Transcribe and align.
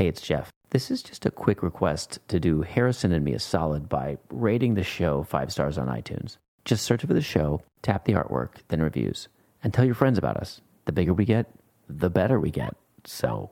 Hey, 0.00 0.08
it's 0.08 0.22
Jeff. 0.22 0.50
This 0.70 0.90
is 0.90 1.02
just 1.02 1.26
a 1.26 1.30
quick 1.30 1.62
request 1.62 2.20
to 2.28 2.40
do 2.40 2.62
Harrison 2.62 3.12
and 3.12 3.22
me 3.22 3.34
a 3.34 3.38
solid 3.38 3.86
by 3.86 4.16
rating 4.30 4.72
the 4.72 4.82
show 4.82 5.24
five 5.24 5.52
stars 5.52 5.76
on 5.76 5.88
iTunes. 5.88 6.38
Just 6.64 6.86
search 6.86 7.02
for 7.02 7.12
the 7.12 7.20
show, 7.20 7.60
tap 7.82 8.06
the 8.06 8.14
artwork, 8.14 8.62
then 8.68 8.80
reviews, 8.80 9.28
and 9.62 9.74
tell 9.74 9.84
your 9.84 9.94
friends 9.94 10.16
about 10.16 10.38
us. 10.38 10.62
The 10.86 10.92
bigger 10.92 11.12
we 11.12 11.26
get, 11.26 11.50
the 11.86 12.08
better 12.08 12.40
we 12.40 12.50
get. 12.50 12.74
So, 13.04 13.50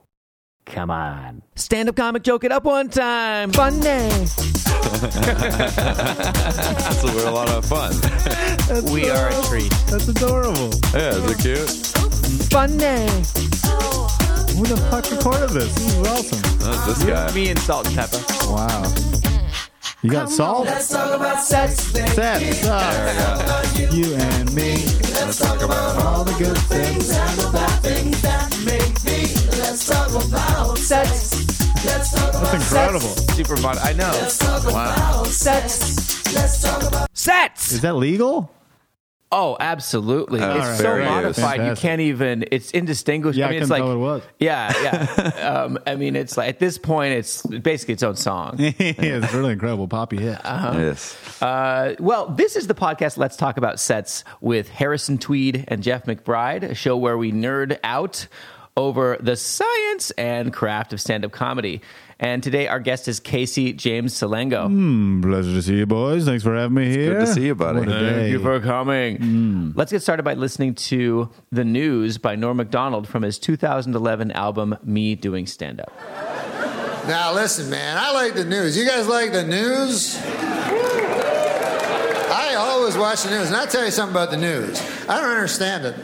come 0.65 0.89
on. 0.89 1.43
Stand 1.55 1.87
up 1.87 1.95
comic 1.95 2.23
joke 2.23 2.43
it 2.43 2.51
up 2.51 2.63
one 2.63 2.89
time. 2.89 3.51
Fun 3.51 3.79
day. 3.79 4.09
So 4.09 4.41
we're 7.13 7.27
a 7.27 7.31
lot 7.31 7.49
of 7.49 7.63
fun. 7.63 7.93
We 8.91 9.07
are 9.11 9.29
a 9.29 9.43
treat. 9.43 9.69
That's 9.85 10.07
adorable. 10.07 10.71
Yeah, 10.95 11.13
is 11.13 11.29
it 11.29 11.37
cute? 11.37 11.69
Fun 12.49 12.75
day. 12.79 13.07
Oh. 13.65 13.98
Who 14.59 14.65
the 14.65 14.75
fuck 14.91 15.09
recorded 15.09 15.51
this? 15.51 15.73
This 15.73 15.93
is 15.95 16.05
awesome. 16.05 16.59
That's 16.59 16.85
this 16.85 17.03
guy. 17.05 17.33
Me 17.33 17.47
and 17.49 17.59
Salt-N-Pepa. 17.59 18.51
Wow. 18.51 18.83
You 20.01 20.11
got 20.11 20.29
salt? 20.29 20.65
Let's 20.65 20.89
talk 20.89 21.15
about 21.15 21.41
sex. 21.41 21.75
Sets. 21.77 22.67
Ah, 22.67 23.93
you 23.93 24.13
and 24.15 24.53
me. 24.53 24.83
Let's 25.15 25.39
talk 25.39 25.61
about 25.61 25.95
All 26.03 26.25
the 26.25 26.33
good 26.33 26.57
things. 26.57 27.09
And 27.09 27.39
the 27.39 27.49
bad 27.53 27.79
things 27.81 28.21
that 28.21 28.49
make 28.65 29.01
me. 29.05 29.31
Let's 29.61 29.87
talk 29.87 30.09
about 30.09 30.77
sex. 30.77 31.31
Let's 31.85 32.11
talk 32.11 32.29
about 32.31 32.51
That's 32.51 32.69
incredible. 32.69 33.15
Super 33.39 33.55
fun. 33.55 33.77
I 33.77 33.93
know. 33.93 34.11
Wow. 34.73 35.23
Sets. 35.23 35.75
Sets. 37.13 37.71
Is 37.71 37.79
that 37.79 37.95
legal? 37.95 38.51
Oh, 39.31 39.55
absolutely. 39.59 40.41
Uh, 40.41 40.55
it's 40.55 40.63
Alright. 40.63 40.77
so 40.77 40.83
very 40.83 41.05
modified 41.05 41.65
you 41.67 41.75
can't 41.75 42.01
even. 42.01 42.45
It's 42.51 42.71
indistinguishable. 42.71 43.39
Yeah, 43.39 43.45
I 43.45 43.49
I 43.49 43.51
mean, 43.51 43.61
it's 43.61 43.69
couldn't 43.69 43.85
like 43.85 43.89
tell 43.89 43.99
what 43.99 44.21
it 44.21 44.23
was. 44.23 44.23
yeah, 44.39 45.33
yeah. 45.37 45.63
um, 45.63 45.79
I 45.85 45.95
mean, 45.95 46.15
it's 46.15 46.35
like 46.35 46.49
at 46.49 46.59
this 46.59 46.79
point, 46.79 47.13
it's 47.13 47.45
basically 47.45 47.93
its 47.93 48.01
own 48.01 48.15
song. 48.15 48.55
yeah, 48.57 48.71
it's 48.79 49.33
really 49.33 49.53
incredible. 49.53 49.87
Poppy 49.87 50.17
hit. 50.17 50.39
Yes. 50.43 51.41
Uh, 51.41 51.95
well, 51.99 52.27
this 52.29 52.55
is 52.55 52.65
the 52.65 52.73
podcast. 52.73 53.17
Let's 53.17 53.37
talk 53.37 53.57
about 53.57 53.79
sets 53.79 54.23
with 54.41 54.67
Harrison 54.67 55.19
Tweed 55.19 55.63
and 55.67 55.83
Jeff 55.83 56.05
McBride, 56.05 56.63
a 56.63 56.73
show 56.73 56.97
where 56.97 57.17
we 57.17 57.31
nerd 57.31 57.77
out 57.83 58.25
over 58.75 59.17
the 59.19 59.35
science 59.35 60.09
and 60.11 60.53
craft 60.53 60.93
of 60.93 61.01
stand-up 61.01 61.31
comedy. 61.31 61.81
And 62.21 62.43
today, 62.43 62.67
our 62.67 62.81
guest 62.81 63.07
is 63.07 63.21
Casey 63.21 63.71
James 63.71 64.13
Salengo. 64.13 64.67
Hmm, 64.67 65.21
pleasure 65.21 65.53
to 65.53 65.61
see 65.61 65.77
you, 65.77 65.85
boys. 65.85 66.25
Thanks 66.25 66.43
for 66.43 66.53
having 66.53 66.75
me 66.75 66.89
here. 66.89 67.13
good 67.13 67.25
to 67.27 67.33
see 67.33 67.45
you, 67.45 67.55
buddy. 67.55 67.85
Thank 67.89 68.31
you 68.31 68.39
for 68.41 68.59
coming. 68.59 69.73
Let's 69.75 69.91
get 69.93 70.01
started 70.01 70.23
by 70.23 70.33
listening 70.33 70.75
to 70.75 71.29
The 71.53 71.63
News 71.63 72.17
by 72.17 72.35
Norm 72.35 72.57
Macdonald 72.57 73.07
from 73.07 73.23
his 73.23 73.39
2011 73.39 74.31
album, 74.33 74.77
Me 74.83 75.15
Doing 75.15 75.45
Stand 75.47 75.79
Up. 75.79 75.93
Now 77.07 77.33
listen, 77.33 77.69
man, 77.69 77.97
I 77.97 78.11
like 78.11 78.33
the 78.33 78.43
news. 78.45 78.77
You 78.77 78.85
guys 78.85 79.07
like 79.07 79.31
the 79.31 79.45
news? 79.45 80.19
I 82.31 82.55
always 82.57 82.97
watch 82.97 83.23
the 83.23 83.29
news, 83.31 83.47
and 83.47 83.55
I'll 83.55 83.65
tell 83.65 83.85
you 83.85 83.91
something 83.91 84.13
about 84.13 84.29
the 84.29 84.37
news. 84.37 84.81
I 85.07 85.21
don't 85.21 85.29
understand 85.29 85.85
it. 85.85 85.95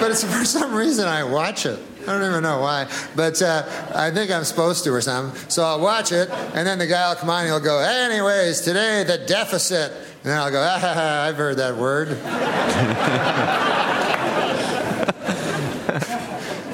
But 0.00 0.10
it's 0.10 0.22
for 0.22 0.44
some 0.44 0.74
reason 0.74 1.08
I 1.08 1.24
watch 1.24 1.64
it. 1.66 1.78
I 2.08 2.18
don't 2.18 2.30
even 2.30 2.42
know 2.42 2.60
why, 2.60 2.88
but 3.14 3.42
uh, 3.42 3.68
I 3.94 4.10
think 4.10 4.30
I'm 4.30 4.44
supposed 4.44 4.84
to 4.84 4.94
or 4.94 5.02
something. 5.02 5.38
So 5.50 5.62
I'll 5.62 5.80
watch 5.80 6.10
it, 6.10 6.30
and 6.30 6.66
then 6.66 6.78
the 6.78 6.86
guy 6.86 7.08
will 7.08 7.16
come 7.16 7.28
on 7.28 7.40
and 7.40 7.48
he'll 7.48 7.60
go, 7.60 7.80
anyways, 7.80 8.62
today 8.62 9.04
the 9.04 9.18
deficit. 9.18 9.92
And 9.92 10.32
then 10.32 10.38
I'll 10.38 10.50
go, 10.50 10.62
ah, 10.62 10.78
ha, 10.80 10.94
ha, 10.94 11.26
I've 11.28 11.36
heard 11.36 11.58
that 11.58 11.76
word. 11.76 12.08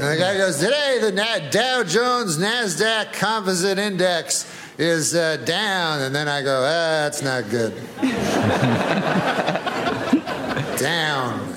And 0.04 0.12
the 0.12 0.18
guy 0.18 0.36
goes, 0.36 0.58
Today 0.58 0.98
the 1.00 1.12
Dow 1.50 1.82
Jones 1.82 2.36
NASDAQ 2.36 3.14
Composite 3.14 3.78
Index 3.78 4.46
is 4.76 5.14
uh, 5.14 5.38
down. 5.38 6.02
And 6.02 6.14
then 6.14 6.28
I 6.28 6.42
go, 6.42 6.60
Ah, 6.60 7.08
that's 7.08 7.22
not 7.22 7.48
good. 7.48 7.72
down. 10.78 11.54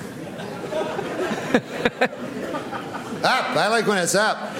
Up. 3.24 3.56
I 3.56 3.68
like 3.68 3.86
when 3.86 3.98
it's 3.98 4.14
up. 4.14 4.54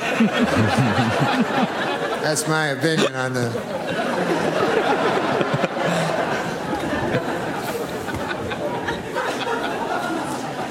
that's 2.23 2.47
my 2.49 2.69
opinion 2.69 3.15
on 3.15 3.35
the. 3.35 4.18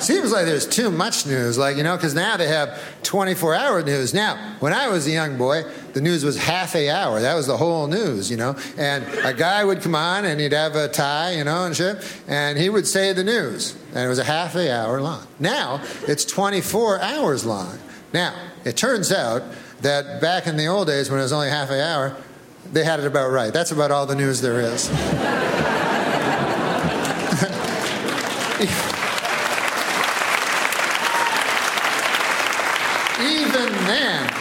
Seems 0.07 0.31
like 0.31 0.45
there's 0.45 0.65
too 0.65 0.89
much 0.89 1.25
news, 1.25 1.57
like, 1.57 1.75
you 1.75 1.83
know, 1.83 1.97
because 1.97 2.13
now 2.13 2.37
they 2.37 2.47
have 2.47 2.81
24 3.03 3.53
hour 3.53 3.83
news. 3.83 4.13
Now, 4.13 4.55
when 4.61 4.71
I 4.71 4.87
was 4.87 5.05
a 5.05 5.11
young 5.11 5.37
boy, 5.37 5.63
the 5.91 5.99
news 5.99 6.23
was 6.23 6.37
half 6.37 6.75
a 6.77 6.89
hour. 6.89 7.19
That 7.19 7.33
was 7.33 7.45
the 7.45 7.57
whole 7.57 7.87
news, 7.87 8.31
you 8.31 8.37
know. 8.37 8.55
And 8.77 9.03
a 9.25 9.33
guy 9.33 9.65
would 9.65 9.81
come 9.81 9.95
on 9.95 10.23
and 10.23 10.39
he'd 10.39 10.53
have 10.53 10.77
a 10.77 10.87
tie, 10.87 11.31
you 11.31 11.43
know, 11.43 11.65
and 11.65 11.75
shit, 11.75 11.97
and 12.25 12.57
he 12.57 12.69
would 12.69 12.87
say 12.87 13.11
the 13.11 13.25
news. 13.25 13.75
And 13.93 14.05
it 14.05 14.07
was 14.07 14.17
a 14.17 14.23
half 14.23 14.55
a 14.55 14.71
hour 14.73 15.01
long. 15.01 15.27
Now, 15.41 15.83
it's 16.07 16.23
24 16.23 17.01
hours 17.01 17.45
long. 17.45 17.77
Now, 18.13 18.33
it 18.63 18.77
turns 18.77 19.11
out 19.11 19.43
that 19.81 20.21
back 20.21 20.47
in 20.47 20.55
the 20.55 20.67
old 20.67 20.87
days 20.87 21.09
when 21.09 21.19
it 21.19 21.23
was 21.23 21.33
only 21.33 21.49
half 21.49 21.69
an 21.69 21.81
hour, 21.81 22.15
they 22.71 22.85
had 22.85 23.01
it 23.01 23.07
about 23.07 23.29
right. 23.29 23.51
That's 23.51 23.71
about 23.71 23.91
all 23.91 24.05
the 24.05 24.15
news 24.15 24.39
there 24.39 24.61
is. 24.61 24.89
even 33.47 33.71
then, 33.85 34.33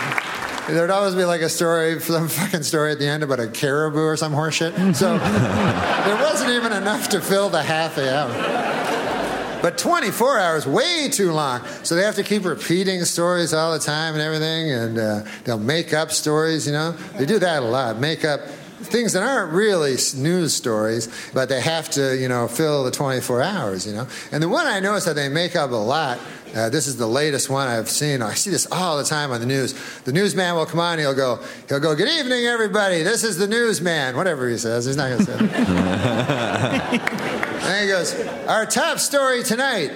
there'd 0.69 0.91
always 0.91 1.15
be 1.15 1.25
like 1.25 1.41
a 1.41 1.49
story, 1.49 2.01
some 2.01 2.29
fucking 2.29 2.63
story 2.63 2.93
at 2.93 2.99
the 2.99 3.07
end 3.07 3.23
about 3.23 3.41
a 3.41 3.47
caribou 3.47 4.01
or 4.01 4.17
some 4.17 4.33
horseshit. 4.33 4.97
So 4.97 5.19
there 6.07 6.17
wasn't 6.17 6.51
even 6.51 6.73
enough 6.73 7.09
to 7.11 7.21
fill 7.21 7.49
the 7.49 7.63
half 7.63 7.99
hour. 7.99 9.63
But 9.63 9.79
24 9.79 10.39
hours, 10.39 10.67
way 10.67 11.09
too 11.09 11.33
long. 11.33 11.65
So 11.83 11.95
they 11.95 12.03
have 12.03 12.17
to 12.17 12.23
keep 12.23 12.45
repeating 12.45 13.05
stories 13.05 13.55
all 13.55 13.73
the 13.73 13.79
time 13.79 14.15
and 14.15 14.23
everything, 14.23 14.71
and 14.71 14.99
uh, 14.99 15.25
they'll 15.45 15.59
make 15.59 15.95
up 15.95 16.11
stories, 16.11 16.67
you 16.67 16.73
know? 16.73 16.93
They 17.17 17.27
do 17.27 17.39
that 17.39 17.63
a 17.63 17.67
lot. 17.67 17.99
Make 17.99 18.25
up 18.25 18.41
things 18.79 19.13
that 19.15 19.23
aren't 19.23 19.53
really 19.53 19.97
news 20.17 20.55
stories, 20.55 21.09
but 21.33 21.49
they 21.49 21.61
have 21.61 21.91
to, 21.91 22.17
you 22.17 22.29
know, 22.29 22.49
fill 22.49 22.85
the 22.85 22.91
24 22.91 23.43
hours, 23.43 23.87
you 23.87 23.93
know? 23.95 24.07
And 24.33 24.43
the 24.43 24.49
one 24.49 24.67
I 24.67 24.81
noticed 24.81 25.07
that 25.07 25.17
they 25.17 25.29
make 25.29 25.57
up 25.57 25.71
a 25.71 25.75
lot, 25.75 26.19
uh, 26.55 26.69
this 26.69 26.87
is 26.87 26.97
the 26.97 27.07
latest 27.07 27.51
one 27.51 27.69
I've 27.69 27.89
seen. 27.89 28.23
I 28.23 28.35
see 28.35 28.51
this 28.51 28.67
all 28.71 28.97
the 28.99 29.05
time 29.05 29.31
on 29.31 29.41
the 29.41 29.47
news. 29.47 29.75
The 30.03 30.13
newsman 30.13 30.55
will 30.55 30.67
come 30.67 30.81
on, 30.81 30.93
and 30.93 31.01
he'll 31.01 31.15
go, 31.15 31.41
he'll 31.69 31.81
go, 31.81 31.95
good 31.95 32.09
evening, 32.09 32.47
everybody. 32.47 33.03
This 33.03 33.25
is 33.25 33.39
the 33.39 33.49
newsman. 33.49 34.17
Whatever 34.17 34.49
he 34.49 34.59
says, 34.59 34.85
he's 34.85 34.97
not 34.97 35.09
going 35.09 35.27
to 35.27 35.27
say 35.27 35.39
it. 35.41 37.33
And 37.67 37.83
he 37.83 37.89
goes, 37.89 38.15
Our 38.47 38.65
top 38.65 39.01
story 39.01 39.43
tonight 39.43 39.91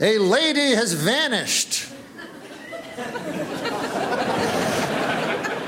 a 0.00 0.18
lady 0.18 0.74
has 0.74 0.92
vanished. 0.92 1.91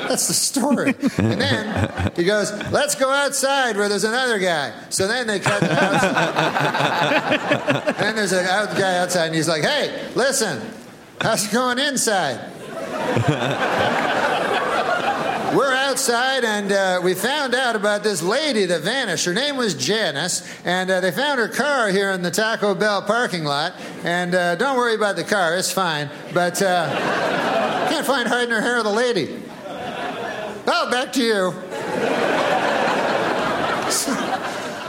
That's 0.09 0.29
the 0.29 0.35
story. 0.35 0.95
And 1.19 1.41
then 1.41 2.13
he 2.17 2.25
goes, 2.25 2.53
Let's 2.71 2.95
go 2.95 3.11
outside 3.11 3.77
where 3.77 3.89
there's 3.89 4.05
another 4.05 4.39
guy. 4.39 4.73
So 4.91 5.07
then 5.07 5.27
they 5.27 5.41
cut 5.41 5.61
to 5.61 5.73
outside. 5.73 7.41
and 7.89 7.97
then 7.99 8.17
there's 8.17 8.33
a 8.33 8.43
guy 8.43 8.99
outside, 8.99 9.27
and 9.27 9.35
he's 9.35 9.49
like, 9.49 9.63
Hey, 9.63 10.11
listen, 10.15 10.61
how's 11.21 11.47
it 11.47 11.53
going 11.53 11.79
inside? 11.79 12.51
We're 15.55 15.73
outside 15.73 16.43
and 16.43 16.73
uh, 16.73 17.01
we 17.05 17.15
found 17.15 17.55
out 17.55 17.77
about 17.77 18.03
this 18.03 18.23
lady 18.23 18.65
that 18.65 18.81
vanished. 18.81 19.25
Her 19.25 19.33
name 19.33 19.57
was 19.57 19.75
Janice, 19.75 20.43
and 20.65 20.91
uh, 20.91 20.99
they 21.01 21.13
found 21.13 21.39
her 21.39 21.47
car 21.47 21.91
here 21.91 22.11
in 22.11 22.23
the 22.23 22.31
Taco 22.33 22.75
Bell 22.75 23.03
parking 23.03 23.45
lot. 23.45 23.75
And 24.03 24.35
uh, 24.35 24.57
don't 24.57 24.77
worry 24.77 24.97
about 24.97 25.15
the 25.15 25.23
car, 25.23 25.57
it's 25.57 25.71
fine. 25.71 26.11
But 26.33 26.61
uh, 26.61 26.91
can't 27.89 28.05
find 28.05 28.29
hiding 28.29 28.51
her 28.51 28.61
hair 28.61 28.79
of 28.79 28.85
the 28.85 28.91
lady. 28.91 29.41
Oh, 30.67 30.91
back 30.91 31.13
to 31.15 31.23
you. 31.23 31.53
So, 33.91 34.15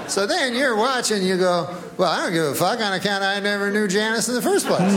so 0.07 0.25
then 0.25 0.53
you're 0.55 0.75
watching, 0.75 1.21
you 1.23 1.37
go, 1.37 1.75
well, 1.97 2.09
I 2.09 2.23
don't 2.23 2.33
give 2.33 2.45
a 2.45 2.55
fuck 2.55 2.79
on 2.79 2.93
account 2.93 3.23
I 3.23 3.39
never 3.39 3.71
knew 3.71 3.87
Janice 3.87 4.27
in 4.29 4.35
the 4.35 4.41
first 4.41 4.65
place. 4.67 4.95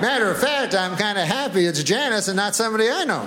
Matter 0.00 0.30
of 0.30 0.38
fact, 0.38 0.74
I'm 0.74 0.96
kind 0.96 1.16
of 1.18 1.26
happy 1.26 1.64
it's 1.64 1.82
Janice 1.82 2.28
and 2.28 2.36
not 2.36 2.54
somebody 2.54 2.88
I 2.90 3.04
know. 3.04 3.24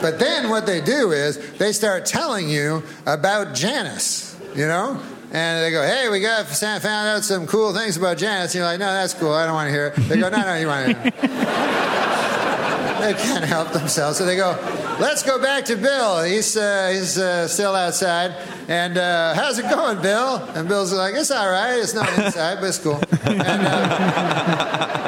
but 0.00 0.18
then 0.18 0.48
what 0.48 0.64
they 0.66 0.80
do 0.80 1.12
is 1.12 1.36
they 1.58 1.72
start 1.72 2.06
telling 2.06 2.48
you 2.48 2.82
about 3.04 3.54
Janice, 3.54 4.38
you 4.54 4.66
know? 4.66 5.00
And 5.34 5.64
they 5.64 5.72
go, 5.72 5.82
hey, 5.82 6.08
we 6.08 6.20
got 6.20 6.46
found 6.46 6.86
out 6.86 7.24
some 7.24 7.48
cool 7.48 7.74
things 7.74 7.96
about 7.96 8.18
Janice. 8.18 8.54
And 8.54 8.60
you're 8.60 8.66
like, 8.66 8.78
no, 8.78 8.86
that's 8.86 9.14
cool. 9.14 9.32
I 9.32 9.46
don't 9.46 9.54
want 9.54 9.66
to 9.66 9.72
hear 9.72 9.88
it. 9.88 9.96
They 10.08 10.20
go, 10.20 10.28
no, 10.28 10.40
no, 10.40 10.54
you 10.54 10.68
want 10.68 10.86
to 10.86 10.94
hear 10.94 11.12
it. 11.12 12.63
They 13.04 13.14
can't 13.14 13.44
help 13.44 13.72
themselves. 13.72 14.18
So 14.18 14.24
they 14.24 14.36
go, 14.36 14.56
let's 15.00 15.22
go 15.22 15.40
back 15.40 15.64
to 15.66 15.76
Bill. 15.76 16.22
He's 16.22 16.56
uh, 16.56 16.90
he's 16.92 17.18
uh, 17.18 17.48
still 17.48 17.74
outside. 17.74 18.34
And 18.68 18.96
uh, 18.96 19.34
how's 19.34 19.58
it 19.58 19.68
going, 19.68 20.00
Bill? 20.00 20.36
And 20.54 20.66
Bill's 20.66 20.92
like, 20.92 21.14
it's 21.14 21.30
all 21.30 21.50
right. 21.50 21.78
It's 21.78 21.94
not 21.94 22.08
inside, 22.18 22.60
but 22.60 22.68
it's 22.68 22.78
cool. 22.78 23.00
And, 23.24 23.42
uh, 23.42 25.00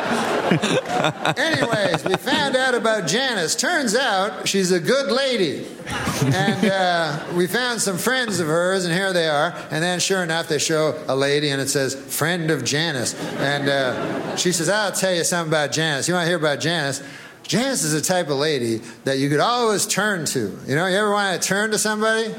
anyways, 1.36 2.04
we 2.04 2.16
found 2.16 2.54
out 2.54 2.74
about 2.74 3.06
Janice. 3.06 3.54
Turns 3.54 3.96
out 3.96 4.46
she's 4.46 4.72
a 4.72 4.80
good 4.80 5.10
lady. 5.10 5.66
And 6.22 6.66
uh, 6.66 7.24
we 7.34 7.46
found 7.46 7.80
some 7.80 7.96
friends 7.96 8.40
of 8.40 8.46
hers, 8.46 8.84
and 8.84 8.92
here 8.92 9.14
they 9.14 9.28
are. 9.28 9.54
And 9.70 9.82
then, 9.82 10.00
sure 10.00 10.22
enough, 10.22 10.48
they 10.48 10.58
show 10.58 11.02
a 11.08 11.16
lady, 11.16 11.48
and 11.48 11.60
it 11.60 11.68
says, 11.68 11.94
friend 11.94 12.50
of 12.50 12.62
Janice. 12.62 13.14
And 13.38 13.70
uh, 13.70 14.36
she 14.36 14.52
says, 14.52 14.68
I'll 14.68 14.92
tell 14.92 15.14
you 15.14 15.24
something 15.24 15.50
about 15.50 15.72
Janice. 15.72 16.08
You 16.08 16.14
want 16.14 16.24
to 16.24 16.28
hear 16.28 16.38
about 16.38 16.60
Janice? 16.60 17.02
Janice 17.46 17.84
is 17.84 17.92
the 17.92 18.00
type 18.00 18.28
of 18.28 18.38
lady 18.38 18.78
that 19.04 19.18
you 19.18 19.28
could 19.28 19.40
always 19.40 19.86
turn 19.86 20.24
to. 20.26 20.58
You 20.66 20.74
know, 20.74 20.86
you 20.86 20.96
ever 20.96 21.12
want 21.12 21.40
to 21.40 21.48
turn 21.48 21.70
to 21.70 21.78
somebody? 21.78 22.28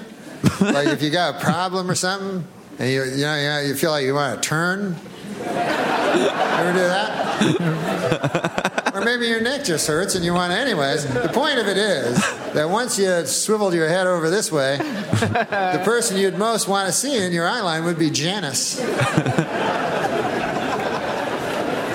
like 0.61 0.87
if 0.87 1.01
you 1.01 1.09
got 1.09 1.35
a 1.35 1.39
problem 1.43 1.89
or 1.89 1.95
something, 1.95 2.45
and 2.77 2.89
you, 2.89 3.03
you, 3.03 3.23
know, 3.23 3.35
you, 3.35 3.47
know, 3.47 3.61
you 3.61 3.75
feel 3.75 3.91
like 3.91 4.05
you 4.05 4.13
want 4.13 4.41
to 4.41 4.47
turn. 4.47 4.95
Ever 5.39 6.73
do 6.73 6.79
that? 6.79 8.91
or 8.93 9.05
maybe 9.05 9.27
your 9.27 9.41
neck 9.41 9.63
just 9.63 9.87
hurts 9.87 10.15
and 10.15 10.25
you 10.25 10.33
want 10.33 10.51
to, 10.51 10.59
anyways. 10.59 11.05
The 11.05 11.31
point 11.33 11.57
of 11.57 11.67
it 11.67 11.77
is 11.77 12.17
that 12.53 12.69
once 12.69 12.99
you 12.99 13.25
swiveled 13.25 13.73
your 13.73 13.87
head 13.87 14.07
over 14.07 14.29
this 14.29 14.51
way, 14.51 14.77
the 14.77 15.81
person 15.85 16.17
you'd 16.17 16.37
most 16.37 16.67
want 16.67 16.87
to 16.87 16.93
see 16.93 17.23
in 17.23 17.31
your 17.31 17.47
eye 17.47 17.61
line 17.61 17.85
would 17.85 17.97
be 17.97 18.09
Janice. 18.09 18.77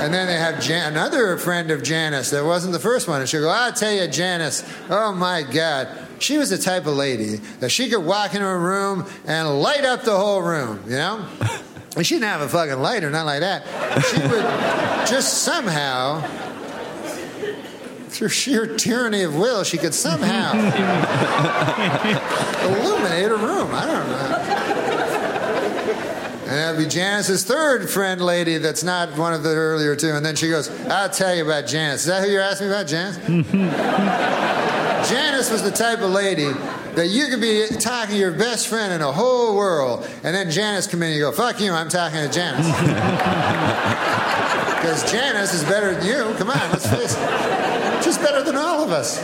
And 0.03 0.13
then 0.13 0.27
they 0.27 0.37
have 0.37 0.61
Jan- 0.61 0.93
another 0.93 1.37
friend 1.37 1.71
of 1.71 1.85
Janice 1.85 2.31
that 2.31 2.45
wasn't 2.45 2.73
the 2.73 2.81
first 2.81 3.07
one. 3.07 3.21
And 3.21 3.29
she'll 3.29 3.43
go, 3.43 3.49
I'll 3.49 3.73
tell 3.73 3.93
you, 3.93 4.09
Janice, 4.09 4.65
oh 4.91 5.13
my 5.13 5.45
God. 5.45 5.89
She 6.19 6.39
was 6.39 6.51
the 6.51 6.59
type 6.59 6.87
of 6.87 6.97
lady 6.97 7.37
that 7.61 7.71
she 7.71 7.89
could 7.89 8.05
walk 8.05 8.35
into 8.35 8.47
a 8.47 8.59
room 8.59 9.07
and 9.27 9.61
light 9.61 9.85
up 9.85 10.03
the 10.03 10.17
whole 10.17 10.43
room, 10.43 10.83
you 10.87 10.97
know? 10.97 11.25
And 11.95 12.07
she 12.07 12.15
didn't 12.15 12.29
have 12.29 12.41
a 12.41 12.49
fucking 12.49 12.81
lighter, 12.81 13.11
not 13.11 13.27
like 13.27 13.41
that. 13.41 13.67
She 14.07 14.17
would 14.23 15.07
just 15.07 15.43
somehow, 15.43 16.23
through 18.09 18.31
sheer 18.31 18.79
tyranny 18.79 19.25
of 19.25 19.37
will, 19.37 19.63
she 19.63 19.77
could 19.77 19.93
somehow 19.93 20.53
illuminate 22.65 23.31
a 23.31 23.37
room. 23.37 23.75
I 23.75 23.87
don't 23.87 24.09
know. 24.09 24.42
And 26.53 26.61
that'd 26.61 26.79
be 26.79 26.87
Janice's 26.87 27.45
third 27.45 27.89
friend 27.89 28.21
lady 28.21 28.59
that's 28.59 28.85
not 28.85 29.17
one 29.17 29.33
of 29.33 29.43
the 29.43 29.55
earlier 29.55 29.97
two. 29.97 30.11
And 30.11 30.23
then 30.23 30.37
she 30.37 30.51
goes, 30.51 30.69
I'll 30.87 31.09
tell 31.09 31.35
you 31.35 31.47
about 31.47 31.67
Janice. 31.67 32.03
Is 32.03 32.09
that 32.09 32.23
who 32.23 32.31
you're 32.31 32.43
asking 32.43 32.67
about, 32.67 32.87
Janice? 32.87 33.17
Janice 35.09 35.51
was 35.51 35.63
the 35.63 35.71
type 35.71 36.01
of 36.01 36.11
lady 36.11 36.53
that 36.95 37.09
you 37.09 37.29
could 37.29 37.41
be 37.41 37.67
talking 37.81 38.17
to 38.17 38.21
your 38.21 38.33
best 38.33 38.69
friend 38.69 38.93
in 38.93 39.01
the 39.01 39.11
whole 39.11 39.57
world, 39.57 40.07
and 40.23 40.37
then 40.37 40.51
Janice 40.51 40.87
come 40.87 41.03
in 41.03 41.09
and 41.09 41.17
you 41.17 41.23
go, 41.23 41.33
fuck 41.33 41.59
you, 41.59 41.73
I'm 41.73 41.89
talking 41.89 42.19
to 42.21 42.29
Janice. 42.29 42.69
Because 44.83 45.11
Janice 45.13 45.55
is 45.55 45.63
better 45.63 45.95
than 45.95 46.05
you. 46.05 46.35
Come 46.39 46.51
on, 46.51 46.71
let's 46.73 46.89
face 46.89 47.17
it. 47.17 48.03
She's 48.03 48.19
better 48.19 48.43
than 48.43 48.57
all 48.57 48.83
of 48.83 48.91
us. 48.91 49.17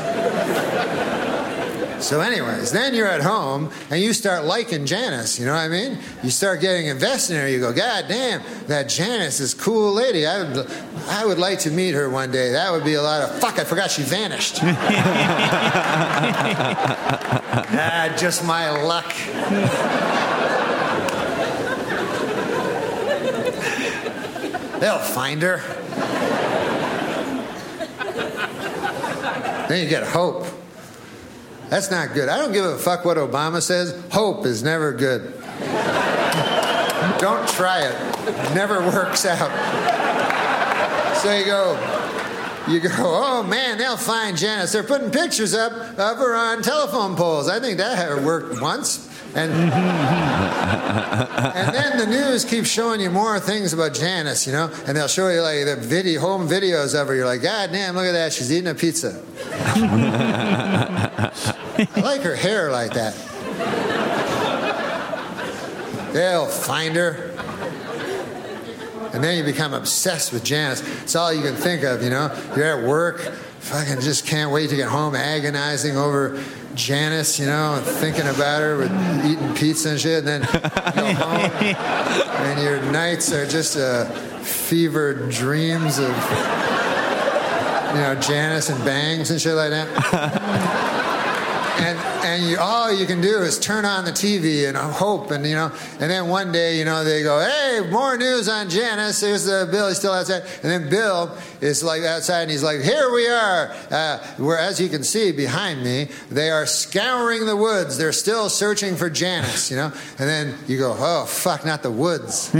So, 2.00 2.20
anyways, 2.20 2.70
then 2.70 2.94
you're 2.94 3.08
at 3.08 3.22
home 3.22 3.70
and 3.90 4.00
you 4.00 4.12
start 4.12 4.44
liking 4.44 4.86
Janice. 4.86 5.38
You 5.38 5.46
know 5.46 5.54
what 5.54 5.60
I 5.60 5.68
mean? 5.68 5.98
You 6.22 6.30
start 6.30 6.60
getting 6.60 6.86
invested 6.86 7.34
in 7.34 7.40
her. 7.40 7.48
You 7.48 7.58
go, 7.58 7.72
God 7.72 8.04
damn, 8.08 8.40
that 8.68 8.88
Janice 8.88 9.40
is 9.40 9.52
cool 9.52 9.92
lady. 9.92 10.24
I 10.26 10.42
would, 10.42 10.70
I 11.08 11.26
would 11.26 11.38
like 11.38 11.58
to 11.60 11.70
meet 11.70 11.94
her 11.94 12.08
one 12.08 12.30
day. 12.30 12.52
That 12.52 12.70
would 12.70 12.84
be 12.84 12.94
a 12.94 13.02
lot 13.02 13.22
of 13.22 13.40
fuck. 13.40 13.58
I 13.58 13.64
forgot 13.64 13.90
she 13.90 14.02
vanished. 14.02 14.58
ah, 17.70 18.14
just 18.16 18.44
my 18.44 18.70
luck. 18.70 19.12
They'll 24.80 24.98
find 25.00 25.42
her. 25.42 25.58
Then 29.68 29.82
you 29.82 29.88
get 29.90 30.04
hope. 30.04 30.46
That's 31.68 31.90
not 31.90 32.14
good. 32.14 32.28
I 32.28 32.38
don't 32.38 32.52
give 32.52 32.64
a 32.64 32.78
fuck 32.78 33.04
what 33.04 33.16
Obama 33.16 33.60
says. 33.60 33.94
Hope 34.10 34.46
is 34.46 34.62
never 34.62 34.92
good. 34.92 35.34
don't 37.18 37.48
try 37.48 37.82
it. 37.82 37.94
It 38.28 38.54
never 38.54 38.80
works 38.80 39.26
out. 39.26 39.50
So 41.18 41.34
you 41.36 41.44
go, 41.44 41.74
you 42.68 42.80
go, 42.80 42.88
oh 42.98 43.42
man, 43.42 43.78
they'll 43.78 43.96
find 43.96 44.36
Janice. 44.36 44.72
They're 44.72 44.82
putting 44.82 45.10
pictures 45.10 45.54
up 45.54 45.72
of 45.72 46.18
her 46.18 46.34
on 46.36 46.62
telephone 46.62 47.16
poles. 47.16 47.48
I 47.48 47.60
think 47.60 47.78
that 47.78 48.22
worked 48.22 48.60
once. 48.60 49.07
And, 49.34 49.52
and 51.54 51.74
then 51.74 51.98
the 51.98 52.06
news 52.06 52.44
keeps 52.44 52.68
showing 52.68 53.00
you 53.00 53.10
more 53.10 53.38
things 53.38 53.72
about 53.72 53.94
Janice, 53.94 54.46
you 54.46 54.52
know, 54.52 54.70
and 54.86 54.96
they'll 54.96 55.08
show 55.08 55.28
you 55.28 55.40
like 55.42 55.64
the 55.64 55.76
video, 55.76 56.20
home 56.20 56.48
videos 56.48 57.00
of 57.00 57.08
her. 57.08 57.14
You're 57.14 57.26
like, 57.26 57.42
God 57.42 57.70
damn, 57.72 57.94
look 57.94 58.06
at 58.06 58.12
that. 58.12 58.32
She's 58.32 58.52
eating 58.52 58.68
a 58.68 58.74
pizza. 58.74 59.22
I 61.80 62.00
like 62.00 62.22
her 62.22 62.34
hair 62.34 62.70
like 62.70 62.94
that. 62.94 63.14
They'll 66.12 66.46
find 66.46 66.96
her. 66.96 67.34
And 69.12 69.22
then 69.24 69.38
you 69.38 69.44
become 69.44 69.72
obsessed 69.74 70.32
with 70.32 70.44
Janice. 70.44 70.82
It's 71.02 71.16
all 71.16 71.32
you 71.32 71.42
can 71.42 71.54
think 71.54 71.82
of, 71.82 72.02
you 72.02 72.10
know. 72.10 72.34
You're 72.56 72.78
at 72.78 72.86
work, 72.86 73.32
fucking 73.60 74.00
just 74.00 74.26
can't 74.26 74.50
wait 74.50 74.70
to 74.70 74.76
get 74.76 74.88
home, 74.88 75.14
agonizing 75.14 75.96
over 75.96 76.42
Janice, 76.74 77.38
you 77.38 77.46
know, 77.46 77.74
and 77.74 77.84
thinking 77.84 78.26
about 78.26 78.60
her 78.62 78.76
with 78.78 78.90
eating 79.24 79.54
pizza 79.54 79.90
and 79.90 80.00
shit. 80.00 80.24
And 80.24 80.28
then 80.28 80.42
you 80.42 80.48
go 80.94 81.14
home, 81.14 81.50
and 81.66 82.62
your 82.62 82.80
nights 82.92 83.32
are 83.32 83.46
just 83.46 83.76
uh, 83.76 84.04
fevered 84.40 85.30
dreams 85.30 85.98
of, 85.98 86.08
you 87.94 88.00
know, 88.00 88.16
Janice 88.20 88.70
and 88.70 88.84
bangs 88.84 89.30
and 89.30 89.40
shit 89.40 89.54
like 89.54 89.70
that. 89.70 89.88
and 91.80 91.98
and 92.38 92.50
you, 92.50 92.58
all 92.58 92.92
you 92.92 93.06
can 93.06 93.20
do 93.20 93.38
is 93.38 93.58
turn 93.58 93.84
on 93.84 94.04
the 94.04 94.12
TV 94.12 94.68
and 94.68 94.76
hope, 94.76 95.30
and 95.30 95.44
you 95.44 95.54
know, 95.54 95.72
and 96.00 96.10
then 96.10 96.28
one 96.28 96.52
day, 96.52 96.78
you 96.78 96.84
know, 96.84 97.04
they 97.04 97.22
go, 97.22 97.40
"Hey, 97.40 97.80
more 97.90 98.16
news 98.16 98.48
on 98.48 98.70
Janice." 98.70 99.20
There's 99.20 99.44
the 99.44 99.68
Bill. 99.70 99.88
He's 99.88 99.98
still 99.98 100.12
outside, 100.12 100.42
and 100.62 100.70
then 100.70 100.88
Bill 100.88 101.36
is 101.60 101.82
like 101.82 102.02
outside, 102.02 102.42
and 102.42 102.50
he's 102.50 102.62
like, 102.62 102.80
"Here 102.80 103.12
we 103.12 103.26
are." 103.28 103.74
Uh, 103.90 104.18
where, 104.36 104.58
as 104.58 104.80
you 104.80 104.88
can 104.88 105.02
see 105.02 105.32
behind 105.32 105.82
me, 105.82 106.08
they 106.30 106.50
are 106.50 106.66
scouring 106.66 107.46
the 107.46 107.56
woods. 107.56 107.98
They're 107.98 108.12
still 108.12 108.48
searching 108.48 108.96
for 108.96 109.10
Janice, 109.10 109.70
you 109.70 109.76
know. 109.76 109.92
And 110.18 110.28
then 110.28 110.54
you 110.66 110.78
go, 110.78 110.94
"Oh 110.96 111.24
fuck, 111.26 111.64
not 111.64 111.82
the 111.82 111.90
woods." 111.90 112.54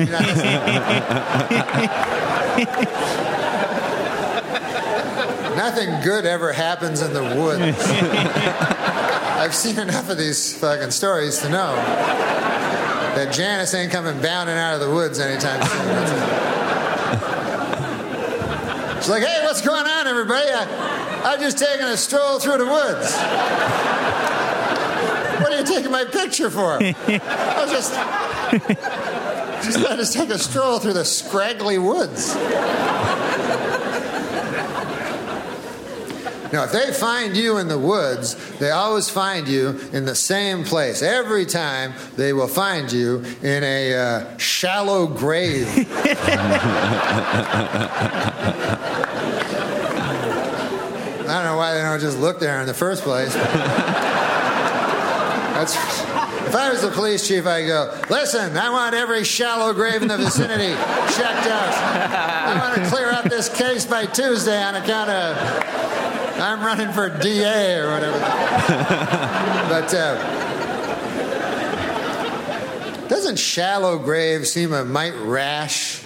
Nothing 5.59 6.01
good 6.03 6.25
ever 6.25 6.53
happens 6.53 7.03
in 7.03 7.13
the 7.13 7.23
woods. 7.23 8.75
I've 9.39 9.55
seen 9.55 9.79
enough 9.79 10.11
of 10.11 10.19
these 10.19 10.53
fucking 10.59 10.91
stories 10.91 11.39
to 11.39 11.49
know 11.49 11.77
that 11.77 13.33
Janice 13.33 13.73
ain't 13.73 13.93
coming 13.93 14.21
bounding 14.21 14.57
out 14.57 14.75
of 14.75 14.81
the 14.81 14.91
woods 14.93 15.21
anytime 15.21 15.63
soon. 15.63 15.79
She's 18.97 19.09
like, 19.09 19.23
hey, 19.23 19.45
what's 19.45 19.61
going 19.61 19.87
on, 19.87 20.09
everybody? 20.09 20.49
I, 20.51 21.23
I'm 21.25 21.39
just 21.39 21.57
taking 21.57 21.87
a 21.87 21.97
stroll 21.97 22.41
through 22.41 22.59
the 22.59 22.67
woods. 22.67 23.15
What 25.41 25.53
are 25.53 25.59
you 25.59 25.65
taking 25.65 25.93
my 25.93 26.05
picture 26.05 26.51
for? 26.51 26.83
I 26.83 27.55
was 27.63 27.71
just, 27.71 27.95
just 29.65 29.79
let 29.79 30.01
us 30.01 30.13
take 30.13 30.31
a 30.31 30.39
stroll 30.39 30.81
through 30.81 30.95
the 30.95 31.05
scraggly 31.05 31.79
woods. 31.79 32.35
Now, 36.53 36.65
if 36.65 36.73
they 36.73 36.93
find 36.93 37.37
you 37.37 37.59
in 37.59 37.69
the 37.69 37.79
woods, 37.79 38.35
they 38.59 38.71
always 38.71 39.11
find 39.11 39.47
you 39.47 39.79
in 39.93 40.07
the 40.07 40.15
same 40.15 40.65
place. 40.65 41.03
Every 41.03 41.45
time 41.45 41.93
they 42.17 42.33
will 42.33 42.49
find 42.49 42.91
you 42.91 43.23
in 43.43 43.63
a 43.65 43.95
uh, 43.95 44.39
shallow 44.39 45.07
grave. 45.07 45.69
I 51.29 51.33
don't 51.33 51.45
know 51.45 51.57
why 51.59 51.75
they 51.75 51.83
don't 51.83 52.01
just 52.01 52.19
look 52.19 52.41
there 52.41 52.61
in 52.63 52.67
the 52.67 52.73
first 52.73 53.03
place. 53.03 53.35
That's, 55.59 55.75
if 55.75 56.55
I 56.55 56.71
was 56.71 56.81
the 56.83 56.91
police 56.91 57.27
chief, 57.29 57.45
I'd 57.47 57.67
go, 57.67 57.95
listen, 58.09 58.57
I 58.57 58.71
want 58.71 58.95
every 58.95 59.25
shallow 59.25 59.75
grave 59.75 60.01
in 60.01 60.09
the 60.09 60.17
vicinity 60.17 60.73
checked 61.13 61.47
out. 61.49 61.75
I 61.75 62.59
want 62.59 62.83
to 62.83 62.89
clear 62.89 63.11
up 63.11 63.25
this 63.25 63.49
case 63.49 63.85
by 63.85 64.07
Tuesday 64.07 64.63
on 64.63 64.77
account 64.77 65.11
of 65.11 65.98
I'm 66.39 66.61
running 66.61 66.93
for 66.93 67.09
DA 67.09 67.81
or 67.81 67.91
whatever. 67.91 68.19
but 69.69 69.95
uh, 69.95 70.39
doesn't 73.09 73.39
shallow 73.39 73.99
grave 73.99 74.47
seem 74.47 74.73
a 74.73 74.85
mite 74.85 75.17
rash? 75.17 76.05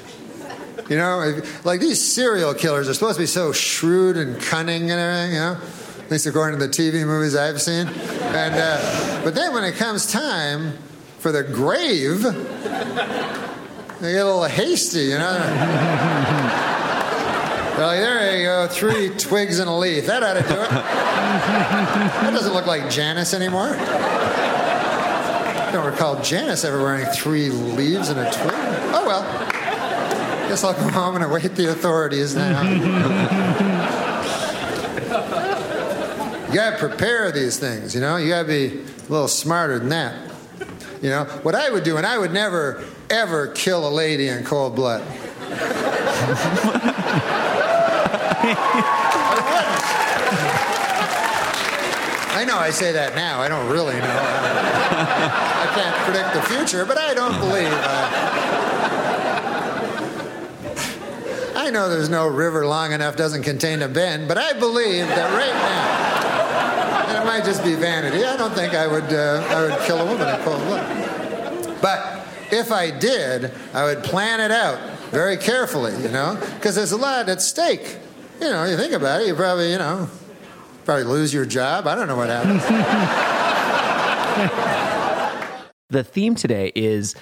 You 0.88 0.96
know, 0.96 1.40
like 1.64 1.80
these 1.80 2.00
serial 2.00 2.54
killers 2.54 2.88
are 2.88 2.94
supposed 2.94 3.16
to 3.16 3.22
be 3.22 3.26
so 3.26 3.52
shrewd 3.52 4.16
and 4.16 4.40
cunning 4.40 4.90
and 4.90 5.00
everything, 5.00 5.34
you 5.34 5.40
know? 5.40 5.58
At 6.04 6.10
least 6.10 6.26
according 6.26 6.58
to 6.58 6.66
the 6.66 6.72
TV 6.72 7.06
movies 7.06 7.36
I've 7.36 7.60
seen. 7.60 7.86
And 7.86 8.54
uh, 8.54 9.24
but 9.24 9.34
then 9.34 9.52
when 9.54 9.64
it 9.64 9.74
comes 9.76 10.10
time 10.10 10.76
for 11.18 11.32
the 11.32 11.42
grave, 11.42 12.22
they 12.22 14.12
get 14.12 14.22
a 14.22 14.24
little 14.24 14.44
hasty, 14.44 15.04
you 15.04 15.18
know. 15.18 16.88
Like, 17.82 18.00
there 18.00 18.36
you 18.38 18.44
go, 18.44 18.68
three 18.68 19.08
twigs 19.10 19.58
and 19.58 19.68
a 19.68 19.72
leaf. 19.72 20.06
That 20.06 20.22
ought 20.22 20.34
to 20.34 20.42
do 20.42 20.60
it. 20.60 20.70
That 20.70 22.30
doesn't 22.32 22.52
look 22.52 22.66
like 22.66 22.88
Janice 22.88 23.34
anymore. 23.34 23.74
I 25.62 25.70
don't 25.72 25.86
recall 25.86 26.22
Janice 26.22 26.64
ever 26.64 26.80
wearing 26.82 27.06
three 27.06 27.50
leaves 27.50 28.08
and 28.08 28.20
a 28.20 28.30
twig. 28.30 28.52
Oh 28.94 29.04
well. 29.06 29.22
Guess 30.48 30.64
I'll 30.64 30.74
go 30.74 30.88
home 30.90 31.16
and 31.16 31.24
await 31.24 31.54
the 31.56 31.70
authorities 31.70 32.36
now. 32.36 32.62
you 36.46 36.54
gotta 36.54 36.76
prepare 36.78 37.32
these 37.32 37.58
things, 37.58 37.94
you 37.94 38.00
know? 38.00 38.16
You 38.16 38.28
gotta 38.28 38.48
be 38.48 38.66
a 38.66 39.10
little 39.10 39.28
smarter 39.28 39.78
than 39.78 39.88
that. 39.88 40.30
You 41.00 41.10
know, 41.10 41.24
what 41.42 41.54
I 41.54 41.70
would 41.70 41.84
do, 41.84 41.96
and 41.96 42.06
I 42.06 42.18
would 42.18 42.32
never, 42.32 42.84
ever 43.10 43.48
kill 43.48 43.88
a 43.88 43.90
lady 43.90 44.28
in 44.28 44.44
cold 44.44 44.76
blood. 44.76 45.02
I 52.34 52.44
know 52.44 52.58
I 52.58 52.70
say 52.70 52.90
that 52.90 53.14
now. 53.14 53.40
I 53.40 53.46
don't 53.46 53.70
really 53.70 53.94
know. 53.94 54.02
I 54.02 55.70
can't 55.74 55.94
predict 56.04 56.34
the 56.34 56.42
future, 56.42 56.84
but 56.84 56.98
I 56.98 57.14
don't 57.14 57.38
believe. 57.38 57.70
Uh, 57.70 58.62
I 61.54 61.70
know 61.70 61.88
there's 61.88 62.08
no 62.08 62.26
river 62.26 62.66
long 62.66 62.90
enough 62.92 63.14
doesn't 63.14 63.44
contain 63.44 63.80
a 63.82 63.88
bend, 63.88 64.26
but 64.26 64.38
I 64.38 64.54
believe 64.58 65.06
that 65.06 65.32
right 65.32 65.54
now, 65.54 67.06
and 67.10 67.22
it 67.22 67.24
might 67.24 67.44
just 67.44 67.62
be 67.62 67.76
vanity. 67.76 68.24
I 68.24 68.36
don't 68.36 68.52
think 68.54 68.74
I 68.74 68.88
would. 68.88 69.12
Uh, 69.12 69.46
I 69.48 69.62
would 69.62 69.86
kill 69.86 70.00
a 70.00 70.04
woman 70.04 70.28
in 70.28 70.40
cold 70.42 70.60
blood. 70.64 71.78
But 71.80 72.26
if 72.50 72.72
I 72.72 72.90
did, 72.90 73.52
I 73.72 73.84
would 73.84 74.02
plan 74.02 74.40
it 74.40 74.50
out 74.50 74.80
very 75.12 75.36
carefully. 75.36 75.94
You 76.02 76.08
know, 76.08 76.36
because 76.54 76.74
there's 76.74 76.90
a 76.90 76.96
lot 76.96 77.28
at 77.28 77.40
stake. 77.40 77.98
You 78.42 78.50
know, 78.50 78.64
you 78.64 78.76
think 78.76 78.92
about 78.92 79.20
it, 79.20 79.28
you 79.28 79.36
probably, 79.36 79.70
you 79.70 79.78
know, 79.78 80.10
probably 80.84 81.04
lose 81.04 81.32
your 81.32 81.46
job. 81.46 81.86
I 81.86 81.94
don't 81.94 82.08
know 82.08 82.16
what 82.16 82.28
happens. 82.28 82.60
The 85.90 86.02
theme 86.02 86.34
today 86.34 86.72
is 86.74 87.14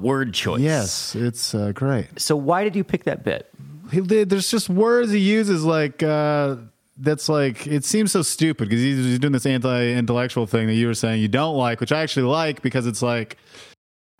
word 0.00 0.34
choice. 0.34 0.60
Yes, 0.60 1.14
it's 1.14 1.54
uh, 1.54 1.70
great. 1.70 2.08
So 2.18 2.34
why 2.34 2.64
did 2.64 2.74
you 2.74 2.82
pick 2.82 3.04
that 3.04 3.22
bit? 3.22 3.48
He, 3.92 4.00
there's 4.00 4.50
just 4.50 4.68
words 4.68 5.12
he 5.12 5.20
uses 5.20 5.64
like 5.64 6.02
uh, 6.02 6.56
that's 6.96 7.28
like 7.28 7.68
it 7.68 7.84
seems 7.84 8.10
so 8.10 8.22
stupid 8.22 8.68
because 8.68 8.82
he's, 8.82 8.96
he's 8.96 9.18
doing 9.20 9.34
this 9.34 9.46
anti-intellectual 9.46 10.46
thing 10.46 10.66
that 10.66 10.74
you 10.74 10.88
were 10.88 10.94
saying 10.94 11.22
you 11.22 11.28
don't 11.28 11.54
like, 11.56 11.78
which 11.78 11.92
I 11.92 12.02
actually 12.02 12.26
like 12.26 12.60
because 12.62 12.88
it's 12.88 13.02
like 13.02 13.36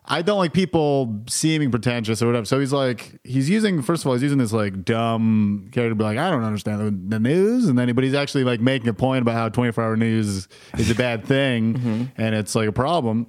I 0.09 0.23
don't 0.23 0.39
like 0.39 0.53
people 0.53 1.23
seeming 1.29 1.71
pretentious 1.71 2.23
or 2.23 2.27
whatever. 2.27 2.45
So 2.45 2.61
he's 2.61 2.73
like 2.73 3.19
he's 3.25 3.51
using 3.51 3.83
first 3.83 4.05
of 4.05 4.07
all 4.07 4.13
he's 4.13 4.23
using 4.23 4.39
this 4.39 4.53
like 4.53 4.85
dumb 4.85 5.69
character 5.73 5.91
to 5.91 5.95
be 5.95 6.05
like 6.05 6.19
I 6.19 6.31
don't 6.31 6.45
understand 6.45 7.11
the, 7.11 7.19
news, 7.19 7.67
and 7.67 7.79
then 7.79 7.93
but 7.95 8.05
he's 8.05 8.15
actually 8.15 8.45
like 8.45 8.61
making 8.61 8.89
a 8.89 8.95
point 8.95 9.23
about 9.23 9.35
how 9.35 9.49
24 9.49 9.83
hour 9.83 9.97
news 9.97 10.49
is 10.77 10.91
a 10.91 10.95
bad 10.95 11.25
thing 11.25 12.13
and 12.17 12.35
it's 12.35 12.55
like 12.55 12.69
a 12.69 12.73
problem. 12.73 13.27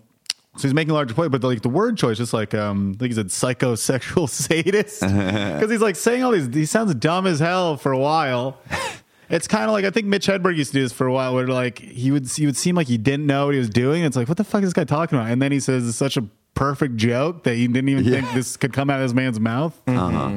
So 0.57 0.63
he's 0.63 0.73
making 0.73 0.91
a 0.91 0.95
larger 0.95 1.13
point, 1.13 1.31
but 1.31 1.43
like 1.43 1.61
the 1.61 1.69
word 1.69 1.97
choice, 1.97 2.17
just 2.17 2.33
like 2.33 2.55
um, 2.55 2.93
I 2.95 2.97
think 2.97 3.11
he 3.11 3.15
said 3.15 3.27
psychosexual 3.27 4.27
sadist, 4.29 5.01
because 5.01 5.69
he's 5.69 5.81
like 5.81 5.95
saying 5.95 6.23
all 6.23 6.31
these. 6.31 6.47
He 6.53 6.65
sounds 6.65 6.93
dumb 6.95 7.27
as 7.27 7.39
hell 7.39 7.77
for 7.77 7.91
a 7.91 7.97
while. 7.97 8.59
It's 9.29 9.47
kind 9.47 9.65
of 9.65 9.71
like 9.71 9.85
I 9.85 9.91
think 9.91 10.07
Mitch 10.07 10.25
Hedberg 10.25 10.57
used 10.57 10.71
to 10.71 10.79
do 10.79 10.83
this 10.83 10.93
for 10.93 11.05
a 11.05 11.13
while, 11.13 11.35
where 11.35 11.47
like 11.47 11.79
he 11.79 12.11
would 12.11 12.27
he 12.27 12.45
would 12.47 12.57
seem 12.57 12.75
like 12.75 12.87
he 12.87 12.97
didn't 12.97 13.27
know 13.27 13.45
what 13.45 13.53
he 13.53 13.59
was 13.59 13.69
doing. 13.69 14.03
It's 14.03 14.15
like 14.15 14.27
what 14.27 14.37
the 14.37 14.43
fuck 14.43 14.63
is 14.63 14.69
this 14.69 14.73
guy 14.73 14.83
talking 14.83 15.19
about? 15.19 15.29
And 15.29 15.41
then 15.41 15.51
he 15.51 15.59
says 15.59 15.87
it's 15.87 15.97
such 15.97 16.17
a 16.17 16.27
perfect 16.57 16.95
joke 16.95 17.43
that 17.43 17.55
he 17.55 17.67
didn't 17.67 17.89
even 17.89 18.03
think 18.03 18.33
this 18.33 18.57
could 18.57 18.73
come 18.73 18.89
out 18.89 18.99
of 18.99 19.05
this 19.05 19.13
man's 19.13 19.39
mouth. 19.39 19.79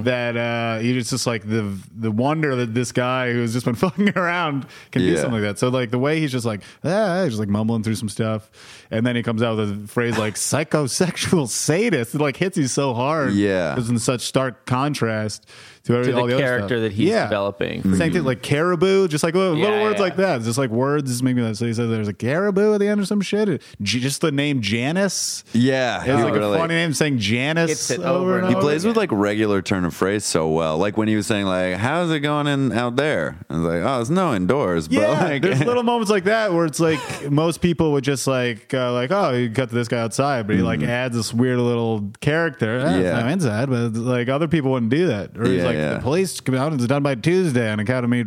That 0.04 0.36
uh, 0.36 0.78
he 0.80 0.92
was 0.92 1.08
just 1.08 1.26
like 1.26 1.48
the 1.48 1.76
the 1.96 2.10
wonder 2.10 2.54
that 2.56 2.74
this 2.74 2.92
guy 2.92 3.32
who's 3.32 3.54
just 3.54 3.64
been 3.64 3.74
fucking 3.86 4.10
around 4.10 4.66
can 4.92 5.02
do 5.02 5.16
something 5.16 5.40
like 5.40 5.42
that. 5.42 5.58
So 5.58 5.68
like 5.68 5.90
the 5.90 5.98
way 5.98 6.20
he's 6.20 6.30
just 6.30 6.44
like 6.44 6.62
ah, 6.84 7.22
he's 7.22 7.32
just 7.32 7.40
like 7.40 7.48
mumbling 7.48 7.82
through 7.82 7.94
some 7.94 8.08
stuff, 8.10 8.50
and 8.90 9.06
then 9.06 9.16
he 9.16 9.22
comes 9.22 9.42
out 9.42 9.56
with 9.56 9.84
a 9.84 9.88
phrase 9.88 10.18
like 10.18 10.34
psychosexual 10.50 11.48
sadist. 11.48 12.14
It 12.14 12.20
like 12.20 12.36
hits 12.36 12.58
you 12.58 12.66
so 12.66 12.92
hard. 12.92 13.32
Yeah. 13.32 13.76
it's 13.78 13.88
in 13.88 13.98
such 13.98 14.20
stark 14.20 14.66
contrast 14.66 15.46
to, 15.84 15.94
every, 15.94 16.06
To 16.06 16.12
the 16.12 16.18
all 16.18 16.26
the 16.26 16.34
other 16.34 16.42
character 16.42 16.68
stuff. 16.76 16.80
that 16.82 16.92
he's 16.92 17.08
Yeah. 17.08 17.24
developing 17.24 17.82
for 17.82 17.96
Same 17.96 18.12
thing 18.12 18.24
like 18.24 18.42
caribou, 18.42 19.08
just 19.08 19.24
like 19.24 19.34
little, 19.34 19.54
little 19.56 19.82
words 19.82 19.96
yeah. 19.96 20.02
like 20.02 20.16
that. 20.16 20.36
It's 20.36 20.46
just 20.46 20.58
like 20.58 20.70
words. 20.70 21.22
Maybe 21.22 21.40
that. 21.42 21.56
so 21.56 21.66
he 21.66 21.72
says 21.72 21.88
there's 21.88 22.08
a 22.08 22.12
caribou 22.12 22.74
at 22.74 22.80
the 22.80 22.88
end 22.88 23.00
or 23.00 23.04
some 23.06 23.20
shit. 23.20 23.62
Just 23.80 24.20
the 24.20 24.30
name 24.32 24.60
Janice. 24.60 25.44
Yeah, 25.52 25.98
It's 25.98 26.06
he 26.06 26.12
like 26.12 26.34
really- 26.34 26.56
a 26.56 26.60
funny 26.60 26.74
name 26.74 26.92
saying 26.92 27.18
Janice 27.18 27.90
it 27.90 28.00
over, 28.00 28.08
over 28.08 28.32
and 28.36 28.40
and 28.40 28.48
He 28.50 28.54
over. 28.56 28.62
plays 28.62 28.84
with 28.84 28.96
like 28.96 29.10
regular 29.12 29.62
turn 29.62 29.84
of 29.84 29.94
phrase 29.94 30.24
so 30.24 30.48
well. 30.48 30.76
Like 30.78 30.96
when 30.96 31.08
he 31.08 31.16
was 31.16 31.26
saying 31.26 31.46
like, 31.46 31.76
"How's 31.76 32.10
it 32.10 32.20
going 32.20 32.46
in 32.46 32.72
out 32.72 32.96
there?" 32.96 33.36
I 33.48 33.54
was 33.54 33.62
like, 33.62 33.82
"Oh, 33.82 34.00
it's 34.00 34.10
no 34.10 34.34
indoors." 34.34 34.88
Yeah, 34.90 35.00
but 35.18 35.30
like, 35.30 35.42
there's 35.42 35.60
little 35.64 35.82
moments 35.82 36.10
like 36.10 36.24
that 36.24 36.52
where 36.52 36.66
it's 36.66 36.80
like 36.80 37.00
most 37.30 37.60
people 37.60 37.92
would 37.92 38.04
just 38.04 38.26
like 38.26 38.72
uh, 38.74 38.92
like 38.92 39.10
oh 39.10 39.30
you 39.32 39.50
cut 39.50 39.68
to 39.70 39.74
this 39.74 39.88
guy 39.88 39.98
outside, 40.00 40.46
but 40.46 40.56
he 40.56 40.62
like 40.62 40.82
adds 40.82 41.16
this 41.16 41.32
weird 41.32 41.58
little 41.58 42.10
character. 42.20 42.78
Eh, 42.78 42.82
it's 42.82 42.90
Mm-hmm. 42.90 43.02
Yeah. 43.02 43.20
not 43.20 43.30
inside, 43.30 43.70
but 43.70 43.94
like 43.94 44.28
other 44.28 44.48
people 44.48 44.72
wouldn't 44.72 44.90
do 44.90 45.06
that. 45.08 45.36
Or 45.38 45.44
he's 45.46 45.62
Yeah, 45.62 45.69
like 45.70 45.78
yeah. 45.78 45.94
the 45.94 46.00
police 46.00 46.40
come 46.40 46.54
out. 46.54 46.72
It's 46.72 46.86
done 46.86 47.02
by 47.02 47.14
Tuesday 47.14 47.70
on 47.70 47.80
account 47.80 48.04
of 48.04 48.10
me 48.10 48.24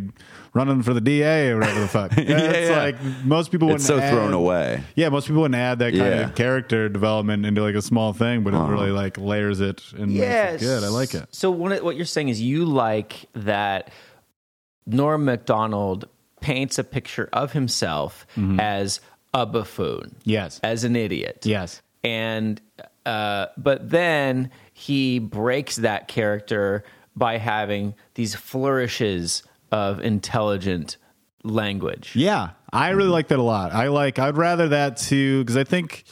running 0.53 0.83
for 0.83 0.93
the 0.93 1.01
DA 1.01 1.49
or 1.49 1.59
whatever 1.59 1.79
the 1.79 1.87
fuck. 1.87 2.11
yeah, 2.17 2.23
it's 2.23 2.69
yeah. 2.69 2.77
like 2.77 3.01
most 3.25 3.51
people 3.51 3.67
wouldn't. 3.67 3.81
it's 3.81 3.87
so 3.87 3.99
add- 3.99 4.11
thrown 4.13 4.33
away. 4.33 4.83
Yeah, 4.95 5.09
most 5.09 5.27
people 5.27 5.41
wouldn't 5.41 5.55
add 5.59 5.79
that 5.79 5.91
kind 5.93 5.97
Yeah. 6.15 6.25
of 6.29 6.35
character 6.35 6.89
development 6.89 7.45
into 7.45 7.61
like 7.63 7.75
a 7.75 7.81
small 7.81 8.13
thing, 8.13 8.43
but 8.43 8.53
it 8.53 8.57
really 8.57 8.91
like 8.91 9.17
layers 9.17 9.59
it 9.61 9.81
and 9.97 10.11
Yes. 10.11 10.53
makes 10.53 10.63
it 10.63 10.65
good. 10.65 10.83
I 10.83 10.89
like 10.89 11.13
it. 11.15 11.27
So 11.31 11.49
one 11.51 11.71
of- 11.71 11.83
what 11.83 11.95
you're 11.95 12.05
saying 12.05 12.29
is 12.29 12.39
you 12.41 12.65
like 12.65 13.25
that 13.33 13.89
Norm 14.85 15.25
Macdonald 15.25 16.07
paints 16.41 16.77
a 16.77 16.83
picture 16.83 17.29
of 17.33 17.53
himself 17.53 18.27
as 18.59 18.99
a 19.33 19.45
buffoon, 19.45 20.15
Yes. 20.25 20.59
as 20.61 20.83
an 20.83 20.95
idiot, 20.95 21.39
Yes. 21.45 21.81
and 22.03 22.61
uh, 23.05 23.47
but 23.57 23.89
then 23.89 24.49
he 24.73 25.19
breaks 25.19 25.77
that 25.77 26.07
character 26.07 26.83
by 27.15 27.37
having 27.37 27.93
these 28.15 28.35
flourishes 28.35 29.43
of 29.71 29.99
intelligent 29.99 30.97
language. 31.43 32.11
Yeah, 32.15 32.51
I 32.71 32.89
really 32.89 33.09
like 33.09 33.27
that 33.29 33.39
a 33.39 33.43
lot. 33.43 33.71
I 33.73 33.87
like. 33.87 34.19
I'd 34.19 34.37
rather 34.37 34.69
that 34.69 34.97
too 34.97 35.41
because 35.43 35.57
I 35.57 35.63
think 35.63 36.03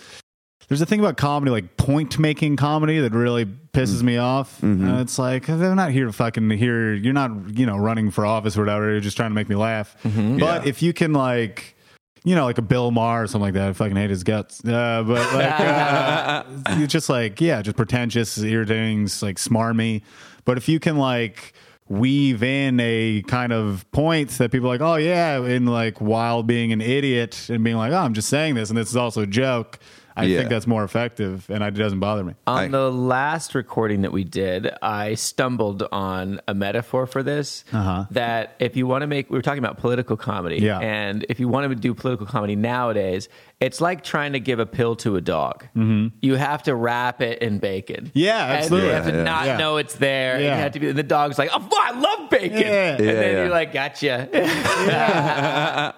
there's 0.68 0.82
a 0.82 0.86
thing 0.86 1.00
about 1.00 1.18
comedy, 1.18 1.52
like 1.52 1.78
point 1.78 2.18
making 2.20 2.56
comedy, 2.58 3.00
that 3.00 3.14
really 3.14 3.46
pisses 3.46 4.04
me 4.04 4.18
off. 4.18 4.64
Uh, 4.64 5.00
it's 5.02 5.18
like 5.20 5.46
they're 5.46 5.76
not 5.76 5.92
here 5.92 6.06
to 6.06 6.14
fucking 6.14 6.50
hear. 6.52 6.94
You're 6.94 7.14
not, 7.14 7.58
you 7.58 7.66
know, 7.66 7.78
running 7.78 8.12
for 8.12 8.26
office 8.26 8.58
or 8.58 8.62
whatever. 8.62 8.92
You're 8.92 9.00
just 9.00 9.18
trying 9.18 9.32
to 9.32 9.36
make 9.36 9.50
me 9.50 9.56
laugh. 9.56 9.96
But 10.04 10.12
Yeah. 10.12 10.62
if 10.66 10.82
you 10.82 10.94
can 10.94 11.14
like. 11.14 11.76
You 12.24 12.36
know, 12.36 12.46
like 12.46 12.60
a 12.60 12.62
Bill 12.62 12.92
Maher 12.92 13.24
or 13.24 13.26
something 13.26 13.42
like 13.48 13.56
that. 13.56 13.70
I 13.70 13.74
fucking 13.74 13.96
hate 13.96 14.12
his 14.12 14.24
guts. 14.24 14.64
Uh, 14.64 15.02
but 15.02 15.34
like, 15.34 15.60
uh, 15.60 16.44
you 16.78 16.86
just 16.86 17.10
like, 17.10 17.42
yeah, 17.42 17.64
just 17.64 17.76
pretentious, 17.76 18.38
irritating, 18.38 19.06
like 19.24 19.38
smarmy. 19.38 20.04
But 20.46 20.58
if 20.58 20.68
you 20.70 20.80
can 20.80 20.98
like 20.98 21.54
weave 21.88 22.42
in 22.42 22.80
a 22.80 23.22
kind 23.24 23.52
of 23.52 23.90
point 23.92 24.30
that 24.32 24.52
people 24.52 24.68
are 24.68 24.74
like, 24.74 24.82
oh 24.82 24.96
yeah, 24.96 25.44
in 25.44 25.66
like 25.66 26.00
while 26.00 26.42
being 26.42 26.72
an 26.72 26.82
idiot 26.82 27.50
and 27.50 27.64
being 27.64 27.76
like, 27.76 27.92
oh, 27.92 27.98
I'm 27.98 28.14
just 28.14 28.30
saying 28.30 28.56
this 28.56 28.70
and 28.70 28.78
this 28.78 28.90
is 28.90 28.96
also 28.96 29.22
a 29.24 29.28
joke. 29.28 29.80
I 30.16 30.26
Yeah. 30.26 30.38
think 30.40 30.50
that's 30.50 30.68
more 30.68 30.84
effective 30.84 31.50
and 31.50 31.64
it 31.64 31.72
doesn't 31.72 32.00
bother 32.00 32.24
me. 32.24 32.34
On 32.48 32.58
I- 32.58 32.68
the 32.68 32.92
last 32.92 33.56
recording 33.56 34.02
that 34.02 34.12
we 34.12 34.24
did, 34.24 34.70
I 34.82 35.14
stumbled 35.16 35.88
on 35.92 36.42
a 36.48 36.54
metaphor 36.54 37.06
for 37.08 37.24
this. 37.24 37.64
Uh-huh. 37.72 38.06
That 38.12 38.56
if 38.60 38.76
you 38.76 38.88
want 38.88 39.02
to 39.04 39.08
make, 39.08 39.30
we 39.30 39.38
were 39.38 39.42
talking 39.42 39.60
about 39.64 39.78
political 39.78 40.18
comedy, 40.18 40.58
Yeah. 40.58 40.80
and 40.80 41.26
if 41.30 41.40
you 41.40 41.48
want 41.48 41.70
to 41.70 41.76
do 41.76 41.94
political 41.94 42.26
comedy 42.26 42.56
nowadays, 42.56 43.30
it's 43.60 43.80
like 43.80 44.04
trying 44.04 44.34
to 44.34 44.40
give 44.40 44.60
a 44.60 44.66
pill 44.66 44.96
to 44.98 45.16
a 45.16 45.22
dog. 45.22 45.66
Mm-hmm. 45.78 46.08
You 46.22 46.36
have 46.36 46.64
to 46.64 46.76
wrap 46.76 47.22
it 47.22 47.40
in 47.42 47.60
bacon. 47.60 48.12
Yeah, 48.14 48.44
And 48.48 48.58
absolutely. 48.64 48.88
you 48.90 48.94
have 48.96 49.06
to 49.06 49.12
Yeah, 49.14 49.24
not 49.24 49.46
yeah. 49.46 49.58
know 49.58 49.78
it's 49.78 49.96
there. 49.96 50.36
and 50.36 50.44
Yeah. 50.44 50.56
You 50.56 50.62
have 50.64 50.72
to 50.74 50.80
be. 50.80 50.90
And 50.90 50.98
the 50.98 51.04
dog's 51.04 51.38
like, 51.38 51.52
oh, 51.54 51.70
I 51.80 51.92
love 52.00 52.30
bacon. 52.30 52.58
Yeah. 52.58 52.96
And 52.96 53.06
Yeah, 53.06 53.12
then 53.14 53.32
yeah. 53.34 53.38
you're 53.44 53.50
like, 53.50 53.72
gotcha. 53.74 54.28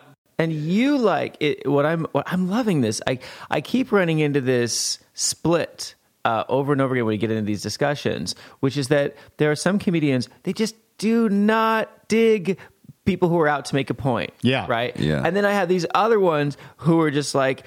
and 0.44 0.52
you 0.54 0.98
like 0.98 1.38
it, 1.40 1.68
what 1.68 1.86
I'm 1.86 2.06
what 2.12 2.26
I'm 2.32 2.50
loving 2.50 2.82
this. 2.82 3.02
I 3.08 3.20
I 3.50 3.62
keep 3.62 3.92
running 3.92 4.20
into 4.20 4.42
this 4.42 5.00
split 5.14 5.96
uh, 6.26 6.44
over 6.50 6.72
and 6.74 6.82
over 6.82 6.94
again 6.94 7.06
when 7.06 7.14
you 7.14 7.20
get 7.20 7.32
into 7.32 7.44
these 7.46 7.62
discussions, 7.64 8.36
which 8.60 8.78
is 8.78 8.88
that 8.90 9.16
there 9.38 9.50
are 9.52 9.56
some 9.56 9.80
comedians 9.80 10.30
they 10.44 10.54
just 10.54 10.76
do 10.98 11.30
not 11.30 12.08
dig 12.08 12.58
people 13.06 13.28
who 13.30 13.40
are 13.40 13.48
out 13.48 13.66
to 13.66 13.76
make 13.76 13.90
a 13.90 13.94
point. 13.94 14.32
Yeah. 14.42 14.66
right. 14.70 14.96
Yeah. 14.98 15.22
and 15.26 15.36
then 15.36 15.44
I 15.46 15.52
have 15.52 15.68
these 15.70 15.86
other 15.96 16.20
ones 16.20 16.58
who 16.78 17.00
are 17.02 17.12
just 17.12 17.34
like. 17.36 17.64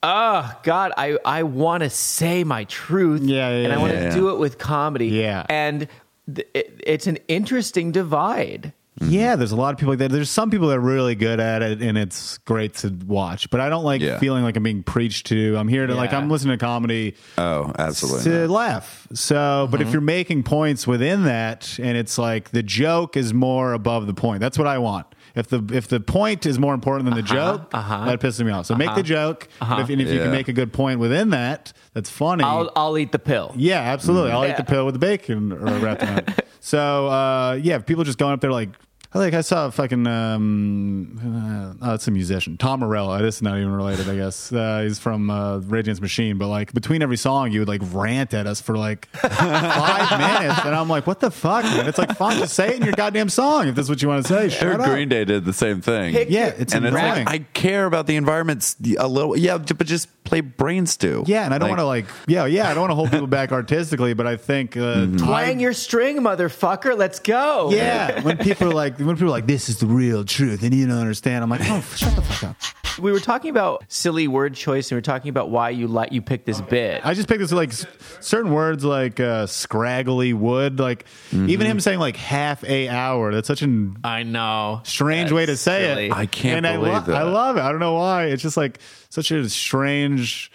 Oh 0.00 0.48
God, 0.62 0.92
I, 0.96 1.18
I 1.24 1.42
want 1.42 1.82
to 1.82 1.90
say 1.90 2.44
my 2.44 2.62
truth, 2.64 3.20
Yeah, 3.22 3.50
yeah, 3.50 3.64
and 3.64 3.72
I 3.72 3.78
want 3.78 3.92
to 3.94 3.98
yeah. 4.00 4.14
do 4.14 4.30
it 4.30 4.38
with 4.38 4.56
comedy, 4.56 5.08
Yeah. 5.08 5.44
and 5.48 5.88
th- 6.32 6.46
it, 6.54 6.80
it's 6.86 7.08
an 7.08 7.18
interesting 7.26 7.90
divide 7.90 8.72
Mm-hmm. 9.00 9.12
Yeah, 9.12 9.36
there's 9.36 9.52
a 9.52 9.56
lot 9.56 9.72
of 9.74 9.78
people 9.78 9.92
like 9.92 10.00
that. 10.00 10.10
There's 10.10 10.30
some 10.30 10.50
people 10.50 10.68
that 10.68 10.78
are 10.78 10.80
really 10.80 11.14
good 11.14 11.40
at 11.40 11.62
it, 11.62 11.82
and 11.82 11.96
it's 11.96 12.38
great 12.38 12.74
to 12.76 12.88
watch. 13.06 13.48
But 13.50 13.60
I 13.60 13.68
don't 13.68 13.84
like 13.84 14.00
Yeah. 14.00 14.18
feeling 14.18 14.42
like 14.42 14.56
I'm 14.56 14.62
being 14.62 14.82
preached 14.82 15.26
to. 15.26 15.56
I'm 15.56 15.68
here 15.68 15.86
to 15.86 15.94
like 15.94 16.12
I'm 16.12 16.28
listening 16.28 16.58
to 16.58 16.64
comedy 16.64 17.14
Oh, 17.36 17.72
absolutely. 17.78 18.24
to 18.24 18.38
not. 18.40 18.50
laugh. 18.50 19.08
So, 19.12 19.68
but 19.70 19.80
if 19.80 19.86
mm-hmm. 19.86 19.92
you're 19.92 20.00
making 20.00 20.42
points 20.42 20.86
within 20.86 21.24
that, 21.24 21.78
and 21.80 21.96
it's 21.96 22.18
like 22.18 22.50
the 22.50 22.62
joke 22.62 23.16
is 23.16 23.32
more 23.32 23.72
above 23.72 24.06
the 24.06 24.14
point, 24.14 24.40
that's 24.40 24.58
what 24.58 24.66
I 24.66 24.78
want. 24.78 25.06
If 25.38 25.48
the 25.48 25.64
if 25.72 25.88
the 25.88 26.00
point 26.00 26.46
is 26.46 26.58
more 26.58 26.74
important 26.74 27.08
than 27.08 27.14
the 27.14 27.22
joke, 27.22 27.70
uh-huh. 27.72 28.06
that 28.06 28.20
pisses 28.20 28.44
me 28.44 28.50
off. 28.50 28.66
So 28.66 28.74
make 28.74 28.94
the 28.94 29.02
joke, 29.02 29.48
but 29.60 29.80
if, 29.80 29.88
and 29.88 30.02
if 30.02 30.08
you 30.08 30.18
can 30.18 30.30
make 30.30 30.48
a 30.48 30.52
good 30.52 30.72
point 30.72 31.00
within 31.00 31.30
that, 31.30 31.72
that's 31.94 32.10
funny. 32.10 32.44
I'll 32.44 32.70
I'll 32.74 32.98
eat 32.98 33.12
the 33.12 33.18
pill. 33.18 33.54
Yeah, 33.56 33.80
absolutely. 33.80 34.32
I'll 34.32 34.44
eat 34.46 34.56
the 34.56 34.64
pill 34.64 34.84
with 34.84 34.94
the 34.94 34.98
bacon 34.98 35.52
or 35.52 35.78
wrapped 35.78 36.02
in 36.02 36.18
it. 36.18 36.44
So 36.60 37.06
uh, 37.06 37.58
yeah, 37.62 37.76
if 37.76 37.86
people 37.86 38.04
just 38.04 38.18
going 38.18 38.32
up 38.32 38.40
there 38.40 38.52
like. 38.52 38.70
I 39.14 39.18
Like 39.18 39.32
I 39.32 39.40
saw 39.40 39.66
a 39.66 39.70
fucking 39.72 40.06
um, 40.06 41.76
uh, 41.80 41.86
oh, 41.90 41.94
it's 41.94 42.06
a 42.08 42.10
musician, 42.10 42.58
Tom 42.58 42.80
Morello. 42.80 43.16
This 43.22 43.36
is 43.36 43.42
not 43.42 43.56
even 43.56 43.72
related, 43.72 44.08
I 44.08 44.16
guess. 44.16 44.52
Uh, 44.52 44.82
he's 44.82 44.98
from 44.98 45.30
uh, 45.30 45.58
Rage 45.60 45.84
Against 45.84 46.02
Machine, 46.02 46.36
but 46.36 46.48
like 46.48 46.74
between 46.74 47.00
every 47.00 47.16
song, 47.16 47.50
you 47.50 47.60
would 47.60 47.68
like 47.68 47.80
rant 47.90 48.34
at 48.34 48.46
us 48.46 48.60
for 48.60 48.76
like 48.76 49.06
five 49.12 50.18
minutes, 50.18 50.60
and 50.64 50.74
I'm 50.74 50.88
like, 50.90 51.06
what 51.06 51.20
the 51.20 51.30
fuck, 51.30 51.64
man? 51.64 51.86
It's 51.86 51.96
like 51.96 52.16
fine, 52.16 52.38
just 52.38 52.52
say 52.52 52.68
it 52.70 52.76
in 52.76 52.82
your 52.82 52.92
goddamn 52.92 53.30
song 53.30 53.68
if 53.68 53.74
that's 53.74 53.88
what 53.88 54.02
you 54.02 54.08
want 54.08 54.26
to 54.26 54.28
say. 54.32 54.44
I 54.44 54.48
Shut 54.48 54.62
heard 54.62 54.80
up. 54.80 54.90
Green 54.90 55.08
Day 55.08 55.24
did 55.24 55.46
the 55.46 55.54
same 55.54 55.80
thing. 55.80 56.12
Pick 56.12 56.28
Yeah, 56.28 56.52
it's 56.58 56.74
and 56.74 56.84
it's 56.84 56.94
like 56.94 57.28
I 57.28 57.38
care 57.54 57.86
about 57.86 58.06
the 58.06 58.16
environments 58.16 58.76
a 58.98 59.08
little. 59.08 59.36
Yeah, 59.38 59.56
but 59.56 59.86
just 59.86 60.08
play 60.24 60.42
brain 60.42 60.84
stew. 60.84 61.24
yeah, 61.26 61.46
and 61.46 61.54
I 61.54 61.58
don't 61.58 61.70
want 61.70 61.80
to 61.80 61.86
like, 61.86 62.04
yeah, 62.26 62.44
yeah, 62.44 62.68
I 62.68 62.74
don't 62.74 62.82
want 62.82 62.90
to 62.90 62.94
hold 62.96 63.10
people 63.10 63.26
back 63.26 63.52
artistically, 63.52 64.12
but 64.12 64.26
I 64.26 64.36
think 64.36 64.76
uh, 64.76 64.96
Mm-hmm. 64.98 65.16
Twang 65.18 65.60
your 65.60 65.72
string, 65.72 66.18
motherfucker. 66.18 66.96
Let's 66.96 67.18
go. 67.20 67.70
Yeah, 67.70 68.22
when 68.22 68.36
people 68.36 68.68
are 68.68 68.74
like, 68.74 68.97
when 68.98 69.16
people 69.16 69.26
are 69.28 69.30
like, 69.30 69.46
this 69.46 69.68
is 69.68 69.78
the 69.78 69.86
real 69.86 70.24
truth, 70.24 70.62
and 70.62 70.74
you 70.74 70.86
don't 70.86 70.98
understand, 70.98 71.42
I'm 71.44 71.50
like, 71.50 71.60
oh, 71.64 71.80
shut 71.96 72.14
the 72.16 72.22
fuck 72.22 72.50
up. 72.50 72.56
We 72.98 73.12
were 73.12 73.20
talking 73.20 73.50
about 73.50 73.84
silly 73.86 74.26
word 74.26 74.54
choice, 74.54 74.90
and 74.90 74.96
we 74.96 74.98
were 74.98 75.02
talking 75.02 75.28
about 75.28 75.50
why 75.50 75.70
you 75.70 75.86
like 75.86 76.10
you 76.10 76.20
picked 76.20 76.46
this 76.46 76.60
bit. 76.60 77.06
I 77.06 77.14
just 77.14 77.28
picked 77.28 77.38
this 77.38 77.52
like 77.52 77.68
s- 77.70 77.86
certain 78.20 78.52
words 78.52 78.84
like 78.84 79.20
uh, 79.20 79.46
scraggly 79.46 80.32
wood, 80.32 80.80
like 80.80 81.04
Mm-hmm. 81.30 81.48
even 81.50 81.66
him 81.68 81.78
saying 81.80 82.00
like 82.00 82.16
half 82.16 82.64
a 82.64 82.88
hour. 82.88 83.32
That's 83.32 83.46
such 83.46 83.62
an 83.62 83.98
I 84.02 84.24
know. 84.24 84.80
strange 84.82 85.30
way 85.30 85.46
to 85.46 85.56
say 85.56 85.84
silly. 85.86 86.06
it. 86.06 86.12
I 86.12 86.26
can't 86.26 86.66
and 86.66 86.80
believe 86.82 86.94
I, 86.94 87.00
that. 87.00 87.14
I 87.16 87.22
love 87.22 87.56
it. 87.56 87.60
I 87.60 87.70
don't 87.70 87.80
know 87.80 87.92
why. 87.94 88.26
It's 88.26 88.42
just 88.42 88.56
like 88.56 88.80
such 89.10 89.30
a 89.30 89.48
strange, 89.48 90.50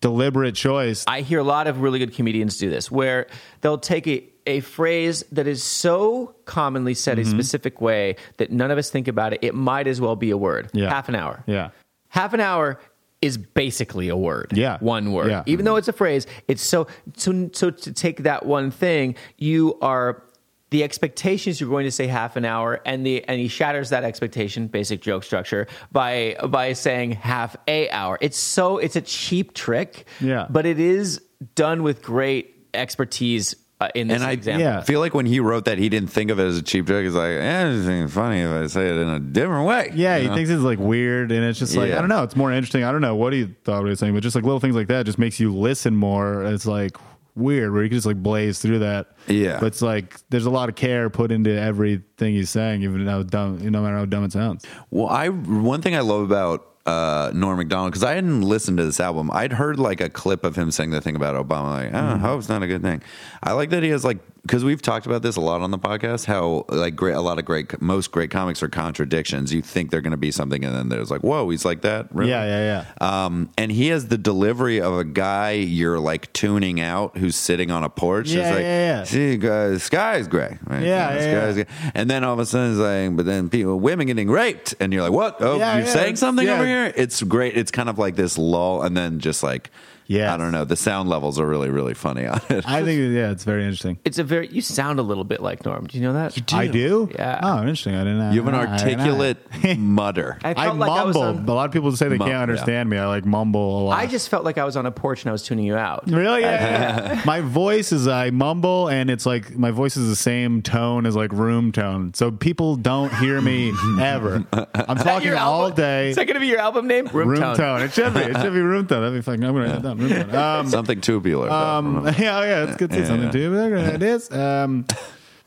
deliberate 0.00 0.56
choice. 0.56 1.04
I 1.06 1.20
hear 1.20 1.38
a 1.38 1.44
lot 1.44 1.68
of 1.68 1.80
really 1.80 1.98
good 2.00 2.12
comedians 2.14 2.58
do 2.58 2.68
this, 2.70 2.90
where 2.90 3.28
they'll 3.60 3.78
take 3.78 4.08
a, 4.08 4.24
a 4.46 4.60
phrase 4.60 5.24
that 5.32 5.46
is 5.46 5.62
so 5.62 6.34
commonly 6.44 6.94
said 6.94 7.18
Mm-hmm. 7.18 7.28
a 7.28 7.30
specific 7.30 7.80
way 7.80 8.16
that 8.36 8.50
none 8.52 8.70
of 8.70 8.78
us 8.78 8.90
think 8.90 9.08
about 9.08 9.32
it. 9.32 9.40
It 9.42 9.54
might 9.54 9.86
as 9.86 10.00
well 10.00 10.16
be 10.16 10.30
a 10.30 10.36
word. 10.36 10.70
Yeah. 10.72 10.88
Half 10.90 11.08
an 11.08 11.14
hour. 11.14 11.42
Yeah. 11.46 11.70
Half 12.08 12.32
an 12.34 12.40
hour 12.40 12.78
is 13.22 13.38
basically 13.38 14.08
a 14.08 14.16
word. 14.16 14.52
Yeah. 14.54 14.76
One 14.80 15.12
word. 15.12 15.30
Yeah. 15.30 15.42
Even 15.46 15.64
though 15.64 15.76
it's 15.76 15.88
a 15.88 15.92
phrase, 15.94 16.26
it's 16.48 16.62
so 16.62 16.86
so 17.16 17.48
so 17.52 17.70
to 17.70 17.92
take 17.92 18.24
that 18.24 18.44
one 18.44 18.70
thing, 18.70 19.14
you 19.38 19.78
are 19.80 20.22
the 20.70 20.82
expectations 20.82 21.60
you're 21.60 21.70
going 21.70 21.84
to 21.86 21.90
say 21.92 22.06
half 22.08 22.34
an 22.36 22.44
hour 22.44 22.80
and 22.84 23.06
the 23.06 23.22
and 23.28 23.40
he 23.40 23.46
shatters 23.48 23.90
that 23.90 24.02
expectation 24.04 24.66
basic 24.66 25.00
joke 25.00 25.22
structure 25.22 25.68
by 25.92 26.36
by 26.48 26.72
saying 26.72 27.12
half 27.12 27.54
a 27.68 27.88
hour 27.90 28.18
it's 28.20 28.36
so 28.38 28.78
it's 28.78 28.96
a 28.96 29.00
cheap 29.00 29.54
trick 29.54 30.04
Yeah. 30.20 30.46
but 30.50 30.66
it 30.66 30.80
is 30.80 31.22
done 31.54 31.84
with 31.84 32.02
great 32.02 32.56
expertise 32.74 33.54
uh, 33.84 33.88
in 33.94 34.08
this 34.08 34.16
And 34.16 34.24
I 34.24 34.32
example 34.32 34.62
yeah. 34.62 34.80
feel 34.82 35.00
like 35.00 35.14
when 35.14 35.26
he 35.26 35.40
wrote 35.40 35.66
that, 35.66 35.78
he 35.78 35.88
didn't 35.88 36.10
think 36.10 36.30
of 36.30 36.38
it 36.38 36.44
as 36.44 36.58
a 36.58 36.62
cheap 36.62 36.86
joke. 36.86 37.04
He's 37.04 37.14
like, 37.14 37.32
eh, 37.32 37.70
it's 37.70 38.12
funny 38.12 38.40
if 38.40 38.50
I 38.50 38.66
say 38.66 38.88
it 38.88 38.96
in 38.96 39.08
a 39.08 39.20
different 39.20 39.66
way. 39.66 39.90
Yeah, 39.94 40.18
he 40.18 40.26
know? 40.28 40.34
thinks 40.34 40.50
it's 40.50 40.62
like 40.62 40.78
weird, 40.78 41.32
and 41.32 41.44
it's 41.44 41.58
just 41.58 41.76
like 41.76 41.90
Yeah. 41.90 41.98
I 41.98 42.00
don't 42.00 42.08
know. 42.08 42.22
It's 42.22 42.36
more 42.36 42.52
interesting. 42.52 42.84
I 42.84 42.92
don't 42.92 43.00
know 43.00 43.14
what 43.14 43.32
he 43.32 43.46
thought 43.64 43.82
he 43.84 43.90
was 43.90 43.98
saying, 43.98 44.14
but 44.14 44.22
just 44.22 44.34
like 44.34 44.44
little 44.44 44.60
things 44.60 44.76
like 44.76 44.88
that 44.88 45.06
just 45.06 45.18
makes 45.18 45.38
you 45.40 45.54
listen 45.54 45.94
more. 45.96 46.44
It's 46.44 46.66
like 46.66 46.96
weird 47.36 47.72
where 47.72 47.82
you 47.82 47.88
can 47.88 47.96
just 47.96 48.06
like 48.06 48.22
blaze 48.22 48.60
through 48.60 48.78
that. 48.78 49.08
Yeah. 49.26 49.58
but 49.58 49.66
it's 49.66 49.82
like 49.82 50.20
there's 50.30 50.46
a 50.46 50.50
lot 50.50 50.68
of 50.68 50.76
care 50.76 51.10
put 51.10 51.32
into 51.32 51.50
everything 51.50 52.34
he's 52.34 52.50
saying, 52.50 52.82
even 52.82 53.06
how 53.06 53.22
dumb, 53.22 53.58
no 53.70 53.82
matter 53.82 53.96
how 53.96 54.04
dumb 54.04 54.24
it 54.24 54.32
sounds. 54.32 54.64
Well, 54.90 55.08
I 55.08 55.28
one 55.28 55.82
thing 55.82 55.96
I 55.96 56.00
love 56.00 56.22
about 56.22 56.73
uh, 56.86 57.30
Norm 57.34 57.58
Macdonald 57.58 57.92
because 57.92 58.04
I 58.04 58.14
hadn't 58.14 58.42
listened 58.42 58.78
to 58.78 58.84
this 58.84 59.00
album. 59.00 59.30
I'd 59.32 59.52
heard 59.52 59.78
like 59.78 60.00
a 60.00 60.10
clip 60.10 60.44
of 60.44 60.56
him 60.56 60.70
saying 60.70 60.90
the 60.90 61.00
thing 61.00 61.16
about 61.16 61.34
Obama. 61.34 61.92
Like, 61.92 61.94
oh, 61.94 62.18
hope's 62.18 62.48
not 62.48 62.62
a 62.62 62.66
good 62.66 62.82
thing. 62.82 63.02
I 63.42 63.52
like 63.52 63.70
that 63.70 63.82
he 63.82 63.88
has 63.90 64.04
like 64.04 64.18
because 64.44 64.62
we've 64.62 64.82
talked 64.82 65.06
about 65.06 65.22
this 65.22 65.36
a 65.36 65.40
lot 65.40 65.62
on 65.62 65.70
the 65.70 65.78
podcast. 65.78 66.26
How 66.26 66.66
like 66.68 66.94
great 66.94 67.14
a 67.14 67.20
lot 67.20 67.38
of 67.38 67.46
great 67.46 67.80
most 67.80 68.12
great 68.12 68.30
comics 68.30 68.62
are 68.62 68.68
contradictions. 68.68 69.52
You 69.54 69.62
think 69.62 69.90
they're 69.90 70.02
going 70.02 70.10
to 70.10 70.18
be 70.18 70.30
something, 70.30 70.62
and 70.64 70.74
then 70.74 70.90
there's 70.90 71.10
like, 71.10 71.22
whoa, 71.22 71.48
he's 71.48 71.64
like 71.64 71.80
that. 71.80 72.14
Really? 72.14 72.30
Yeah, 72.30 72.44
yeah, 72.44 72.84
yeah. 73.00 73.24
Um, 73.24 73.50
and 73.56 73.72
he 73.72 73.88
has 73.88 74.08
the 74.08 74.18
delivery 74.18 74.80
of 74.80 74.98
a 74.98 75.04
guy 75.04 75.52
you're 75.52 75.98
like 75.98 76.30
tuning 76.34 76.78
out 76.78 77.16
who's 77.16 77.36
sitting 77.36 77.70
on 77.70 77.84
a 77.84 77.88
porch. 77.88 78.28
Yeah, 78.28 78.40
it's 78.40 78.50
like, 78.50 78.62
yeah, 78.62 78.98
yeah. 78.98 79.04
See, 79.04 79.36
guys, 79.38 79.82
sky's 79.82 80.28
gray. 80.28 80.58
Right? 80.66 80.82
Yeah, 80.82 81.14
yeah, 81.14 81.24
yeah. 81.24 81.52
gray. 81.52 81.66
And 81.94 82.10
then 82.10 82.22
all 82.22 82.34
of 82.34 82.38
a 82.38 82.46
sudden, 82.46 82.72
it's 82.72 82.80
like, 82.80 83.16
but 83.16 83.24
then 83.24 83.48
people, 83.48 83.80
women 83.80 84.06
getting 84.06 84.30
raped, 84.30 84.74
and 84.78 84.92
you're 84.92 85.02
like, 85.02 85.12
what? 85.12 85.36
Oh, 85.40 85.56
you're 85.56 85.86
saying 85.86 86.16
something 86.16 86.46
over 86.46 86.66
here? 86.66 86.92
It's 86.94 87.22
great. 87.22 87.56
It's 87.56 87.70
kind 87.70 87.88
of 87.88 87.98
like 87.98 88.16
this 88.16 88.36
lull, 88.36 88.82
and 88.82 88.94
then 88.94 89.20
just 89.20 89.42
like, 89.42 89.70
Yes. 90.06 90.30
I 90.30 90.36
don't 90.36 90.52
know. 90.52 90.64
The 90.64 90.76
sound 90.76 91.08
levels 91.08 91.38
are 91.40 91.46
really, 91.46 91.70
really 91.70 91.94
funny 91.94 92.26
on 92.26 92.40
it. 92.50 92.64
I 92.68 92.84
think 92.84 93.00
yeah, 93.14 93.30
it's 93.30 93.44
very 93.44 93.62
interesting. 93.64 93.98
it's 94.04 94.18
a 94.18 94.24
very 94.24 94.48
you 94.48 94.60
sound 94.60 94.98
a 94.98 95.02
little 95.02 95.24
bit 95.24 95.40
like 95.40 95.64
norm 95.64 95.86
do 95.86 95.96
you 95.98 96.04
know 96.04 96.12
that 96.12 96.34
do 96.46 96.56
I 96.56 96.66
do. 96.66 97.08
Yeah. 97.14 97.40
Oh, 97.42 97.60
interesting. 97.60 97.94
I 97.94 97.98
didn't. 98.04 98.18
Know. 98.18 98.30
You 98.32 98.42
have 98.42 98.48
an 98.48 98.54
I- 98.54 98.64
I- 98.64 98.66
articulate 98.66 99.38
mutter. 99.78 100.38
I 100.44 100.50
I, 100.50 100.54
felt 100.54 100.76
like 100.78 100.90
I 100.90 101.04
was 101.04 101.16
mumble. 101.16 101.38
on, 101.40 101.48
a 101.48 101.54
lot 101.54 101.66
of 101.66 101.72
people 101.72 101.90
say 101.96 102.08
they 102.08 102.18
Mum- 102.18 102.28
can't 102.28 102.42
understand 102.50 102.88
me. 102.90 102.98
I 102.98 103.06
like 103.06 103.24
mumble 103.24 103.80
a 103.80 103.82
lot. 103.84 103.98
I 103.98 104.06
just 104.06 104.28
felt 104.28 104.44
like 104.44 104.58
I 104.58 104.64
was 104.64 104.76
on 104.76 104.86
a 104.86 104.90
porch 104.90 105.22
and 105.22 105.30
I 105.30 105.32
was 105.32 105.42
tuning 105.42 105.64
you 105.64 105.76
out 105.76 106.04
Really? 106.10 106.42
Yeah, 106.42 107.14
yeah. 107.14 107.22
my 107.26 107.40
voice 107.40 107.92
is 107.92 108.06
I 108.06 108.30
mumble, 108.30 108.88
and 108.88 109.08
it's 109.10 109.24
like 109.26 109.56
my 109.56 109.70
voice 109.70 109.96
is 109.96 110.08
the 110.08 110.16
same 110.16 110.62
tone 110.62 111.06
as 111.06 111.16
like 111.16 111.32
room 111.32 111.72
tone, 111.72 112.12
so 112.14 112.30
people 112.30 112.76
don't 112.76 113.12
hear 113.16 113.40
me 113.40 113.72
ever. 114.00 114.44
I'm 114.52 114.96
talking 114.98 115.32
all 115.34 115.62
album- 115.64 115.76
day. 115.76 116.10
Is 116.10 116.16
that 116.16 116.26
going 116.26 116.34
to 116.34 116.40
be 116.40 116.46
your 116.48 116.58
album 116.60 116.86
name? 116.86 117.06
Room, 117.12 117.28
room 117.30 117.40
tone. 117.40 117.56
tone. 117.56 117.82
It 117.82 117.92
should 117.92 118.12
be. 118.14 118.20
It 118.20 118.36
should 118.40 118.52
be 118.52 118.60
room 118.60 118.86
tone. 118.86 119.00
That'd 119.02 119.16
be 119.18 119.22
fucking. 119.22 119.44
I'm 119.44 119.54
gonna 119.54 119.72
write 119.72 119.82
that 119.98 120.08
down. 120.08 120.26
Room. 120.28 120.34
Um, 120.64 120.66
Something 120.68 121.00
tubular. 121.00 121.50
um, 121.50 122.04
yeah, 122.18 122.42
yeah, 122.42 122.64
it's 122.64 122.76
good 122.76 122.90
to 122.90 122.96
say 122.96 123.00
Yeah, 123.02 123.06
something 123.06 123.26
yeah. 123.42 123.78
too. 123.88 123.94
It 123.94 124.02
is. 124.02 124.30
Um, 124.30 124.86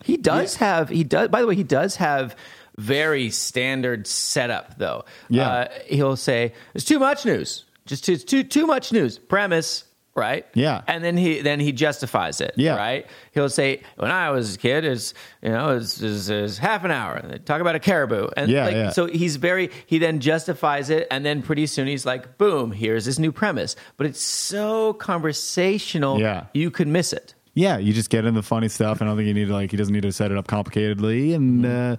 He 0.03 0.15
does 0.17 0.55
have 0.57 0.89
he 0.89 1.03
does 1.03 1.27
by 1.29 1.41
the 1.41 1.47
way 1.47 1.55
he 1.55 1.63
does 1.63 1.97
have 1.97 2.35
very 2.77 3.29
standard 3.29 4.07
setup 4.07 4.77
though. 4.77 5.03
Yeah. 5.29 5.49
Uh, 5.49 5.67
he'll 5.87 6.15
say 6.15 6.53
it's 6.73 6.85
too 6.85 6.99
much 6.99 7.25
news. 7.25 7.65
Just 7.85 8.05
too 8.05 8.15
too 8.17 8.43
too 8.43 8.65
much 8.67 8.91
news. 8.93 9.17
Premise, 9.17 9.83
right? 10.17 10.45
Yeah. 10.55 10.81
And 10.87 11.03
then 11.03 11.15
he 11.15 11.39
then 11.41 11.59
he 11.59 11.71
justifies 11.71 12.41
it, 12.41 12.53
Yeah. 12.57 12.75
right? 12.75 13.05
He'll 13.33 13.49
say 13.49 13.81
when 13.95 14.11
I 14.11 14.31
was 14.31 14.55
a 14.55 14.57
kid 14.57 14.83
is 14.83 15.13
you 15.41 15.49
know 15.49 15.69
is 15.69 16.57
half 16.57 16.83
an 16.83 16.91
hour. 16.91 17.13
And 17.15 17.31
they 17.31 17.37
talk 17.37 17.61
about 17.61 17.75
a 17.75 17.79
caribou. 17.79 18.27
And 18.35 18.51
Yeah, 18.51 18.65
like, 18.65 18.73
yeah. 18.75 18.89
so 18.89 19.05
he's 19.05 19.35
very 19.37 19.69
he 19.85 19.99
then 19.99 20.19
justifies 20.19 20.89
it 20.89 21.07
and 21.11 21.23
then 21.25 21.41
pretty 21.43 21.67
soon 21.67 21.87
he's 21.87 22.05
like 22.05 22.37
boom, 22.37 22.71
here's 22.71 23.05
this 23.05 23.19
new 23.19 23.31
premise. 23.31 23.75
But 23.97 24.07
it's 24.07 24.21
so 24.21 24.93
conversational 24.93 26.19
Yeah. 26.19 26.45
you 26.53 26.71
could 26.71 26.87
miss 26.87 27.13
it. 27.13 27.33
yeah, 27.53 27.77
you 27.79 27.91
just 27.93 28.09
get 28.11 28.23
in 28.25 28.33
the 28.35 28.43
funny 28.43 28.69
stuff. 28.69 29.01
I 29.01 29.05
don't 29.05 29.15
think 29.17 29.27
you 29.27 29.33
need 29.33 29.47
to 29.47 29.53
like. 29.53 29.71
He 29.71 29.77
doesn't 29.77 29.93
need 29.93 30.03
to 30.03 30.11
set 30.11 30.31
it 30.31 30.37
up 30.37 30.47
complicatedly, 30.47 31.33
and 31.33 31.65
uh, 31.65 31.95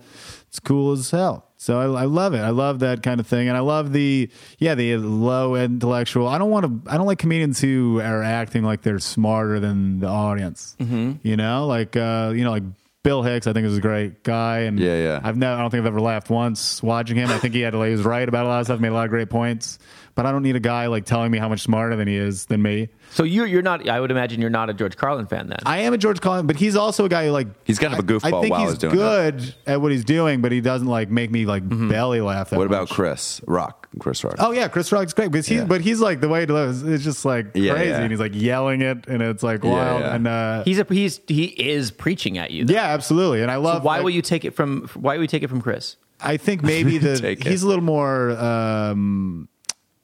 it's 0.48 0.60
cool 0.60 0.92
as 0.92 1.10
hell. 1.10 1.44
So 1.56 1.80
I, 1.80 2.02
I 2.02 2.04
love 2.04 2.34
it. 2.34 2.40
I 2.40 2.50
love 2.50 2.78
that 2.80 3.02
kind 3.02 3.18
of 3.18 3.26
thing, 3.26 3.48
and 3.48 3.56
I 3.56 3.60
love 3.60 3.92
the 3.92 4.30
yeah 4.58 4.74
the 4.74 4.96
low 4.96 5.56
intellectual. 5.56 6.28
I 6.28 6.38
don't 6.38 6.50
want 6.50 6.84
to. 6.84 6.90
I 6.90 6.96
don't 6.96 7.06
like 7.06 7.18
comedians 7.18 7.60
who 7.60 8.00
are 8.00 8.22
acting 8.22 8.62
like 8.62 8.82
they're 8.82 9.00
smarter 9.00 9.58
than 9.58 9.98
the 10.00 10.06
audience. 10.06 10.76
Mm-hmm. 10.78 11.14
You 11.22 11.36
know, 11.36 11.66
like 11.66 11.96
uh, 11.96 12.32
you 12.34 12.44
know, 12.44 12.52
like 12.52 12.62
Bill 13.02 13.22
Hicks. 13.22 13.48
I 13.48 13.52
think 13.52 13.66
is 13.66 13.76
a 13.76 13.80
great 13.80 14.22
guy, 14.22 14.60
and 14.60 14.78
Yeah, 14.78 14.96
yeah. 14.96 15.20
I've 15.22 15.36
never. 15.36 15.56
I 15.56 15.60
don't 15.60 15.70
think 15.70 15.80
I've 15.80 15.86
ever 15.86 16.00
laughed 16.00 16.30
once 16.30 16.80
watching 16.80 17.16
him. 17.16 17.28
I 17.28 17.38
think 17.38 17.54
he 17.54 17.60
had 17.60 17.74
he 17.74 17.78
was 17.78 18.02
right 18.02 18.28
about 18.28 18.46
a 18.46 18.48
lot 18.48 18.60
of 18.60 18.66
stuff. 18.66 18.78
Made 18.78 18.88
a 18.88 18.94
lot 18.94 19.04
of 19.06 19.10
great 19.10 19.28
points, 19.28 19.80
but 20.18 20.26
I 20.26 20.32
don't 20.32 20.42
need 20.42 20.56
a 20.56 20.60
guy 20.60 20.88
like 20.88 21.04
telling 21.04 21.30
me 21.30 21.38
how 21.38 21.48
much 21.48 21.60
smarter 21.60 21.94
than 21.94 22.08
he 22.08 22.16
is 22.16 22.46
than 22.46 22.60
me. 22.60 22.88
So 23.12 23.22
you 23.22 23.44
you're 23.44 23.62
not 23.62 23.88
I 23.88 24.00
would 24.00 24.10
imagine 24.10 24.40
you're 24.40 24.50
not 24.50 24.68
a 24.68 24.74
George 24.74 24.96
Carlin 24.96 25.26
fan 25.28 25.46
then. 25.48 25.60
I 25.64 25.78
am 25.82 25.92
a 25.94 25.96
George 25.98 26.20
Carlin, 26.20 26.48
but 26.48 26.56
he's 26.56 26.74
also 26.74 27.04
a 27.04 27.08
guy 27.08 27.26
who 27.26 27.30
like 27.30 27.46
He's 27.64 27.78
kind 27.78 27.92
of 27.94 28.00
a 28.00 28.02
goofball 28.02 28.24
I 28.38 28.40
think 28.42 28.50
while 28.50 28.60
he's 28.62 28.70
he's 28.72 28.78
doing 28.78 28.96
good 28.96 29.54
at 29.64 29.80
what 29.80 29.92
he's 29.92 30.04
doing, 30.04 30.40
but 30.40 30.50
he 30.50 30.60
doesn't 30.60 30.88
like 30.88 31.08
make 31.08 31.30
me 31.30 31.46
like 31.46 31.62
belly 31.68 32.20
laugh. 32.20 32.50
That 32.50 32.56
Mm-hmm. 32.56 32.58
what 32.58 32.66
about. 32.66 32.88
Chris 32.88 33.40
Rock? 33.46 33.88
Chris 34.00 34.24
Rock. 34.24 34.34
Oh 34.40 34.50
yeah, 34.50 34.66
Chris 34.66 34.90
Rock's 34.90 35.12
great 35.14 35.30
because 35.30 35.46
he's 35.46 35.58
Yeah. 35.60 35.64
but 35.66 35.82
he's 35.82 36.00
like 36.00 36.20
the 36.20 36.28
way 36.28 36.40
he 36.40 36.46
delivers 36.46 36.82
it's 36.82 37.04
just 37.04 37.24
like 37.24 37.52
Yeah, 37.54 37.74
crazy, 37.74 37.90
yeah. 37.90 38.00
and 38.00 38.10
he's 38.10 38.18
like 38.20 38.34
yelling 38.34 38.82
it, 38.82 39.06
and 39.06 39.22
it's 39.22 39.44
like 39.44 39.62
wild, 39.62 40.00
yeah. 40.00 40.14
and 40.16 40.26
uh, 40.26 40.64
He's 40.64 40.80
a 40.80 40.86
he's 40.90 41.20
he 41.28 41.44
is 41.44 41.92
preaching 41.92 42.38
at 42.38 42.50
you. 42.50 42.64
though. 42.64 42.74
yeah, 42.74 42.86
absolutely, 42.86 43.40
and 43.42 43.52
I 43.52 43.56
love. 43.56 43.84
Why 43.84 43.98
like, 43.98 44.02
will 44.04 44.10
you 44.10 44.22
take 44.22 44.44
it 44.44 44.50
from 44.56 44.88
Why 44.94 45.14
will 45.14 45.22
you 45.22 45.28
take 45.28 45.44
it 45.44 45.48
from 45.48 45.62
Chris? 45.62 45.94
I 46.20 46.36
think 46.36 46.64
maybe 46.64 46.98
the 47.06 47.16
Take 47.16 47.46
it. 47.46 47.46
he's 47.46 47.62
a 47.62 47.68
little 47.68 47.84
more. 47.84 48.32
Um, 48.32 49.48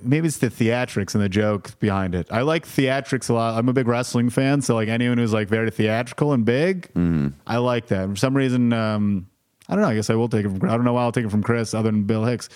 maybe 0.03 0.27
it's 0.29 0.39
the 0.39 0.49
theatrics 0.51 1.15
and 1.15 1.23
the 1.23 1.29
joke 1.29 1.79
behind 1.79 2.15
it. 2.15 2.27
I 2.31 2.43
like 2.43 2.67
theatrics 2.67 3.31
a 3.31 3.35
lot. 3.35 3.59
I'm 3.59 3.69
a 3.69 3.73
big 3.73 3.89
wrestling 3.89 4.31
fan, 4.31 4.61
so 4.63 4.75
like 4.75 4.89
anyone 4.89 5.19
who's 5.19 5.33
like 5.33 5.49
very 5.49 5.71
theatrical 5.71 6.33
and 6.33 6.45
big, 6.45 6.89
Mm-hmm. 6.95 7.29
I 7.47 7.59
like 7.59 7.87
that. 7.89 8.09
For 8.09 8.17
some 8.17 8.37
reason, 8.37 8.73
um, 8.73 9.27
I 9.69 9.75
don't 9.75 9.83
know. 9.83 9.89
I 9.89 9.95
guess 9.95 10.11
I 10.11 10.15
will 10.15 10.29
take 10.29 10.45
it 10.47 10.51
from. 10.59 10.69
I 10.69 10.75
don't 10.77 10.85
know 10.85 10.93
why 10.93 11.03
I'll 11.03 11.13
take 11.13 11.25
it 11.25 11.31
from 11.31 11.43
Chris 11.43 11.73
other 11.75 11.91
than 11.91 12.05
Bill 12.05 12.25
Hicks. 12.25 12.49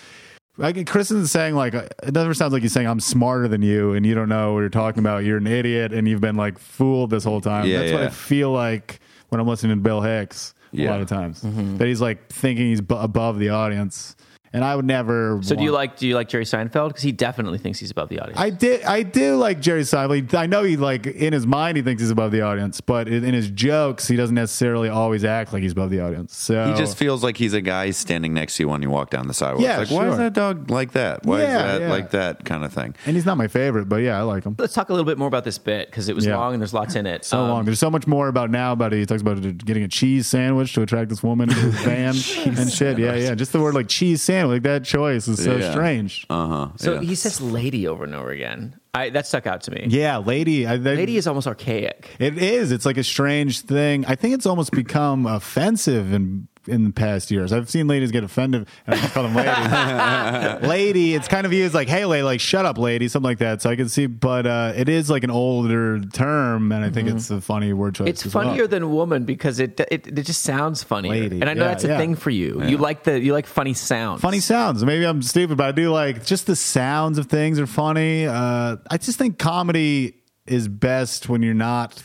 Like 0.58 0.86
Chris 0.88 1.12
isn't 1.12 1.28
saying 1.28 1.54
like 1.54 1.72
it 1.74 2.12
never 2.12 2.34
sounds 2.34 2.52
like 2.52 2.62
he's 2.62 2.72
saying 2.72 2.88
I'm 2.88 2.98
smarter 2.98 3.46
than 3.46 3.62
you 3.62 3.92
and 3.92 4.04
you 4.04 4.14
don't 4.16 4.28
know 4.28 4.54
what 4.54 4.60
you're 4.60 4.68
talking 4.68 4.98
about. 4.98 5.24
You're 5.24 5.36
an 5.38 5.46
idiot 5.46 5.92
and 5.92 6.08
you've 6.08 6.20
been 6.20 6.34
like 6.36 6.58
fooled 6.58 7.10
this 7.10 7.22
whole 7.22 7.40
time. 7.40 7.66
Yeah, 7.66 7.78
That's 7.78 7.92
what 7.92 8.02
I 8.02 8.08
feel 8.08 8.50
like 8.50 8.98
when 9.28 9.40
I'm 9.40 9.46
listening 9.46 9.76
to 9.76 9.82
Bill 9.82 10.00
Hicks 10.00 10.54
a 10.74 10.84
lot 10.86 11.00
of 11.00 11.08
times. 11.08 11.44
Mm-hmm. 11.44 11.76
That 11.76 11.86
he's 11.86 12.00
like 12.00 12.28
thinking 12.28 12.66
he's 12.66 12.80
bu- 12.80 12.96
above 12.96 13.38
the 13.38 13.50
audience, 13.50 14.16
and 14.52 14.64
I 14.64 14.74
would 14.76 14.84
never. 14.84 15.38
So 15.42 15.54
do 15.56 15.62
you 15.62 15.72
like 15.72 15.96
do 15.96 16.06
you 16.06 16.14
like 16.14 16.28
Jerry 16.28 16.44
Seinfeld? 16.44 16.88
Because 16.88 17.02
he 17.02 17.12
definitely 17.12 17.58
thinks 17.58 17.78
he's 17.78 17.90
above 17.90 18.08
the 18.08 18.20
audience. 18.20 18.38
I 18.40 18.50
did. 18.50 18.82
I 18.84 19.02
do 19.02 19.36
like 19.36 19.60
Jerry 19.60 19.82
Seinfeld. 19.82 20.34
I 20.34 20.46
know 20.46 20.62
he 20.62 20.76
like 20.76 21.06
in 21.06 21.32
his 21.32 21.46
mind 21.46 21.76
he 21.76 21.82
thinks 21.82 22.02
he's 22.02 22.10
above 22.10 22.32
the 22.32 22.40
audience, 22.42 22.80
but 22.80 23.08
in 23.08 23.24
in 23.24 23.34
his 23.34 23.50
jokes 23.50 24.08
he 24.08 24.16
doesn't 24.16 24.34
necessarily 24.34 24.88
always 24.88 25.24
act 25.24 25.52
like 25.52 25.62
he's 25.62 25.72
above 25.72 25.90
the 25.90 26.00
audience. 26.00 26.36
So 26.36 26.66
He 26.72 26.74
just 26.78 26.96
feels 26.96 27.22
like 27.24 27.36
he's 27.36 27.52
a 27.54 27.60
guy 27.60 27.90
standing 27.90 28.34
next 28.34 28.56
to 28.56 28.62
you 28.64 28.68
when 28.68 28.82
you 28.82 28.90
walk 28.90 29.10
down 29.10 29.26
the 29.28 29.34
sidewalk. 29.34 29.62
Yeah, 29.62 29.78
like, 29.78 29.90
why 29.90 30.08
is 30.08 30.16
that 30.18 30.32
dog 30.32 30.70
like 30.70 30.92
that? 30.92 31.24
Why 31.24 31.40
Yeah, 31.42 31.44
is 31.46 31.52
that 31.78 31.80
yeah. 31.82 31.90
like 31.90 32.10
that 32.10 32.44
kind 32.44 32.64
of 32.64 32.72
thing? 32.72 32.94
and 33.06 33.16
he's 33.16 33.26
not 33.26 33.36
my 33.36 33.48
favorite, 33.48 33.88
but 33.88 33.96
yeah, 34.02 34.18
I 34.18 34.22
like 34.22 34.44
him. 34.44 34.54
Let's 34.58 34.74
talk 34.74 34.88
a 34.88 34.92
little 34.92 35.06
bit 35.06 35.18
more 35.18 35.28
about 35.28 35.44
this 35.44 35.58
bit 35.58 35.90
because 35.90 36.08
it 36.08 36.14
was 36.14 36.24
Yeah. 36.26 36.36
long 36.36 36.54
and 36.54 36.60
there's 36.62 36.74
lots 36.74 36.94
in 36.94 37.06
it. 37.06 37.24
So 37.24 37.38
Um, 37.38 37.48
long. 37.50 37.64
There's 37.64 37.78
so 37.78 37.90
much 37.90 38.06
more 38.06 38.28
about 38.28 38.50
now 38.50 38.72
about 38.72 38.92
it. 38.92 38.98
He 38.98 39.06
talks 39.06 39.22
about 39.22 39.40
getting 39.58 39.82
a 39.82 39.88
cheese 39.88 40.26
sandwich 40.26 40.72
to 40.74 40.82
attract 40.82 41.08
this 41.10 41.22
woman 41.22 41.48
into 41.50 41.60
his 41.60 41.74
van 41.84 42.14
and 42.58 42.70
shit. 42.72 42.98
Yeah, 42.98 43.14
yeah. 43.14 43.34
Just 43.34 43.52
the 43.52 43.60
word 43.60 43.74
like 43.74 43.88
cheese 43.88 44.22
sandwich, 44.22 44.37
like 44.44 44.62
that 44.62 44.84
choice 44.84 45.28
is 45.28 45.42
so 45.42 45.56
Yeah. 45.56 45.70
strange. 45.72 46.26
Uh 46.30 46.46
huh. 46.46 46.68
So 46.76 47.00
he 47.00 47.14
says 47.14 47.40
"lady" 47.40 47.86
over 47.88 48.04
and 48.04 48.14
over 48.14 48.30
again. 48.30 48.78
I 48.94 49.10
that 49.10 49.26
stuck 49.26 49.46
out 49.46 49.62
to 49.62 49.70
me. 49.70 49.86
yeah, 49.88 50.16
lady. 50.18 50.66
I, 50.66 50.76
they, 50.76 50.96
Lady 50.96 51.16
is 51.16 51.26
almost 51.26 51.46
archaic. 51.46 52.16
It 52.18 52.38
is. 52.38 52.72
It's 52.72 52.84
like 52.86 52.96
a 52.96 53.04
strange 53.04 53.60
thing. 53.60 54.04
I 54.06 54.14
think 54.16 54.34
it's 54.34 54.46
almost 54.46 54.72
become 54.72 55.26
offensive 55.26 56.12
in 56.12 56.48
in 56.68 56.84
the 56.84 56.92
past 56.92 57.30
years. 57.30 57.52
I've 57.52 57.68
seen 57.68 57.86
ladies 57.86 58.10
get 58.10 58.24
offended 58.24 58.68
and 58.86 58.94
I 58.94 58.98
just 58.98 59.14
call 59.14 59.24
them 59.24 59.34
ladies. 59.34 60.68
lady, 60.68 61.14
it's 61.14 61.28
kind 61.28 61.46
of 61.46 61.52
used 61.52 61.74
like, 61.74 61.88
hey, 61.88 62.04
lady, 62.04 62.22
like 62.22 62.40
shut 62.40 62.64
up, 62.66 62.78
lady, 62.78 63.08
something 63.08 63.28
like 63.28 63.38
that. 63.38 63.62
So 63.62 63.70
I 63.70 63.76
can 63.76 63.88
see, 63.88 64.06
but 64.06 64.46
uh, 64.46 64.72
it 64.76 64.88
is 64.88 65.10
like 65.10 65.24
an 65.24 65.30
older 65.30 66.00
term, 66.00 66.72
and 66.72 66.84
I 66.84 66.90
think 66.90 67.08
it's 67.08 67.30
a 67.30 67.40
funny 67.40 67.72
word 67.72 67.94
choice. 67.94 68.08
It's 68.08 68.26
as 68.26 68.34
well. 68.34 68.44
funnier 68.44 68.66
than 68.66 68.90
woman 68.90 69.24
because 69.24 69.60
it, 69.60 69.80
it 69.90 70.06
it 70.06 70.22
just 70.22 70.42
sounds 70.42 70.82
funnier. 70.82 71.12
Lady, 71.12 71.40
and 71.40 71.48
I 71.48 71.54
know 71.54 71.62
yeah, 71.62 71.68
that's 71.68 71.84
a 71.84 71.88
yeah. 71.88 71.98
thing 71.98 72.14
for 72.14 72.30
you. 72.30 72.62
You 72.64 72.78
like 72.78 73.04
the 73.04 73.18
you 73.18 73.32
like 73.32 73.46
funny 73.46 73.74
sounds. 73.74 74.20
funny 74.20 74.40
sounds. 74.40 74.84
Maybe 74.84 75.04
I'm 75.04 75.22
stupid, 75.22 75.56
but 75.56 75.66
I 75.66 75.72
do 75.72 75.90
like 75.90 76.24
just 76.24 76.46
the 76.46 76.56
sounds 76.56 77.18
of 77.18 77.26
things 77.26 77.58
are 77.58 77.66
funny. 77.66 78.26
Uh, 78.26 78.76
I 78.90 78.98
just 78.98 79.18
think 79.18 79.38
comedy 79.38 80.14
is 80.46 80.68
best 80.68 81.28
when 81.28 81.42
you're 81.42 81.54
not 81.54 82.02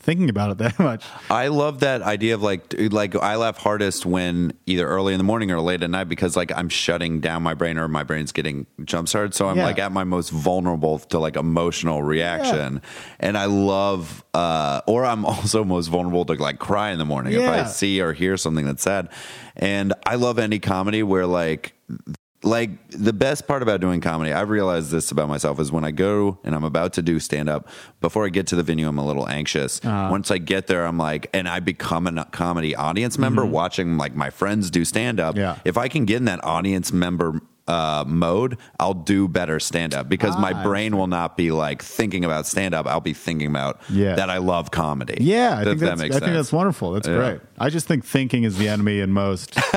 thinking 0.00 0.30
about 0.30 0.50
it 0.52 0.58
that 0.58 0.78
much. 0.78 1.04
I 1.30 1.48
love 1.48 1.80
that 1.80 2.02
idea 2.02 2.34
of 2.34 2.42
like 2.42 2.74
like 2.92 3.14
I 3.16 3.36
laugh 3.36 3.58
hardest 3.58 4.06
when 4.06 4.52
either 4.66 4.86
early 4.86 5.12
in 5.12 5.18
the 5.18 5.24
morning 5.24 5.50
or 5.50 5.60
late 5.60 5.82
at 5.82 5.90
night 5.90 6.04
because 6.08 6.36
like 6.36 6.52
I'm 6.56 6.68
shutting 6.68 7.20
down 7.20 7.42
my 7.42 7.54
brain 7.54 7.78
or 7.78 7.88
my 7.88 8.02
brain's 8.04 8.32
getting 8.32 8.66
jump 8.84 9.08
started. 9.08 9.34
So 9.34 9.48
I'm 9.48 9.56
Yeah. 9.56 9.64
like 9.64 9.78
at 9.78 9.92
my 9.92 10.04
most 10.04 10.30
vulnerable 10.30 10.98
to 11.00 11.18
like 11.18 11.36
emotional 11.36 12.02
reaction. 12.02 12.80
And 13.20 13.36
I 13.36 13.46
love 13.46 14.24
uh 14.34 14.80
or 14.86 15.04
I'm 15.04 15.24
also 15.32 15.64
most 15.64 15.88
vulnerable 15.88 16.24
to 16.26 16.34
like 16.34 16.58
cry 16.58 16.90
in 16.90 16.98
the 16.98 17.04
morning 17.04 17.34
if 17.34 17.48
I 17.48 17.64
see 17.64 18.00
or 18.00 18.12
hear 18.12 18.36
something 18.36 18.64
that's 18.64 18.82
sad. 18.82 19.08
And 19.56 19.92
I 20.06 20.14
love 20.14 20.38
any 20.38 20.58
comedy 20.60 21.02
where 21.02 21.26
like 21.26 21.74
like 22.42 22.70
the 22.90 23.12
best 23.12 23.48
part 23.48 23.62
about 23.62 23.80
doing 23.80 24.00
comedy, 24.00 24.32
I've 24.32 24.50
realized 24.50 24.90
this 24.90 25.10
about 25.10 25.28
myself 25.28 25.58
is 25.58 25.72
when 25.72 25.84
I 25.84 25.90
go 25.90 26.38
and 26.44 26.54
I'm 26.54 26.64
about 26.64 26.92
to 26.94 27.02
do 27.02 27.18
stand 27.18 27.48
up, 27.48 27.68
before 28.00 28.26
I 28.26 28.28
get 28.28 28.46
to 28.48 28.56
the 28.56 28.62
venue, 28.62 28.88
I'm 28.88 28.98
a 28.98 29.06
little 29.06 29.28
anxious. 29.28 29.84
Uh-huh. 29.84 30.08
Once 30.10 30.30
I 30.30 30.38
get 30.38 30.68
there, 30.68 30.86
I'm 30.86 30.98
like, 30.98 31.28
and 31.32 31.48
I 31.48 31.60
become 31.60 32.06
a 32.06 32.24
comedy 32.26 32.76
audience 32.76 33.18
member 33.18 33.42
mm-hmm. 33.42 33.52
watching 33.52 33.96
like 33.96 34.14
my 34.14 34.30
friends 34.30 34.70
do 34.70 34.84
stand 34.84 35.18
up. 35.18 35.36
Yeah. 35.36 35.58
If 35.64 35.76
I 35.76 35.88
can 35.88 36.04
get 36.04 36.18
in 36.18 36.26
that 36.26 36.44
audience 36.44 36.92
member 36.92 37.40
uh, 37.68 38.04
mode, 38.06 38.56
I'll 38.80 38.94
do 38.94 39.28
better 39.28 39.60
stand 39.60 39.94
up 39.94 40.08
because 40.08 40.36
my 40.38 40.52
Ah, 40.52 40.60
I 40.60 40.62
brain 40.64 40.96
will 40.96 41.06
not 41.06 41.36
be 41.36 41.50
like 41.52 41.82
thinking 41.82 42.24
about 42.24 42.46
stand 42.46 42.74
up. 42.74 42.86
I'll 42.86 43.00
be 43.00 43.12
thinking 43.12 43.46
about 43.48 43.80
Yeah. 43.90 44.14
that 44.16 44.30
I 44.30 44.38
love 44.38 44.70
comedy. 44.70 45.18
Yeah, 45.20 45.56
I 45.56 45.60
If 45.60 45.66
think 45.68 45.80
that 45.80 45.86
that's, 45.86 46.00
makes 46.00 46.16
I 46.16 46.20
think 46.20 46.32
that's 46.32 46.52
wonderful. 46.52 46.92
That's 46.92 47.06
Yeah. 47.06 47.16
great. 47.16 47.40
I 47.58 47.68
just 47.70 47.86
think 47.86 48.04
thinking 48.04 48.44
is 48.44 48.56
the 48.58 48.68
enemy 48.68 49.00
in 49.00 49.12
most. 49.12 49.52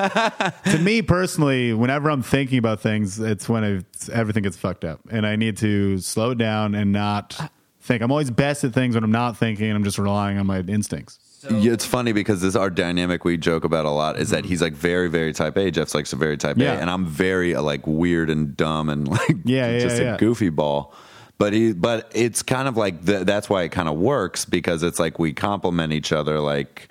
to 0.66 0.80
me 0.82 1.02
personally, 1.02 1.74
whenever 1.74 2.10
I'm 2.10 2.22
thinking 2.24 2.58
about 2.58 2.80
things, 2.82 3.20
it's 3.20 3.48
when 3.50 3.64
it's, 3.64 4.10
everything 4.10 4.44
gets 4.44 4.58
fucked 4.58 4.86
up, 4.86 5.02
and 5.10 5.26
I 5.28 5.36
need 5.36 5.58
to 5.58 6.00
slow 6.00 6.34
down 6.34 6.74
and 6.76 6.92
not 6.92 7.52
think. 7.82 8.02
I'm 8.02 8.12
always 8.12 8.32
best 8.32 8.64
at 8.64 8.74
things 8.74 8.96
when 8.96 9.04
I'm 9.04 9.12
not 9.12 9.38
thinking, 9.38 9.68
and 9.68 9.76
I'm 9.76 9.84
just 9.84 9.98
relying 10.00 10.38
on 10.38 10.46
my 10.48 10.60
instincts. 10.60 11.20
Yeah, 11.50 11.74
it's 11.74 11.86
funny 11.86 12.12
because 12.14 12.42
this 12.42 12.56
our 12.56 12.70
dynamic 12.70 13.24
we 13.26 13.38
joke 13.38 13.64
about 13.64 13.86
a 13.86 13.90
lot 13.90 14.20
is 14.20 14.30
that 14.30 14.46
he's 14.46 14.62
like 14.62 14.74
very 14.74 15.10
very 15.10 15.34
type 15.34 15.58
A. 15.58 15.72
Jeff's 15.72 15.96
like 15.96 16.06
so 16.06 16.18
very 16.18 16.38
type 16.38 16.58
Yeah. 16.58 16.74
A, 16.74 16.80
and 16.80 16.90
I'm 16.90 17.06
very 17.06 17.56
uh, 17.56 17.62
like 17.62 17.86
weird 17.88 18.30
and 18.30 18.56
dumb 18.56 18.90
and 18.90 19.08
like 19.18 19.38
Yeah, 19.46 19.72
yeah, 19.72 19.80
just 19.80 20.02
yeah. 20.02 20.16
a 20.16 20.18
goofy 20.18 20.50
ball. 20.50 20.94
But 21.38 21.54
he, 21.54 21.74
but 21.74 22.12
it's 22.14 22.44
kind 22.44 22.68
of 22.68 22.78
like 22.78 23.04
th- 23.04 23.26
that's 23.26 23.50
why 23.50 23.64
it 23.64 23.70
kind 23.70 23.90
of 23.90 23.98
works 23.98 24.46
because 24.46 24.84
it's 24.84 25.00
like 25.00 25.18
we 25.18 25.34
complement 25.34 25.92
each 25.92 26.12
other. 26.12 26.40
Like, 26.40 26.88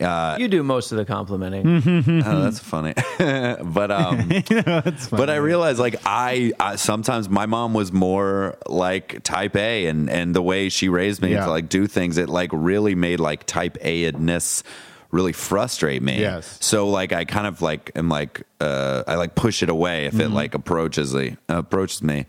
uh, 0.00 0.36
You 0.38 0.48
do 0.48 0.62
most 0.62 0.92
of 0.92 0.98
the 0.98 1.04
complimenting. 1.04 2.22
oh, 2.26 2.42
that's 2.42 2.58
funny. 2.58 2.94
but 3.18 3.90
um, 3.90 4.28
That's 4.48 5.06
funny. 5.08 5.20
but 5.20 5.30
I 5.30 5.36
realized 5.36 5.78
like 5.78 5.96
I, 6.04 6.52
I 6.58 6.76
sometimes 6.76 7.28
my 7.28 7.46
mom 7.46 7.74
was 7.74 7.92
more 7.92 8.56
like 8.66 9.22
type 9.22 9.56
A 9.56 9.86
and 9.86 10.08
and 10.10 10.34
the 10.34 10.42
way 10.42 10.68
she 10.68 10.88
raised 10.88 11.20
me 11.22 11.32
Yeah. 11.32 11.44
to 11.44 11.50
like 11.50 11.68
do 11.68 11.86
things 11.86 12.18
it 12.18 12.28
like 12.28 12.50
really 12.52 12.94
made 12.94 13.20
like 13.20 13.44
type 13.46 13.76
A-ness 13.80 14.62
really 15.10 15.32
frustrate 15.32 16.02
me. 16.02 16.20
Yes. 16.20 16.56
So 16.60 16.88
like 16.88 17.12
I 17.12 17.24
kind 17.24 17.46
of 17.46 17.60
like 17.62 17.90
am 17.96 18.08
like 18.08 18.42
uh 18.60 19.02
I 19.08 19.16
like 19.16 19.34
push 19.34 19.62
it 19.62 19.68
away 19.68 20.06
if 20.06 20.12
Mm-hmm. 20.14 20.20
it 20.22 20.30
like 20.30 20.54
approaches 20.54 21.12
the 21.12 21.36
approaches 21.48 22.02
me. 22.02 22.26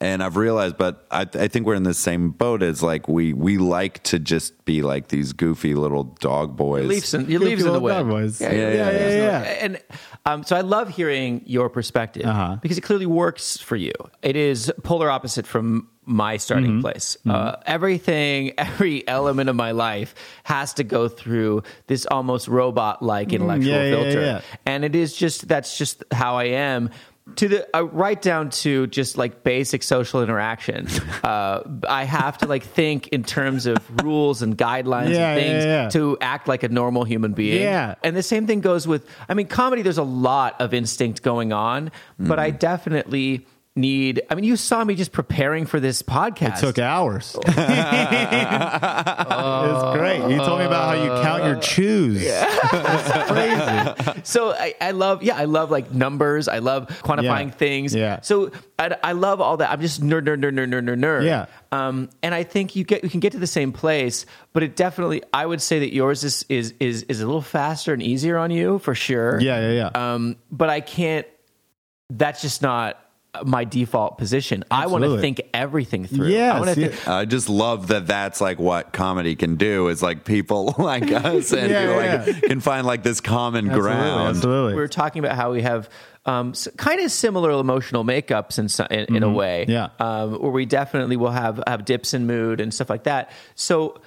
And 0.00 0.22
I've 0.22 0.36
realized, 0.36 0.76
but 0.78 1.04
I, 1.10 1.22
I 1.22 1.48
think 1.48 1.66
we're 1.66 1.74
in 1.74 1.82
the 1.82 1.92
same 1.92 2.30
boat 2.30 2.62
as 2.62 2.84
like 2.84 3.08
we 3.08 3.32
we 3.32 3.58
like 3.58 4.00
to 4.04 4.20
just 4.20 4.64
be 4.64 4.80
like 4.82 5.08
these 5.08 5.32
goofy 5.32 5.74
little 5.74 6.04
dog 6.20 6.56
boys. 6.56 6.86
leaves 6.86 7.14
in, 7.14 7.28
your 7.28 7.40
leaves 7.40 7.62
in 7.62 7.66
the 7.66 7.72
little 7.72 7.84
wind. 7.86 7.98
dog 7.98 8.08
boys. 8.08 8.40
Yeah, 8.40 8.52
Yeah, 8.52 8.70
yeah, 8.70 8.90
yeah, 8.90 9.08
yeah. 9.10 9.40
And 9.60 9.80
um, 10.24 10.44
so 10.44 10.54
I 10.54 10.60
love 10.60 10.88
hearing 10.88 11.42
your 11.46 11.68
perspective 11.68 12.26
Uh-huh. 12.26 12.58
because 12.62 12.78
it 12.78 12.82
clearly 12.82 13.06
works 13.06 13.56
for 13.56 13.74
you. 13.74 13.92
It 14.22 14.36
is 14.36 14.72
polar 14.84 15.10
opposite 15.10 15.46
from 15.48 15.88
my 16.04 16.36
starting 16.38 16.70
Mm-hmm. 16.70 16.80
place. 16.80 17.16
Uh, 17.28 17.56
everything, 17.66 18.52
every 18.58 19.06
element 19.08 19.50
of 19.50 19.56
my 19.56 19.72
life 19.72 20.14
has 20.44 20.72
to 20.74 20.84
go 20.84 21.08
through 21.08 21.62
this 21.86 22.06
almost 22.06 22.46
robot-like 22.48 23.32
intellectual 23.32 23.72
Mm, 23.74 23.76
yeah, 23.76 23.84
yeah, 23.84 24.02
filter, 24.02 24.20
yeah. 24.20 24.40
and 24.64 24.84
it 24.84 24.94
is 24.94 25.12
just 25.14 25.48
that's 25.48 25.76
just 25.76 26.04
how 26.12 26.36
I 26.36 26.44
am. 26.44 26.90
To 27.36 27.48
the 27.48 27.76
uh, 27.76 27.84
right 27.84 28.20
down 28.20 28.50
to 28.50 28.86
just 28.88 29.16
like 29.16 29.44
basic 29.44 29.82
social 29.82 30.22
interaction, 30.22 30.88
uh, 31.22 31.60
I 31.88 32.04
have 32.04 32.38
to 32.38 32.46
like 32.46 32.64
think 32.64 33.08
in 33.08 33.22
terms 33.22 33.66
of 33.66 33.78
rules 34.04 34.42
and 34.42 34.56
guidelines 34.56 35.14
Yeah, 35.14 35.32
and 35.34 35.40
things 35.40 35.64
yeah. 35.64 35.88
to 35.90 36.16
act 36.20 36.48
like 36.48 36.62
a 36.62 36.68
normal 36.68 37.04
human 37.04 37.32
being. 37.32 37.62
Yeah. 37.62 37.94
And 38.02 38.16
the 38.16 38.22
same 38.22 38.46
thing 38.46 38.60
goes 38.60 38.86
with, 38.88 39.08
I 39.28 39.34
mean, 39.34 39.46
comedy, 39.46 39.82
there's 39.82 39.98
a 39.98 40.02
lot 40.02 40.60
of 40.60 40.74
instinct 40.74 41.22
going 41.22 41.52
on, 41.52 41.90
but 42.18 42.38
I 42.38 42.50
definitely 42.50 43.46
need, 43.78 44.22
I 44.28 44.34
mean, 44.34 44.44
you 44.44 44.56
saw 44.56 44.84
me 44.84 44.94
just 44.94 45.12
preparing 45.12 45.64
for 45.66 45.80
this 45.80 46.02
podcast. 46.02 46.58
It 46.58 46.60
took 46.60 46.78
hours. 46.78 47.36
it's 47.46 47.56
great. 49.98 50.18
You 50.30 50.36
told 50.38 50.58
me 50.58 50.64
about 50.66 50.96
how 50.96 51.02
you 51.02 51.08
count 51.22 51.44
your 51.44 51.56
chews. 51.60 52.22
It's 52.22 53.30
crazy. 53.30 54.20
so 54.24 54.50
I, 54.52 54.74
I 54.80 54.90
love, 54.90 55.22
yeah, 55.22 55.36
I 55.36 55.44
love 55.44 55.70
like 55.70 55.92
numbers. 55.92 56.48
I 56.48 56.58
love 56.58 56.88
quantifying 57.02 57.46
Yeah. 57.46 57.50
things. 57.52 57.94
Yeah. 57.94 58.20
So 58.20 58.50
I, 58.78 58.96
I 59.02 59.12
love 59.12 59.40
all 59.40 59.56
that. 59.58 59.70
I'm 59.70 59.80
just 59.80 60.02
nerd, 60.02 60.22
nerd, 60.24 60.40
nerd, 60.42 60.54
nerd, 60.54 60.68
nerd, 60.70 60.84
nerd, 60.84 60.98
nerd. 61.00 61.24
Yeah. 61.24 61.46
Um, 61.70 62.10
and 62.22 62.34
I 62.34 62.42
think 62.44 62.76
you 62.76 62.84
get, 62.84 63.04
you 63.04 63.10
can 63.10 63.20
get 63.20 63.32
to 63.32 63.38
the 63.38 63.46
same 63.46 63.72
place, 63.72 64.26
but 64.52 64.62
it 64.62 64.74
definitely, 64.76 65.22
I 65.32 65.44
would 65.46 65.60
say 65.62 65.80
that 65.80 65.92
yours 65.94 66.24
is, 66.24 66.44
is, 66.48 66.74
is, 66.80 67.02
is 67.04 67.20
a 67.20 67.26
little 67.26 67.42
faster 67.42 67.92
and 67.92 68.02
easier 68.02 68.38
on 68.38 68.50
you 68.50 68.78
for 68.78 68.94
sure. 68.94 69.40
Yeah, 69.40 69.60
yeah, 69.70 69.90
yeah. 69.94 70.14
um, 70.14 70.36
but 70.50 70.68
I 70.70 70.80
can't. 70.80 71.26
That's 72.10 72.40
just 72.40 72.62
not 72.62 72.98
my 73.44 73.64
default 73.64 74.18
position. 74.18 74.64
I 74.70 74.86
want 74.86 75.04
to 75.04 75.20
think 75.20 75.40
everything 75.54 76.06
through. 76.06 76.28
Yes, 76.28 76.62
I 76.62 76.66
yeah. 76.68 76.74
think. 76.88 77.08
I 77.08 77.24
just 77.24 77.48
love 77.48 77.88
that 77.88 78.06
that's 78.06 78.40
like 78.40 78.58
what 78.58 78.92
comedy 78.92 79.34
can 79.36 79.56
do 79.56 79.88
is 79.88 80.02
like 80.02 80.24
people 80.24 80.74
like 80.78 81.10
us 81.12 81.52
and 81.52 81.70
Yeah, 81.70 82.00
yeah. 82.00 82.24
like 82.26 82.42
can 82.42 82.60
find 82.60 82.86
like 82.86 83.02
this 83.02 83.20
common 83.20 83.66
Absolutely, 83.70 83.80
ground. 83.92 84.36
absolutely. 84.36 84.74
We 84.74 84.80
were 84.80 84.88
talking 84.88 85.24
about 85.24 85.36
how 85.36 85.52
we 85.52 85.62
have 85.62 85.88
um, 86.26 86.50
s- 86.50 86.68
kind 86.76 87.00
of 87.00 87.10
similar 87.10 87.50
emotional 87.52 88.04
makeups 88.04 88.58
in, 88.58 88.68
so- 88.68 88.86
in, 88.90 89.16
in 89.16 89.22
a 89.22 89.30
way. 89.30 89.62
Mm-hmm. 89.68 89.70
Yeah. 89.72 89.88
Um, 89.98 90.34
where 90.42 90.50
we 90.50 90.66
definitely 90.66 91.16
will 91.16 91.30
have 91.30 91.62
have 91.66 91.84
dips 91.84 92.14
in 92.14 92.26
mood 92.26 92.60
and 92.60 92.72
stuff 92.72 92.90
like 92.90 93.04
that. 93.04 93.30
So 93.54 94.00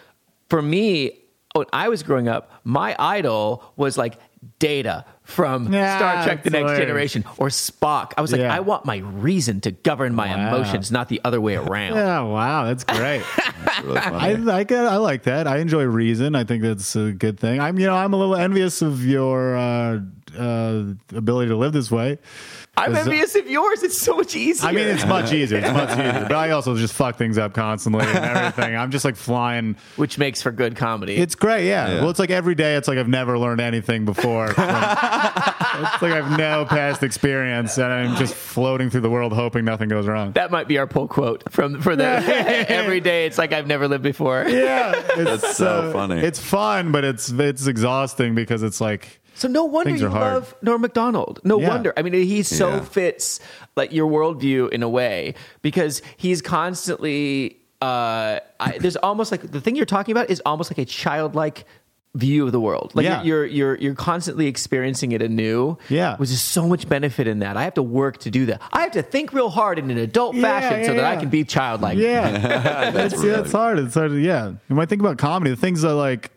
for 0.50 0.62
me, 0.62 1.18
when 1.54 1.66
I 1.74 1.90
was 1.90 2.04
growing 2.04 2.28
up, 2.28 2.52
my 2.64 2.96
idol 3.00 3.64
was 3.76 3.98
like 3.98 4.18
Data 4.60 5.06
from 5.24 5.72
Yeah, 5.72 5.98
Star 5.98 6.24
Trek: 6.24 6.44
The 6.44 6.50
Next 6.50 6.62
hilarious. 6.62 6.80
Generation 6.80 7.26
or 7.38 7.48
Spock. 7.50 8.14
I 8.18 8.22
was 8.22 8.32
like, 8.32 8.42
Yeah. 8.42 8.54
I 8.56 8.60
want 8.60 8.86
my 8.86 8.98
reason 8.98 9.62
to 9.62 9.72
govern 9.72 10.16
my 10.16 10.36
Wow. 10.36 10.48
emotions, 10.56 10.92
not 10.92 11.10
the 11.10 11.22
other 11.24 11.40
way 11.40 11.56
around. 11.56 11.96
Yeah, 11.96 12.22
wow, 12.22 12.66
that's 12.66 12.84
great. 12.84 13.24
It's 13.72 13.86
really 13.86 13.98
I, 14.00 14.10
funny. 14.36 14.76
I, 14.76 14.94
I 14.94 14.98
like 14.98 15.24
that. 15.24 15.48
I 15.48 15.58
enjoy 15.58 15.84
reason. 15.84 16.36
I 16.36 16.44
think 16.44 16.62
that's 16.64 16.96
a 16.96 17.12
good 17.12 17.40
thing. 17.40 17.60
I'm, 17.60 17.80
you 17.80 17.86
know, 17.88 17.96
I'm 17.96 18.12
a 18.14 18.18
little 18.18 18.36
envious 18.36 18.82
of 18.82 19.06
your 19.06 19.56
uh, 19.56 20.00
uh, 20.38 20.84
ability 21.16 21.50
to 21.50 21.56
live 21.56 21.72
this 21.72 21.90
way. 21.90 22.20
I'm 22.78 22.94
'Cause- 22.94 23.06
envious 23.06 23.36
of 23.36 23.48
yours. 23.50 23.84
It's 23.84 23.98
so 24.02 24.16
much 24.16 24.36
easier. 24.36 24.70
I 24.70 24.72
mean, 24.72 24.88
it's 24.88 25.06
much 25.06 25.32
easier. 25.34 25.60
It's 25.60 25.72
much 25.72 25.92
easier. 25.92 26.26
But 26.28 26.36
I 26.38 26.52
also 26.52 26.76
just 26.76 26.94
fuck 26.94 27.18
things 27.18 27.38
up 27.38 27.54
constantly 27.54 28.06
and 28.06 28.18
everything. 28.18 28.76
I'm 28.78 28.92
just 28.92 29.04
like 29.06 29.16
flying. 29.18 29.76
which 29.98 30.18
makes 30.18 30.42
for 30.42 30.52
good 30.52 30.76
comedy. 30.76 31.16
It's 31.18 31.36
great, 31.36 31.68
yeah. 31.68 31.90
Yeah. 31.96 32.00
Well, 32.02 32.10
it's 32.10 32.18
like 32.20 32.30
every 32.32 32.56
day. 32.56 32.76
It's 32.76 32.88
like 32.88 32.98
I've 32.98 33.10
never 33.10 33.38
learned 33.38 33.60
anything 33.62 34.06
before. 34.06 34.48
it's 34.48 34.58
like 34.58 36.14
I've 36.14 36.38
no 36.38 36.66
past 36.66 37.04
experience, 37.04 37.78
and 37.78 37.92
I'm 37.92 38.16
just 38.16 38.34
floating 38.34 38.90
through 38.90 39.02
the 39.02 39.10
world 39.10 39.34
hoping 39.34 39.66
nothing 39.66 39.90
goes 39.90 40.08
wrong. 40.08 40.32
that 40.34 40.52
might 40.52 40.68
be 40.68 40.78
our 40.78 40.88
pull 40.88 41.08
quote 41.08 41.44
from 41.52 41.82
for 41.82 41.96
the 41.96 42.04
every 42.70 43.00
day. 43.00 43.26
It's 43.26 43.38
like 43.38 43.54
I've 43.54 43.68
never 43.68 43.88
lived 43.88 44.04
before. 44.04 44.46
Yeah, 44.48 44.94
it's 45.18 45.42
That's 45.42 45.58
so 45.58 45.92
funny. 45.94 46.22
It's 46.22 46.40
fun, 46.40 46.92
but 46.92 47.04
it's 47.04 47.30
it's 47.32 47.68
exhausting 47.68 48.34
because 48.36 48.64
it's 48.64 48.82
like 48.82 49.21
So 49.42 49.48
no 49.48 49.66
wonder 49.66 49.90
Things 49.90 50.02
you 50.02 50.10
love 50.10 50.54
Norm 50.62 50.82
Macdonald. 50.82 51.40
No 51.44 51.60
Yeah. 51.60 51.70
wonder. 51.70 51.94
I 51.98 52.04
mean, 52.04 52.14
he 52.14 52.44
so 52.44 52.70
Yeah. 52.70 52.80
fits 52.82 53.40
like 53.76 53.92
your 53.92 54.08
worldview 54.08 54.70
in 54.72 54.84
a 54.84 54.90
way 54.90 55.34
because 55.64 56.02
he's 56.16 56.42
constantly. 56.44 57.58
Uh, 57.82 58.40
I, 58.60 58.78
there's 58.80 58.98
almost 58.98 59.32
like 59.32 59.50
the 59.52 59.60
thing 59.60 59.76
you're 59.76 59.88
talking 59.88 60.12
about 60.12 60.30
is 60.30 60.42
almost 60.46 60.70
like 60.70 60.78
a 60.78 60.86
childlike 60.86 61.66
view 62.14 62.46
of 62.46 62.52
the 62.52 62.60
world. 62.60 62.92
Like 62.94 63.06
Yeah. 63.06 63.24
you're, 63.24 63.46
you're 63.46 63.76
you're 63.78 63.96
constantly 63.96 64.46
experiencing 64.46 65.12
it 65.14 65.22
anew. 65.24 65.78
Yeah. 65.90 66.18
which 66.18 66.30
is 66.30 66.42
so 66.42 66.68
much 66.68 66.88
benefit 66.88 67.26
in 67.26 67.40
that. 67.40 67.58
I 67.58 67.64
have 67.64 67.74
to 67.76 67.82
work 67.84 68.18
to 68.20 68.30
do 68.30 68.46
that. 68.48 68.62
I 68.72 68.82
have 68.82 68.92
to 68.92 69.02
think 69.02 69.34
real 69.34 69.50
hard 69.50 69.80
in 69.80 69.90
an 69.90 69.98
adult 69.98 70.36
Yeah, 70.36 70.42
fashion 70.44 70.86
so 70.86 70.92
yeah, 70.92 70.98
that 71.02 71.06
I 71.06 71.16
can 71.16 71.30
be 71.30 71.44
childlike. 71.46 71.98
yeah, 71.98 72.92
that's 72.92 73.24
yeah, 73.24 73.40
it's 73.40 73.52
hard. 73.54 73.80
It's 73.80 73.96
hard. 73.96 74.12
Yeah, 74.14 74.46
and 74.48 74.60
when 74.78 74.82
I 74.82 74.86
think 74.86 75.02
about 75.02 75.18
comedy, 75.18 75.50
the 75.50 75.58
things 75.58 75.82
that 75.82 75.96
like. 75.96 76.30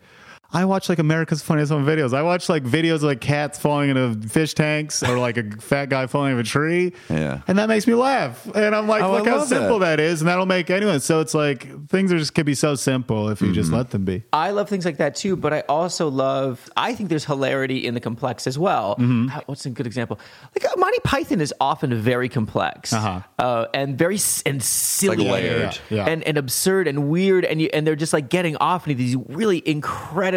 I 0.55 0.65
watch 0.65 0.89
like 0.89 0.99
America's 0.99 1.41
Funniest 1.41 1.71
Home 1.71 1.85
Videos. 1.85 2.13
I 2.13 2.21
watch 2.23 2.47
like 2.49 2.63
videos 2.63 2.95
of 2.95 3.03
like 3.03 3.21
cats 3.21 3.59
falling 3.59 3.89
into 3.89 4.27
fish 4.29 4.53
tanks 4.53 5.03
or 5.03 5.19
like 5.19 5.37
a 5.37 5.43
fat 5.59 5.89
guy 5.89 6.07
falling 6.07 6.31
out 6.31 6.39
of 6.39 6.39
a 6.39 6.43
tree. 6.43 6.93
Yeah. 7.09 7.41
And 7.47 7.59
that 7.59 7.67
makes 7.67 7.85
me 7.87 7.93
laugh. 7.93 8.45
And 8.55 8.73
I'm 8.75 8.87
like, 8.87 9.03
Oh, 9.03 9.11
look 9.11 9.27
how 9.27 9.43
simple 9.43 9.79
that. 9.79 9.97
that 9.97 9.99
is. 10.03 10.21
And 10.21 10.29
that'll 10.29 10.45
make 10.45 10.69
anyone. 10.69 10.99
So 11.01 11.19
it's 11.19 11.33
like 11.33 11.89
things 11.89 12.11
are 12.13 12.17
just 12.17 12.33
could 12.33 12.45
be 12.45 12.55
so 12.55 12.75
simple 12.75 13.29
if 13.29 13.41
you 13.41 13.51
just 13.53 13.67
Mm-hmm. 13.69 13.75
let 13.77 13.89
them 13.91 14.05
be. 14.05 14.23
I 14.31 14.51
love 14.51 14.69
things 14.69 14.85
like 14.85 14.97
that 14.97 15.15
too, 15.15 15.35
but 15.35 15.51
I 15.53 15.61
also 15.61 16.07
love. 16.09 16.69
I 16.77 16.95
think 16.95 17.09
there's 17.09 17.25
hilarity 17.25 17.85
in 17.85 17.93
the 17.93 17.99
complex 17.99 18.47
as 18.47 18.57
well. 18.57 18.95
Mm-hmm. 18.95 19.37
What's 19.47 19.65
a 19.65 19.69
good 19.69 19.85
example? 19.87 20.19
Like 20.55 20.65
uh, 20.71 20.75
Monty 20.77 20.99
Python 21.03 21.41
is 21.41 21.53
often 21.59 21.93
very 21.95 22.29
complex 22.29 22.93
Uh-huh. 22.93 23.21
uh, 23.39 23.65
and 23.73 23.97
very 23.97 24.17
and 24.45 24.63
silly, 24.63 25.17
Like 25.17 25.27
layered. 25.43 25.79
Yeah, 25.89 25.97
yeah. 25.97 26.05
and 26.07 26.23
and 26.23 26.37
absurd 26.37 26.87
and 26.87 27.09
weird, 27.09 27.43
and 27.43 27.61
you, 27.61 27.69
and 27.73 27.85
they're 27.85 27.95
just 27.95 28.13
like 28.13 28.29
getting 28.29 28.55
off 28.57 28.87
into 28.87 28.97
these 28.97 29.15
really 29.27 29.57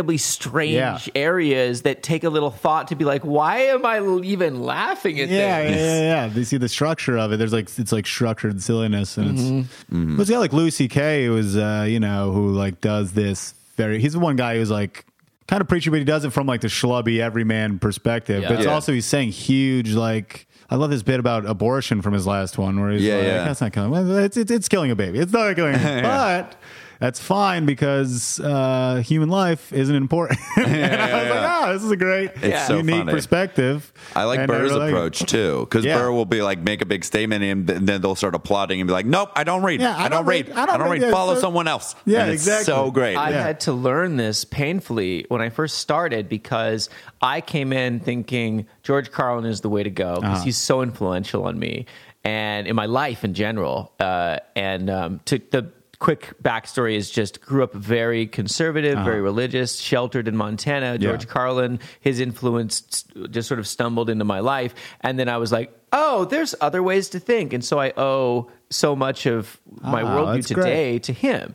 incredibly 0.08 0.18
strange 0.18 0.72
Yeah. 0.74 0.98
areas 1.14 1.82
that 1.82 2.02
take 2.02 2.24
a 2.24 2.30
little 2.30 2.50
thought 2.50 2.88
to 2.88 2.96
be 2.96 3.04
like, 3.04 3.22
why 3.22 3.58
am 3.66 3.84
I 3.84 4.00
even 4.24 4.62
laughing 4.62 5.20
at 5.20 5.28
Yeah, 5.28 5.38
yeah, 5.62 5.68
this? 5.68 5.76
yeah, 5.76 6.00
yeah. 6.00 6.26
They 6.28 6.44
see 6.44 6.56
the 6.56 6.68
structure 6.68 7.18
of 7.18 7.32
it. 7.32 7.36
There's 7.36 7.52
like 7.52 7.68
it's 7.78 7.92
like 7.92 8.06
structured 8.06 8.62
silliness, 8.62 9.16
and 9.18 9.38
Mm-hmm. 9.38 9.58
it's. 9.60 10.16
But 10.16 10.20
it's 10.22 10.30
got 10.30 10.38
like 10.40 10.52
Louis 10.52 10.70
C.K. 10.70 11.26
who 11.26 11.36
is 11.36 11.56
uh, 11.56 11.86
you 11.88 12.00
know 12.00 12.32
who 12.32 12.48
like 12.52 12.80
does 12.80 13.12
this 13.12 13.54
very. 13.76 14.00
He's 14.00 14.14
the 14.14 14.18
one 14.18 14.36
guy 14.36 14.56
who's 14.56 14.70
like 14.70 15.04
kind 15.46 15.60
of 15.60 15.68
preachy, 15.68 15.90
but 15.90 15.98
he 15.98 16.04
does 16.04 16.24
it 16.24 16.30
from 16.30 16.46
like 16.46 16.60
the 16.62 16.68
schlubby 16.68 17.20
everyman 17.20 17.78
perspective. 17.78 18.42
Yeah. 18.42 18.48
But 18.48 18.58
it's 18.58 18.66
Yeah. 18.66 18.72
also 18.74 18.92
he's 18.92 19.06
saying 19.06 19.30
huge 19.32 19.92
like. 19.92 20.46
I 20.70 20.74
love 20.76 20.90
this 20.90 21.02
bit 21.02 21.18
about 21.18 21.46
abortion 21.46 22.02
from 22.02 22.12
his 22.12 22.26
last 22.26 22.58
one, 22.58 22.78
where 22.78 22.90
he's 22.90 23.02
Yeah, 23.02 23.14
like, 23.16 23.24
yeah. 23.24 23.44
"That's 23.44 23.62
not 23.62 23.72
killing. 23.72 23.90
Well, 23.90 24.18
it's, 24.18 24.36
it's 24.36 24.50
it's 24.50 24.68
killing 24.68 24.90
a 24.90 24.94
baby. 24.94 25.18
It's 25.18 25.32
not 25.32 25.56
killing, 25.56 25.74
a 25.76 26.00
but 26.02 26.56
that's 27.00 27.20
fine 27.20 27.66
because 27.66 28.40
uh, 28.40 29.02
human 29.04 29.28
life 29.28 29.72
isn't 29.72 29.94
important." 29.94 30.38
and 30.56 31.00
I 31.00 31.20
was 31.22 31.30
like, 31.30 31.40
"Ah, 31.40 31.72
this 31.72 31.82
is 31.84 31.90
a 31.90 31.96
great, 31.96 32.30
It's 32.42 32.66
so 32.66 32.76
unique 32.78 32.96
funny. 32.96 33.12
perspective." 33.12 33.92
I 34.16 34.24
like 34.24 34.40
And 34.40 34.48
Burr's 34.48 34.70
really 34.72 34.80
like 34.80 34.90
approach 34.90 35.20
too, 35.20 35.60
because 35.60 35.84
Yeah. 35.84 35.98
Burr 35.98 36.12
will 36.12 36.24
be 36.24 36.42
like 36.42 36.58
make 36.60 36.82
a 36.82 36.86
big 36.86 37.04
statement 37.04 37.44
and 37.44 37.66
then 37.86 38.00
they'll 38.00 38.14
start 38.14 38.34
applauding 38.34 38.80
and 38.80 38.86
be 38.88 38.92
like, 38.92 39.06
"Nope, 39.06 39.30
I 39.36 39.44
don't 39.44 39.62
read. 39.62 39.80
Yeah, 39.80 39.96
I, 39.96 40.08
don't 40.08 40.26
read. 40.26 40.50
I 40.50 40.66
don't, 40.66 40.90
read. 40.90 41.02
Yeah, 41.02 41.10
Follow 41.10 41.34
so- 41.34 41.40
someone 41.40 41.68
else." 41.68 41.94
Yeah, 42.04 42.22
And 42.22 42.32
it's 42.32 42.42
exactly. 42.42 42.64
So 42.64 42.90
great. 42.90 43.16
I 43.16 43.30
Yeah. 43.30 43.42
had 43.42 43.60
to 43.60 43.72
learn 43.72 44.16
this 44.16 44.44
painfully 44.44 45.24
when 45.28 45.40
I 45.40 45.48
first 45.50 45.78
started 45.78 46.28
because 46.28 46.90
I 47.22 47.40
came 47.40 47.72
in 47.72 48.00
thinking 48.00 48.66
George 48.82 49.10
Carlin 49.10 49.44
is 49.44 49.60
the 49.60 49.68
way 49.68 49.82
to 49.82 49.90
go 49.90 50.16
because 50.20 50.42
he's 50.44 50.56
so 50.56 50.82
influential 50.82 51.44
on 51.44 51.58
me 51.58 51.86
and 52.24 52.66
in 52.66 52.74
my 52.76 52.86
life 52.86 53.24
in 53.24 53.34
general. 53.34 53.92
Uh, 54.00 54.38
and 54.56 54.90
um, 54.90 55.20
to 55.26 55.38
the 55.50 55.70
quick 55.98 56.32
backstory 56.42 56.94
is 56.96 57.10
just 57.10 57.40
grew 57.40 57.62
up 57.64 57.72
very 57.74 58.26
conservative, 58.26 58.98
very 59.04 59.20
religious, 59.20 59.78
sheltered 59.80 60.28
in 60.28 60.36
Montana. 60.36 60.96
George 60.98 61.24
Yeah. 61.24 61.30
Carlin, 61.32 61.80
his 62.00 62.20
influence 62.20 63.04
just 63.30 63.48
sort 63.48 63.58
of 63.58 63.66
stumbled 63.66 64.08
into 64.08 64.24
my 64.24 64.40
life, 64.40 64.74
and 65.00 65.18
then 65.18 65.28
I 65.28 65.38
was 65.38 65.50
like, 65.50 65.76
oh, 65.92 66.24
there's 66.26 66.54
other 66.60 66.82
ways 66.82 67.08
to 67.10 67.18
think, 67.18 67.52
and 67.52 67.64
so 67.64 67.80
I 67.80 67.92
owe 67.96 68.50
so 68.70 68.94
much 68.94 69.26
of 69.26 69.58
my 69.80 70.02
Ah, 70.02 70.06
worldview 70.16 70.34
that's 70.34 70.52
great. 70.52 70.64
today 70.64 70.98
to 71.00 71.12
him. 71.12 71.54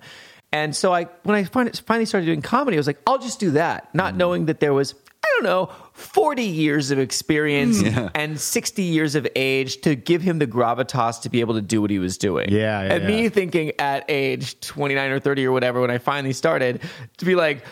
And 0.51 0.75
so 0.75 0.93
I, 0.93 1.05
when 1.23 1.35
I 1.35 1.45
finally 1.45 2.05
started 2.05 2.25
doing 2.27 2.41
comedy, 2.43 2.77
I 2.77 2.79
was 2.79 2.85
like, 2.87 3.01
I'll 3.07 3.17
just 3.17 3.39
do 3.39 3.51
that, 3.51 3.85
Mm. 3.85 3.95
not 3.95 4.15
knowing 4.15 4.45
that 4.47 4.59
there 4.59 4.73
was, 4.73 4.93
don't 5.35 5.43
know, 5.43 5.69
40 5.93 6.43
years 6.43 6.91
of 6.91 6.99
experience 6.99 7.81
and 8.15 8.39
60 8.39 8.81
years 8.83 9.15
of 9.15 9.27
age 9.35 9.81
to 9.81 9.95
give 9.95 10.21
him 10.21 10.39
the 10.39 10.47
gravitas 10.47 11.21
to 11.21 11.29
be 11.29 11.39
able 11.39 11.53
to 11.55 11.61
do 11.61 11.81
what 11.81 11.89
he 11.91 11.99
was 11.99 12.17
doing. 12.17 12.49
Yeah, 12.49 12.83
yeah, 12.83 12.93
and 12.93 13.05
me 13.05 13.23
yeah. 13.23 13.29
thinking 13.29 13.71
at 13.79 14.05
age 14.09 14.59
29 14.61 15.11
or 15.11 15.19
30 15.19 15.45
or 15.45 15.51
whatever, 15.51 15.81
when 15.81 15.91
I 15.91 15.97
finally 15.97 16.33
started, 16.33 16.81
to 17.17 17.25
be 17.25 17.35
like, 17.35 17.63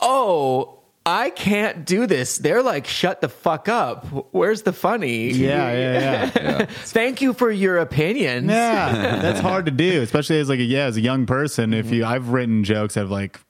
oh, 0.00 0.76
I 1.06 1.30
can't 1.30 1.86
do 1.86 2.06
this. 2.06 2.38
They're 2.38 2.62
like, 2.62 2.86
shut 2.86 3.20
the 3.22 3.28
fuck 3.28 3.68
up. 3.68 4.06
Where's 4.32 4.62
the 4.62 4.72
funny? 4.72 5.30
Yeah, 5.30 5.72
yeah, 5.72 6.30
yeah. 6.36 6.64
Thank 6.66 7.22
you 7.22 7.32
for 7.32 7.50
your 7.50 7.78
opinions. 7.78 8.48
Yeah, 8.50 9.16
that's 9.16 9.40
hard 9.40 9.64
to 9.64 9.70
do, 9.72 10.02
especially 10.02 10.38
as 10.40 10.48
like 10.48 10.58
a, 10.60 10.64
yeah, 10.64 10.84
as 10.84 10.96
a 10.96 11.00
young 11.00 11.26
person. 11.26 11.72
If 11.74 11.86
Mm-hmm. 11.86 11.94
you, 11.94 12.04
I've 12.04 12.28
written 12.28 12.64
jokes 12.64 12.94
that 12.94 13.00
have 13.00 13.10
like 13.10 13.40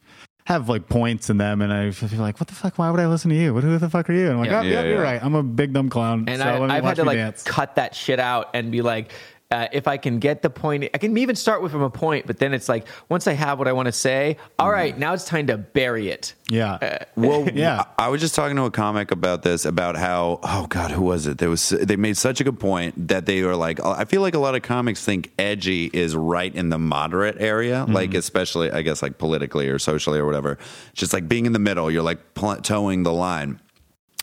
have 0.47 0.69
like 0.69 0.89
points 0.89 1.31
in 1.31 1.37
them, 1.39 1.63
and 1.63 1.73
I 1.73 1.91
feel 1.91 2.19
like, 2.21 2.41
what 2.41 2.49
the 2.49 2.55
fuck? 2.55 2.79
Why 2.79 2.91
would 2.91 3.01
I 3.01 3.07
listen 3.07 3.31
to 3.31 3.37
you? 3.37 3.55
What 3.55 3.63
who 3.63 3.77
the 3.79 3.91
fuck 3.91 4.09
are 4.11 4.13
you? 4.13 4.25
And 4.27 4.33
I'm 4.35 4.39
like, 4.41 4.51
Yeah. 4.51 4.59
oh, 4.61 4.63
yeah, 4.63 4.83
Yeah, 4.83 4.89
you're 4.89 5.03
right. 5.03 5.23
I'm 5.23 5.35
a 5.35 5.43
big 5.43 5.73
dumb 5.73 5.89
clown. 5.91 6.25
And 6.29 6.41
so 6.41 6.65
I, 6.65 6.77
I've 6.79 6.85
had 6.85 6.97
to 6.97 7.05
like 7.05 7.17
dance. 7.19 7.43
cut 7.43 7.77
that 7.77 7.95
shit 7.95 8.19
out 8.19 8.51
and 8.55 8.73
be 8.73 8.83
like, 8.83 9.13
uh, 9.51 9.67
if 9.73 9.89
I 9.89 9.97
can 9.97 10.21
get 10.21 10.43
the 10.43 10.51
point, 10.51 10.85
I 10.95 10.99
can 10.99 11.17
even 11.19 11.35
start 11.35 11.61
with 11.61 11.73
from 11.73 11.83
a 11.83 11.91
point, 11.91 12.27
but 12.27 12.39
then 12.39 12.55
it's 12.55 12.69
like 12.69 12.87
once 13.09 13.27
I 13.27 13.33
have 13.33 13.59
what 13.59 13.67
I 13.67 13.73
want 13.73 13.87
to 13.87 13.93
say, 13.93 14.37
all 14.59 14.71
right, 14.71 14.97
now 14.97 15.13
it's 15.13 15.25
time 15.25 15.49
to 15.49 15.59
bury 15.59 16.09
it. 16.09 16.35
Yeah, 16.49 17.05
Well, 17.17 17.49
Yeah. 17.55 17.85
I 17.99 18.11
I 18.11 18.13
was 18.13 18.21
just 18.21 18.35
talking 18.35 18.57
to 18.57 18.65
a 18.65 18.71
comic 18.73 19.13
about 19.13 19.43
this, 19.43 19.65
about 19.65 19.97
how, 19.97 20.41
oh 20.43 20.67
God, 20.69 20.91
who 20.91 21.03
was 21.03 21.29
it? 21.29 21.39
There 21.39 21.49
was 21.49 21.69
they 21.69 21.95
made 21.95 22.17
such 22.17 22.41
a 22.41 22.45
good 22.45 22.59
point 22.59 23.09
that 23.09 23.25
they 23.27 23.43
were 23.43 23.55
like, 23.55 23.79
I 23.85 24.05
feel 24.05 24.21
like 24.21 24.35
a 24.35 24.39
lot 24.41 24.57
of 24.57 24.63
comics 24.63 25.05
think 25.05 25.31
edgy 25.39 25.87
is 25.93 26.17
right 26.17 26.53
in 26.53 26.71
the 26.71 26.79
moderate 26.79 27.37
area, 27.41 27.87
like 27.89 28.15
especially 28.15 28.71
I 28.73 28.83
guess 28.83 29.01
like 29.03 29.19
politically 29.19 29.69
or 29.69 29.79
socially 29.79 30.19
or 30.19 30.27
whatever. 30.27 30.59
Just 30.95 31.13
like 31.13 31.29
being 31.29 31.47
in 31.47 31.53
the 31.53 31.61
middle, 31.61 31.89
you're 31.91 32.03
like 32.03 32.35
pl- 32.35 32.57
toeing 32.57 33.05
the 33.05 33.13
line. 33.13 33.61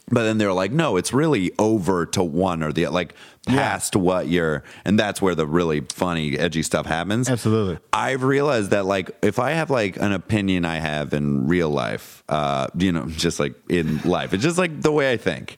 But 0.09 0.23
then 0.23 0.37
they're 0.37 0.53
like, 0.53 0.71
no, 0.71 0.95
it's 0.95 1.11
really 1.11 1.51
over 1.59 2.05
to 2.07 2.23
one 2.23 2.63
or 2.63 2.71
the 2.71 2.87
like 2.87 3.13
past 3.45 3.95
what 3.95 4.27
you're, 4.27 4.63
and 4.85 4.97
that's 4.97 5.21
where 5.21 5.35
the 5.35 5.45
really 5.45 5.81
funny, 5.81 6.37
edgy 6.39 6.63
stuff 6.63 6.85
happens. 6.85 7.29
Absolutely. 7.29 7.77
I've 7.91 8.23
realized 8.23 8.71
that 8.71 8.85
like 8.85 9.11
if 9.21 9.37
I 9.37 9.51
have 9.51 9.69
like 9.69 9.97
an 9.97 10.13
opinion 10.13 10.63
I 10.63 10.77
have 10.77 11.13
in 11.13 11.47
real 11.47 11.69
life, 11.69 12.23
uh, 12.29 12.67
you 12.77 12.93
know, 12.93 13.07
just 13.07 13.37
like 13.39 13.55
in 13.69 13.99
life, 14.03 14.33
it's 14.33 14.43
just 14.43 14.57
like 14.57 14.81
the 14.81 14.93
way 14.93 15.11
I 15.11 15.17
think. 15.17 15.57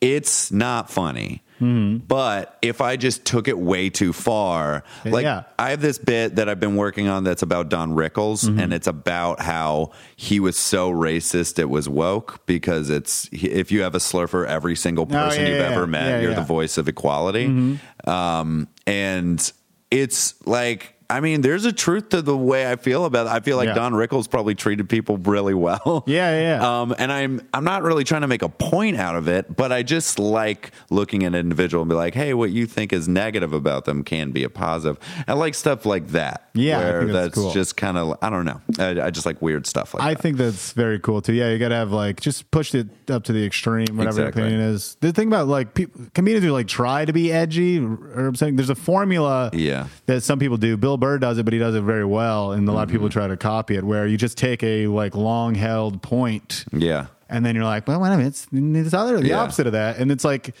It's 0.00 0.50
not 0.50 0.90
funny. 0.90 1.42
Mm-hmm. 1.62 1.98
But 2.06 2.58
if 2.60 2.80
I 2.80 2.96
just 2.96 3.24
took 3.24 3.46
it 3.46 3.56
way 3.56 3.88
too 3.88 4.12
far, 4.12 4.82
like 5.04 5.22
Yeah. 5.22 5.44
I 5.58 5.70
have 5.70 5.80
this 5.80 5.98
bit 5.98 6.36
that 6.36 6.48
I've 6.48 6.60
been 6.60 6.76
working 6.76 7.08
on 7.08 7.22
that's 7.22 7.42
about 7.42 7.68
Don 7.68 7.94
Rickles, 7.94 8.44
mm-hmm. 8.44 8.58
and 8.58 8.72
it's 8.72 8.88
about 8.88 9.40
how 9.40 9.92
he 10.16 10.40
was 10.40 10.58
so 10.58 10.90
racist 10.90 11.58
it 11.58 11.70
was 11.70 11.88
woke 11.88 12.44
because 12.46 12.90
it's 12.90 13.28
if 13.32 13.70
you 13.70 13.82
have 13.82 13.94
a 13.94 14.00
slur 14.00 14.26
for 14.26 14.44
every 14.44 14.74
single 14.74 15.04
oh, 15.04 15.06
person 15.06 15.42
yeah, 15.42 15.48
you've 15.48 15.58
yeah, 15.58 15.70
ever 15.70 15.86
met, 15.86 16.22
you're 16.22 16.34
the 16.34 16.42
voice 16.42 16.78
of 16.78 16.88
equality. 16.88 17.46
Mm-hmm. 17.46 18.10
Um, 18.10 18.68
and 18.86 19.52
it's 19.90 20.34
like, 20.46 20.94
I 21.12 21.20
mean, 21.20 21.40
there's 21.42 21.64
a 21.64 21.72
truth 21.72 22.08
to 22.10 22.22
the 22.22 22.36
way 22.36 22.70
I 22.70 22.76
feel 22.76 23.04
about 23.04 23.26
it. 23.26 23.30
I 23.30 23.40
feel 23.40 23.56
like 23.56 23.68
Yeah. 23.68 23.74
Don 23.74 23.92
Rickles 23.92 24.28
probably 24.30 24.54
treated 24.54 24.88
people 24.88 25.18
really 25.18 25.54
well. 25.54 26.04
Yeah, 26.12 26.58
yeah. 26.58 26.80
Um, 26.80 26.94
and 26.98 27.12
I'm 27.12 27.40
I'm 27.54 27.64
not 27.64 27.82
really 27.82 28.04
trying 28.04 28.22
to 28.22 28.26
make 28.28 28.42
a 28.42 28.48
point 28.48 28.96
out 28.96 29.14
of 29.16 29.28
it, 29.28 29.54
but 29.56 29.70
I 29.72 29.82
just 29.82 30.18
like 30.18 30.72
looking 30.90 31.22
at 31.24 31.28
an 31.28 31.34
individual 31.34 31.82
and 31.82 31.88
be 31.88 31.94
like, 31.94 32.14
hey, 32.14 32.34
what 32.34 32.50
you 32.50 32.66
think 32.66 32.92
is 32.92 33.08
negative 33.08 33.52
about 33.52 33.84
them 33.84 34.02
can 34.02 34.30
be 34.32 34.42
a 34.44 34.50
positive. 34.50 34.98
I 35.28 35.34
like 35.34 35.54
stuff 35.54 35.86
like 35.86 36.08
that. 36.08 36.48
Yeah, 36.54 36.78
I 36.80 36.98
think 37.00 37.12
that's 37.12 37.34
cool. 37.34 37.52
just 37.52 37.76
kind 37.76 37.96
of 37.96 38.18
I 38.22 38.28
don't 38.30 38.44
know. 38.44 38.60
I, 38.78 39.06
I 39.06 39.10
just 39.10 39.26
like 39.26 39.40
weird 39.40 39.66
stuff 39.66 39.94
like 39.94 40.02
I 40.02 40.14
that. 40.14 40.22
think 40.22 40.36
that's 40.36 40.72
very 40.72 40.98
cool 40.98 41.22
too. 41.22 41.32
Yeah, 41.32 41.50
you 41.50 41.58
got 41.58 41.68
to 41.68 41.76
have 41.76 41.92
like 41.92 42.20
just 42.20 42.50
push 42.50 42.74
it 42.74 42.88
up 43.10 43.24
to 43.24 43.32
the 43.32 43.44
extreme, 43.44 43.86
whatever 43.96 44.20
Exactly. 44.22 44.42
your 44.42 44.48
opinion 44.50 44.68
is. 44.74 44.96
The 45.00 45.12
thing 45.12 45.28
about 45.28 45.46
like 45.48 45.74
comedians 46.14 46.44
who 46.44 46.52
like 46.52 46.68
try 46.68 47.04
to 47.04 47.12
be 47.12 47.32
edgy, 47.32 47.78
or 47.78 48.26
I'm 48.26 48.34
saying 48.34 48.56
there's 48.56 48.70
a 48.70 48.74
formula 48.74 49.50
Yeah. 49.52 49.86
that 50.06 50.22
some 50.22 50.38
people 50.38 50.56
do. 50.56 50.76
Bill 50.76 50.96
Burr 51.02 51.18
does 51.18 51.36
it, 51.38 51.42
but 51.44 51.52
he 51.52 51.58
does 51.58 51.74
it 51.74 51.82
very 51.82 52.04
well, 52.04 52.52
and 52.52 52.68
a 52.68 52.72
lot 52.72 52.84
of 52.84 52.88
people 52.88 53.08
Mm-hmm. 53.08 53.18
try 53.18 53.26
to 53.26 53.36
copy 53.36 53.74
it. 53.74 53.82
Where 53.82 54.06
you 54.06 54.16
just 54.16 54.38
take 54.38 54.62
a 54.62 54.86
like 54.86 55.16
long 55.16 55.56
held 55.56 56.00
point 56.00 56.64
yeah. 56.72 57.06
and 57.28 57.44
then 57.44 57.56
you're 57.56 57.64
like, 57.64 57.88
well, 57.88 58.00
wait 58.00 58.08
a 58.12 58.16
minute, 58.16 58.28
it's 58.28 58.46
this 58.52 58.94
other 58.94 59.18
the 59.20 59.28
Yeah. 59.30 59.40
opposite 59.40 59.66
of 59.66 59.72
that, 59.72 59.98
and 59.98 60.12
it's 60.12 60.24
like, 60.24 60.54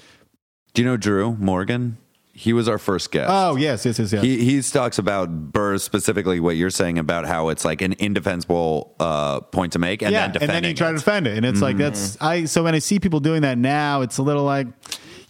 Do 0.74 0.82
you 0.82 0.88
know 0.88 0.96
Drew 0.96 1.36
Morgan? 1.36 1.96
He 2.34 2.54
was 2.54 2.66
our 2.66 2.78
first 2.78 3.12
guest. 3.12 3.28
oh 3.30 3.56
yes, 3.56 3.84
yes, 3.86 3.98
yes, 3.98 4.10
yes. 4.10 4.22
He 4.22 4.42
he 4.44 4.62
talks 4.62 4.98
about 4.98 5.52
Burr 5.52 5.76
specifically 5.78 6.40
what 6.40 6.56
you're 6.56 6.70
saying 6.70 6.98
about 6.98 7.26
how 7.26 7.50
it's 7.50 7.62
like 7.64 7.82
an 7.82 7.94
indefensible 7.98 8.94
uh, 8.98 9.40
point 9.40 9.74
to 9.74 9.78
make, 9.78 10.00
and 10.02 10.12
yeah, 10.12 10.20
then 10.20 10.24
and 10.24 10.32
defending 10.32 10.62
then 10.62 10.70
you 10.70 10.74
try 10.74 10.88
to 10.88 10.94
it. 10.94 10.98
defend 10.98 11.26
it, 11.26 11.36
and 11.36 11.44
it's 11.46 11.60
like 11.60 11.76
that's 11.76 12.16
I. 12.22 12.46
So 12.46 12.64
when 12.64 12.74
I 12.74 12.78
see 12.80 12.98
people 12.98 13.20
doing 13.20 13.42
that 13.42 13.58
now, 13.58 14.00
it's 14.00 14.16
a 14.18 14.22
little 14.22 14.44
like 14.44 14.66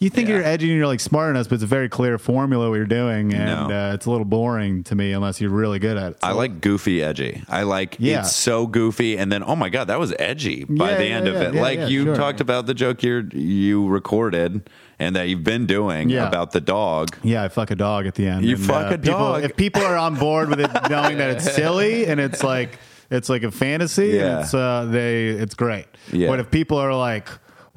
you 0.02 0.10
think 0.10 0.28
Yeah. 0.28 0.36
you're 0.36 0.44
edgy 0.44 0.68
and 0.70 0.76
you're 0.78 0.86
like 0.86 1.00
smart 1.00 1.30
enough, 1.34 1.48
but 1.48 1.54
it's 1.56 1.64
a 1.64 1.66
very 1.66 1.88
clear 1.88 2.18
formula 2.18 2.68
what 2.68 2.76
you're 2.76 2.84
doing, 2.86 3.32
and 3.32 3.68
No. 3.68 3.74
uh, 3.74 3.94
it's 3.94 4.06
a 4.06 4.10
little 4.10 4.24
boring 4.24 4.82
to 4.84 4.94
me 4.94 5.12
unless 5.12 5.40
you're 5.40 5.50
really 5.50 5.78
good 5.78 5.96
at 5.96 6.12
it. 6.12 6.18
I 6.22 6.32
like 6.32 6.60
goofy 6.60 7.02
edgy. 7.02 7.42
I 7.48 7.62
like 7.62 7.96
Yeah. 7.98 8.20
it's 8.20 8.34
so 8.34 8.66
goofy, 8.66 9.16
and 9.16 9.30
then 9.32 9.42
oh 9.46 9.56
my 9.56 9.68
god, 9.68 9.86
that 9.88 9.98
was 9.98 10.12
edgy 10.18 10.64
by 10.64 10.90
Yeah, 10.92 10.96
the 10.98 11.06
end 11.06 11.28
of 11.28 11.36
it. 11.36 11.54
like 11.54 11.88
you 11.88 12.04
sure. 12.04 12.16
talked 12.16 12.40
about 12.40 12.66
the 12.66 12.74
joke 12.74 13.02
you 13.02 13.28
you 13.32 13.86
recorded 13.88 14.68
and 14.98 15.16
that 15.16 15.28
you've 15.28 15.42
been 15.44 15.66
doing 15.66 16.10
Yeah. 16.10 16.28
about 16.28 16.52
the 16.52 16.60
dog. 16.60 17.16
Yeah, 17.22 17.42
I 17.44 17.48
fuck 17.48 17.70
a 17.70 17.74
dog 17.76 18.06
at 18.06 18.14
the 18.14 18.26
end. 18.28 18.44
You 18.44 18.54
And, 18.56 18.64
fuck 18.64 18.92
a 18.92 18.98
people- 18.98 19.18
dog. 19.18 19.44
If 19.44 19.56
people 19.56 19.82
are 19.82 19.96
on 19.96 20.14
board 20.16 20.48
with 20.50 20.60
it, 20.60 20.70
knowing 20.90 21.18
that 21.18 21.30
it's 21.30 21.52
silly 21.52 22.06
and 22.06 22.20
it's 22.20 22.42
like 22.44 22.78
it's 23.10 23.28
like 23.28 23.42
a 23.42 23.50
fantasy, 23.50 24.08
Yeah. 24.14 24.40
it's 24.40 24.54
uh, 24.54 24.86
they 24.90 25.26
it's 25.26 25.54
great. 25.54 25.86
Yeah. 26.12 26.28
But 26.28 26.40
if 26.40 26.50
people 26.50 26.78
are 26.78 26.94
like, 26.94 27.28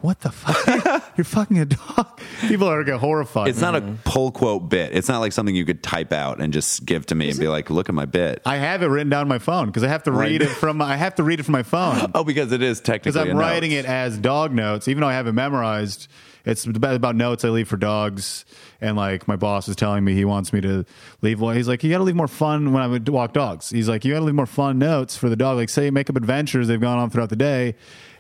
"What 0.02 0.20
the 0.22 0.32
fuck? 0.32 1.14
You're 1.18 1.26
fucking 1.26 1.58
a 1.60 1.66
dog," 1.66 2.20
people 2.42 2.68
are 2.68 2.84
gonna 2.84 2.98
get 2.98 3.00
horrified. 3.00 3.48
It's 3.48 3.62
not 3.62 3.76
a 3.76 3.82
mm-hmm. 3.82 3.96
pull 4.04 4.32
quote 4.32 4.70
bit. 4.70 4.94
It's 4.94 5.08
not 5.08 5.20
like 5.20 5.32
something 5.32 5.56
you 5.56 5.66
could 5.66 5.82
type 5.84 6.12
out 6.14 6.40
and 6.42 6.54
just 6.54 6.86
give 6.86 7.06
to 7.08 7.16
me 7.16 7.30
and 7.30 7.40
be 7.40 7.48
like, 7.48 7.70
"Look 7.70 7.90
at 7.90 7.96
my 7.96 8.06
bit." 8.06 8.42
I 8.46 8.58
have 8.58 8.84
it 8.84 8.88
written 8.88 9.10
down 9.10 9.22
on 9.22 9.28
my 9.28 9.40
phone 9.40 9.68
because 9.68 9.84
I 9.84 9.88
have 9.88 10.04
to 10.04 10.12
Right. 10.12 10.32
read 10.32 10.42
it 10.42 10.50
from. 10.62 10.82
I 10.82 10.96
have 10.98 11.16
to 11.16 11.24
read 11.24 11.40
it 11.40 11.44
from 11.44 11.54
my 11.54 11.64
phone. 11.64 12.12
oh, 12.16 12.24
because 12.24 12.52
it 12.52 12.62
is 12.62 12.80
technically 12.82 13.12
because 13.20 13.30
I'm 13.30 13.38
a 13.38 13.40
writing 13.40 13.72
note. 13.72 13.78
it 13.80 13.86
as 13.86 14.18
dog 14.18 14.54
notes, 14.54 14.88
even 14.88 15.02
though 15.02 15.08
I 15.08 15.14
have 15.14 15.28
it 15.28 15.34
memorized. 15.34 16.08
It's 16.48 16.64
about, 16.66 16.94
about 16.94 17.16
notes 17.16 17.44
I 17.44 17.50
leave 17.50 17.68
for 17.68 17.76
dogs, 17.76 18.46
and 18.80 18.96
like 18.96 19.28
my 19.28 19.36
boss 19.36 19.68
is 19.68 19.76
telling 19.76 20.04
me 20.04 20.14
he 20.14 20.26
wants 20.26 20.54
me 20.54 20.62
to 20.62 20.86
leave. 21.24 21.42
one. 21.42 21.56
He's 21.56 21.68
like, 21.68 21.84
you 21.84 21.90
got 21.90 21.98
to 21.98 22.04
leave 22.04 22.16
more 22.16 22.28
fun 22.28 22.72
when 22.72 22.84
I 22.84 22.88
would 22.88 23.10
walk 23.10 23.34
dogs. 23.34 23.72
He's 23.72 23.90
like, 23.90 24.06
you 24.06 24.14
got 24.14 24.20
to 24.20 24.26
leave 24.26 24.36
more 24.36 24.46
fun 24.46 24.78
notes 24.78 25.18
for 25.18 25.28
the 25.28 25.36
dog. 25.36 25.58
Like, 25.58 25.70
say, 25.70 25.90
make 25.90 26.08
up 26.08 26.16
adventures 26.16 26.68
they've 26.68 26.80
gone 26.80 27.00
on 27.00 27.10
throughout 27.10 27.30
the 27.30 27.36
day, 27.36 27.74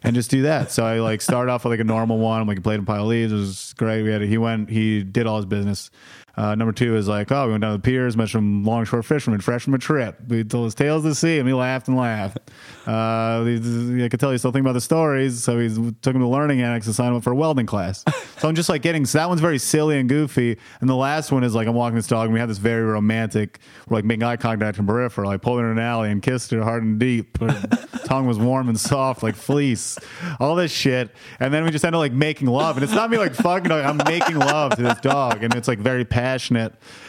and 0.06 0.16
just 0.16 0.30
do 0.30 0.44
that. 0.44 0.72
So 0.72 0.86
I 0.86 1.00
like 1.00 1.22
start 1.22 1.50
off 1.50 1.66
with 1.66 1.72
like 1.72 1.80
a 1.80 1.84
normal 1.84 2.20
one. 2.20 2.40
I'm 2.40 2.48
like, 2.48 2.62
played 2.64 2.80
in 2.80 2.86
pile 2.86 3.02
of 3.02 3.08
leaves. 3.08 3.34
It 3.34 3.36
was 3.36 3.74
great. 3.78 4.04
We 4.04 4.12
had 4.12 4.22
he 4.22 4.38
went, 4.38 4.70
he 4.70 5.04
did 5.04 5.26
all 5.26 5.38
his 5.38 5.46
business. 5.46 5.90
Uh, 6.38 6.56
number 6.56 6.74
two 6.74 6.96
is 6.96 7.08
like, 7.08 7.32
oh, 7.32 7.46
we 7.46 7.52
went 7.52 7.62
down 7.62 7.72
to 7.72 7.78
the 7.78 7.82
piers, 7.82 8.18
met 8.18 8.30
some 8.30 8.64
longshore 8.64 9.04
fishermen, 9.04 9.40
fresh 9.40 9.64
from 9.64 9.74
a 9.74 9.78
trip. 9.78 10.18
We 10.28 10.44
told 10.44 10.66
his 10.66 10.76
tales 10.76 11.06
of 11.06 11.10
the 11.10 11.16
sea, 11.16 11.38
and 11.38 11.46
we 11.46 11.54
laughed 11.54 11.88
and 11.88 11.98
laughed. 11.98 12.40
Uh, 12.86 13.42
I 13.44 14.08
could 14.12 14.20
tell 14.20 14.30
he's 14.30 14.42
still 14.42 14.52
thinking 14.52 14.68
about 14.68 14.74
the 14.74 14.80
stories, 14.80 15.44
so 15.44 15.58
he 15.58 15.70
took 16.04 16.14
him 16.14 16.22
to 16.22 16.28
learning 16.28 16.62
annex 16.62 16.86
to 16.86 16.94
sign 16.94 17.08
him 17.08 17.16
up 17.16 17.24
for 17.24 17.32
a 17.32 17.36
welding 17.36 17.66
class. 17.66 18.04
so 18.38 18.48
I'm 18.48 18.54
just 18.54 18.70
like 18.70 18.84
getting, 18.84 19.08
so 19.08 19.18
that 19.18 19.28
one's 19.28 19.42
very 19.42 19.58
silly 19.58 19.98
and 19.98 20.08
goofy. 20.08 20.60
And 20.82 20.88
the 20.88 20.96
last 20.96 21.32
one 21.32 21.44
is 21.44 21.56
like, 21.56 21.68
I'm 21.68 21.74
walking 21.74 21.96
this 21.96 22.06
dog, 22.06 22.26
and 22.26 22.34
we 22.36 22.40
had 22.40 22.48
this 22.48 22.60
very 22.60 22.84
romantic, 22.84 23.58
we're 23.90 23.98
like 23.98 24.06
making 24.06 24.22
eye 24.22 24.36
contact 24.36 24.78
in 24.78 24.86
peripheral. 24.86 25.32
I 25.32 25.38
pulled 25.38 25.62
her 25.62 25.72
in 25.72 25.80
an 25.80 25.84
alley 25.84 26.12
and 26.12 26.22
kissed 26.22 26.52
her 26.52 26.62
hard 26.62 26.84
and 26.84 27.00
deep. 27.00 27.40
Her 27.40 27.60
tongue 28.06 28.28
was 28.28 28.38
warm 28.38 28.70
and 28.70 28.80
soft 28.80 29.24
like 29.24 29.34
fleece. 29.34 29.98
All 30.40 30.54
this 30.54 30.72
shit. 30.72 31.10
And 31.40 31.52
then 31.52 31.64
we 31.64 31.72
just 31.72 31.84
end 31.84 31.96
up 31.96 32.00
like 32.00 32.14
making 32.14 32.50
love. 32.50 32.78
And 32.78 32.84
it's 32.84 32.94
not 32.94 33.10
me 33.10 33.18
like 33.18 33.34
fucking, 33.34 33.72
like, 33.72 33.84
I'm 33.84 33.98
making 33.98 34.36
love 34.36 34.76
to 34.76 34.84
this 34.84 35.00
dog. 35.00 35.42
And 35.42 35.56
it's 35.56 35.68
like 35.68 35.80
very 35.80 36.06
passionate. 36.06 36.25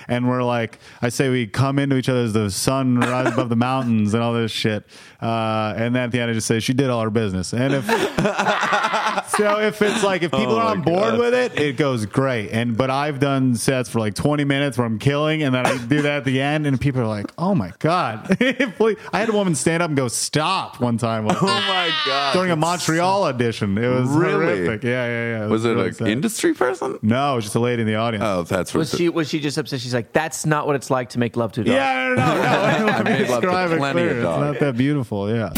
And 0.08 0.28
we're 0.28 0.42
like, 0.44 0.78
I 1.02 1.08
say 1.08 1.28
we 1.30 1.46
come 1.46 1.78
into 1.78 1.96
each 1.96 2.08
other 2.08 2.20
as 2.20 2.32
the 2.32 2.50
sun 2.50 3.00
rises 3.00 3.32
above 3.32 3.48
the 3.48 3.56
mountains 3.56 4.14
and 4.14 4.22
all 4.22 4.32
this 4.34 4.52
shit. 4.52 4.84
Uh, 5.20 5.74
and 5.76 5.94
then 5.94 6.04
at 6.04 6.12
the 6.12 6.20
end, 6.20 6.30
I 6.30 6.34
just 6.34 6.46
say, 6.46 6.60
she 6.60 6.74
did 6.74 6.90
all 6.90 7.00
her 7.02 7.10
business. 7.10 7.52
And 7.52 7.74
if, 7.74 7.84
so 9.30 9.58
if 9.60 9.80
it's 9.82 10.02
like, 10.04 10.22
if 10.22 10.30
people 10.30 10.54
Oh 10.54 10.58
are 10.58 10.70
on 10.70 10.82
board 10.82 11.12
God. 11.12 11.18
with 11.18 11.34
it, 11.34 11.58
it 11.58 11.76
goes 11.76 12.06
great. 12.06 12.50
And, 12.50 12.76
but 12.76 12.90
I've 12.90 13.18
done 13.18 13.54
sets 13.56 13.88
for 13.88 13.98
like 13.98 14.14
20 14.14 14.44
minutes 14.44 14.78
where 14.78 14.86
I'm 14.86 14.98
killing 14.98 15.42
and 15.42 15.54
then 15.54 15.66
I 15.66 15.76
do 15.86 16.02
that 16.02 16.18
at 16.18 16.24
the 16.24 16.40
end 16.40 16.66
and 16.66 16.80
people 16.80 17.00
are 17.00 17.06
like, 17.06 17.26
oh 17.38 17.54
my 17.54 17.72
God. 17.78 18.36
I 18.40 18.96
had 19.18 19.28
a 19.28 19.32
woman 19.32 19.54
stand 19.54 19.82
up 19.82 19.88
and 19.90 19.96
go, 19.96 20.08
stop 20.08 20.80
one 20.80 20.98
time. 20.98 21.26
Oh 21.28 21.44
my 21.44 21.90
god! 22.06 22.32
During 22.34 22.50
a 22.50 22.56
Montreal 22.56 23.24
audition. 23.24 23.76
It 23.78 23.88
was 23.88 24.08
Really? 24.10 24.32
horrific. 24.46 24.84
Yeah, 24.84 25.06
yeah, 25.06 25.38
yeah. 25.40 25.46
was 25.46 25.64
it 25.64 25.70
really 25.70 25.88
an 25.88 25.94
sad. 25.94 26.08
industry 26.08 26.54
person? 26.54 26.98
No, 27.02 27.32
it 27.32 27.36
was 27.36 27.44
just 27.44 27.56
a 27.56 27.60
lady 27.60 27.82
in 27.82 27.88
the 27.88 27.94
audience. 27.96 28.24
Oh, 28.26 28.42
that's 28.42 28.72
Was 28.74 28.92
what 28.92 28.98
she 29.06 29.10
was 29.10 29.28
she 29.28 29.40
just 29.40 29.56
upset? 29.58 29.80
She's 29.80 29.94
like, 29.94 30.12
that's 30.12 30.44
not 30.46 30.66
what 30.66 30.76
it's 30.76 30.90
like 30.90 31.10
to 31.10 31.18
make 31.18 31.36
love 31.36 31.52
to 31.52 31.60
a 31.62 31.64
dog. 31.64 31.74
Yeah, 31.74 32.14
no, 32.16 32.26
no, 32.26 32.86
no. 32.86 32.86
Let 32.92 33.04
me 33.04 33.10
made 33.12 33.28
love 33.28 33.40
to 33.42 33.46
describe 33.46 33.70
it 33.72 33.78
plenty 33.78 34.02
of 34.02 34.08
clear. 34.08 34.18
It's 34.18 34.24
not 34.40 34.58
that 34.60 34.76
beautiful. 34.76 35.30
Yeah. 35.34 35.50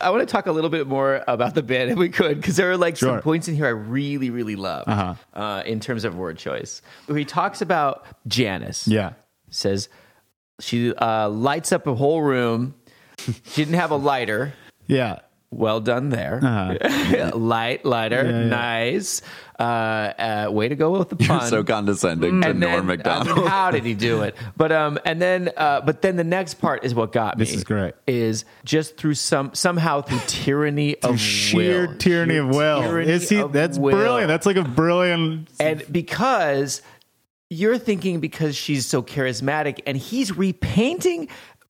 I 0.00 0.10
want 0.10 0.20
to 0.26 0.30
talk 0.32 0.46
a 0.46 0.52
little 0.52 0.70
bit 0.70 0.86
more 0.86 1.24
about 1.26 1.54
the 1.56 1.62
band 1.62 1.90
if 1.90 1.98
we 1.98 2.08
could, 2.08 2.36
because 2.40 2.54
there 2.56 2.70
are 2.70 2.76
like 2.76 2.96
some 2.96 3.20
points 3.20 3.48
in 3.48 3.56
here 3.56 3.66
I 3.66 3.70
really, 3.70 4.30
really 4.30 4.54
love 4.54 4.84
Uh-huh. 4.86 5.14
uh, 5.34 5.62
in 5.66 5.80
terms 5.80 6.04
of 6.04 6.14
word 6.14 6.38
choice. 6.38 6.82
He 7.12 7.24
talks 7.24 7.62
about 7.62 8.04
Janice. 8.28 8.86
Yeah. 8.86 9.14
Says 9.50 9.88
she 10.60 10.94
uh, 10.94 11.28
lights 11.30 11.72
up 11.72 11.86
a 11.88 11.94
whole 11.96 12.22
room. 12.22 12.74
She 13.18 13.64
didn't 13.64 13.74
have 13.74 13.90
a 13.90 13.96
lighter. 13.96 14.54
Yeah. 14.86 15.18
Well 15.50 15.80
done 15.80 16.10
there. 16.10 16.40
Uh-huh. 16.42 17.30
Light, 17.34 17.82
lighter, 17.84 18.22
Yeah, 18.24 18.30
yeah. 18.42 18.44
nice. 18.48 19.22
Uh, 19.58 19.62
uh, 19.62 20.48
way 20.52 20.68
to 20.68 20.76
go 20.76 20.90
with 20.98 21.08
the 21.08 21.16
pun. 21.16 21.48
so 21.48 21.64
condescending 21.64 22.42
to 22.42 22.50
And 22.50 22.60
Norm 22.60 22.86
then, 22.86 22.98
Macdonald. 22.98 23.28
I 23.30 23.40
mean, 23.40 23.46
how 23.46 23.70
did 23.70 23.84
he 23.84 23.94
do 23.94 24.20
it? 24.22 24.36
But 24.58 24.72
um, 24.72 24.98
and 25.06 25.20
then 25.22 25.50
uh, 25.56 25.80
but 25.80 26.02
then 26.02 26.16
the 26.16 26.22
next 26.22 26.54
part 26.60 26.84
is 26.84 26.94
what 26.94 27.12
got 27.12 27.38
me. 27.38 27.44
This 27.46 27.54
is 27.54 27.64
great. 27.64 27.94
Is 28.06 28.44
just 28.64 28.98
through 28.98 29.14
some 29.14 29.54
somehow 29.54 30.02
through 30.02 30.20
tyranny 30.26 30.96
of 31.02 31.18
Sheer 31.18 31.86
will. 31.88 31.96
tyranny 31.96 32.34
Sheer 32.34 32.42
of 32.42 32.48
will. 32.54 32.82
tyranny 32.82 33.10
Is 33.10 33.28
he? 33.30 33.42
That's 33.42 33.78
will. 33.78 33.96
brilliant. 33.96 34.28
That's 34.28 34.44
like 34.46 34.56
a 34.56 34.62
brilliant. 34.64 35.48
and 35.58 35.82
because 35.90 36.82
you're 37.50 37.78
thinking 37.78 38.20
because 38.20 38.54
she's 38.54 38.84
so 38.86 39.02
charismatic, 39.02 39.80
and 39.86 39.96
he's 39.96 40.36
repainting 40.36 41.28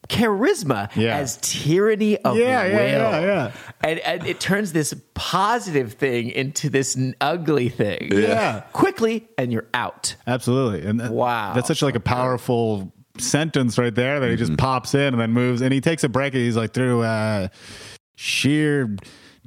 charisma 0.08 0.94
Yeah. 0.96 1.16
as 1.18 1.38
tyranny 1.42 2.16
of 2.18 2.36
Yeah, 2.36 2.64
will. 2.64 2.72
yeah, 2.72 2.86
yeah, 2.86 3.20
yeah. 3.20 3.52
And, 3.82 3.98
and 4.00 4.26
it 4.26 4.40
turns 4.40 4.72
this 4.72 4.94
positive 5.14 5.94
thing 5.94 6.30
into 6.30 6.70
this 6.70 6.96
ugly 7.20 7.68
thing. 7.68 8.10
Yeah. 8.12 8.60
Quickly, 8.72 9.28
and 9.36 9.52
you're 9.52 9.68
out. 9.74 10.16
Absolutely. 10.26 10.88
And 10.88 11.00
that- 11.00 11.12
Wow. 11.12 11.52
That's 11.54 11.68
such 11.68 11.82
like 11.82 11.94
a 11.94 12.00
powerful 12.00 12.92
sentence 13.18 13.78
right 13.78 13.94
there 13.94 14.20
that 14.20 14.30
he 14.30 14.36
just 14.36 14.52
mm-hmm. 14.52 14.56
pops 14.56 14.94
in 14.94 15.12
and 15.14 15.20
then 15.20 15.32
moves 15.32 15.60
and 15.60 15.72
he 15.72 15.80
takes 15.80 16.04
a 16.04 16.08
break 16.08 16.34
and 16.34 16.42
he's 16.42 16.56
like 16.56 16.72
through 16.72 17.02
uh 17.02 17.48
sheer 18.14 18.94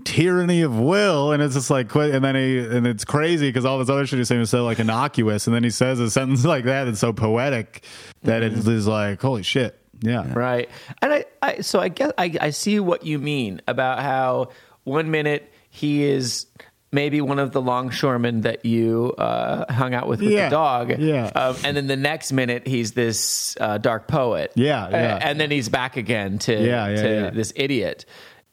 tyranny 0.04 0.62
of 0.62 0.78
will 0.78 1.32
and 1.32 1.42
it's 1.42 1.54
just 1.54 1.70
like 1.70 1.88
qu- 1.90 2.02
and 2.02 2.24
then 2.24 2.36
he 2.36 2.60
and 2.60 2.88
it's 2.88 3.06
crazy 3.06 3.48
because 3.48 3.66
all 3.66 3.80
this 3.80 3.90
other 3.90 4.06
shit 4.06 4.18
he's 4.18 4.28
saying 4.28 4.42
is 4.42 4.50
so 4.50 4.66
like 4.66 4.80
innocuous 4.80 5.48
and 5.48 5.56
then 5.56 5.64
he 5.64 5.70
says 5.70 6.00
a 6.00 6.10
sentence 6.10 6.44
like 6.54 6.66
that 6.66 6.86
that's 6.86 7.00
so 7.00 7.14
poetic 7.14 7.84
that 8.24 8.44
it 8.44 8.54
mm-hmm. 8.54 8.72
is 8.72 8.88
like 8.88 9.22
holy 9.22 9.44
shit 9.44 9.81
yeah 10.02 10.32
Right. 10.34 10.70
And 11.02 11.14
I, 11.14 11.26
I 11.42 11.62
so 11.62 11.80
I 11.80 11.90
guess 11.90 12.12
I, 12.18 12.36
I 12.42 12.50
see 12.52 12.80
what 12.80 13.06
you 13.06 13.20
mean 13.20 13.62
about 13.68 14.00
how 14.00 14.50
one 14.84 15.12
minute 15.12 15.52
he 15.70 16.04
is 16.04 16.48
maybe 16.94 17.22
one 17.22 17.40
of 17.40 17.54
the 17.54 17.62
longshoremen 17.62 18.42
that 18.42 18.66
you 18.66 19.14
uh, 19.18 19.72
hung 19.72 19.94
out 19.94 20.08
with 20.10 20.20
with 20.20 20.30
Yeah. 20.32 20.50
the 20.50 20.52
dog. 20.56 21.00
Yeah. 21.00 21.28
Um, 21.28 21.56
and 21.64 21.78
then 21.78 21.88
the 21.88 21.96
next 21.96 22.34
minute 22.34 22.68
he's 22.68 22.92
this 22.92 23.56
uh, 23.62 23.78
dark 23.78 24.08
poet. 24.10 24.52
Yeah, 24.56 24.90
yeah. 24.90 25.16
Uh, 25.16 25.20
and 25.22 25.40
then 25.40 25.52
he's 25.52 25.70
back 25.70 25.96
again 25.96 26.38
to, 26.40 26.54
Yeah, 26.54 26.90
yeah, 26.90 27.02
to 27.02 27.10
yeah. 27.10 27.30
this 27.30 27.54
idiot. 27.56 28.06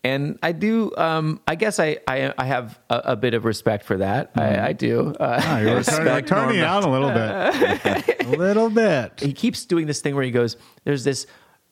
And 0.08 0.38
I 0.42 0.52
do. 0.52 0.92
Um, 0.96 1.40
I 1.46 1.54
guess 1.54 1.78
I, 1.78 1.98
I, 2.06 2.32
I 2.36 2.44
have 2.44 2.78
a, 2.90 2.96
a 3.12 3.16
bit 3.16 3.34
of 3.34 3.44
respect 3.44 3.84
for 3.84 3.96
that. 3.98 4.30
I, 4.36 4.68
I 4.68 4.72
do. 4.72 5.14
Uh, 5.18 5.40
Ah, 5.42 5.58
you're 5.60 5.82
turning, 6.22 6.58
it 6.58 6.64
on 6.64 6.82
a 6.84 6.90
little 6.90 7.10
bit 7.10 8.20
a 8.26 8.30
little 8.30 8.70
bit 8.70 9.20
he 9.20 9.32
keeps 9.32 9.64
doing 9.66 9.86
this 9.86 10.00
thing 10.00 10.14
where 10.14 10.24
he 10.24 10.30
goes, 10.30 10.56
"There's 10.84 11.04
this 11.04 11.26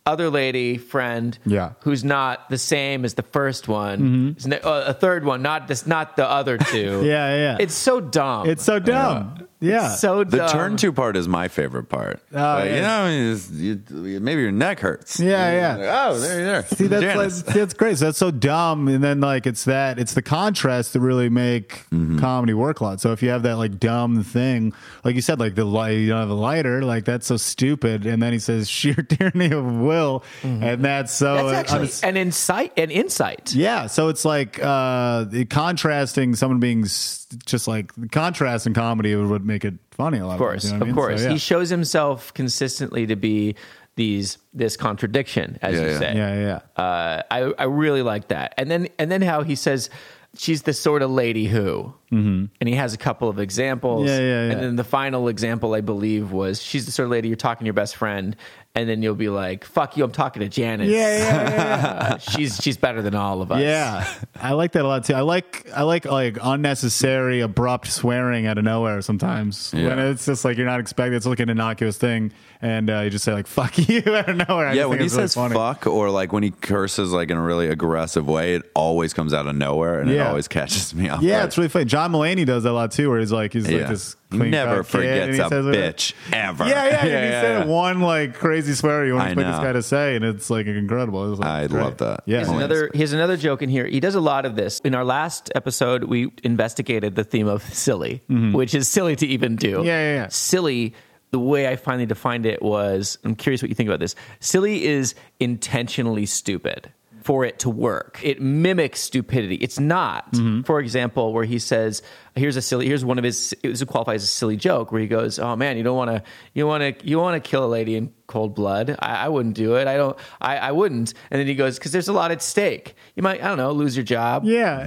other 0.05 0.31
lady 0.31 0.79
friend, 0.79 1.37
Yeah. 1.45 1.61
Mm-hmm. 1.71 1.91
who's 1.91 2.05
not 2.05 2.49
the 2.49 2.59
same 2.59 3.05
as 3.05 3.15
the 3.15 3.25
first 3.25 3.67
one, 3.67 4.37
n- 4.45 4.53
uh, 4.63 4.85
a 4.87 4.95
third 4.95 5.25
one, 5.25 5.43
not 5.43 5.67
this, 5.67 5.85
not 5.87 6.15
the 6.17 6.29
other 6.29 6.59
two. 6.59 7.03
Yeah, 7.05 7.35
yeah. 7.35 7.57
It's 7.59 7.75
so 7.75 8.01
dumb. 8.01 8.49
it's 8.49 8.63
so 8.65 8.79
dumb 8.79 9.46
yeah 9.61 9.89
so 9.95 10.25
The 10.25 10.47
turn 10.49 10.77
to 10.79 10.93
part 10.93 11.17
is 11.17 11.27
my 11.29 11.49
favorite 11.49 11.89
part. 11.89 12.21
Oh, 12.33 12.37
Like, 12.37 12.65
yeah. 12.67 12.75
You 12.77 12.81
know, 12.83 12.89
I 12.89 13.09
mean, 13.09 13.33
it's- 13.33 13.51
you, 13.51 14.21
maybe 14.21 14.43
your 14.43 14.53
neck 14.53 14.81
hurts. 14.81 15.19
Yeah, 15.19 15.53
yeah. 15.53 15.77
Like, 15.77 15.89
oh, 16.15 16.19
there, 16.19 16.41
you 16.41 16.51
are. 16.51 16.63
See, 16.63 16.87
that's 16.87 17.03
like, 17.05 17.17
Janice. 17.17 17.43
that's 17.43 17.75
great. 17.75 17.99
So 17.99 18.05
that's 18.07 18.19
so 18.19 18.31
dumb, 18.31 18.89
and 18.89 19.03
then 19.03 19.21
like 19.21 19.47
it's 19.47 19.65
that 19.65 19.99
it's 19.99 20.15
the 20.15 20.23
contrast 20.23 20.93
that 20.93 21.01
really 21.01 21.29
make 21.29 21.85
Mm-hmm. 21.91 22.19
comedy 22.19 22.53
work 22.55 22.81
a 22.81 22.85
lot. 22.85 23.01
So 23.01 23.13
if 23.13 23.23
you 23.23 23.31
have 23.31 23.43
that 23.45 23.57
like 23.57 23.79
dumb 23.79 24.23
thing, 24.25 24.73
like 25.05 25.15
you 25.15 25.23
said, 25.23 25.41
like 25.41 25.55
the 25.55 25.65
light, 25.65 25.93
you 25.99 26.09
don't 26.09 26.21
have 26.21 26.31
a 26.31 26.35
lighter, 26.35 26.83
like 26.83 27.05
that's 27.05 27.27
so 27.27 27.37
stupid. 27.37 28.05
And 28.07 28.23
then 28.23 28.33
he 28.33 28.39
says 28.39 28.69
sheer 28.77 28.95
tyranny 28.95 29.51
of 29.53 29.65
will, 29.65 30.23
and 30.43 30.85
that's 30.85 31.13
so 31.15 31.27
Mm-hmm. 31.37 31.49
That's 31.49 31.73
actually 31.73 31.89
unass- 31.89 32.09
an 32.09 32.17
insight, 32.17 32.73
an 32.77 32.91
insight. 32.91 33.55
yeah. 33.55 33.87
So 33.87 34.09
it's 34.09 34.25
like 34.25 34.63
uh 34.63 35.25
the 35.25 35.45
contrasting 35.47 36.35
someone 36.35 36.61
being 36.61 36.85
s- 36.85 37.26
just 37.45 37.67
like 37.69 37.95
the 37.95 38.09
contrast 38.09 38.67
in 38.67 38.75
comedy 38.75 39.15
would, 39.15 39.29
would 39.29 39.45
make 39.47 39.65
it 39.65 39.75
funny 39.91 40.19
a 40.19 40.27
lot. 40.27 40.35
Of 40.35 40.39
course, 40.39 40.65
you 40.65 40.71
know 40.71 40.79
what 40.79 40.79
I 40.79 40.83
of 40.83 40.87
mean? 40.89 40.95
course. 40.97 41.21
So, 41.21 41.27
yeah. 41.27 41.33
He 41.33 41.39
shows 41.39 41.69
himself 41.69 42.33
consistently 42.35 43.07
to 43.07 43.17
be 43.17 43.57
these 43.97 44.39
this 44.53 44.77
contradiction, 44.77 45.59
as 45.63 45.75
Yeah, 45.75 45.81
you 45.81 45.87
yeah. 45.87 45.99
say. 45.99 46.15
Yeah, 46.15 46.35
yeah, 46.35 46.61
yeah. 46.77 46.83
Uh, 46.83 47.23
I 47.31 47.39
I 47.59 47.65
really 47.65 48.03
like 48.03 48.29
that, 48.29 48.55
and 48.57 48.71
then 48.71 48.89
and 48.99 49.11
then 49.11 49.23
how 49.23 49.43
he 49.43 49.55
says 49.55 49.91
she's 50.39 50.63
the 50.63 50.73
sort 50.75 51.01
of 51.03 51.11
lady 51.11 51.47
who, 51.47 51.95
mm-hmm. 52.13 52.45
and 52.61 52.69
he 52.69 52.75
has 52.75 52.93
a 52.93 52.99
couple 52.99 53.29
of 53.29 53.39
examples. 53.39 54.07
Yeah, 54.07 54.19
yeah, 54.19 54.25
yeah. 54.47 54.53
And 54.53 54.61
then 54.61 54.77
the 54.77 54.85
final 54.85 55.29
example, 55.29 55.75
I 55.75 55.81
believe, 55.81 56.31
was 56.31 56.63
she's 56.63 56.85
the 56.87 56.93
sort 56.93 57.07
of 57.07 57.11
lady 57.11 57.29
you're 57.29 57.37
talking 57.37 57.61
to 57.61 57.67
your 57.67 57.75
best 57.75 57.97
friend, 57.97 58.37
and 58.77 58.89
then 58.89 59.03
you'll 59.03 59.15
be 59.17 59.29
like, 59.31 59.65
"Fuck 59.65 59.97
you, 59.97 60.05
I'm 60.05 60.13
talking 60.13 60.41
to 60.43 60.49
Janice. 60.49 60.89
Yeah, 60.91 61.19
yeah, 61.19 61.51
yeah, 61.51 62.17
she's 62.19 62.57
she's 62.63 62.77
better 62.77 63.03
than 63.03 63.15
all 63.15 63.43
of 63.43 63.51
us." 63.51 63.61
Yeah, 63.61 64.07
I 64.41 64.53
like 64.53 64.73
that 64.73 64.85
a 64.85 64.89
lot 64.89 65.05
too. 65.05 65.15
I 65.15 65.23
like 65.23 65.67
I 65.75 65.83
like 65.83 66.05
like 66.05 66.39
unnecessary, 66.43 67.41
abrupt 67.41 67.87
swearing 67.89 68.47
out 68.47 68.59
of 68.59 68.65
nowhere. 68.65 69.01
Sometimes 69.03 69.73
Yeah. 69.75 69.89
when 69.89 69.99
it's 69.99 70.27
just 70.27 70.45
like 70.45 70.57
you're 70.59 70.67
not 70.67 70.81
expecting, 70.81 71.15
it's 71.15 71.27
like 71.27 71.41
an 71.41 71.49
innocuous 71.49 71.97
thing, 71.97 72.33
and 72.61 72.91
uh, 72.91 73.01
you 73.01 73.11
just 73.11 73.25
say 73.25 73.33
like 73.33 73.47
"fuck 73.47 73.77
you" 73.89 74.03
out 74.15 74.29
of 74.29 74.37
nowhere. 74.49 74.69
I 74.69 74.73
yeah, 74.75 74.85
when 74.85 74.99
he 74.99 75.07
it's 75.07 75.15
really 75.15 75.25
says 75.29 75.35
funny. 75.35 75.55
fuck 75.55 75.87
or 75.87 76.11
like 76.11 76.33
when 76.33 76.43
he 76.43 76.51
curses 76.51 77.13
like 77.13 77.31
in 77.31 77.39
a 77.39 77.43
really 77.43 77.69
aggressive 77.69 78.27
way, 78.29 78.57
it 78.57 78.71
always 78.75 79.15
comes 79.15 79.33
out 79.33 79.47
of 79.47 79.57
nowhere 79.57 80.01
and 80.01 80.11
it 80.11 80.21
always 80.21 80.49
catches 80.49 80.95
me 80.95 81.09
off. 81.09 81.23
Yeah, 81.23 81.37
guard. 81.39 81.47
it's 81.49 81.57
really 81.59 81.69
funny. 81.71 81.85
John 81.87 82.13
Mulaney 82.13 82.45
does 82.45 82.65
that 82.65 82.71
a 82.71 82.73
lot 82.73 82.91
too, 82.93 83.09
where 83.09 83.21
he's 83.21 83.33
like 83.33 83.53
he's 83.55 83.71
like 83.71 83.89
this 83.89 84.17
He 84.26 84.26
clean 84.31 84.51
never 84.51 84.83
cut 84.83 85.03
kid, 85.03 85.05
and 85.05 85.37
forgets 85.37 85.37
he 85.37 85.43
a 85.43 85.49
says 85.49 85.67
it- 85.67 85.97
bitch 85.97 86.13
ever. 86.33 86.67
Yeah, 86.69 86.85
yeah. 86.85 86.91
Yeah, 86.91 86.99
and 86.99 87.07
he 87.07 87.11
yeah, 87.31 87.41
said 87.41 87.67
yeah. 87.69 87.73
one 87.73 88.01
like 88.01 88.35
crazy 88.35 88.75
swear 88.75 89.07
you 89.07 89.15
want 89.15 89.25
I 89.31 89.35
to 89.35 89.41
expect 89.41 89.49
this 89.53 89.59
know. 89.59 89.65
guy 89.65 89.73
to 89.73 89.83
say, 89.83 90.17
and 90.17 90.25
it's 90.25 90.51
like 90.51 90.67
incredible. 90.67 91.31
It's 91.33 91.41
like, 91.41 91.49
I 91.49 91.63
it's 91.63 91.73
love 91.73 91.97
that. 91.99 92.23
Yeah, 92.27 92.39
Here's 92.39 92.49
another 92.51 92.91
here's 92.95 93.13
another 93.13 93.37
joke 93.37 93.63
in 93.63 93.69
here. 93.69 93.87
He 93.87 94.01
does 94.01 94.15
a 94.15 94.21
lot 94.21 94.45
of 94.47 94.57
this. 94.57 94.81
In 94.81 94.95
our 94.95 95.05
last 95.05 95.51
episode, 95.55 96.05
we 96.05 96.33
investigated 96.43 97.15
the 97.15 97.25
theme 97.25 97.47
of 97.49 97.63
silly, 97.63 98.23
which 98.29 98.75
is 98.75 98.89
silly 98.89 99.17
to 99.17 99.27
even 99.27 99.57
do. 99.57 99.77
Mm-hmm. 99.79 99.87
Yeah, 99.87 100.01
yeah, 100.01 100.15
yeah. 100.23 100.29
Silly. 100.29 100.95
The 101.33 101.41
way 101.41 101.67
I 101.67 101.75
finally 101.75 102.07
defined 102.07 102.47
it 102.47 102.63
was, 102.63 103.19
I'm 103.25 103.35
curious 103.35 103.61
what 103.61 103.69
you 103.69 103.75
think 103.75 103.89
about 103.89 103.99
this. 103.99 104.15
Silly 104.39 104.85
is 104.85 105.17
intentionally 105.41 106.25
stupid 106.25 106.93
for 107.27 107.45
it 107.45 107.59
to 107.59 107.69
work. 107.69 108.21
It 108.23 108.41
mimics 108.41 109.01
stupidity. 109.01 109.57
It's 109.57 109.81
not. 109.81 110.33
Mm-hmm. 110.33 110.61
For 110.63 110.79
example, 110.79 111.33
where 111.33 111.45
he 111.45 111.59
says, 111.59 112.03
"Here's 112.37 112.57
a 112.57 112.63
silly. 112.63 112.87
Here's 112.87 113.05
one 113.05 113.19
of 113.19 113.25
his. 113.25 113.53
It 113.65 113.69
was 113.69 113.83
qualifies 113.83 114.23
as 114.23 114.29
a 114.29 114.33
silly 114.33 114.57
joke 114.57 114.93
where 114.93 115.01
he 115.01 115.09
goes, 115.09 115.41
"Oh 115.41 115.57
man, 115.57 115.77
you 115.77 115.83
don't 115.83 115.97
want 115.97 116.11
to. 116.13 116.23
You 116.55 116.67
want 116.69 116.83
to. 117.01 117.07
You 117.07 117.19
want 117.19 117.43
to 117.43 117.47
kill 117.51 117.65
a 117.65 117.67
lady 117.67 117.97
in 117.97 118.13
cold 118.29 118.55
blood. 118.55 118.97
I, 119.01 119.27
I 119.27 119.29
wouldn't 119.29 119.57
do 119.57 119.75
it. 119.77 119.89
I 119.89 119.97
don't. 119.97 120.17
I, 120.41 120.57
I 120.59 120.71
wouldn't." 120.73 121.15
And 121.33 121.41
then 121.41 121.49
he 121.49 121.57
goes, 121.57 121.79
"Because 121.79 121.91
there's 121.91 122.07
a 122.09 122.13
lot 122.13 122.31
at 122.31 122.43
stake. 122.43 122.95
You 123.17 123.25
might. 123.25 123.43
I 123.43 123.49
don't 123.49 123.59
know. 123.59 123.73
Lose 123.73 123.97
your 123.97 124.05
job. 124.05 124.45
Yeah. 124.57 124.87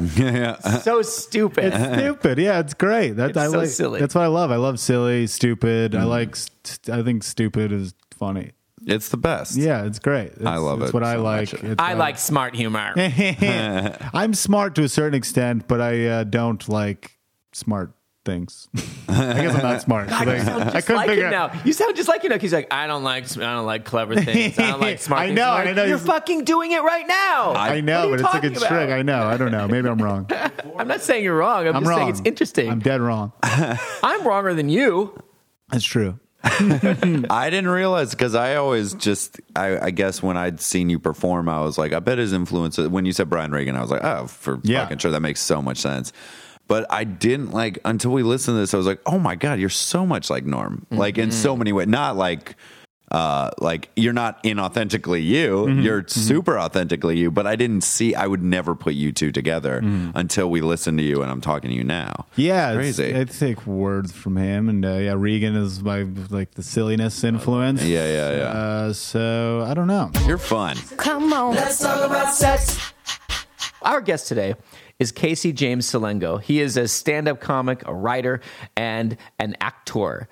So 0.80 1.02
stupid. 1.02 1.74
It's 1.74 1.98
stupid. 2.00 2.38
Yeah, 2.38 2.60
it's 2.60 2.74
great. 2.74 3.18
That 3.18 3.32
It's 3.32 3.38
I 3.38 3.48
so 3.48 3.58
like. 3.60 3.68
silly. 3.70 4.00
That's 4.00 4.16
what 4.16 4.24
I 4.24 4.28
love. 4.28 4.50
I 4.52 4.56
love 4.56 4.80
silly, 4.80 5.28
stupid. 5.28 5.94
I 5.94 6.04
like. 6.06 6.36
St- 6.38 6.90
I 6.90 7.04
think 7.04 7.24
stupid 7.24 7.72
is 7.74 7.94
funny. 8.18 8.52
It's 8.92 9.10
the 9.10 9.18
best. 9.18 9.56
Yeah, 9.58 9.86
it's 9.86 10.00
great. 10.00 10.32
It's, 10.34 10.46
I 10.46 10.58
love 10.58 10.82
it's 10.82 10.90
it 10.90 10.94
what 10.94 11.04
I 11.04 11.16
so 11.16 11.24
like. 11.24 11.54
much. 11.54 11.64
It's 11.64 11.82
I 11.82 11.90
what 11.90 12.00
like 12.00 12.18
smart 12.18 12.56
humor. 12.56 12.94
I'm 12.98 14.34
smart 14.34 14.76
to 14.76 14.84
a 14.84 14.90
certain 14.90 15.16
extent, 15.16 15.68
but 15.68 15.82
I 15.82 16.06
uh, 16.08 16.24
don't 16.24 16.68
like 16.70 17.18
smart 17.54 17.94
things. 18.26 18.68
I 19.08 19.42
guess 19.42 19.56
I'm 19.56 19.64
not 19.64 19.82
smart. 19.82 20.10
God, 20.10 20.26
So 20.26 20.34
you 20.34 20.44
sound 20.44 20.64
I 20.64 20.72
just 20.74 20.88
couldn't 20.88 20.98
like 20.98 21.10
figure 21.10 21.28
him 21.28 21.34
out. 21.34 21.56
now. 21.56 21.62
You 21.66 21.74
sound 21.74 21.96
just 21.96 22.08
like 22.10 22.22
him 22.24 22.30
now. 22.32 22.38
He's 22.40 22.54
like, 22.54 22.72
I 22.72 22.86
don't 22.86 23.04
like, 23.04 23.26
I 23.38 23.54
don't 23.56 23.66
like 23.66 23.86
clever 23.86 24.16
things. 24.16 24.60
I 24.60 24.70
don't 24.72 24.82
like 24.82 25.00
smart 25.00 25.22
I 25.22 25.26
things. 25.28 25.36
know, 25.38 25.50
I'm 25.52 25.66
like, 25.66 25.68
I 25.68 25.72
know. 25.74 25.84
You're 25.86 25.98
He's- 25.98 26.08
fucking 26.08 26.44
doing 26.44 26.72
it 26.72 26.84
right 26.84 27.08
now. 27.08 27.54
I 27.54 27.82
know, 27.82 28.02
but 28.02 28.08
you 28.20 28.26
it's 28.26 28.36
a 28.36 28.40
good 28.40 28.54
talking 28.56 28.68
trick. 28.68 28.90
I 28.92 29.02
know. 29.02 29.24
I 29.24 29.38
don't 29.38 29.52
know. 29.52 29.68
Maybe 29.68 29.88
I'm 29.88 29.98
wrong. 30.02 30.28
I'm 30.78 30.88
not 30.88 31.02
saying 31.02 31.24
you're 31.24 31.38
wrong. 31.38 31.68
I'm, 31.68 31.76
I'm 31.76 31.82
just 31.84 31.90
wrong. 31.90 32.00
saying 32.00 32.10
it's 32.10 32.22
interesting. 32.26 32.70
I'm 32.70 32.80
dead 32.80 33.02
wrong. 33.02 33.32
I'm, 33.42 33.60
dead 33.78 33.80
wrong. 34.04 34.26
wronger 34.26 34.54
than 34.54 34.70
you. 34.70 35.18
That's 35.70 35.86
true. 35.86 36.20
I 36.44 37.50
didn't 37.50 37.70
realize 37.70 38.12
because 38.12 38.34
I 38.36 38.56
always 38.56 38.94
just, 38.94 39.42
I, 39.56 39.78
I 39.88 39.92
guess 39.92 40.24
when 40.24 40.38
I'd 40.38 40.62
seen 40.62 40.90
you 40.90 41.00
perform, 41.00 41.50
I 41.50 41.62
was 41.62 41.78
like, 41.78 41.92
I 41.92 42.00
bet 42.00 42.18
his 42.18 42.34
influence. 42.34 42.78
When 42.78 43.06
you 43.06 43.12
said 43.12 43.30
Brian 43.30 43.52
Regan, 43.52 43.76
I 43.76 43.82
was 43.82 43.92
like, 43.92 44.04
oh, 44.04 44.28
for 44.28 44.60
Yeah. 44.64 44.84
fucking 44.84 45.00
sure, 45.00 45.12
that 45.12 45.22
makes 45.22 45.42
so 45.42 45.62
much 45.62 45.78
sense. 45.78 46.14
But 46.68 46.86
I 46.90 47.04
didn't 47.04 47.52
like 47.52 47.80
until 47.84 48.12
we 48.12 48.24
listened 48.24 48.56
to 48.56 48.60
this. 48.60 48.74
I 48.74 48.78
was 48.78 48.86
like, 48.86 49.02
oh 49.06 49.18
my 49.20 49.36
god, 49.36 49.60
you're 49.60 49.70
so 49.70 50.06
much 50.06 50.30
like 50.30 50.46
Norm, 50.46 50.86
like 50.92 51.18
in 51.18 51.32
so 51.32 51.52
mm-hmm. 51.52 51.60
many 51.60 51.74
ways. 51.74 51.88
Not 51.88 52.16
like, 52.16 52.56
uh, 53.12 53.52
like 53.60 53.90
you're 53.96 54.14
not 54.14 54.44
inauthentically 54.44 55.24
you. 55.24 55.68
You're 55.70 56.06
super 56.08 56.60
authentically 56.60 57.18
you. 57.18 57.32
But 57.32 57.48
I 57.48 57.56
didn't 57.56 57.82
see. 57.82 58.14
I 58.16 58.28
would 58.28 58.44
never 58.44 58.76
put 58.76 58.94
you 58.94 59.12
two 59.12 59.32
together 59.32 59.82
until 60.16 60.50
we 60.50 60.62
listened 60.62 60.98
to 61.00 61.04
you, 61.04 61.22
and 61.22 61.32
I'm 61.32 61.42
talking 61.42 61.70
to 61.72 61.76
you 61.76 61.84
now. 61.84 62.26
Yeah, 62.36 62.72
It's 62.74 63.00
it's- 63.00 63.16
crazy. 63.16 63.20
I 63.20 63.24
take 63.56 63.66
words 63.66 64.12
from 64.12 64.38
him, 64.38 64.70
and 64.70 64.86
uh, 64.86 64.94
yeah, 64.94 65.16
Regan 65.18 65.56
is 65.56 65.82
my 65.82 66.04
like 66.30 66.52
the 66.52 66.64
silliness 66.64 67.24
influence. 67.24 67.84
Yeah, 67.84 68.06
yeah, 68.08 68.38
yeah. 68.38 68.44
Uh, 68.44 68.94
so 68.94 69.66
I 69.68 69.74
don't 69.74 69.88
know. 69.88 70.12
You're 70.26 70.38
fun. 70.38 70.78
Come 70.98 71.34
on. 71.34 71.56
Let's 71.56 71.80
talk 71.80 72.06
about 72.06 72.34
sex. 72.34 72.78
Our 73.82 74.02
guest 74.02 74.28
today 74.28 74.56
is 75.00 75.12
Casey 75.14 75.54
James 75.54 75.90
Salengo. 75.90 76.42
He 76.42 76.60
is 76.60 76.76
a 76.76 76.88
stand 76.88 77.28
up 77.30 77.40
comic, 77.40 77.88
a 77.88 77.94
writer, 77.94 78.42
and 78.76 79.16
an 79.40 79.56
actor. 79.62 80.28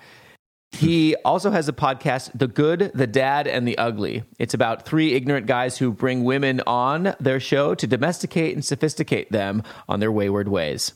He 0.72 1.16
also 1.24 1.50
has 1.50 1.68
a 1.68 1.72
podcast, 1.72 2.30
The 2.34 2.46
Good, 2.46 2.92
the 2.94 3.06
Dad, 3.06 3.48
and 3.48 3.66
the 3.66 3.76
Ugly. 3.78 4.22
It's 4.38 4.54
about 4.54 4.84
three 4.84 5.14
ignorant 5.14 5.46
guys 5.46 5.78
who 5.78 5.92
bring 5.92 6.24
women 6.24 6.60
on 6.66 7.14
their 7.18 7.40
show 7.40 7.74
to 7.74 7.86
domesticate 7.86 8.54
and 8.54 8.64
sophisticate 8.64 9.32
them 9.32 9.62
on 9.88 9.98
their 9.98 10.12
wayward 10.12 10.46
ways. 10.46 10.92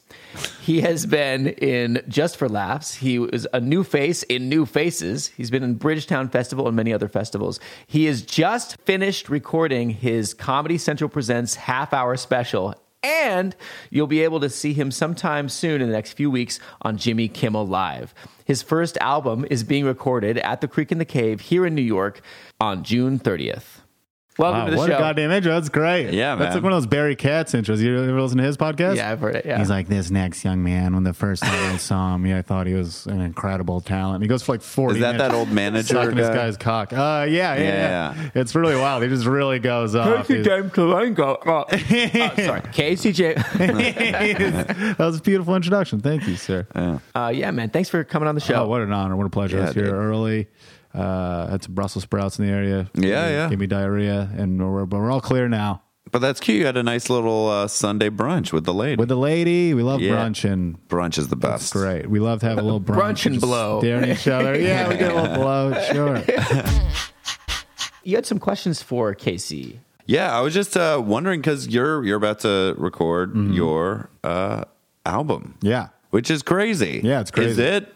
He 0.61 0.83
has 0.83 1.07
been 1.07 1.49
in 1.49 2.03
Just 2.07 2.37
for 2.37 2.49
Laughs. 2.49 2.95
He 2.95 3.19
was 3.19 3.47
a 3.53 3.61
new 3.61 3.83
face 3.83 4.23
in 4.25 4.49
New 4.49 4.67
Faces. 4.67 5.29
He's 5.29 5.51
been 5.51 5.65
in 5.65 5.75
Bridgetown 5.75 6.29
Festival 6.29 6.69
and 6.69 6.77
many 6.77 6.93
other 6.93 7.09
festivals. 7.09 7.59
He 7.87 8.05
has 8.05 8.23
just 8.23 8.81
finished 8.83 9.29
recording 9.29 9.91
his 9.91 10.35
Comedy 10.35 10.79
Central 10.79 11.11
Presents 11.11 11.57
half 11.57 11.93
hour 11.93 12.17
special 12.17 12.75
and 13.03 13.57
you'll 13.91 14.07
be 14.07 14.23
able 14.23 14.41
to 14.41 14.49
see 14.49 14.73
him 14.73 14.91
sometime 14.91 15.49
soon 15.49 15.81
in 15.81 15.89
the 15.89 15.93
next 15.93 16.13
few 16.13 16.31
weeks 16.31 16.61
on 16.83 16.97
Jimmy 16.97 17.29
Kimmel 17.29 17.67
Live. 17.67 18.15
His 18.53 18.61
first 18.61 18.99
album 18.99 19.47
is 19.49 19.65
being 19.65 19.87
recorded 19.87 20.37
at 20.37 20.61
the 20.61 20.69
Creek 20.69 20.93
and 20.93 21.01
the 21.01 21.07
Cave 21.07 21.41
here 21.41 21.65
in 21.65 21.75
New 21.75 21.81
York 21.81 22.21
on 22.61 22.85
June 22.85 23.19
30th. 23.19 23.81
Welcome 24.39 24.61
Wow, 24.61 24.65
to 24.65 24.71
the 24.71 24.77
what 24.79 24.89
show. 24.89 24.97
a 24.97 24.99
goddamn 24.99 25.31
intro. 25.31 25.53
That's 25.53 25.69
great. 25.69 26.11
Yeah, 26.15 26.37
That's 26.37 26.49
man. 26.49 26.55
like 26.55 26.63
one 26.65 26.73
of 26.73 26.77
those 26.79 26.87
Barry 26.87 27.15
Katz 27.17 27.53
intros. 27.53 27.81
You 27.81 28.03
ever 28.03 28.21
listen 28.23 28.39
to 28.39 28.45
his 28.45 28.57
podcast? 28.57 28.97
yeah, 28.97 29.11
I've 29.11 29.21
heard 29.21 29.37
it. 29.37 29.45
Yeah. 29.45 29.59
He's 29.59 29.69
like 29.69 29.89
this 29.89 30.11
next 30.11 30.43
young 30.43 30.63
man. 30.63 30.95
When 30.95 31.05
the 31.05 31.13
first 31.13 31.43
time 31.43 31.75
I 31.75 31.77
saw 31.77 32.15
him, 32.15 32.25
yeah, 32.25 32.39
I 32.39 32.43
thought 32.43 32.67
he 32.67 32.73
was 32.73 33.05
an 33.07 33.21
incredible 33.21 33.83
talent. 33.83 34.23
He 34.23 34.29
goes 34.29 34.43
for 34.43 34.53
like 34.53 34.63
forty. 34.63 34.95
Is 34.95 35.01
that 35.03 35.17
minutes 35.17 35.29
that 35.33 35.37
old 35.37 35.51
manager 35.51 35.87
sucking 35.95 36.17
this 36.17 36.31
guy's 36.31 36.57
cock? 36.57 36.95
Uh, 36.95 37.27
yeah, 37.29 37.55
yeah, 37.55 37.57
yeah, 37.57 38.15
Yeah. 38.15 38.31
It's 38.35 38.55
really 38.55 38.75
wild. 38.75 39.03
He 39.03 39.11
just 39.11 39.27
really 39.27 39.59
goes 39.59 39.95
off. 39.95 40.27
Casey 40.27 40.35
He's- 40.43 40.47
James 40.47 40.73
Salengo. 40.73 41.39
Oh, 42.43 42.43
sorry. 42.43 42.63
Casey 42.73 43.13
James. 43.13 43.35
that 43.59 44.97
was 44.99 45.19
a 45.19 45.23
beautiful 45.23 45.55
introduction. 45.55 46.01
Thank 46.01 46.27
you, 46.27 46.37
sir. 46.37 46.67
uh, 47.15 47.31
yeah, 47.35 47.51
man. 47.51 47.69
Thanks 47.69 47.91
for 47.91 48.03
coming 48.03 48.29
on 48.29 48.35
the 48.35 48.41
show. 48.41 48.55
Oh, 48.65 48.67
what 48.69 48.81
an 48.81 48.93
honor! 48.93 49.15
What 49.15 49.27
a 49.27 49.31
pleasure! 49.31 49.59
I 49.61 49.65
was 49.67 49.75
here 49.75 49.85
dude. 49.85 49.93
early. 49.95 50.49
Uh, 50.95 51.47
had 51.49 51.63
some 51.63 51.75
Brussels 51.75 52.05
sprouts 52.05 52.39
in 52.39 52.47
the 52.47 52.53
area. 52.53 52.91
Yeah, 52.95 53.01
Gave- 53.01 53.13
yeah. 53.13 53.49
Gave 53.51 53.59
me 53.61 53.67
diarrhea, 53.67 54.31
and 54.37 54.59
we're 54.73 54.85
but 54.87 54.99
we're 54.99 55.11
all 55.11 55.21
clear 55.21 55.49
now. 55.49 55.83
But 56.11 56.19
that's 56.21 56.41
cute. 56.41 56.59
You 56.59 56.67
had 56.67 56.77
a 56.77 56.83
nice 56.83 57.09
little 57.09 57.49
uh, 57.49 57.69
Sunday 57.69 58.11
brunch 58.11 58.53
with 58.53 58.65
the 58.65 58.75
lady. 58.75 58.97
With 58.97 59.09
the 59.09 59.17
lady, 59.17 59.73
we 59.73 59.83
love 59.83 60.03
Yeah. 60.03 60.17
brunch 60.17 60.45
and 60.51 60.77
brunch 60.89 61.17
is 61.17 61.29
the 61.29 61.37
That's 61.37 61.63
best. 61.63 61.73
great. 61.73 62.11
We 62.11 62.21
love 62.21 62.41
to 62.41 62.47
have 62.47 62.59
a 62.59 62.63
little 62.63 62.81
brunch, 62.83 62.97
Brunch 63.23 63.27
and 63.27 63.41
blow. 63.41 63.81
staring 63.81 64.11
each 64.11 64.29
other. 64.29 64.59
Yeah, 64.59 64.89
we 64.91 64.97
get 64.99 65.13
a 65.13 65.15
little 65.15 65.35
blow. 65.37 65.73
Sure. 65.93 66.23
You 68.05 68.17
had 68.17 68.27
some 68.27 68.41
questions 68.41 68.83
for 68.83 69.15
Casey. 69.15 69.79
Yeah, 70.07 70.37
I 70.37 70.41
was 70.41 70.53
just 70.55 70.77
uh, 70.77 71.01
wondering 71.05 71.41
because 71.41 71.69
you're 71.69 72.05
you're 72.05 72.17
about 72.17 72.41
to 72.41 72.75
record 72.77 73.31
Mm-hmm. 73.35 73.53
your 73.53 74.11
uh, 74.25 74.65
album, 75.07 75.57
Yeah, 75.63 75.89
which 76.11 76.29
is 76.31 76.43
crazy. 76.43 77.01
Yeah, 77.05 77.21
it's 77.21 77.31
crazy. 77.31 77.53
Is 77.53 77.59
it 77.59 77.95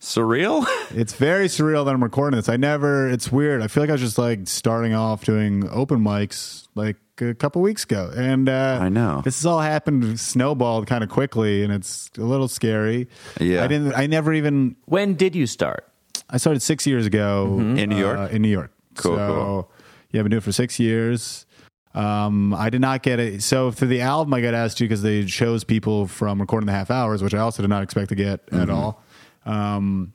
surreal? 0.00 0.64
it's 0.96 1.12
very 1.14 1.46
surreal 1.46 1.84
that 1.84 1.94
I'm 1.94 2.02
recording 2.02 2.36
this. 2.38 2.48
I 2.48 2.56
never. 2.56 3.08
It's 3.08 3.30
weird. 3.32 3.62
I 3.62 3.66
feel 3.68 3.82
like 3.82 3.90
I 3.90 3.92
was 3.92 4.00
just 4.00 4.18
like 4.18 4.40
starting 4.48 4.94
off 4.94 5.24
doing 5.24 5.68
open 5.70 6.00
mics 6.00 6.66
like 6.74 6.96
a 7.20 7.34
couple 7.34 7.62
weeks 7.62 7.84
ago, 7.84 8.12
and 8.16 8.48
uh, 8.48 8.78
I 8.80 8.88
know. 8.88 9.22
this 9.24 9.38
has 9.38 9.46
all 9.46 9.60
happened 9.60 10.18
snowballed 10.20 10.86
kind 10.86 11.02
of 11.02 11.10
quickly, 11.10 11.62
and 11.64 11.72
it's 11.72 12.10
a 12.16 12.22
little 12.22 12.48
scary. 12.48 13.08
Yeah. 13.40 13.64
I 13.64 13.66
didn't. 13.66 13.92
I 13.94 14.06
never 14.06 14.32
even. 14.32 14.76
When 14.86 15.14
did 15.14 15.34
you 15.34 15.46
start? 15.46 15.84
I 16.30 16.36
started 16.36 16.60
six 16.60 16.86
years 16.86 17.06
ago 17.06 17.56
In 17.58 17.88
New 17.88 17.96
uh, 17.96 17.98
York? 18.14 18.32
in 18.32 18.42
New 18.42 18.48
York. 18.50 18.70
Cool, 18.96 19.16
So, 19.16 19.26
cool. 19.26 19.72
Yeah, 20.10 20.20
I've 20.20 20.24
been 20.24 20.30
doing 20.32 20.38
it 20.38 20.44
for 20.44 20.52
six 20.52 20.78
years. 20.78 21.46
Um, 21.94 22.52
I 22.52 22.68
did 22.70 22.80
not 22.82 23.02
get 23.02 23.18
it. 23.18 23.42
So 23.42 23.70
for 23.72 23.86
the 23.86 24.02
album, 24.02 24.34
I 24.34 24.42
got 24.42 24.52
asked 24.54 24.76
to 24.78 24.84
because 24.84 25.00
they 25.02 25.24
chose 25.24 25.64
people 25.64 26.06
from 26.06 26.38
recording 26.40 26.66
the 26.66 26.72
half 26.72 26.90
hours, 26.90 27.22
which 27.22 27.32
I 27.34 27.38
also 27.38 27.62
did 27.62 27.68
not 27.70 27.82
expect 27.82 28.10
to 28.10 28.14
get 28.14 28.46
Mm-hmm. 28.46 28.60
at 28.60 28.70
all. 28.70 29.02
Um, 29.48 30.12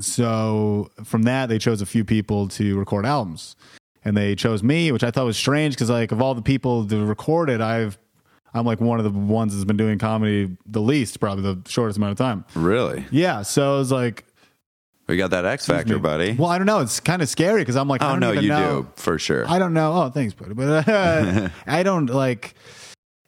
so 0.00 0.90
from 1.04 1.24
that, 1.24 1.48
they 1.48 1.58
chose 1.58 1.82
a 1.82 1.86
few 1.86 2.04
people 2.04 2.48
to 2.48 2.78
record 2.78 3.04
albums, 3.04 3.56
and 4.04 4.16
they 4.16 4.34
chose 4.34 4.62
me, 4.62 4.90
which 4.92 5.04
I 5.04 5.10
thought 5.10 5.26
was 5.26 5.36
strange 5.36 5.74
because 5.74 5.90
like 5.90 6.12
of 6.12 6.22
all 6.22 6.34
the 6.34 6.42
people 6.42 6.84
that 6.84 7.04
recorded, 7.04 7.60
I've 7.60 7.98
I'm 8.54 8.64
like 8.66 8.80
one 8.80 8.98
of 8.98 9.04
the 9.04 9.10
ones 9.10 9.54
that's 9.54 9.64
been 9.64 9.76
doing 9.76 9.98
comedy 9.98 10.56
the 10.66 10.80
least, 10.80 11.20
probably 11.20 11.42
the 11.42 11.68
shortest 11.68 11.96
amount 11.98 12.12
of 12.12 12.18
time. 12.18 12.44
really? 12.54 13.04
Yeah, 13.10 13.42
so 13.42 13.76
it 13.76 13.78
was 13.78 13.92
like 13.92 14.24
We 15.08 15.16
got 15.18 15.30
that 15.30 15.44
X 15.44 15.66
Factor, 15.66 15.98
buddy. 15.98 16.32
Well, 16.32 16.48
I 16.50 16.56
don't 16.58 16.66
know. 16.66 16.80
It's 16.80 17.00
kind 17.00 17.20
of 17.20 17.28
scary 17.28 17.60
because 17.62 17.76
I'm 17.76 17.88
like, 17.88 18.00
I 18.02 18.08
oh 18.08 18.10
don't 18.12 18.20
no, 18.20 18.32
you 18.32 18.48
know. 18.48 18.82
do 18.82 18.88
for 18.96 19.18
sure. 19.18 19.46
I 19.48 19.58
don't 19.58 19.74
know. 19.74 19.92
Oh, 19.94 20.08
thanks, 20.10 20.32
buddy. 20.34 20.54
But 20.54 20.88
uh, 20.88 21.48
I 21.66 21.82
don't 21.82 22.06
like. 22.08 22.54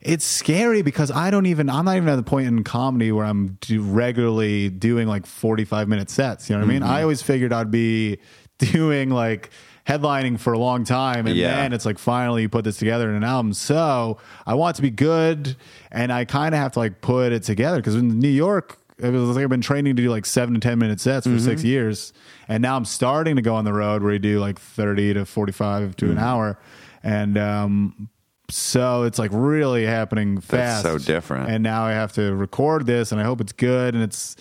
It's 0.04 0.24
scary 0.24 0.82
because 0.82 1.10
I 1.10 1.30
don't 1.30 1.46
even. 1.46 1.70
I'm 1.70 1.86
not 1.86 1.96
even 1.96 2.08
at 2.10 2.16
the 2.16 2.22
point 2.22 2.46
in 2.46 2.62
comedy 2.62 3.10
where 3.10 3.24
I'm 3.24 3.56
do 3.62 3.80
regularly 3.82 4.68
doing 4.68 5.08
like 5.08 5.24
45 5.26 5.88
minute 5.88 6.10
sets. 6.10 6.48
You 6.50 6.56
know 6.56 6.60
what 6.60 6.68
I 6.68 6.72
mean? 6.72 6.82
Mm-hmm. 6.82 6.90
I 6.92 7.02
always 7.02 7.22
figured 7.22 7.52
I'd 7.52 7.70
be 7.70 8.18
doing 8.58 9.08
like 9.10 9.50
headlining 9.86 10.38
for 10.38 10.52
a 10.52 10.58
long 10.58 10.84
time, 10.84 11.26
and 11.26 11.36
Yeah. 11.36 11.56
then 11.56 11.72
it's 11.72 11.84
like 11.86 11.98
finally 11.98 12.42
you 12.42 12.48
put 12.48 12.64
this 12.64 12.76
together 12.78 13.08
in 13.08 13.16
an 13.16 13.24
album. 13.24 13.52
So 13.54 14.18
I 14.46 14.54
want 14.54 14.74
it 14.74 14.76
to 14.76 14.82
be 14.82 14.90
good, 14.90 15.56
and 15.90 16.12
I 16.12 16.24
kind 16.26 16.54
of 16.54 16.60
have 16.60 16.72
to 16.72 16.78
like 16.80 17.00
put 17.00 17.32
it 17.32 17.42
together 17.42 17.78
because 17.78 17.94
in 17.94 18.18
New 18.18 18.28
York. 18.28 18.78
It 18.96 19.10
was 19.10 19.34
like 19.34 19.42
I've 19.42 19.50
been 19.50 19.60
training 19.60 19.96
to 19.96 20.02
do 20.02 20.08
like 20.08 20.24
seven 20.24 20.54
to 20.54 20.60
ten 20.60 20.78
minute 20.78 21.00
sets 21.00 21.26
for 21.26 21.36
six 21.40 21.64
years, 21.64 22.12
and 22.46 22.62
now 22.62 22.76
I'm 22.76 22.84
starting 22.84 23.34
to 23.34 23.42
go 23.42 23.56
on 23.56 23.64
the 23.64 23.72
road 23.72 24.04
where 24.04 24.12
you 24.12 24.20
do 24.20 24.38
like 24.38 24.56
thirty 24.60 25.12
to 25.14 25.24
forty 25.24 25.50
five 25.50 25.96
to 25.96 26.12
an 26.12 26.18
hour, 26.18 26.60
and 27.02 27.36
um, 27.36 28.08
so 28.50 29.04
it's 29.04 29.18
like 29.18 29.30
really 29.32 29.84
happening 29.86 30.40
fast. 30.40 30.84
That's 30.84 31.04
so 31.04 31.12
different. 31.12 31.50
And 31.50 31.62
now 31.62 31.84
I 31.84 31.92
have 31.92 32.12
to 32.14 32.34
record 32.34 32.86
this, 32.86 33.12
and 33.12 33.20
I 33.20 33.24
hope 33.24 33.40
it's 33.40 33.52
good. 33.52 33.94
And 33.94 34.02
it's 34.02 34.36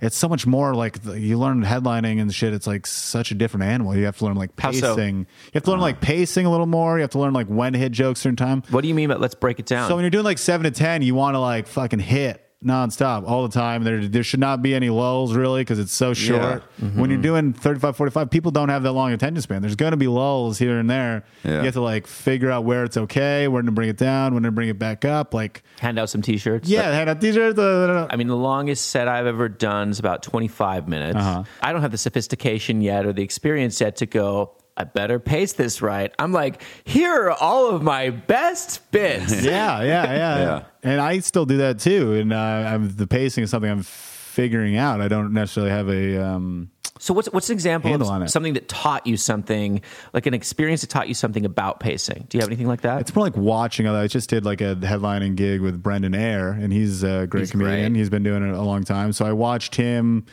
it's 0.00 0.16
so 0.16 0.28
much 0.28 0.46
more 0.46 0.74
like 0.74 1.02
the- 1.02 1.18
you 1.18 1.38
learn 1.38 1.64
headlining 1.64 2.20
and 2.20 2.32
shit. 2.32 2.52
It's 2.52 2.66
like 2.66 2.86
such 2.86 3.30
a 3.30 3.34
different 3.34 3.64
animal. 3.64 3.96
You 3.96 4.04
have 4.04 4.18
to 4.18 4.24
learn 4.26 4.36
like 4.36 4.58
How 4.58 4.70
so? 4.72 4.94
pacing. 4.94 5.18
You 5.18 5.26
have 5.54 5.64
to 5.64 5.70
learn 5.70 5.80
uh. 5.80 5.82
like 5.82 6.00
pacing 6.00 6.46
a 6.46 6.50
little 6.50 6.66
more. 6.66 6.98
You 6.98 7.02
have 7.02 7.10
to 7.10 7.18
learn 7.18 7.32
like 7.32 7.48
when 7.48 7.72
to 7.72 7.78
hit 7.78 7.92
jokes 7.92 8.20
certain 8.20 8.36
time. 8.36 8.62
What 8.70 8.82
do 8.82 8.88
you 8.88 8.94
mean? 8.94 9.08
But 9.08 9.20
let's 9.20 9.34
break 9.34 9.58
it 9.58 9.66
down. 9.66 9.88
So 9.88 9.96
when 9.96 10.04
you're 10.04 10.10
doing 10.10 10.24
like 10.24 10.38
seven 10.38 10.64
to 10.64 10.70
ten, 10.70 11.02
you 11.02 11.14
want 11.14 11.34
to 11.34 11.40
like 11.40 11.66
fucking 11.66 12.00
hit 12.00 12.47
nonstop 12.64 13.24
all 13.28 13.46
the 13.46 13.52
time. 13.52 13.84
There 13.84 14.06
there 14.06 14.22
should 14.22 14.40
not 14.40 14.62
be 14.62 14.74
any 14.74 14.90
lulls 14.90 15.34
really 15.34 15.60
because 15.60 15.78
it's 15.78 15.92
so 15.92 16.12
short. 16.14 16.62
Mm-hmm. 16.80 17.00
When 17.00 17.10
you're 17.10 17.22
doing 17.22 17.52
35, 17.52 17.96
45, 17.96 18.30
people 18.30 18.50
don't 18.50 18.68
have 18.68 18.82
that 18.82 18.92
long 18.92 19.12
attention 19.12 19.40
span. 19.42 19.62
There's 19.62 19.76
going 19.76 19.92
to 19.92 19.96
be 19.96 20.08
lulls 20.08 20.58
here 20.58 20.78
and 20.78 20.90
there. 20.90 21.24
Yeah. 21.44 21.58
You 21.58 21.64
have 21.64 21.74
to 21.74 21.80
like 21.80 22.06
figure 22.06 22.50
out 22.50 22.64
where 22.64 22.84
it's 22.84 22.96
okay, 22.96 23.46
when 23.48 23.66
to 23.66 23.72
bring 23.72 23.88
it 23.88 23.96
down, 23.96 24.34
when 24.34 24.42
to 24.42 24.50
bring 24.50 24.68
it 24.68 24.78
back 24.78 25.04
up. 25.04 25.34
Like 25.34 25.62
Hand 25.80 25.98
out 25.98 26.10
some 26.10 26.22
T-shirts. 26.22 26.68
yeah, 26.68 26.90
hand 26.92 27.08
out 27.08 27.20
t-shirts. 27.20 27.58
I 27.58 28.16
mean, 28.16 28.26
the 28.28 28.36
longest 28.36 28.86
set 28.90 29.06
I've 29.08 29.26
ever 29.26 29.48
done 29.48 29.90
is 29.90 29.98
about 29.98 30.22
25 30.24 30.88
minutes. 30.88 31.16
Uh-huh. 31.16 31.44
I 31.62 31.72
don't 31.72 31.82
have 31.82 31.92
the 31.92 31.98
sophistication 31.98 32.80
yet 32.80 33.06
or 33.06 33.12
the 33.12 33.22
experience 33.22 33.80
yet 33.80 33.96
to 33.96 34.06
go, 34.06 34.56
I 34.78 34.84
better 34.84 35.18
pace 35.18 35.54
this 35.54 35.82
right. 35.82 36.14
I'm 36.20 36.30
like, 36.30 36.62
here 36.84 37.12
are 37.24 37.32
all 37.32 37.74
of 37.74 37.82
my 37.82 38.10
best 38.10 38.88
bits. 38.92 39.32
yeah, 39.42 39.82
yeah, 39.82 40.04
yeah, 40.04 40.38
Yeah. 40.38 40.62
And 40.84 41.00
I 41.00 41.18
still 41.18 41.46
do 41.46 41.56
that 41.56 41.80
too. 41.80 42.14
And 42.14 42.32
uh, 42.32 42.36
I'm, 42.36 42.94
the 42.94 43.08
pacing 43.08 43.42
is 43.42 43.50
something 43.50 43.68
I'm 43.68 43.82
figuring 43.82 44.76
out. 44.76 45.00
I 45.00 45.08
don't 45.08 45.32
necessarily 45.32 45.72
have 45.72 45.88
a. 45.88 46.24
Um, 46.24 46.70
So 46.98 47.14
what's 47.14 47.28
what's 47.32 47.48
an 47.50 47.54
example 47.54 47.90
Handle 47.90 48.08
on 48.08 48.22
of 48.22 48.28
it. 48.28 48.30
something 48.30 48.54
that 48.54 48.68
taught 48.68 49.06
you 49.06 49.16
something, 49.16 49.80
like 50.12 50.26
an 50.26 50.34
experience 50.34 50.80
that 50.82 50.90
taught 50.90 51.08
you 51.08 51.14
something 51.14 51.44
about 51.44 51.80
pacing? 51.80 52.26
Do 52.28 52.38
you 52.38 52.42
have 52.42 52.48
anything 52.48 52.66
like 52.66 52.82
that? 52.82 53.00
It's 53.00 53.14
more 53.14 53.24
like 53.24 53.36
watching. 53.36 53.86
Other, 53.86 53.98
I 53.98 54.06
just 54.06 54.30
did 54.30 54.44
like 54.44 54.60
a 54.60 54.74
headlining 54.76 55.36
gig 55.36 55.60
with 55.60 55.82
Brendan 55.82 56.14
Ayer, 56.14 56.50
and 56.50 56.72
he's 56.72 57.02
a 57.02 57.26
great 57.26 57.40
He's 57.40 57.50
comedian. 57.50 57.92
great. 57.92 57.98
He's 57.98 58.10
been 58.10 58.22
doing 58.22 58.42
it 58.42 58.54
a 58.54 58.62
long 58.62 58.84
time. 58.84 59.12
So 59.12 59.24
I 59.24 59.32
watched 59.32 59.74
him. 59.74 60.26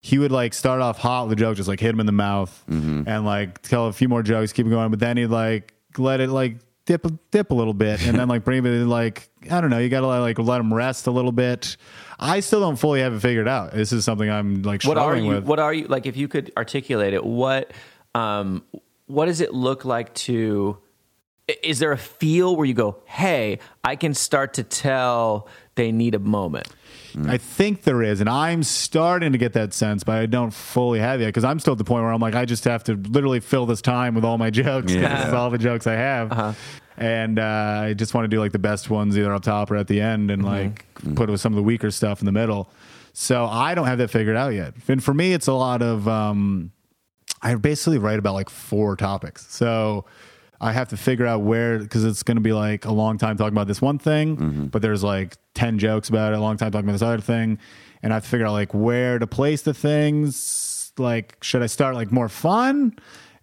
He 0.00 0.18
would 0.18 0.32
like 0.32 0.54
start 0.54 0.80
off 0.80 0.98
hot 0.98 1.28
with 1.28 1.38
a 1.38 1.40
joke, 1.40 1.56
just 1.56 1.68
like 1.68 1.80
hit 1.80 1.90
him 1.90 2.00
in 2.00 2.06
the 2.06 2.12
mouth, 2.12 2.64
mm-hmm. 2.68 3.08
and 3.08 3.24
like 3.24 3.62
tell 3.62 3.86
a 3.86 3.92
few 3.92 4.08
more 4.08 4.22
jokes, 4.22 4.52
keep 4.52 4.66
it 4.66 4.70
going. 4.70 4.90
But 4.90 5.00
then 5.00 5.16
he'd 5.16 5.26
like 5.26 5.74
let 5.98 6.20
it 6.20 6.30
like 6.30 6.56
dip 6.86 7.06
dip 7.30 7.50
a 7.50 7.54
little 7.54 7.74
bit, 7.74 8.06
and 8.06 8.18
then 8.18 8.28
like 8.28 8.44
bring 8.44 8.64
it 8.64 8.68
like 8.86 9.28
I 9.50 9.60
don't 9.60 9.70
know. 9.70 9.78
You 9.78 9.88
got 9.88 10.00
to 10.00 10.06
like 10.06 10.38
let 10.38 10.60
him 10.60 10.72
rest 10.72 11.06
a 11.06 11.10
little 11.10 11.32
bit. 11.32 11.76
I 12.22 12.40
still 12.40 12.60
don't 12.60 12.76
fully 12.76 13.00
have 13.00 13.12
it 13.12 13.20
figured 13.20 13.48
out. 13.48 13.72
This 13.72 13.92
is 13.92 14.04
something 14.04 14.30
I'm 14.30 14.62
like 14.62 14.84
what 14.84 14.96
are 14.96 15.12
struggling 15.12 15.24
you? 15.24 15.30
with. 15.36 15.44
What 15.44 15.58
are 15.58 15.74
you 15.74 15.86
like? 15.86 16.06
If 16.06 16.16
you 16.16 16.28
could 16.28 16.52
articulate 16.56 17.14
it, 17.14 17.24
what 17.24 17.72
um, 18.14 18.64
what 19.06 19.26
does 19.26 19.40
it 19.40 19.52
look 19.52 19.84
like 19.84 20.14
to? 20.14 20.78
Is 21.62 21.80
there 21.80 21.92
a 21.92 21.98
feel 21.98 22.56
where 22.56 22.64
you 22.64 22.74
go, 22.74 22.98
"Hey, 23.04 23.58
I 23.82 23.96
can 23.96 24.14
start 24.14 24.54
to 24.54 24.62
tell 24.62 25.48
they 25.74 25.90
need 25.92 26.14
a 26.14 26.18
moment"? 26.18 26.68
I 27.28 27.36
think 27.36 27.82
there 27.82 28.02
is, 28.02 28.20
and 28.20 28.28
I'm 28.28 28.62
starting 28.62 29.32
to 29.32 29.38
get 29.38 29.52
that 29.52 29.74
sense, 29.74 30.02
but 30.02 30.16
I 30.16 30.24
don't 30.24 30.50
fully 30.50 30.98
have 30.98 31.20
yet 31.20 31.26
because 31.26 31.44
I'm 31.44 31.58
still 31.58 31.72
at 31.72 31.78
the 31.78 31.84
point 31.84 32.04
where 32.04 32.12
I'm 32.12 32.20
like, 32.20 32.34
I 32.34 32.46
just 32.46 32.64
have 32.64 32.84
to 32.84 32.94
literally 32.94 33.40
fill 33.40 33.66
this 33.66 33.82
time 33.82 34.14
with 34.14 34.24
all 34.24 34.38
my 34.38 34.48
jokes. 34.50 34.92
Yeah. 34.92 35.16
This 35.16 35.28
is 35.28 35.34
all 35.34 35.50
the 35.50 35.58
jokes 35.58 35.86
I 35.86 35.92
have, 35.94 36.56
and 36.96 37.38
uh, 37.38 37.82
I 37.86 37.94
just 37.94 38.14
want 38.14 38.24
to 38.24 38.28
do 38.28 38.40
like 38.40 38.52
the 38.52 38.58
best 38.58 38.90
ones 38.90 39.16
either 39.16 39.32
up 39.32 39.42
top 39.42 39.70
or 39.70 39.76
at 39.76 39.88
the 39.88 40.00
end, 40.00 40.30
and 40.30 40.44
like 40.44 40.86
put 41.14 41.28
with 41.30 41.40
some 41.40 41.52
of 41.52 41.56
the 41.56 41.62
weaker 41.62 41.90
stuff 41.90 42.20
in 42.20 42.26
the 42.26 42.32
middle. 42.32 42.70
So 43.12 43.44
I 43.44 43.74
don't 43.74 43.86
have 43.86 43.98
that 43.98 44.08
figured 44.08 44.36
out 44.36 44.54
yet. 44.54 44.74
And 44.88 45.02
for 45.02 45.12
me, 45.12 45.32
it's 45.34 45.46
a 45.46 45.52
lot 45.52 45.82
of 45.82 46.08
um, 46.08 46.72
I 47.42 47.54
basically 47.56 47.98
write 47.98 48.18
about 48.18 48.34
like 48.34 48.48
four 48.48 48.96
topics. 48.96 49.46
So 49.54 50.04
I 50.60 50.72
have 50.72 50.88
to 50.90 50.96
figure 50.96 51.26
out 51.26 51.42
where 51.42 51.78
because 51.78 52.04
it's 52.04 52.22
going 52.22 52.36
to 52.36 52.42
be 52.42 52.52
like 52.52 52.84
a 52.84 52.92
long 52.92 53.18
time 53.18 53.36
talking 53.36 53.52
about 53.52 53.66
this 53.66 53.82
one 53.82 53.98
thing, 53.98 54.68
but 54.70 54.80
there's 54.80 55.02
like 55.02 55.36
ten 55.54 55.78
jokes 55.78 56.08
about 56.08 56.32
it. 56.32 56.38
A 56.38 56.40
long 56.40 56.56
time 56.56 56.70
talking 56.70 56.84
about 56.88 56.92
this 56.92 57.02
other 57.02 57.20
thing, 57.20 57.58
and 58.02 58.12
I 58.12 58.16
have 58.16 58.22
to 58.24 58.28
figure 58.28 58.46
out 58.46 58.52
like 58.52 58.72
where 58.72 59.18
to 59.18 59.26
place 59.26 59.62
the 59.62 59.74
things. 59.74 60.92
Like, 60.98 61.36
should 61.42 61.62
I 61.62 61.66
start 61.66 61.94
like 61.96 62.12
more 62.12 62.28
fun? 62.28 62.94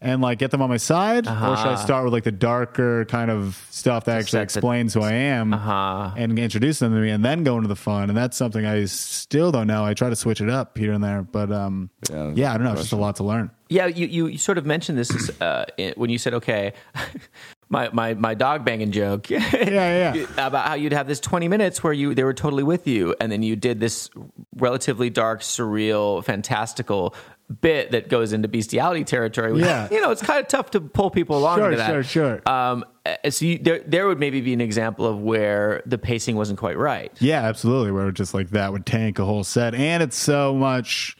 And 0.02 0.22
like 0.22 0.40
get 0.40 0.52
them 0.52 0.62
on 0.62 0.70
my 0.70 0.78
side, 0.78 1.28
or 1.28 1.58
should 1.58 1.68
I 1.68 1.76
start 1.76 2.06
with 2.06 2.14
like 2.14 2.24
the 2.24 2.32
darker 2.32 3.04
kind 3.06 3.30
of 3.30 3.62
stuff 3.70 4.06
that 4.06 4.18
actually 4.20 4.30
set 4.32 4.38
the- 4.38 4.44
explains 4.44 4.94
who 4.94 5.02
I 5.02 5.12
am 5.12 5.54
Uh-huh. 5.54 6.12
and 6.16 6.40
introduce 6.40 6.80
them 6.80 6.94
to 6.94 7.02
me, 7.02 7.10
and 7.10 7.24
then 7.26 7.44
go 7.44 7.58
into 7.58 7.68
the 7.68 7.76
fun? 7.76 8.08
And 8.10 8.18
that's 8.18 8.38
something 8.38 8.66
I 8.66 8.86
still 8.86 9.52
don't 9.52 9.68
know. 9.68 9.84
I 9.84 9.94
try 9.94 10.10
to 10.10 10.16
switch 10.16 10.40
it 10.40 10.50
up 10.50 10.78
here 10.78 10.94
and 10.94 11.04
there, 11.04 11.22
but 11.22 11.52
um, 11.52 11.90
Yeah, 12.10 12.32
yeah, 12.34 12.54
I 12.54 12.58
don't 12.58 12.64
know. 12.64 12.72
It's 12.72 12.84
just 12.84 12.94
a 12.94 12.96
lot 12.96 13.18
to 13.18 13.24
learn. 13.26 13.52
Yeah, 13.68 13.88
you, 13.88 14.08
you, 14.08 14.28
you 14.28 14.38
sort 14.38 14.58
of 14.58 14.66
mentioned 14.66 14.98
this 14.98 15.30
uh, 15.42 15.66
when 15.96 16.10
you 16.10 16.18
said, 16.18 16.34
okay, 16.36 16.74
my, 17.70 17.90
my, 17.94 18.14
my 18.16 18.34
dog 18.34 18.66
banging 18.66 18.92
joke. 18.92 19.30
Yeah, 19.30 19.44
yeah. 19.54 20.26
About 20.48 20.66
how 20.68 20.74
you'd 20.76 20.94
have 20.94 21.08
this 21.08 21.20
20 21.20 21.48
minutes 21.48 21.84
where 21.84 21.94
you 21.94 22.16
they 22.16 22.24
were 22.24 22.34
totally 22.34 22.64
with 22.64 22.88
you, 22.88 23.16
and 23.20 23.32
then 23.32 23.44
you 23.44 23.56
did 23.56 23.80
this 23.80 24.10
relatively 24.56 25.10
dark, 25.10 25.42
surreal, 25.42 26.24
fantastical 26.24 27.14
bit 27.62 27.92
that 27.92 28.10
goes 28.10 28.32
into 28.34 28.48
bestiality 28.48 29.04
territory. 29.04 29.54
which, 29.54 29.66
Yeah. 29.66 29.88
You 29.92 30.02
know, 30.02 30.12
it's 30.12 30.22
kind 30.22 30.40
of 30.40 30.48
tough 30.48 30.72
to 30.72 30.82
pull 30.82 31.10
people 31.10 31.38
along 31.38 31.58
Sure, 31.58 31.66
into 31.72 31.78
that. 31.78 31.90
sure, 31.90 32.04
sure. 32.04 32.50
Um, 32.52 32.86
uh, 33.06 33.30
so 33.32 33.46
you, 33.46 33.58
there, 33.58 33.80
there 33.88 34.08
would 34.08 34.20
maybe 34.20 34.40
be 34.42 34.54
an 34.54 34.62
example 34.62 35.06
of 35.08 35.20
where 35.20 35.82
the 35.86 35.98
pacing 35.98 36.36
wasn't 36.36 36.60
quite 36.60 36.78
right. 36.78 37.12
Yeah, 37.20 37.42
absolutely. 37.42 37.92
Where 37.92 38.12
just 38.12 38.34
like 38.36 38.50
that 38.52 38.72
would 38.72 38.86
tank 38.86 39.18
a 39.20 39.26
whole 39.26 39.44
set, 39.44 39.74
and 39.74 40.04
it's 40.04 40.18
so 40.18 40.54
much. 40.54 41.18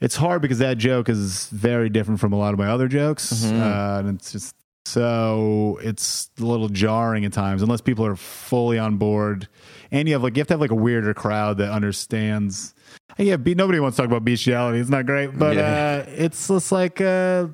It's 0.00 0.16
hard 0.16 0.42
because 0.42 0.58
that 0.58 0.78
joke 0.78 1.08
is 1.08 1.46
very 1.48 1.88
different 1.88 2.20
from 2.20 2.32
a 2.32 2.36
lot 2.36 2.52
of 2.52 2.58
my 2.58 2.66
other 2.66 2.88
jokes, 2.88 3.44
uh, 3.44 4.02
and 4.04 4.18
it's 4.18 4.32
just 4.32 4.54
so 4.84 5.78
it's 5.82 6.30
a 6.40 6.44
little 6.44 6.68
jarring 6.68 7.24
at 7.24 7.32
times 7.32 7.62
unless 7.62 7.80
people 7.80 8.04
are 8.06 8.16
fully 8.16 8.78
on 8.78 8.96
board. 8.98 9.48
And 9.90 10.06
you 10.08 10.14
have 10.14 10.22
like 10.22 10.36
you 10.36 10.40
have 10.40 10.48
to 10.48 10.54
have 10.54 10.60
like 10.60 10.70
a 10.70 10.74
weirder 10.76 11.14
crowd 11.14 11.58
that 11.58 11.70
understands. 11.70 12.74
Yeah, 13.18 13.36
be, 13.36 13.54
nobody 13.54 13.80
wants 13.80 13.96
to 13.96 14.02
talk 14.02 14.10
about 14.10 14.24
bestiality. 14.24 14.78
It's 14.78 14.90
not 14.90 15.06
great, 15.06 15.38
but 15.38 15.56
Yeah. 15.56 16.04
uh, 16.06 16.10
it's 16.16 16.48
just 16.48 16.72
like. 16.72 17.00
Uh, 17.00 17.48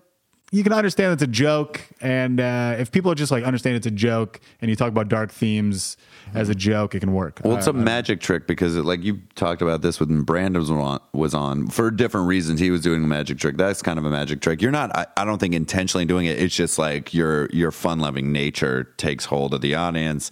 you 0.55 0.63
can 0.63 0.75
understand 0.75 1.15
it's 1.15 1.23
a 1.23 1.27
joke, 1.27 1.81
and 2.03 2.39
uh, 2.39 2.77
if 2.79 2.93
people 2.93 3.15
just 3.15 3.33
like 3.33 3.43
understand 3.43 3.75
it's 3.77 3.87
a 3.87 3.91
joke, 3.91 4.39
and 4.61 4.69
you 4.69 4.77
talk 4.77 4.89
about 4.89 5.09
dark 5.09 5.33
themes 5.33 5.97
as 6.35 6.51
a 6.51 6.55
joke, 6.55 6.95
it 6.95 7.01
can 7.01 7.15
work. 7.15 7.41
Well, 7.43 7.57
it's 7.57 7.67
a 7.67 7.71
a 7.71 7.73
magic 7.73 8.21
trick 8.21 8.47
because, 8.47 8.77
it, 8.77 8.85
like 8.85 9.03
you 9.03 9.23
talked 9.35 9.63
about 9.63 9.81
this 9.81 9.99
when 9.99 10.21
Brandon 10.25 10.61
was 10.61 10.71
on, 10.71 11.01
was 11.15 11.33
on 11.33 11.69
for 11.69 11.91
different 11.91 12.27
reasons. 12.27 12.61
He 12.61 12.71
was 12.71 12.83
doing 12.83 13.03
a 13.03 13.07
magic 13.07 13.39
trick. 13.39 13.57
That's 13.57 13.81
kind 13.81 13.99
of 13.99 14.05
a 14.05 14.11
magic 14.11 14.43
trick. 14.43 14.61
You're 14.61 14.73
not. 14.73 14.95
I, 14.95 15.07
I 15.17 15.25
don't 15.25 15.39
think 15.39 15.55
intentionally 15.55 16.05
doing 16.05 16.27
it. 16.27 16.39
It's 16.39 16.55
just 16.55 16.79
like 16.79 17.15
your 17.15 17.49
your 17.51 17.71
fun 17.71 18.01
loving 18.01 18.31
nature 18.31 18.93
takes 18.99 19.25
hold 19.25 19.55
of 19.55 19.63
the 19.63 19.75
audience. 19.75 20.31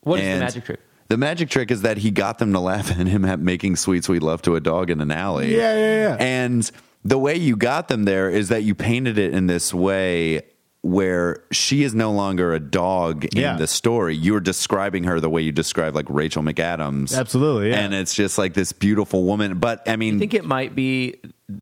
What 0.00 0.20
is 0.20 0.24
the 0.34 0.40
magic 0.40 0.64
trick? 0.64 0.80
The 1.08 1.16
magic 1.16 1.48
trick 1.48 1.70
is 1.70 1.82
that 1.82 1.98
he 1.98 2.10
got 2.10 2.38
them 2.38 2.52
to 2.52 2.60
laugh 2.60 2.90
at 2.90 3.06
him 3.06 3.24
at 3.24 3.40
making 3.40 3.76
sweet 3.76 4.04
sweet 4.04 4.22
love 4.22 4.42
to 4.42 4.56
a 4.56 4.60
dog 4.60 4.90
in 4.90 5.00
an 5.00 5.10
alley. 5.10 5.54
Yeah, 5.56 5.74
yeah, 5.74 6.08
yeah. 6.08 6.16
And 6.20 6.70
the 7.04 7.18
way 7.18 7.34
you 7.36 7.56
got 7.56 7.88
them 7.88 8.04
there 8.04 8.28
is 8.28 8.48
that 8.50 8.62
you 8.64 8.74
painted 8.74 9.16
it 9.18 9.32
in 9.32 9.46
this 9.46 9.72
way 9.72 10.42
where 10.82 11.42
she 11.50 11.82
is 11.82 11.94
no 11.94 12.12
longer 12.12 12.52
a 12.52 12.60
dog 12.60 13.24
in 13.34 13.40
Yeah. 13.40 13.56
the 13.56 13.66
story. 13.66 14.14
You're 14.14 14.40
describing 14.40 15.04
her 15.04 15.18
the 15.18 15.28
way 15.30 15.42
you 15.42 15.50
describe 15.50 15.94
like 15.94 16.06
Rachel 16.08 16.42
McAdams. 16.42 17.16
Absolutely, 17.18 17.70
yeah. 17.70 17.80
And 17.80 17.94
it's 17.94 18.14
just 18.14 18.38
like 18.38 18.54
this 18.54 18.72
beautiful 18.72 19.24
woman. 19.24 19.58
But 19.58 19.88
I 19.88 19.96
mean, 19.96 20.16
I 20.16 20.18
think 20.18 20.34
it 20.34 20.44
might 20.44 20.74
be 20.74 21.16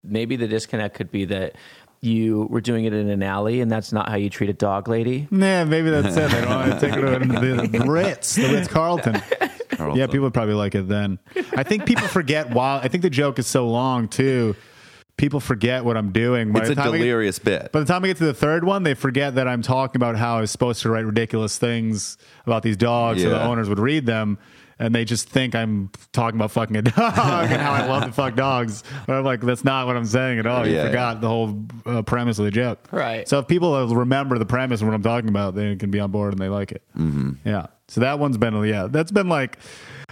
maybe 0.04 0.36
the 0.36 0.48
disconnect 0.48 0.96
could 0.96 1.10
be 1.10 1.24
that 1.26 1.54
you 2.00 2.46
were 2.50 2.60
doing 2.60 2.84
it 2.84 2.92
in 2.92 3.08
an 3.08 3.22
alley 3.22 3.60
and 3.60 3.70
that's 3.70 3.92
not 3.92 4.08
how 4.08 4.16
you 4.16 4.30
treat 4.30 4.50
a 4.50 4.52
dog 4.54 4.88
lady. 4.88 5.26
Nah, 5.30 5.64
maybe 5.64 5.90
that's 5.90 6.16
it. 6.16 6.30
They 6.30 6.40
don't 6.40 6.50
want 6.50 6.72
to 6.72 6.80
take 6.80 6.96
it 6.96 7.00
to 7.00 7.78
the 7.78 7.84
Ritz, 7.90 8.34
the 8.36 8.48
Ritz 8.52 8.68
Carlton. 8.68 9.20
Yeah, 9.94 10.06
people 10.06 10.20
would 10.20 10.34
probably 10.34 10.54
like 10.54 10.74
it 10.74 10.88
then. 10.88 11.18
I 11.56 11.62
think 11.62 11.84
people 11.86 12.06
forget 12.08 12.50
while 12.50 12.78
I 12.82 12.88
think 12.88 13.02
the 13.02 13.10
joke 13.10 13.38
is 13.38 13.46
so 13.46 13.68
long 13.68 14.08
too. 14.08 14.56
People 15.18 15.40
forget 15.40 15.84
what 15.84 15.96
I'm 15.96 16.12
doing. 16.12 16.52
By 16.52 16.60
it's 16.60 16.68
the 16.68 16.72
a 16.72 16.76
time 16.76 16.88
I 16.88 16.92
get- 16.92 16.98
delirious 17.04 17.38
bit. 17.38 17.72
By 17.72 17.80
the 17.80 17.86
time 17.86 18.04
I 18.04 18.08
get 18.08 18.18
to 18.18 18.26
the 18.26 18.34
third 18.34 18.64
one, 18.64 18.82
they 18.82 18.92
forget 18.94 19.34
that 19.36 19.48
I'm 19.48 19.62
talking 19.62 19.98
about 19.98 20.16
how 20.16 20.36
I 20.36 20.40
was 20.42 20.50
supposed 20.50 20.82
to 20.82 20.90
write 20.90 21.06
ridiculous 21.06 21.56
things 21.56 22.18
about 22.44 22.62
these 22.62 22.76
dogs 22.76 23.22
so 23.22 23.30
the 23.30 23.42
owners 23.42 23.68
would 23.68 23.78
read 23.78 24.04
them. 24.06 24.38
And 24.78 24.94
they 24.94 25.04
just 25.04 25.28
think 25.28 25.54
I'm 25.54 25.90
talking 26.12 26.38
about 26.38 26.50
fucking 26.50 26.76
a 26.76 26.82
dog 26.82 26.94
and 27.50 27.60
how 27.62 27.72
I 27.72 27.86
love 27.86 28.04
to 28.04 28.12
fuck 28.12 28.34
dogs. 28.34 28.84
But 29.06 29.14
I'm 29.16 29.24
like, 29.24 29.40
that's 29.40 29.64
not 29.64 29.86
what 29.86 29.96
I'm 29.96 30.04
saying 30.04 30.38
at 30.38 30.46
all. 30.46 30.66
You 30.66 30.74
Yeah, 30.76 30.86
forgot 30.86 31.20
the 31.20 31.28
whole 31.28 31.64
uh, 31.86 32.02
premise 32.02 32.38
of 32.38 32.44
the 32.44 32.50
joke. 32.50 32.80
Right. 32.90 33.26
So 33.28 33.38
if 33.38 33.48
people 33.48 33.86
remember 33.94 34.38
the 34.38 34.46
premise 34.46 34.82
of 34.82 34.88
what 34.88 34.94
I'm 34.94 35.02
talking 35.02 35.28
about, 35.28 35.54
they 35.54 35.76
can 35.76 35.90
be 35.90 36.00
on 36.00 36.10
board 36.10 36.32
and 36.34 36.40
they 36.40 36.48
like 36.48 36.72
it. 36.72 36.82
Mm-hmm. 36.96 37.32
Yeah. 37.48 37.66
So 37.88 38.00
that 38.00 38.18
one's 38.18 38.36
been, 38.36 38.54
yeah, 38.64 38.88
that's 38.90 39.12
been 39.12 39.28
like, 39.28 39.58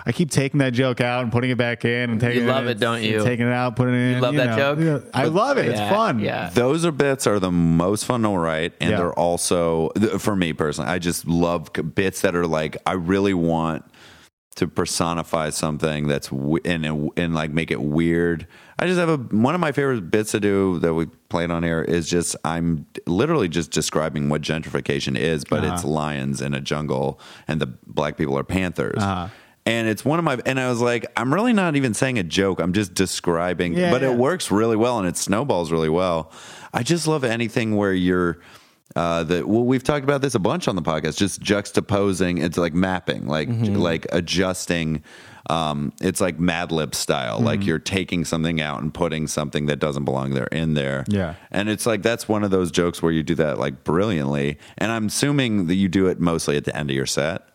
I 0.07 0.13
keep 0.13 0.31
taking 0.31 0.59
that 0.59 0.75
joke 0.75 1.01
out 1.01 1.23
and 1.23 1.33
putting 1.33 1.51
it 1.51 1.57
back 1.57 1.85
in 1.85 2.11
and 2.11 2.21
taking 2.21 2.43
it. 2.43 2.45
you 2.45 2.51
love 2.51 2.67
it, 2.67 2.73
and 2.73 2.81
don't 2.81 3.03
you? 3.03 3.25
Taking 3.25 3.47
it 3.47 3.53
out, 3.53 3.75
putting 3.75 3.95
it 3.95 3.99
in. 3.99 4.15
You 4.17 4.21
love 4.21 4.35
that 4.35 4.51
know. 4.51 4.75
joke? 4.75 5.05
Yeah. 5.05 5.11
I 5.15 5.25
love 5.25 5.57
it. 5.57 5.67
It's 5.67 5.79
fun. 5.81 6.19
Yeah. 6.21 6.51
Those 6.51 6.85
are 6.85 6.93
bits 6.93 7.27
are 7.27 7.41
the 7.41 7.51
most 7.51 8.05
fun 8.05 8.23
to 8.23 8.29
write, 8.29 8.75
and 8.81 8.91
Yeah. 8.91 8.97
they're 8.99 9.15
also 9.19 9.91
for 10.19 10.37
me 10.37 10.53
personally. 10.53 10.91
I 10.91 10.99
just 10.99 11.27
love 11.27 11.71
bits 11.95 12.21
that 12.21 12.37
are 12.37 12.47
like 12.47 12.77
I 12.87 12.93
really 12.93 13.33
want 13.35 13.85
to 14.57 14.69
personify 14.69 15.51
something 15.51 16.07
that's 16.07 16.29
w- 16.29 16.61
and 16.65 17.11
and 17.17 17.35
like 17.35 17.51
make 17.51 17.71
it 17.71 17.81
weird. 17.81 18.47
I 18.79 18.87
just 18.87 18.99
have 18.99 19.09
a 19.09 19.17
one 19.17 19.55
of 19.55 19.61
my 19.61 19.73
favorite 19.73 20.11
bits 20.11 20.33
to 20.33 20.41
do 20.41 20.79
that 20.81 20.95
we 20.95 21.07
played 21.29 21.51
on 21.51 21.63
here 21.63 21.83
is 21.83 22.09
just 22.09 22.37
I'm 22.45 22.87
literally 23.07 23.49
just 23.49 23.71
describing 23.71 24.29
what 24.29 24.43
gentrification 24.43 25.17
is, 25.17 25.45
but 25.45 25.65
it's 25.65 25.83
uh-huh. 25.83 25.89
lions 25.89 26.41
in 26.41 26.55
a 26.55 26.61
jungle, 26.61 27.21
and 27.49 27.61
the 27.61 27.67
black 27.67 28.17
people 28.17 28.39
are 28.39 28.45
panthers. 28.45 29.03
Uh-huh. 29.03 29.29
And 29.67 29.89
it's 29.89 30.05
one 30.05 30.19
of 30.19 30.27
my, 30.27 30.39
and 30.45 30.61
I 30.61 30.69
was 30.69 30.83
like, 30.83 31.07
I'm 31.17 31.33
really 31.33 31.55
not 31.55 31.75
even 31.75 31.95
saying 31.95 32.19
a 32.19 32.23
joke. 32.23 32.61
I'm 32.61 32.75
just 32.75 32.93
describing, 32.93 33.73
Yeah, 33.73 33.91
but 33.91 34.03
yeah. 34.03 34.11
it 34.11 34.19
works 34.19 34.51
really 34.51 34.77
well 34.77 34.99
and 34.99 35.09
it 35.09 35.17
snowballs 35.17 35.73
really 35.73 35.89
well. 35.89 36.31
I 36.75 36.83
just 36.83 37.07
love 37.07 37.25
anything 37.25 37.75
where 37.75 37.95
you're, 37.95 38.41
uh, 38.97 39.25
the 39.25 39.47
well, 39.47 39.65
we've 39.65 39.83
talked 39.83 40.05
about 40.05 40.21
this 40.23 40.35
a 40.35 40.39
bunch 40.39 40.69
on 40.69 40.77
the 40.77 40.83
podcast. 40.83 41.17
Just 41.17 41.41
juxtaposing, 41.41 42.43
it's 42.43 42.57
like 42.59 42.75
mapping, 42.75 43.27
like 43.27 43.49
Mm-hmm. 43.49 43.77
like 43.77 44.07
adjusting. 44.13 45.03
Um, 45.51 45.93
it's 46.01 46.21
like 46.23 46.39
Mad 46.39 46.73
Lib 46.73 46.95
style. 46.95 47.37
Mm-hmm. 47.37 47.45
Like 47.47 47.67
you're 47.67 47.79
taking 47.79 48.25
something 48.25 48.61
out 48.63 48.81
and 48.81 48.95
putting 48.95 49.27
something 49.27 49.67
that 49.67 49.77
doesn't 49.77 50.05
belong 50.05 50.31
there 50.31 50.47
in 50.47 50.73
there. 50.75 51.05
Yeah. 51.09 51.35
and 51.51 51.69
it's 51.69 51.85
like 51.87 52.03
that's 52.03 52.27
one 52.29 52.45
of 52.45 52.51
those 52.51 52.71
jokes 52.71 53.03
where 53.03 53.13
you 53.13 53.23
do 53.23 53.35
that 53.35 53.59
like 53.59 53.85
brilliantly. 53.85 54.59
And 54.79 54.91
I'm 54.91 55.07
assuming 55.07 55.67
that 55.67 55.75
you 55.75 55.89
do 55.89 56.07
it 56.07 56.19
mostly 56.21 56.57
at 56.57 56.65
the 56.65 56.75
end 56.75 56.89
of 56.91 56.97
your 56.97 57.05
set. 57.07 57.47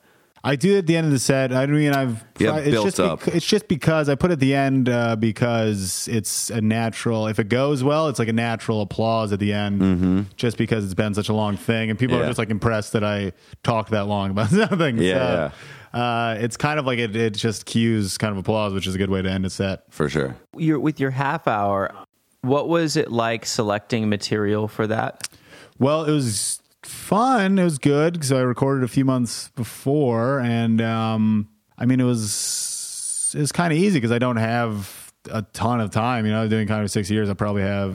I 0.43 0.55
do 0.55 0.77
at 0.77 0.87
the 0.87 0.95
end 0.95 1.05
of 1.05 1.11
the 1.11 1.19
set. 1.19 1.51
I 1.51 1.65
mean, 1.65 1.91
I've 1.93 2.23
Yeah, 2.37 2.55
it's 2.57 2.71
built 2.71 2.85
just 2.85 2.99
up. 2.99 3.27
it's 3.27 3.45
just 3.45 3.67
because 3.67 4.07
I 4.07 4.15
put 4.15 4.31
it 4.31 4.33
at 4.33 4.39
the 4.39 4.55
end 4.55 4.87
uh, 4.87 5.15
because 5.17 6.07
it's 6.07 6.49
a 6.49 6.61
natural. 6.61 7.27
If 7.27 7.39
it 7.39 7.49
goes 7.49 7.83
well, 7.83 8.07
it's 8.07 8.19
like 8.19 8.29
a 8.29 8.33
natural 8.33 8.81
applause 8.81 9.33
at 9.33 9.39
the 9.39 9.51
end, 9.53 10.27
just 10.37 10.57
because 10.57 10.85
it's 10.85 10.93
been 10.93 11.13
such 11.13 11.29
a 11.29 11.33
long 11.33 11.57
thing, 11.57 11.89
and 11.89 11.99
people 11.99 12.15
Mm-hmm. 12.15 12.21
Yeah. 12.21 12.25
are 12.27 12.29
just 12.29 12.39
like 12.39 12.49
impressed 12.49 12.93
that 12.93 13.03
I 13.03 13.33
talked 13.63 13.91
that 13.91 14.07
long 14.07 14.31
about 14.31 14.49
something. 14.49 14.97
Yeah, 14.97 15.51
so, 15.91 15.99
Uh, 15.99 16.37
it's 16.39 16.55
kind 16.55 16.79
of 16.79 16.85
like 16.85 16.99
it, 16.99 17.15
it 17.15 17.33
just 17.33 17.65
cues 17.65 18.17
kind 18.17 18.31
of 18.31 18.37
applause, 18.37 18.73
which 18.73 18.87
is 18.87 18.95
a 18.95 18.97
good 18.97 19.09
way 19.09 19.21
to 19.21 19.29
end 19.29 19.45
a 19.45 19.49
set. 19.49 19.83
For 19.91 20.07
sure. 20.07 20.35
Your 20.55 20.79
with 20.79 20.99
your 20.99 21.11
half 21.11 21.47
hour, 21.47 21.93
what 22.41 22.69
was 22.69 22.95
it 22.95 23.11
like 23.11 23.45
selecting 23.45 24.07
material 24.07 24.67
for 24.67 24.87
that? 24.87 25.27
Well, 25.79 26.05
it 26.05 26.11
was 26.11 26.59
fun. 26.89 27.59
It 27.59 27.63
was 27.63 27.77
good 27.77 28.13
because 28.13 28.31
I 28.31 28.41
recorded 28.41 28.83
a 28.83 28.87
few 28.87 29.05
months 29.05 29.49
before, 29.55 30.39
and 30.39 30.81
um, 30.81 31.49
I 31.77 31.85
mean, 31.85 31.99
it 31.99 32.05
was 32.05 33.33
it 33.35 33.39
was 33.39 33.51
kind 33.51 33.71
of 33.71 33.79
easy 33.79 33.97
because 33.97 34.11
I 34.11 34.19
don't 34.19 34.37
have 34.37 35.13
a 35.31 35.43
ton 35.53 35.81
of 35.81 35.91
time. 35.91 36.25
You 36.25 36.31
know, 36.31 36.47
doing 36.47 36.67
kind 36.67 36.83
of 36.83 36.91
six 36.91 37.09
years, 37.09 37.29
I 37.29 37.33
probably 37.33 37.61
have 37.61 37.93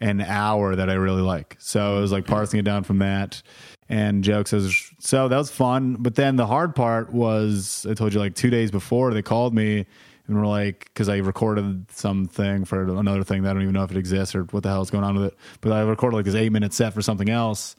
an 0.00 0.20
hour 0.20 0.76
that 0.76 0.90
I 0.90 0.94
really 0.94 1.22
like. 1.22 1.56
So 1.58 1.98
it 1.98 2.00
was 2.00 2.12
like 2.12 2.26
parsing 2.26 2.60
it 2.60 2.64
down 2.64 2.84
from 2.84 2.98
that 2.98 3.42
and 3.88 4.24
jokes. 4.24 4.52
As, 4.52 4.74
so 4.98 5.28
that 5.28 5.36
was 5.36 5.50
fun. 5.50 5.96
But 5.98 6.14
then 6.14 6.36
the 6.36 6.46
hard 6.46 6.74
part 6.74 7.12
was 7.12 7.86
I 7.88 7.94
told 7.94 8.12
you 8.12 8.20
like 8.20 8.34
two 8.34 8.50
days 8.50 8.70
before 8.70 9.14
they 9.14 9.22
called 9.22 9.54
me 9.54 9.86
and 10.26 10.36
we're 10.36 10.46
like, 10.46 10.86
because 10.86 11.08
I 11.08 11.18
recorded 11.18 11.90
something 11.90 12.64
for 12.64 12.82
another 12.82 13.24
thing 13.24 13.42
that 13.42 13.50
I 13.50 13.52
don't 13.52 13.62
even 13.62 13.74
know 13.74 13.84
if 13.84 13.90
it 13.90 13.96
exists 13.96 14.34
or 14.34 14.44
what 14.44 14.62
the 14.62 14.70
hell 14.70 14.80
is 14.80 14.90
going 14.90 15.04
on 15.04 15.16
with 15.16 15.26
it. 15.26 15.38
But 15.60 15.72
I 15.72 15.82
recorded 15.82 16.16
like 16.16 16.24
this 16.24 16.34
eight 16.34 16.50
minute 16.50 16.72
set 16.72 16.94
for 16.94 17.02
something 17.02 17.28
else. 17.28 17.76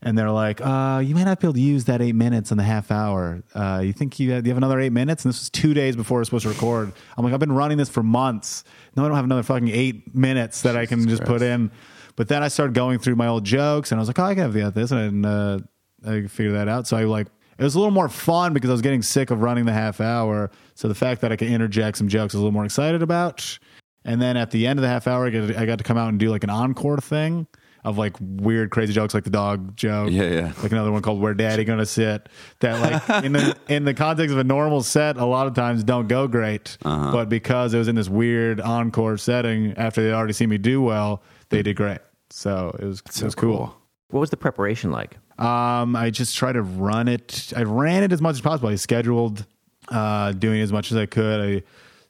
And 0.00 0.18
they're 0.18 0.30
like, 0.30 0.60
uh, 0.60 1.02
you 1.02 1.14
might 1.14 1.24
not 1.24 1.40
be 1.40 1.46
able 1.46 1.54
to 1.54 1.60
use 1.60 1.86
that 1.86 2.02
eight 2.02 2.14
minutes 2.14 2.50
in 2.50 2.58
the 2.58 2.62
half 2.62 2.90
hour. 2.90 3.42
Uh, 3.54 3.80
you 3.82 3.94
think 3.94 4.20
you, 4.20 4.28
do 4.28 4.48
you 4.48 4.50
have 4.50 4.58
another 4.58 4.78
eight 4.78 4.92
minutes? 4.92 5.24
And 5.24 5.32
this 5.32 5.40
was 5.40 5.50
two 5.50 5.72
days 5.72 5.96
before 5.96 6.18
I 6.18 6.20
was 6.20 6.28
supposed 6.28 6.42
to 6.42 6.50
record. 6.50 6.92
I'm 7.16 7.24
like, 7.24 7.32
I've 7.32 7.40
been 7.40 7.52
running 7.52 7.78
this 7.78 7.88
for 7.88 8.02
months. 8.02 8.64
No, 8.96 9.04
I 9.04 9.08
don't 9.08 9.16
have 9.16 9.24
another 9.24 9.42
fucking 9.42 9.68
eight 9.68 10.14
minutes 10.14 10.62
that 10.62 10.76
I 10.76 10.84
can 10.84 11.08
just 11.08 11.24
put 11.24 11.40
in. 11.40 11.70
But 12.16 12.28
then 12.28 12.42
I 12.42 12.48
started 12.48 12.74
going 12.74 12.98
through 12.98 13.16
my 13.16 13.28
old 13.28 13.44
jokes 13.44 13.92
and 13.92 13.98
I 13.98 14.00
was 14.00 14.08
like, 14.08 14.18
oh, 14.18 14.24
I 14.24 14.34
can 14.34 14.52
have 14.52 14.74
this. 14.74 14.90
And 14.90 15.24
uh, 15.24 15.60
I 16.06 16.26
figured 16.26 16.54
that 16.54 16.68
out. 16.68 16.86
So 16.86 16.98
I 16.98 17.04
like, 17.04 17.28
it 17.58 17.62
was 17.64 17.74
a 17.74 17.78
little 17.78 17.90
more 17.90 18.08
fun 18.08 18.52
because 18.52 18.68
I 18.68 18.72
was 18.72 18.82
getting 18.82 19.02
sick 19.02 19.30
of 19.30 19.40
running 19.40 19.64
the 19.64 19.72
half 19.72 20.00
hour. 20.00 20.50
So 20.74 20.88
the 20.88 20.94
fact 20.94 21.20
that 21.20 21.32
I 21.32 21.36
could 21.36 21.48
interject 21.48 21.98
some 21.98 22.08
jokes 22.08 22.34
I 22.34 22.38
was 22.38 22.40
a 22.42 22.44
little 22.44 22.52
more 22.52 22.64
excited 22.64 23.02
about. 23.02 23.58
And 24.04 24.20
then 24.20 24.36
at 24.36 24.50
the 24.50 24.66
end 24.66 24.78
of 24.78 24.82
the 24.82 24.88
half 24.88 25.06
hour, 25.06 25.26
I 25.26 25.30
got, 25.30 25.56
I 25.56 25.66
got 25.66 25.78
to 25.78 25.84
come 25.84 25.96
out 25.96 26.08
and 26.10 26.18
do 26.18 26.28
like 26.30 26.44
an 26.44 26.50
encore 26.50 26.98
thing 26.98 27.46
of 27.84 27.98
like 27.98 28.16
weird, 28.20 28.70
crazy 28.70 28.92
jokes, 28.92 29.14
like 29.14 29.24
the 29.24 29.30
dog 29.30 29.76
joke. 29.76 30.10
Yeah, 30.10 30.24
yeah. 30.24 30.52
Like 30.62 30.72
another 30.72 30.90
one 30.90 31.02
called 31.02 31.20
"Where 31.20 31.34
Daddy 31.34 31.64
Gonna 31.64 31.86
Sit." 31.86 32.28
That 32.60 32.80
like 32.80 33.24
in 33.24 33.32
the 33.32 33.56
in 33.68 33.84
the 33.84 33.94
context 33.94 34.32
of 34.32 34.38
a 34.38 34.44
normal 34.44 34.82
set, 34.82 35.16
a 35.16 35.24
lot 35.24 35.46
of 35.46 35.54
times 35.54 35.84
don't 35.84 36.08
go 36.08 36.26
great. 36.26 36.78
Uh-huh. 36.84 37.12
But 37.12 37.28
because 37.28 37.74
it 37.74 37.78
was 37.78 37.88
in 37.88 37.94
this 37.94 38.08
weird 38.08 38.60
encore 38.60 39.18
setting, 39.18 39.74
after 39.76 40.02
they 40.02 40.12
already 40.12 40.32
seen 40.32 40.48
me 40.48 40.58
do 40.58 40.82
well, 40.82 41.22
they 41.50 41.62
did 41.62 41.76
great. 41.76 41.98
So 42.30 42.74
it 42.78 42.84
was 42.84 43.00
it 43.00 43.22
was 43.22 43.34
cool. 43.34 43.76
What 44.08 44.20
was 44.20 44.30
the 44.30 44.36
preparation 44.36 44.90
like? 44.90 45.18
Um, 45.38 45.96
I 45.96 46.10
just 46.10 46.36
try 46.36 46.52
to 46.52 46.62
run 46.62 47.08
it. 47.08 47.52
I 47.56 47.62
ran 47.64 48.02
it 48.02 48.12
as 48.12 48.20
much 48.22 48.34
as 48.34 48.40
possible. 48.40 48.68
I 48.68 48.76
scheduled 48.76 49.46
uh, 49.88 50.32
doing 50.32 50.60
as 50.60 50.72
much 50.72 50.90
as 50.90 50.96
I 50.96 51.06
could. 51.06 51.40
I 51.40 51.62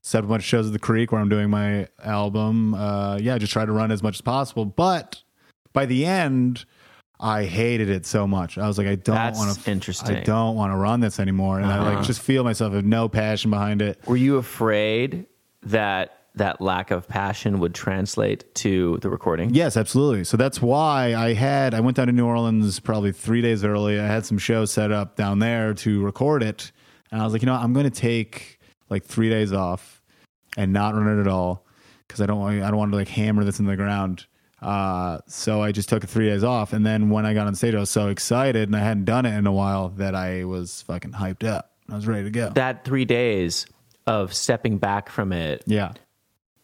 set 0.03 0.19
up 0.19 0.25
a 0.25 0.29
bunch 0.29 0.43
of 0.43 0.47
shows 0.47 0.67
at 0.67 0.73
the 0.73 0.79
Creek 0.79 1.13
where 1.13 1.21
I'm 1.21 1.29
doing 1.29 1.51
my 1.51 1.89
album. 2.03 2.75
Uh, 2.75 3.19
yeah, 3.21 3.35
I 3.35 3.39
just 3.39 3.53
try 3.53 3.65
to 3.65 3.73
run 3.73 3.91
as 3.91 4.03
much 4.03 4.17
as 4.17 4.21
possible. 4.21 4.65
But 4.65 5.23
by 5.73 5.87
the 5.87 6.05
end, 6.07 6.65
I 7.19 7.45
hated 7.45 7.89
it 7.89 8.05
so 8.07 8.27
much. 8.27 8.59
I 8.59 8.67
was 8.67 8.77
like, 8.77 8.87
I 8.87 8.97
don't 8.97 9.35
want 9.37 9.59
to. 9.59 9.71
interesting. 9.71 10.17
I 10.17 10.21
don't 10.21 10.57
want 10.57 10.73
to 10.73 10.77
run 10.77 11.01
this 11.01 11.19
anymore, 11.21 11.59
and 11.61 11.67
I 11.67 11.95
like 11.95 12.05
just 12.07 12.21
feel 12.21 12.45
myself 12.45 12.75
have 12.75 12.85
no 12.85 13.09
passion 13.09 13.51
behind 13.51 13.83
it. 13.83 13.99
Were 14.07 14.17
you 14.17 14.37
afraid 14.37 15.27
that 15.63 16.19
that 16.37 16.61
lack 16.61 16.91
of 16.91 17.07
passion 17.07 17.61
would 17.61 17.75
translate 17.75 18.53
to 18.57 18.99
the 19.01 19.09
recording? 19.09 19.55
Yes, 19.55 19.77
absolutely. 19.77 20.25
So 20.25 20.37
that's 20.37 20.61
why 20.61 21.15
I 21.15 21.33
had 21.33 21.73
I 21.73 21.81
went 21.81 21.97
down 21.97 22.09
to 22.09 22.13
New 22.13 22.27
Orleans 22.27 22.81
probably 22.81 23.13
three 23.13 23.41
days 23.41 23.65
early. 23.65 23.99
I 24.01 24.07
had 24.07 24.27
some 24.27 24.37
shows 24.39 24.73
set 24.73 24.91
up 24.91 25.17
down 25.17 25.39
there 25.39 25.73
to 25.75 26.03
record 26.05 26.43
it, 26.43 26.73
and 27.15 27.23
I 27.23 27.25
was 27.25 27.33
like, 27.33 27.43
you 27.43 27.47
know, 27.47 27.55
I'm 27.55 27.73
going 27.73 27.89
to 27.89 27.91
take 27.91 28.59
like 28.91 29.05
three 29.05 29.31
days 29.31 29.53
off 29.53 30.03
and 30.57 30.73
not 30.73 30.97
run 30.97 31.17
it 31.17 31.21
at 31.21 31.29
all 31.29 31.65
because 32.09 32.21
I 32.21 32.27
don't 32.27 32.41
want 32.41 32.61
I 32.61 32.67
don't 32.67 32.77
want 32.77 32.91
to 32.91 32.97
like 32.97 33.07
hammer 33.07 33.45
this 33.45 33.61
in 33.61 33.67
the 33.67 33.77
ground. 33.77 34.27
Uh, 34.61 35.21
so 35.29 35.63
I 35.63 35.71
just 35.71 35.89
took 35.89 36.05
three 36.07 36.27
days 36.27 36.43
off, 36.43 36.73
and 36.73 36.85
then 36.85 37.11
when 37.11 37.25
I 37.25 37.33
got 37.33 37.47
on 37.47 37.55
stage, 37.55 37.73
I 37.73 37.79
was 37.79 37.91
so 37.91 38.09
excited, 38.09 38.69
and 38.69 38.75
I 38.75 38.81
hadn't 38.81 39.05
done 39.05 39.27
it 39.27 39.39
in 39.39 39.47
a 39.47 39.53
while 39.53 39.91
that 39.91 40.17
I 40.17 40.43
was 40.43 40.83
fucking 40.83 41.13
hyped 41.13 41.47
up. 41.47 41.71
I 41.89 41.95
was 41.95 42.09
ready 42.09 42.25
to 42.25 42.31
go. 42.31 42.51
That 42.51 42.85
three 42.85 43.05
days 43.05 43.67
of 44.09 44.35
stepping 44.35 44.79
back 44.79 45.09
from 45.09 45.33
it 45.33 45.63
yeah. 45.67 45.93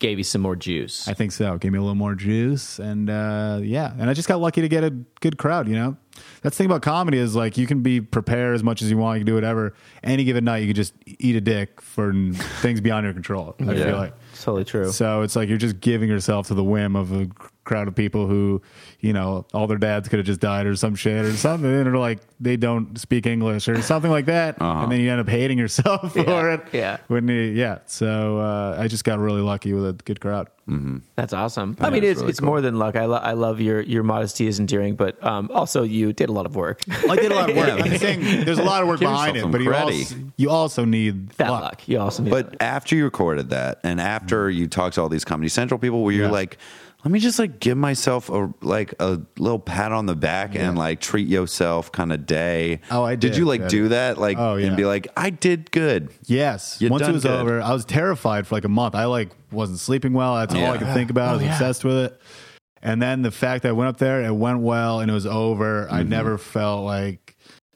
gave 0.01 0.19
you 0.19 0.25
some 0.25 0.41
more 0.41 0.57
juice. 0.57 1.07
I 1.07 1.15
think 1.15 1.31
so. 1.31 1.59
Gave 1.59 1.71
me 1.71 1.79
a 1.79 1.83
little 1.83 1.95
more 1.95 2.17
juice, 2.17 2.81
and 2.81 3.09
uh, 3.09 3.61
yeah, 3.63 3.93
and 3.97 4.11
I 4.11 4.15
just 4.15 4.27
got 4.27 4.41
lucky 4.41 4.63
to 4.63 4.69
get 4.69 4.83
a 4.83 4.91
good 5.21 5.39
crowd. 5.39 5.69
You 5.69 5.77
know, 5.77 5.97
that's 6.43 6.57
the 6.57 6.63
thing 6.63 6.67
about 6.67 6.83
comedy 6.83 7.19
is 7.19 7.35
like 7.37 7.57
you 7.59 7.67
can 7.67 7.83
be 7.83 8.01
prepared 8.01 8.55
as 8.55 8.63
much 8.63 8.83
as 8.83 8.91
you 8.91 8.97
want. 8.97 9.19
You 9.19 9.25
can 9.25 9.27
do 9.27 9.35
whatever. 9.35 9.75
Any 10.03 10.25
given 10.25 10.45
night, 10.45 10.59
you 10.59 10.67
can 10.69 10.77
just 10.77 10.95
eat 11.07 11.37
a 11.37 11.41
dick 11.41 11.81
for 11.81 12.13
things 12.61 12.81
beyond 12.81 13.05
your 13.05 13.13
control. 13.13 13.55
I 13.61 13.65
feel 13.75 13.97
like 13.97 14.15
It's 14.33 14.43
totally 14.45 14.65
true. 14.65 14.91
so. 14.93 15.23
It's 15.23 15.37
like 15.37 15.49
you're 15.49 15.59
just 15.59 15.81
giving 15.81 16.09
yourself 16.09 16.47
to 16.49 16.55
the 16.55 16.65
whim 16.65 16.97
of 16.97 17.13
a 17.13 17.29
crowd 17.65 17.87
of 17.89 17.95
people 17.95 18.27
who, 18.27 18.61
you 19.01 19.13
know, 19.13 19.47
all 19.53 19.67
their 19.67 19.79
dads 19.79 20.09
could 20.09 20.19
have 20.19 20.27
just 20.27 20.41
died 20.41 20.67
or 20.67 20.75
some 20.77 20.95
shit 20.95 21.25
or 21.25 21.33
something, 21.35 21.71
or 21.71 21.97
like 21.99 22.19
they 22.41 22.57
don't 22.57 22.99
speak 22.99 23.27
English 23.27 23.69
or 23.69 23.81
something 23.83 24.11
like 24.11 24.27
that, 24.27 24.57
and 24.61 24.91
then 24.91 25.01
you 25.01 25.11
end 25.11 25.21
up 25.21 25.29
hating 25.29 25.59
yourself 25.59 26.13
for 26.15 26.51
it. 26.53 26.63
yeah. 26.73 26.99
When 27.09 27.29
you, 27.29 27.35
yeah. 27.35 27.79
So 27.87 28.39
uh, 28.39 28.77
I 28.79 28.89
just 28.89 29.05
got 29.05 29.19
really 29.19 29.43
lucky 29.43 29.73
with 29.73 29.87
a 29.89 29.93
good 29.93 30.21
crowd. 30.21 30.49
That's 31.17 31.33
awesome. 31.33 31.77
I 31.81 31.91
mean, 31.91 32.05
it's 32.05 32.21
really 32.21 32.31
it's 32.31 32.39
cool. 32.39 32.47
more 32.47 32.61
than 32.61 32.79
luck. 32.79 32.95
I, 32.95 33.07
lo- 33.07 33.17
I 33.17 33.33
love 33.33 33.61
your 33.61 33.81
your 33.81 34.05
modesty 34.05 34.47
is 34.47 34.61
endearing, 34.61 34.95
but 34.95 35.21
um, 35.25 35.51
also 35.53 35.83
you 35.83 36.13
did 36.13 36.29
a 36.29 36.33
lot 36.33 36.47
of 36.47 36.55
work. 36.55 36.81
I 37.09 37.17
did 37.17 37.33
a 37.33 37.35
lot 37.35 37.51
of 37.51 37.57
work. 37.57 37.67
Yeah. 37.67 37.85
I'm 37.85 37.99
saying 37.99 38.45
there's 38.45 38.61
a 38.61 38.63
lot 38.63 38.81
of 38.81 38.87
work 38.87 39.01
Give 39.01 39.09
behind 39.09 39.37
it, 39.37 39.51
but 39.51 39.61
you 39.63 39.75
also, 39.75 40.15
you 40.37 40.49
also 40.51 40.85
need 40.85 41.31
that 41.31 41.51
luck. 41.51 41.63
luck. 41.63 41.89
You 41.89 41.99
also 41.99 42.23
need 42.23 42.31
But 42.31 42.63
after 42.63 42.95
you 42.95 43.03
recorded 43.03 43.51
that, 43.51 43.81
and 43.83 44.01
after 44.01 44.49
you 44.49 44.69
talked 44.69 44.95
to 44.95 45.03
all 45.03 45.09
these 45.09 45.25
Comedy 45.25 45.49
Central 45.49 45.79
people, 45.81 46.05
where 46.05 46.15
you're 46.15 46.27
Yeah. 46.27 46.31
like, 46.31 46.57
let 47.05 47.11
me 47.13 47.19
just 47.19 47.39
like 47.39 47.61
give 47.61 47.79
myself 47.79 48.29
a 48.29 48.53
like 48.61 48.95
a 49.01 49.21
little 49.39 49.59
pat 49.59 49.91
on 49.93 50.07
the 50.07 50.15
back 50.15 50.55
and 50.55 50.77
like 50.77 51.01
treat 51.01 51.29
yourself 51.29 51.91
kind 51.93 52.13
of 52.13 52.27
day. 52.27 52.81
Oh, 52.91 53.03
I 53.03 53.15
Did 53.17 53.33
did, 53.33 53.37
you 53.39 53.45
like 53.47 53.63
yeah. 53.63 53.69
do 53.69 53.89
that? 53.89 54.19
Like, 54.19 54.37
Oh, 54.39 54.57
yeah. 54.57 54.67
and 54.67 54.77
be 54.77 54.85
like, 54.85 55.09
I 55.17 55.31
did 55.31 55.71
good. 55.71 56.11
Yes. 56.27 56.77
You 56.81 56.91
Once 56.91 57.07
it 57.09 57.13
was 57.13 57.23
good. 57.23 57.33
over, 57.41 57.61
I 57.63 57.73
was 57.73 57.85
terrified 57.85 58.47
for 58.47 58.55
like 58.55 58.65
a 58.65 58.69
month. 58.69 58.95
I 58.95 59.07
like 59.07 59.31
wasn't 59.51 59.79
sleeping 59.79 60.13
well. 60.13 60.37
That's 60.37 60.55
all 60.55 60.65
I 60.67 60.79
could 60.79 60.93
think 60.93 61.11
about. 61.11 61.29
I 61.31 61.33
was 61.39 61.43
obsessed 61.43 61.85
with 61.85 61.97
it. 61.97 62.21
And 62.83 63.01
then 63.03 63.23
the 63.23 63.31
fact 63.31 63.63
that 63.65 63.71
I 63.71 63.73
went 63.73 63.89
up 63.89 63.99
there, 63.99 64.23
it 64.23 64.33
went 64.35 64.61
well, 64.61 65.01
and 65.01 65.11
it 65.11 65.15
was 65.15 65.27
over. 65.27 65.87
I 65.91 66.01
Mm-hmm. 66.01 66.09
never 66.09 66.39
felt 66.39 66.85
like 66.85 67.30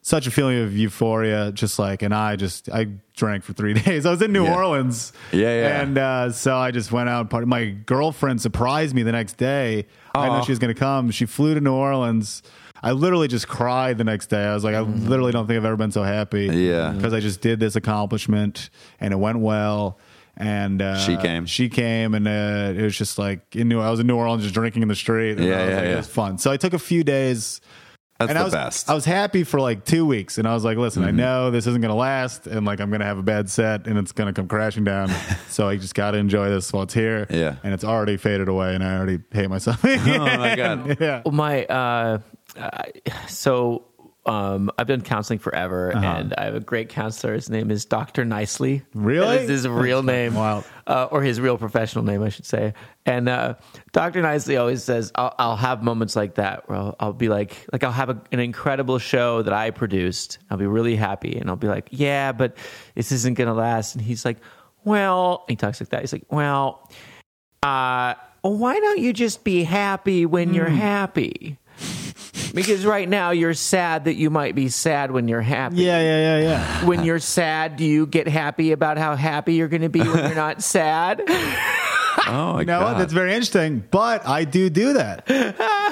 such 0.07 0.26
a 0.26 0.30
feeling 0.30 0.59
of 0.61 0.76
euphoria. 0.76 1.50
Just 1.50 1.78
like, 1.78 2.02
and 2.02 2.14
I 2.14 2.36
just 2.36 2.68
I 2.68 2.88
drank 3.16 3.42
for 3.42 3.55
three 3.55 3.72
days. 3.86 4.05
I 4.05 4.11
was 4.11 4.20
in 4.20 4.32
New 4.32 4.44
Yeah. 4.44 4.55
Orleans, 4.55 5.12
Yeah, 5.32 5.40
yeah. 5.61 5.80
and 5.80 5.96
uh, 5.98 6.30
so 6.30 6.55
I 6.57 6.70
just 6.70 6.92
went 6.92 7.09
out. 7.09 7.20
and 7.22 7.30
party. 7.30 7.46
My 7.46 7.64
girlfriend 7.70 8.40
surprised 8.42 8.94
me 8.94 9.02
the 9.02 9.12
next 9.12 9.38
day. 9.38 9.86
I 10.14 10.28
know 10.28 10.44
she 10.44 10.52
was 10.52 10.59
going 10.59 10.72
to 10.74 10.78
come. 10.78 11.11
She 11.11 11.24
flew 11.26 11.55
to 11.55 11.61
New 11.61 11.72
Orleans. 11.72 12.42
I 12.82 12.92
literally 12.92 13.28
just 13.28 13.48
cried 13.48 13.96
the 13.96 14.05
next 14.05 14.26
day. 14.26 14.44
I 14.44 14.52
was 14.52 14.62
like, 14.62 14.74
I 14.74 14.80
literally 14.80 15.32
don't 15.32 15.46
think 15.46 15.57
I've 15.57 15.64
ever 15.64 15.76
been 15.76 15.90
so 15.90 16.02
happy. 16.02 16.46
Yeah. 16.46 16.90
because 16.92 17.14
I 17.14 17.20
just 17.20 17.40
did 17.40 17.59
this 17.59 17.76
accomplishment 17.76 18.68
and 19.00 19.14
it 19.14 19.16
went 19.16 19.38
well. 19.38 19.98
And 20.36 20.82
uh, 20.82 20.98
She 20.98 21.16
came. 21.16 21.46
She 21.46 21.68
came, 21.68 22.12
and 22.12 22.26
uh, 22.26 22.74
it 22.76 22.82
was 22.82 22.98
just 22.98 23.18
like 23.18 23.55
in 23.55 23.68
New. 23.68 23.80
I 23.80 23.88
was 23.88 24.00
in 24.00 24.09
New 24.09 24.16
Orleans, 24.16 24.42
just 24.42 24.52
drinking 24.55 24.82
in 24.82 24.88
the 24.88 24.96
street. 24.96 25.38
and 25.38 25.44
Yeah, 25.46 25.55
I 25.55 25.61
was 25.64 25.68
yeah, 25.70 25.76
like, 25.76 25.84
yeah. 25.84 25.92
It 25.92 25.96
was 25.96 26.09
fun. 26.09 26.38
So 26.38 26.50
I 26.50 26.57
took 26.57 26.72
a 26.74 26.78
few 26.80 27.05
days. 27.05 27.61
That's 28.26 28.30
and 28.30 28.36
the 28.36 28.40
I 28.40 28.44
was, 28.44 28.52
best. 28.52 28.90
I 28.90 28.94
was 28.94 29.04
happy 29.04 29.44
for 29.44 29.60
like 29.60 29.84
two 29.84 30.04
weeks, 30.06 30.38
and 30.38 30.46
I 30.48 30.54
was 30.54 30.64
like, 30.64 30.76
"Listen, 30.78 31.02
Mm-hmm. 31.02 31.08
I 31.08 31.22
know 31.22 31.50
this 31.50 31.66
isn't 31.66 31.80
going 31.80 31.90
to 31.90 31.96
last, 31.96 32.46
and 32.46 32.64
like 32.66 32.80
I'm 32.80 32.90
going 32.90 33.00
to 33.00 33.06
have 33.06 33.18
a 33.18 33.22
bad 33.22 33.50
set, 33.50 33.86
and 33.86 33.98
it's 33.98 34.12
going 34.12 34.26
to 34.26 34.32
come 34.32 34.48
crashing 34.48 34.84
down. 34.84 35.08
so 35.48 35.68
I 35.68 35.76
just 35.76 35.94
got 35.94 36.12
to 36.12 36.18
enjoy 36.18 36.48
this 36.48 36.72
while 36.72 36.84
it's 36.84 36.94
here. 36.94 37.26
Yeah. 37.30 37.56
and 37.62 37.72
it's 37.74 37.84
already 37.84 38.16
faded 38.16 38.48
away, 38.48 38.74
and 38.74 38.82
I 38.82 38.96
already 38.96 39.20
hate 39.32 39.48
myself. 39.50 39.80
oh 39.84 39.96
my 40.36 40.56
god. 40.56 40.96
yeah, 41.00 41.22
Well, 41.24 41.32
my 41.34 41.64
uh, 41.66 42.18
uh, 42.56 42.82
so 43.28 43.84
um, 44.26 44.70
I've 44.78 44.86
done 44.86 45.02
counseling 45.02 45.38
forever, 45.38 45.90
and 45.90 46.32
I 46.34 46.44
have 46.44 46.54
a 46.54 46.60
great 46.60 46.88
counselor. 46.88 47.34
His 47.34 47.50
name 47.50 47.70
is 47.70 47.84
Doctor 47.84 48.24
Nicely. 48.24 48.82
Really? 48.94 49.36
That 49.36 49.42
is 49.42 49.48
his 49.50 49.68
real 49.68 50.02
name, 50.02 50.34
Wild. 50.34 50.64
uh, 50.86 51.08
or 51.10 51.22
his 51.22 51.40
real 51.40 51.58
professional 51.58 52.04
name, 52.04 52.22
I 52.22 52.30
should 52.30 52.46
say. 52.46 52.72
And 53.04 53.28
uh, 53.28 53.54
Doctor 53.92 54.22
Nicely 54.22 54.56
always 54.56 54.82
says, 54.82 55.12
I'll, 55.14 55.34
"I'll 55.38 55.56
have 55.56 55.82
moments 55.82 56.16
like 56.16 56.36
that 56.36 56.68
where 56.68 56.78
I'll, 56.78 56.96
I'll 57.00 57.12
be 57.12 57.28
like, 57.28 57.66
like 57.72 57.84
I'll 57.84 57.92
have 57.92 58.08
a, 58.08 58.20
an 58.32 58.40
incredible 58.40 58.98
show 58.98 59.42
that 59.42 59.52
I 59.52 59.70
produced. 59.70 60.38
I'll 60.50 60.56
be 60.58 60.66
really 60.66 60.96
happy, 60.96 61.36
and 61.36 61.50
I'll 61.50 61.56
be 61.56 61.68
like, 61.68 61.88
yeah, 61.90 62.32
but 62.32 62.56
this 62.94 63.12
isn't 63.12 63.34
gonna 63.34 63.54
last. 63.54 63.94
And 63.94 64.02
he's 64.02 64.24
like, 64.24 64.38
well, 64.84 65.44
he 65.48 65.56
talks 65.56 65.80
like 65.80 65.90
that. 65.90 66.00
He's 66.00 66.12
like, 66.12 66.24
well, 66.30 66.90
uh, 67.62 68.14
why 68.42 68.78
don't 68.78 68.98
you 69.00 69.12
just 69.12 69.44
be 69.44 69.64
happy 69.64 70.26
when 70.26 70.54
you're 70.54 70.68
happy? 70.68 71.58
Because 72.55 72.86
right 72.86 73.09
now 73.09 73.30
you're 73.30 73.55
sad 73.55 74.05
that 74.05 74.14
you 74.14 74.30
might 74.30 74.55
be 74.55 74.68
sad 74.68 75.11
when 75.11 75.26
you're 75.28 75.40
happy. 75.40 75.76
yeah, 75.76 76.00
yeah, 76.00 76.38
yeah, 76.38 76.42
yeah. 76.42 76.84
When 76.84 77.05
you're 77.05 77.18
sad, 77.18 77.76
do 77.76 77.84
you 77.84 78.07
get 78.07 78.28
happy 78.28 78.72
about 78.72 78.96
how 78.96 79.16
happy 79.16 79.55
you're 79.55 79.68
going 79.68 79.82
to 79.82 79.88
be 79.88 80.00
when 80.00 80.24
you're 80.24 80.34
not 80.34 80.62
sad? 80.62 81.22
Oh 82.26 82.55
my 82.55 82.61
You 82.61 82.66
know 82.66 82.80
what? 82.80 82.96
That's 82.96 83.12
very 83.12 83.32
interesting. 83.32 83.84
But 83.90 84.26
I 84.26 84.44
do 84.44 84.70
do 84.70 84.94
that. 84.94 85.28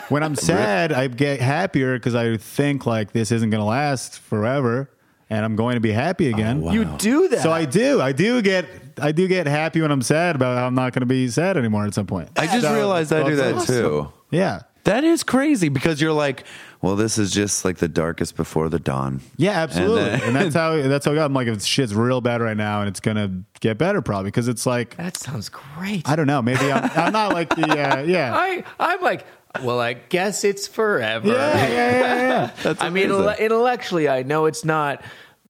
when 0.08 0.22
I'm 0.22 0.34
sad, 0.50 0.90
I 0.92 1.08
get 1.08 1.40
happier 1.40 1.98
because 1.98 2.14
I 2.14 2.38
think 2.38 2.86
like 2.86 3.12
this 3.12 3.32
isn't 3.32 3.50
going 3.50 3.60
to 3.60 3.66
last 3.66 4.18
forever, 4.18 4.88
and 5.28 5.44
I'm 5.44 5.56
going 5.56 5.74
to 5.74 5.80
be 5.80 5.92
happy 5.92 6.28
oh, 6.28 6.34
again. 6.34 6.62
You 6.62 6.84
do 6.96 7.28
that. 7.28 7.42
So 7.42 7.52
I 7.52 7.66
do. 7.66 8.00
I 8.00 8.12
do 8.12 8.40
get. 8.40 8.66
I 9.00 9.12
do 9.12 9.28
get 9.28 9.46
happy 9.46 9.82
when 9.82 9.90
I'm 9.90 10.00
sad 10.00 10.34
about 10.36 10.56
how 10.56 10.66
I'm 10.66 10.74
not 10.74 10.92
going 10.94 11.00
to 11.00 11.06
be 11.06 11.28
sad 11.28 11.56
anymore 11.56 11.84
at 11.86 11.92
some 11.94 12.06
point. 12.06 12.30
I 12.36 12.46
just 12.46 12.62
So- 12.62 12.74
realized 12.74 13.12
I 13.12 13.24
do 13.28 13.36
that 13.36 13.54
Awesome. 13.54 13.74
too. 13.74 14.12
Yeah. 14.30 14.60
That 14.84 15.04
is 15.04 15.22
crazy 15.22 15.68
because 15.68 16.00
you're 16.00 16.12
like, 16.12 16.44
well, 16.80 16.96
this 16.96 17.16
is 17.16 17.30
just 17.30 17.64
like 17.64 17.76
the 17.76 17.88
darkest 17.88 18.36
before 18.36 18.68
the 18.68 18.80
dawn. 18.80 19.20
Yeah, 19.36 19.52
absolutely. 19.52 20.10
And 20.10 20.22
And, 20.22 20.36
that's 20.36 20.54
how 20.54 20.76
that's 20.82 21.06
how 21.06 21.12
I'm 21.12 21.32
like 21.32 21.46
if 21.46 21.62
shit's 21.62 21.94
real 21.94 22.20
bad 22.20 22.40
right 22.40 22.56
now 22.56 22.80
and 22.80 22.88
it's 22.88 23.00
gonna 23.00 23.42
get 23.60 23.78
better 23.78 24.02
probably 24.02 24.30
because 24.32 24.48
it's 24.48 24.66
like 24.66 24.96
that 24.96 25.16
sounds 25.16 25.48
great. 25.48 26.08
I 26.08 26.16
don't 26.16 26.26
know 26.26 26.42
maybe 26.42 26.72
I'm, 26.72 26.90
I'm 26.96 27.12
not 27.12 27.32
like 27.32 27.50
the 27.50 27.62
uh, 27.70 28.02
yeah 28.06 28.34
I, 28.34 28.64
I'm 28.80 29.00
like, 29.00 29.24
well, 29.62 29.78
I 29.78 29.92
guess 29.92 30.42
it's 30.44 30.66
forever. 30.66 31.28
yeah 31.28 31.68
yeah 31.68 32.00
yeah 32.00 32.50
yeah. 32.64 32.74
I 32.80 32.90
mean, 32.90 33.10
intellectually, 33.38 34.08
I 34.08 34.22
know 34.24 34.46
it's 34.46 34.64
not, 34.64 35.04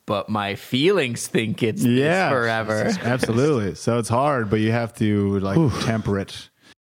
but 0.04 0.28
my 0.28 0.56
feelings 0.56 1.26
think 1.28 1.62
it's, 1.62 1.82
it's 1.82 1.88
yeah 1.88 2.28
forever. 2.28 2.90
absolutely 3.02 3.74
so 3.76 3.98
it's 3.98 4.08
hard 4.08 4.50
but 4.50 4.60
you 4.60 4.72
have 4.72 4.92
to 4.96 5.38
like 5.38 5.56
temper 5.84 6.18
it 6.18 6.50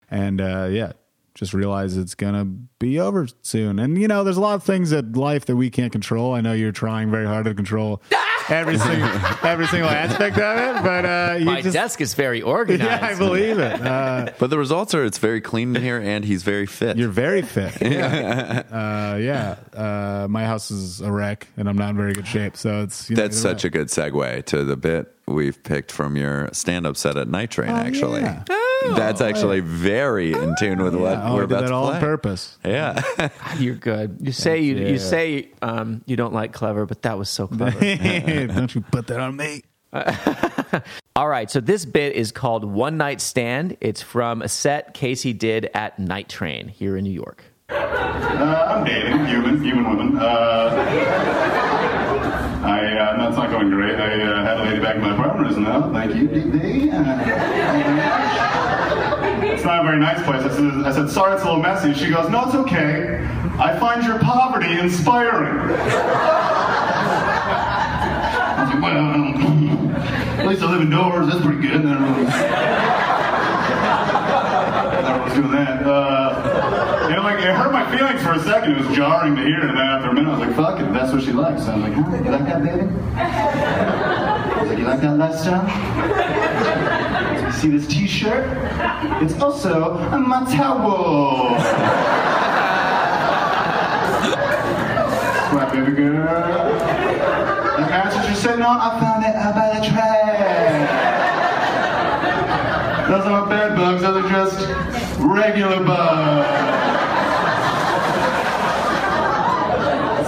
and 0.10 0.40
uh 0.42 0.68
yeah 0.72 0.94
just 1.42 1.56
realize 1.56 1.98
it's 1.98 2.14
gonna 2.14 2.46
be 2.78 3.00
over 3.00 3.28
soon 3.42 3.80
and 3.80 4.00
you 4.00 4.08
know 4.08 4.24
there's 4.24 4.38
a 4.38 4.42
lot 4.42 4.54
of 4.54 4.64
things 4.64 4.92
that 4.92 5.16
life 5.18 5.46
that 5.48 5.56
we 5.56 5.72
can't 5.72 5.92
control 5.92 6.36
i 6.36 6.40
know 6.40 6.54
you're 6.54 6.72
trying 6.72 7.10
very 7.10 7.26
hard 7.26 7.46
to 7.46 7.54
control 7.56 8.00
every 8.50 8.78
single 8.78 9.10
every 9.44 9.66
single 9.66 9.90
aspect 9.90 10.38
of 10.38 10.58
it 10.78 10.84
but 10.84 11.04
uh 11.04 11.36
you 11.40 11.46
My 11.46 11.62
just 11.64 11.74
desk 11.74 12.00
is 12.00 12.14
very 12.14 12.44
organized. 12.44 12.84
yeah 13.02 13.04
i 13.12 13.18
believe 13.18 13.58
it 13.58 13.82
uh 13.86 14.32
But 14.38 14.52
the 14.52 14.58
results 14.60 14.94
are 14.94 15.04
it's 15.04 15.18
very 15.18 15.42
clean 15.42 15.76
in 15.76 15.82
here 15.82 15.98
and 16.00 16.24
he's 16.24 16.44
very 16.44 16.68
fit. 16.68 16.96
You're 16.98 17.10
very 17.10 17.42
fit. 17.42 17.74
Yeah. 17.82 18.64
uh, 18.72 19.18
yeah. 19.18 19.56
Uh, 19.74 20.28
my 20.30 20.46
house 20.46 20.70
is 20.72 21.02
a 21.02 21.12
wreck 21.12 21.48
and 21.58 21.68
I'm 21.68 21.78
not 21.78 21.92
in 21.92 21.98
very 21.98 22.14
good 22.14 22.28
shape. 22.28 22.56
So 22.56 22.84
it's, 22.84 23.10
you 23.10 23.16
know, 23.16 23.22
That's 23.24 23.38
such 23.38 23.64
a 23.66 23.70
good 23.70 23.88
segue 23.88 24.46
to 24.46 24.64
the 24.64 24.78
bit 24.78 25.12
we've 25.28 25.62
picked 25.64 25.92
from 25.92 26.16
your 26.16 26.50
stand 26.54 26.86
up 26.86 26.98
set 26.98 27.18
at 27.18 27.28
Night 27.28 27.52
Train, 27.52 27.70
actually. 27.72 28.22
yeah. 28.22 28.44
That's 28.96 29.22
actually 29.22 29.60
very 29.60 30.34
in 30.34 30.56
tune 30.60 30.82
with 30.84 30.96
what 30.96 31.18
Oh, 31.18 31.36
we're 31.36 31.44
I 31.44 31.46
did 31.46 31.52
about 31.52 31.62
that 31.62 31.68
to 31.68 31.74
all 31.74 31.86
play. 31.88 31.96
on 31.96 32.02
purpose. 32.02 32.58
Yeah. 32.66 33.30
You're 33.60 33.76
good. 33.76 34.18
You 34.22 34.32
say 34.32 34.60
you, 34.62 34.76
you. 34.76 34.88
you 34.88 34.98
say 35.00 35.50
um, 35.62 36.02
you 36.06 36.16
don't 36.16 36.34
like 36.34 36.52
clever, 36.54 36.86
but 36.86 37.02
that 37.04 37.18
was 37.18 37.30
so 37.30 37.48
clever. 37.48 37.80
Don't 38.48 38.74
you 38.76 38.82
put 38.82 39.08
that 39.08 39.20
on 39.20 39.36
me. 39.36 39.64
All 41.16 41.28
right, 41.28 41.52
so 41.52 41.60
this 41.60 41.84
bit 41.86 42.16
is 42.16 42.32
called 42.32 42.64
One 42.64 42.98
Night 42.98 43.20
Stand. 43.22 43.76
It's 43.82 44.02
from 44.02 44.42
a 44.42 44.48
set 44.48 44.94
Casey 44.94 45.34
did 45.34 45.70
at 45.74 46.00
Night 46.00 46.30
Train 46.30 46.70
here 46.70 46.96
in 46.98 47.04
New 47.04 47.12
York. 47.12 47.44
Uh, 47.70 47.76
I'm 47.76 48.86
dating 48.86 49.26
human, 49.28 49.62
human 49.64 49.90
women. 49.98 50.18
Uh, 50.18 50.70
I, 52.64 52.98
uh, 52.98 53.18
that's 53.18 53.36
not 53.38 53.50
going 53.52 53.70
great. 53.70 53.96
I 53.96 54.22
uh, 54.22 54.44
had 54.44 54.58
a 54.60 54.64
lady 54.64 54.80
back 54.82 54.96
in 54.96 55.02
my 55.02 55.14
apartment 55.14 55.48
just 55.50 55.60
now. 55.60 55.92
Thank 55.92 56.16
you, 56.16 56.28
DD. 56.28 56.94
Uh, 56.94 57.04
thank 57.04 57.28
you 57.28 57.94
very 57.94 57.96
much. 57.96 59.11
It's 59.22 59.64
not 59.64 59.80
a 59.82 59.84
very 59.84 60.00
nice 60.00 60.24
place. 60.24 60.44
I 60.44 60.50
said, 60.50 60.86
I 60.86 60.92
said, 60.92 61.10
sorry, 61.10 61.34
it's 61.34 61.44
a 61.44 61.46
little 61.46 61.62
messy. 61.62 61.94
She 61.94 62.10
goes, 62.10 62.30
no, 62.30 62.46
it's 62.46 62.56
okay. 62.56 63.26
I 63.60 63.78
find 63.80 64.04
your 64.04 64.20
poverty 64.20 64.80
inspiring. 64.80 65.60
I 68.54 68.68
was 68.74 68.82
well, 68.82 70.40
at 70.40 70.48
least 70.48 70.62
I 70.62 70.72
live 70.72 70.82
indoors. 70.82 71.28
That's 71.28 71.42
pretty 71.46 71.62
good. 71.62 71.82
And 71.82 71.90
everyone's, 71.90 72.34
everyone's 74.96 75.34
doing 75.34 75.52
that. 75.52 75.84
Uh, 75.86 76.52
know, 77.22 77.28
like, 77.30 77.40
it 77.40 77.56
hurt 77.56 77.72
my 77.72 77.86
feelings 77.96 78.22
for 78.22 78.34
a 78.34 78.40
second. 78.40 78.74
It 78.74 78.88
was 78.88 78.96
jarring 78.96 79.36
to 79.36 79.44
hear. 79.44 79.62
And 79.62 79.78
then 79.78 79.88
after 79.88 80.10
a 80.10 80.14
minute, 80.14 80.30
I 80.30 80.38
was 80.38 80.48
like, 80.48 80.56
fuck 80.56 80.80
it. 80.80 80.92
That's 80.94 81.12
what 81.14 81.24
she 81.24 81.32
likes. 81.32 81.64
I 81.64 81.76
was 81.76 81.84
like, 81.84 81.94
huh, 81.94 82.24
you 82.24 82.32
like 82.32 82.46
that, 82.46 82.64
baby? 82.64 82.88
I 83.16 84.58
was 84.60 84.70
like, 84.70 84.80
you 84.80 84.86
like 84.86 85.02
that 85.02 85.18
lifestyle? 85.18 85.66
See 87.54 87.70
this 87.70 87.86
t-shirt? 87.88 88.46
It's 89.22 89.40
also 89.40 89.94
my 90.18 90.44
towel. 90.52 91.52
What, 95.54 95.72
baby 95.72 95.92
girl? 95.92 96.74
The 97.76 97.82
mattress 97.82 98.26
you're 98.26 98.36
sitting 98.36 98.64
on, 98.64 98.80
I 98.80 99.00
found 99.00 99.24
it 99.26 99.36
out 99.36 99.54
by 99.54 99.80
the 99.80 99.86
trash. 99.86 100.32
Those 103.10 103.26
aren't 103.26 103.50
bed 103.50 103.76
bugs, 103.76 104.02
those 104.02 104.24
are 104.24 104.30
just 104.30 104.68
regular 105.20 105.84
bugs. 105.84 106.48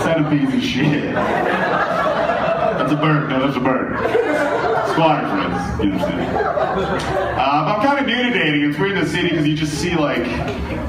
Centipedes 0.04 0.54
and 0.54 0.64
shit. 0.64 1.16
That's 1.16 2.92
a 2.92 2.96
bird, 2.96 3.30
no, 3.30 3.40
that's 3.46 3.58
a 3.58 3.60
bird. 3.60 4.53
Squatter 4.94 5.28
friends, 5.28 5.84
you 5.84 5.92
understand. 5.92 6.38
Uh, 6.38 7.76
I'm 7.76 7.82
kind 7.84 8.00
of 8.00 8.06
new 8.06 8.16
to 8.16 8.30
dating. 8.30 8.70
It's 8.70 8.78
weird 8.78 8.92
in 8.96 9.04
the 9.04 9.10
city 9.10 9.30
because 9.30 9.48
you 9.48 9.56
just 9.56 9.74
see 9.74 9.96
like 9.96 10.24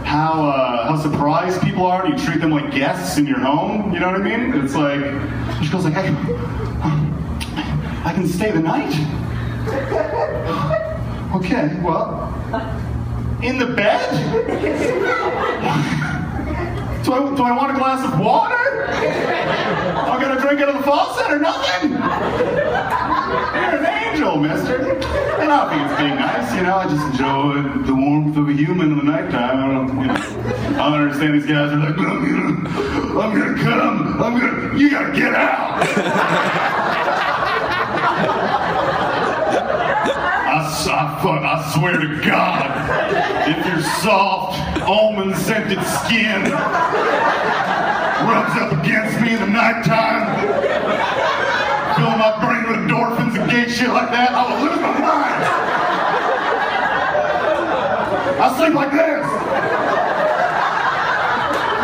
how 0.05 0.44
uh, 0.44 0.86
how 0.86 0.96
surprised 0.96 1.62
people 1.62 1.86
are. 1.86 2.07
You 2.07 2.14
treat 2.18 2.42
them 2.42 2.50
like 2.50 2.70
guests 2.70 3.16
in 3.16 3.26
your 3.26 3.38
home. 3.38 3.94
You 3.94 4.00
know 4.00 4.12
what 4.12 4.20
I 4.20 4.24
mean? 4.24 4.62
It's 4.62 4.74
like 4.74 5.00
she 5.64 5.70
goes 5.70 5.84
like, 5.84 5.94
"Hey, 5.94 6.14
I 8.05 8.12
can 8.14 8.28
stay 8.28 8.50
the 8.50 8.61
night." 8.61 8.92
okay, 11.36 11.74
well, 11.82 12.28
in 13.42 13.59
the 13.59 13.68
bed. 13.74 14.11
Do 17.05 17.12
I, 17.12 17.34
do 17.36 17.42
I 17.42 17.52
want 17.55 17.70
a 17.70 17.78
glass 17.78 18.02
of 18.02 18.18
water? 18.18 18.86
I'm 18.88 20.20
gonna 20.20 20.40
drink 20.40 20.61
out 20.61 20.70
of 20.70 20.76
the 20.76 20.82
faucet 20.82 21.30
or 21.30 21.38
nothing? 21.38 22.63
Angel, 24.35 24.57
mister. 24.57 24.76
And 25.41 25.51
I 25.51 25.57
don't 25.57 25.68
think 25.70 25.82
it's 25.91 26.01
being 26.01 26.14
nice, 26.16 26.55
you 26.55 26.62
know. 26.62 26.76
I 26.76 26.89
just 26.89 27.05
enjoy 27.12 27.62
the 27.85 27.95
warmth 27.95 28.37
of 28.37 28.49
a 28.49 28.53
human 28.53 28.93
in 28.93 28.99
the 28.99 29.05
nighttime. 29.05 29.59
I 29.59 29.72
don't, 29.72 29.89
you 30.01 30.07
know, 30.07 30.14
I 30.14 30.91
don't 30.91 31.03
understand 31.03 31.35
these 31.35 31.47
guys 31.47 31.72
are 31.72 31.78
like, 31.78 31.99
I'm 31.99 32.05
gonna, 32.05 33.20
I'm 33.20 33.39
gonna 33.39 33.62
come. 33.62 34.22
I'm 34.22 34.41
gonna, 34.41 34.78
you 34.78 34.91
gotta 34.91 35.12
get 35.16 35.35
out. 35.35 35.82
I, 40.47 40.59
I, 40.87 41.22
fuck, 41.22 41.43
I 41.43 41.72
swear 41.74 41.99
to 41.99 42.20
God, 42.24 42.70
if 43.49 43.66
your 43.66 43.82
soft, 44.03 44.59
almond 44.82 45.37
scented 45.37 45.82
skin 45.85 46.43
rubs 48.24 48.57
up 48.61 48.72
against 48.82 49.20
me 49.20 49.35
in 49.35 49.41
the 49.41 49.47
nighttime, 49.47 50.24
fill 52.05 52.18
my 52.18 52.36
brain 52.44 52.64
with 52.68 52.76
endorphins 52.84 53.40
and 53.40 53.50
gay 53.50 53.66
shit 53.66 53.88
like 53.88 54.11
that, 54.11 54.32
I 54.32 54.42
will 54.44 54.61
lose 54.62 54.76
my 54.76 54.92
mind. 55.00 55.44
I 58.42 58.46
sleep 58.59 58.74
like 58.74 58.92
this. 58.92 59.26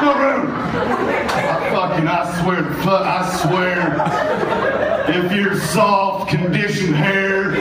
No 0.03 0.13
room. 0.21 0.47
I 0.53 1.71
fucking, 1.73 2.07
I 2.07 2.43
swear, 2.43 2.61
I 2.87 3.21
swear, 3.41 3.79
if 5.09 5.33
your 5.33 5.59
soft, 5.59 6.31
conditioned 6.31 6.97
hair 6.97 7.53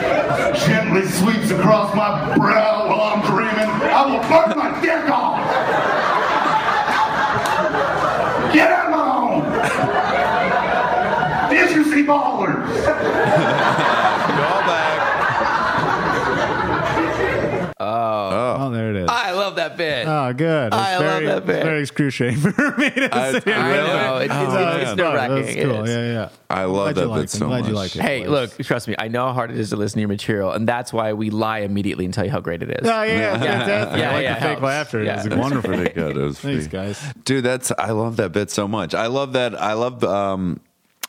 gently 0.54 1.06
sweeps 1.08 1.52
across 1.52 1.96
my 1.96 2.36
brow 2.36 2.90
while 2.90 3.14
I'm 3.14 3.22
dreaming, 3.26 3.70
I 3.90 4.06
will 4.06 4.22
burn 4.28 4.58
my 4.58 4.82
dick 4.82 5.10
off. 5.10 5.40
Get 8.54 8.72
out 8.72 8.86
of 8.86 8.92
my 8.92 8.98
home. 8.98 9.20
Did 12.10 12.68
you 12.70 12.76
see 12.76 12.84
ballers? 12.84 12.86
Call 14.26 14.62
back. 14.62 14.96
Oh, 17.82 18.70
there 18.72 18.90
it 18.92 18.96
is. 18.98 19.10
I 19.10 19.32
love 19.32 19.56
that 19.56 19.78
bit. 19.78 20.06
Oh, 20.08 20.34
good. 20.34 20.68
It's 20.68 20.76
I 20.76 20.98
love 20.98 21.04
very, 21.04 21.26
that 21.28 21.46
bit. 21.46 21.56
It's 21.58 21.64
very 21.66 21.82
excruciating 21.82 22.40
for 22.42 22.78
me 22.78 22.90
to 22.92 23.10
I- 23.16 23.40
say. 23.40 23.54
I 23.54 23.72
really. 23.72 23.88
know. 23.88 24.20
It's- 24.20 24.30
Oh, 24.40 24.44
it's- 24.44 24.54
man. 24.54 24.80
it's 24.82 24.90
fun. 24.90 24.98
nerve-wracking. 24.98 25.46
That's 25.46 25.56
cool. 25.56 25.84
is. 25.86 25.90
Yeah, 25.90 26.14
yeah. 26.14 26.30
I 26.50 26.64
love 26.66 26.96
that 26.96 27.02
you 27.02 27.08
bit 27.08 27.12
like 27.12 27.30
so 27.30 27.46
I'm 27.46 27.50
glad 27.50 27.68
you 27.68 27.74
like 27.74 27.96
it. 27.96 28.02
Hey, 28.02 28.28
look, 28.28 28.58
trust 28.60 28.88
me. 28.88 28.96
I 29.00 29.08
know 29.08 29.28
how 29.28 29.34
hard 29.34 29.52
it 29.52 29.58
is 29.58 29.70
to 29.70 29.76
listen 29.78 29.96
to 29.98 30.02
your 30.02 30.10
material, 30.10 30.52
and 30.52 30.68
that's 30.68 30.92
why 30.92 31.14
we 31.14 31.30
lie 31.30 31.60
immediately 31.60 32.06
and 32.06 32.14
tell 32.14 32.26
you 32.26 32.32
how 32.32 32.40
great 32.42 32.62
it 32.64 32.70
is. 32.70 32.88
Oh, 32.90 33.04
yeah, 33.04 33.36
it's 33.36 33.46
fantastic. 33.46 34.00
Yeah, 34.00 34.10
I 34.10 34.14
like 34.14 34.24
yeah, 34.24 34.34
the 34.34 34.40
fake 34.42 34.50
helps. 34.50 34.62
laughter. 34.64 35.04
Yeah. 35.04 35.24
It's 35.26 35.36
wonderful. 35.36 35.70
Pretty 35.74 35.94
good. 35.94 36.18
It 36.18 36.22
was 36.22 36.40
Thanks, 36.40 36.68
guys. 36.68 37.02
Dude, 37.24 37.44
that's 37.46 37.72
I 37.78 37.92
love 37.92 38.18
that 38.18 38.32
bit 38.34 38.52
so 38.52 38.68
much. 38.68 38.94
I 38.94 39.08
love 39.08 39.34
that. 39.34 39.60
I 39.60 39.74
love 39.74 40.04
um 40.04 40.60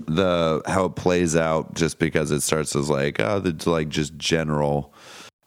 the 0.07 0.63
how 0.67 0.85
it 0.87 0.97
plays 0.97 1.37
out 1.37 1.75
just 1.75 1.99
because 1.99 2.31
it 2.31 2.41
starts 2.41 2.75
as 2.77 2.89
like 2.91 3.21
oh 3.21 3.41
the 3.41 3.71
like 3.71 3.89
just 3.89 4.17
general 4.17 4.93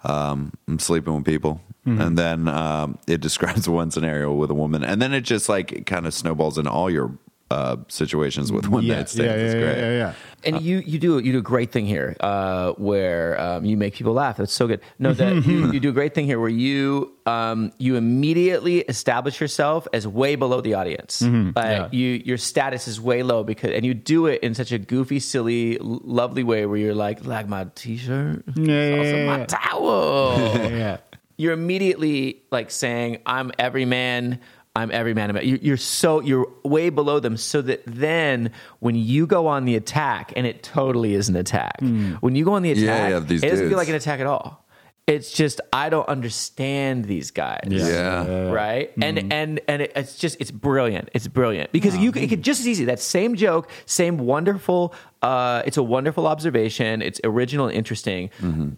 um 0.04 0.51
I'm 0.68 0.80
sleeping 0.80 1.16
with 1.16 1.26
people. 1.26 1.62
And 1.86 2.18
then 2.18 2.47
um 2.47 2.97
it 3.08 3.22
describes 3.22 3.68
one 3.82 3.91
scenario 3.91 4.34
with 4.34 4.49
a 4.51 4.54
woman 4.54 4.84
and 4.84 5.01
then 5.01 5.14
it 5.14 5.22
just 5.22 5.49
like 5.49 5.86
kind 5.86 6.06
of 6.08 6.14
snowballs 6.14 6.58
in 6.58 6.68
all 6.68 6.89
your 6.89 7.18
uh 7.52 7.78
situations 7.88 8.52
with 8.52 8.68
one 8.68 8.84
Yeah, 8.84 8.96
night 8.98 9.10
stands. 9.10 9.28
yeah, 9.32 9.46
it's 9.46 9.54
yeah, 9.54 9.60
great. 9.62 9.78
yeah, 9.78 9.91
yeah. 9.98 10.14
And 10.46 10.62
you 10.62 10.80
you 10.80 11.00
do 11.00 11.20
you 11.20 11.32
do 11.32 11.38
a 11.38 11.41
great 11.41 11.72
thing 11.72 11.86
here, 11.86 12.18
uh, 12.20 12.74
where 12.74 13.39
um, 13.39 13.64
you 13.64 13.78
make 13.78 13.94
people 13.94 14.12
laugh. 14.14 14.36
That's 14.38 14.52
so 14.52 14.68
good. 14.68 14.82
No, 15.00 15.14
that 15.14 15.46
you, 15.46 15.72
you 15.72 15.80
do 15.80 15.88
a 15.89 15.94
great 15.94 16.14
thing 16.14 16.26
here, 16.26 16.38
where 16.39 16.50
you 16.50 17.14
um, 17.26 17.72
you 17.78 17.96
immediately 17.96 18.80
establish 18.82 19.39
yourself 19.39 19.88
as 19.94 20.06
way 20.06 20.36
below 20.36 20.60
the 20.60 20.74
audience. 20.74 21.22
Like 21.22 21.94
you 21.94 22.22
your 22.26 22.38
status 22.38 22.88
is 22.89 23.00
way 23.00 23.24
low 23.24 23.44
because, 23.46 23.72
and 23.72 23.86
you 23.86 23.94
do 23.94 24.26
it 24.26 24.41
in 24.44 24.54
such 24.54 24.74
a 24.74 24.78
goofy, 24.78 25.20
silly, 25.22 25.78
lovely 25.80 26.44
way 26.44 26.66
where 26.66 26.78
you're 26.78 26.96
like, 26.96 27.24
like 27.26 27.48
my 27.48 27.68
t-shirt, 27.76 28.44
Yeah, 28.58 28.89
yeah, 28.89 28.98
also 28.98 29.16
yeah, 29.18 29.26
my 29.26 29.38
yeah. 29.39 29.46
towel. 29.46 30.38
Yeah, 30.38 30.68
yeah. 30.84 30.98
you're 31.38 31.54
immediately 31.54 32.41
like 32.52 32.70
saying, 32.70 33.20
"I'm 33.26 33.52
every 33.58 33.86
man." 33.86 34.39
I'm 34.76 34.89
every 34.91 35.13
man. 35.13 35.38
You- 35.43 35.59
You're 35.61 35.78
so 35.78 36.19
you're 36.21 36.47
way 36.63 36.89
below 36.89 37.19
them, 37.19 37.38
so 37.38 37.61
that 37.61 37.84
then 37.86 38.51
when 38.80 38.95
you 38.95 39.28
go 39.28 39.45
on 39.47 39.65
the 39.65 39.76
attack, 39.76 40.34
and 40.36 40.47
it 40.47 40.63
totally 40.63 41.13
is 41.13 41.30
an 41.30 41.36
attack. 41.36 41.80
Hmm. 41.80 42.13
When 42.21 42.36
you 42.36 42.43
go 42.43 42.53
on 42.53 42.63
the 42.63 42.71
attack, 42.71 43.11
yeah, 43.11 43.19
these 43.19 43.43
it 43.43 43.49
doesn't 43.49 43.65
dudes. 43.65 43.69
feel 43.71 43.78
like 43.78 43.89
an 43.89 43.95
attack 43.95 44.19
at 44.19 44.26
all. 44.26 44.62
It's 45.06 45.34
just 45.34 45.60
I 45.74 45.89
don't 45.89 46.08
understand 46.08 47.04
these 47.06 47.32
guys. 47.32 47.60
Yeah. 47.68 48.51
Right, 48.51 48.89
and 49.01 49.34
and 49.34 49.60
and 49.68 49.82
it, 49.82 49.91
it's 49.97 50.18
just 50.18 50.38
it's 50.39 50.49
brilliant. 50.49 51.10
It's 51.14 51.28
brilliant 51.28 51.74
because 51.74 51.97
you 51.97 52.12
it 52.16 52.30
could 52.30 52.41
just 52.41 52.62
as 52.62 52.68
easy 52.70 52.86
that 52.86 53.01
same 53.01 53.36
joke, 53.36 53.70
same 53.86 54.18
wonderful. 54.18 54.93
Uh, 55.22 55.62
it's 55.66 55.76
a 55.76 55.84
wonderful 55.84 56.26
observation. 56.26 57.01
It's 57.01 57.20
original 57.26 57.68
and 57.68 57.76
interesting. 57.78 58.30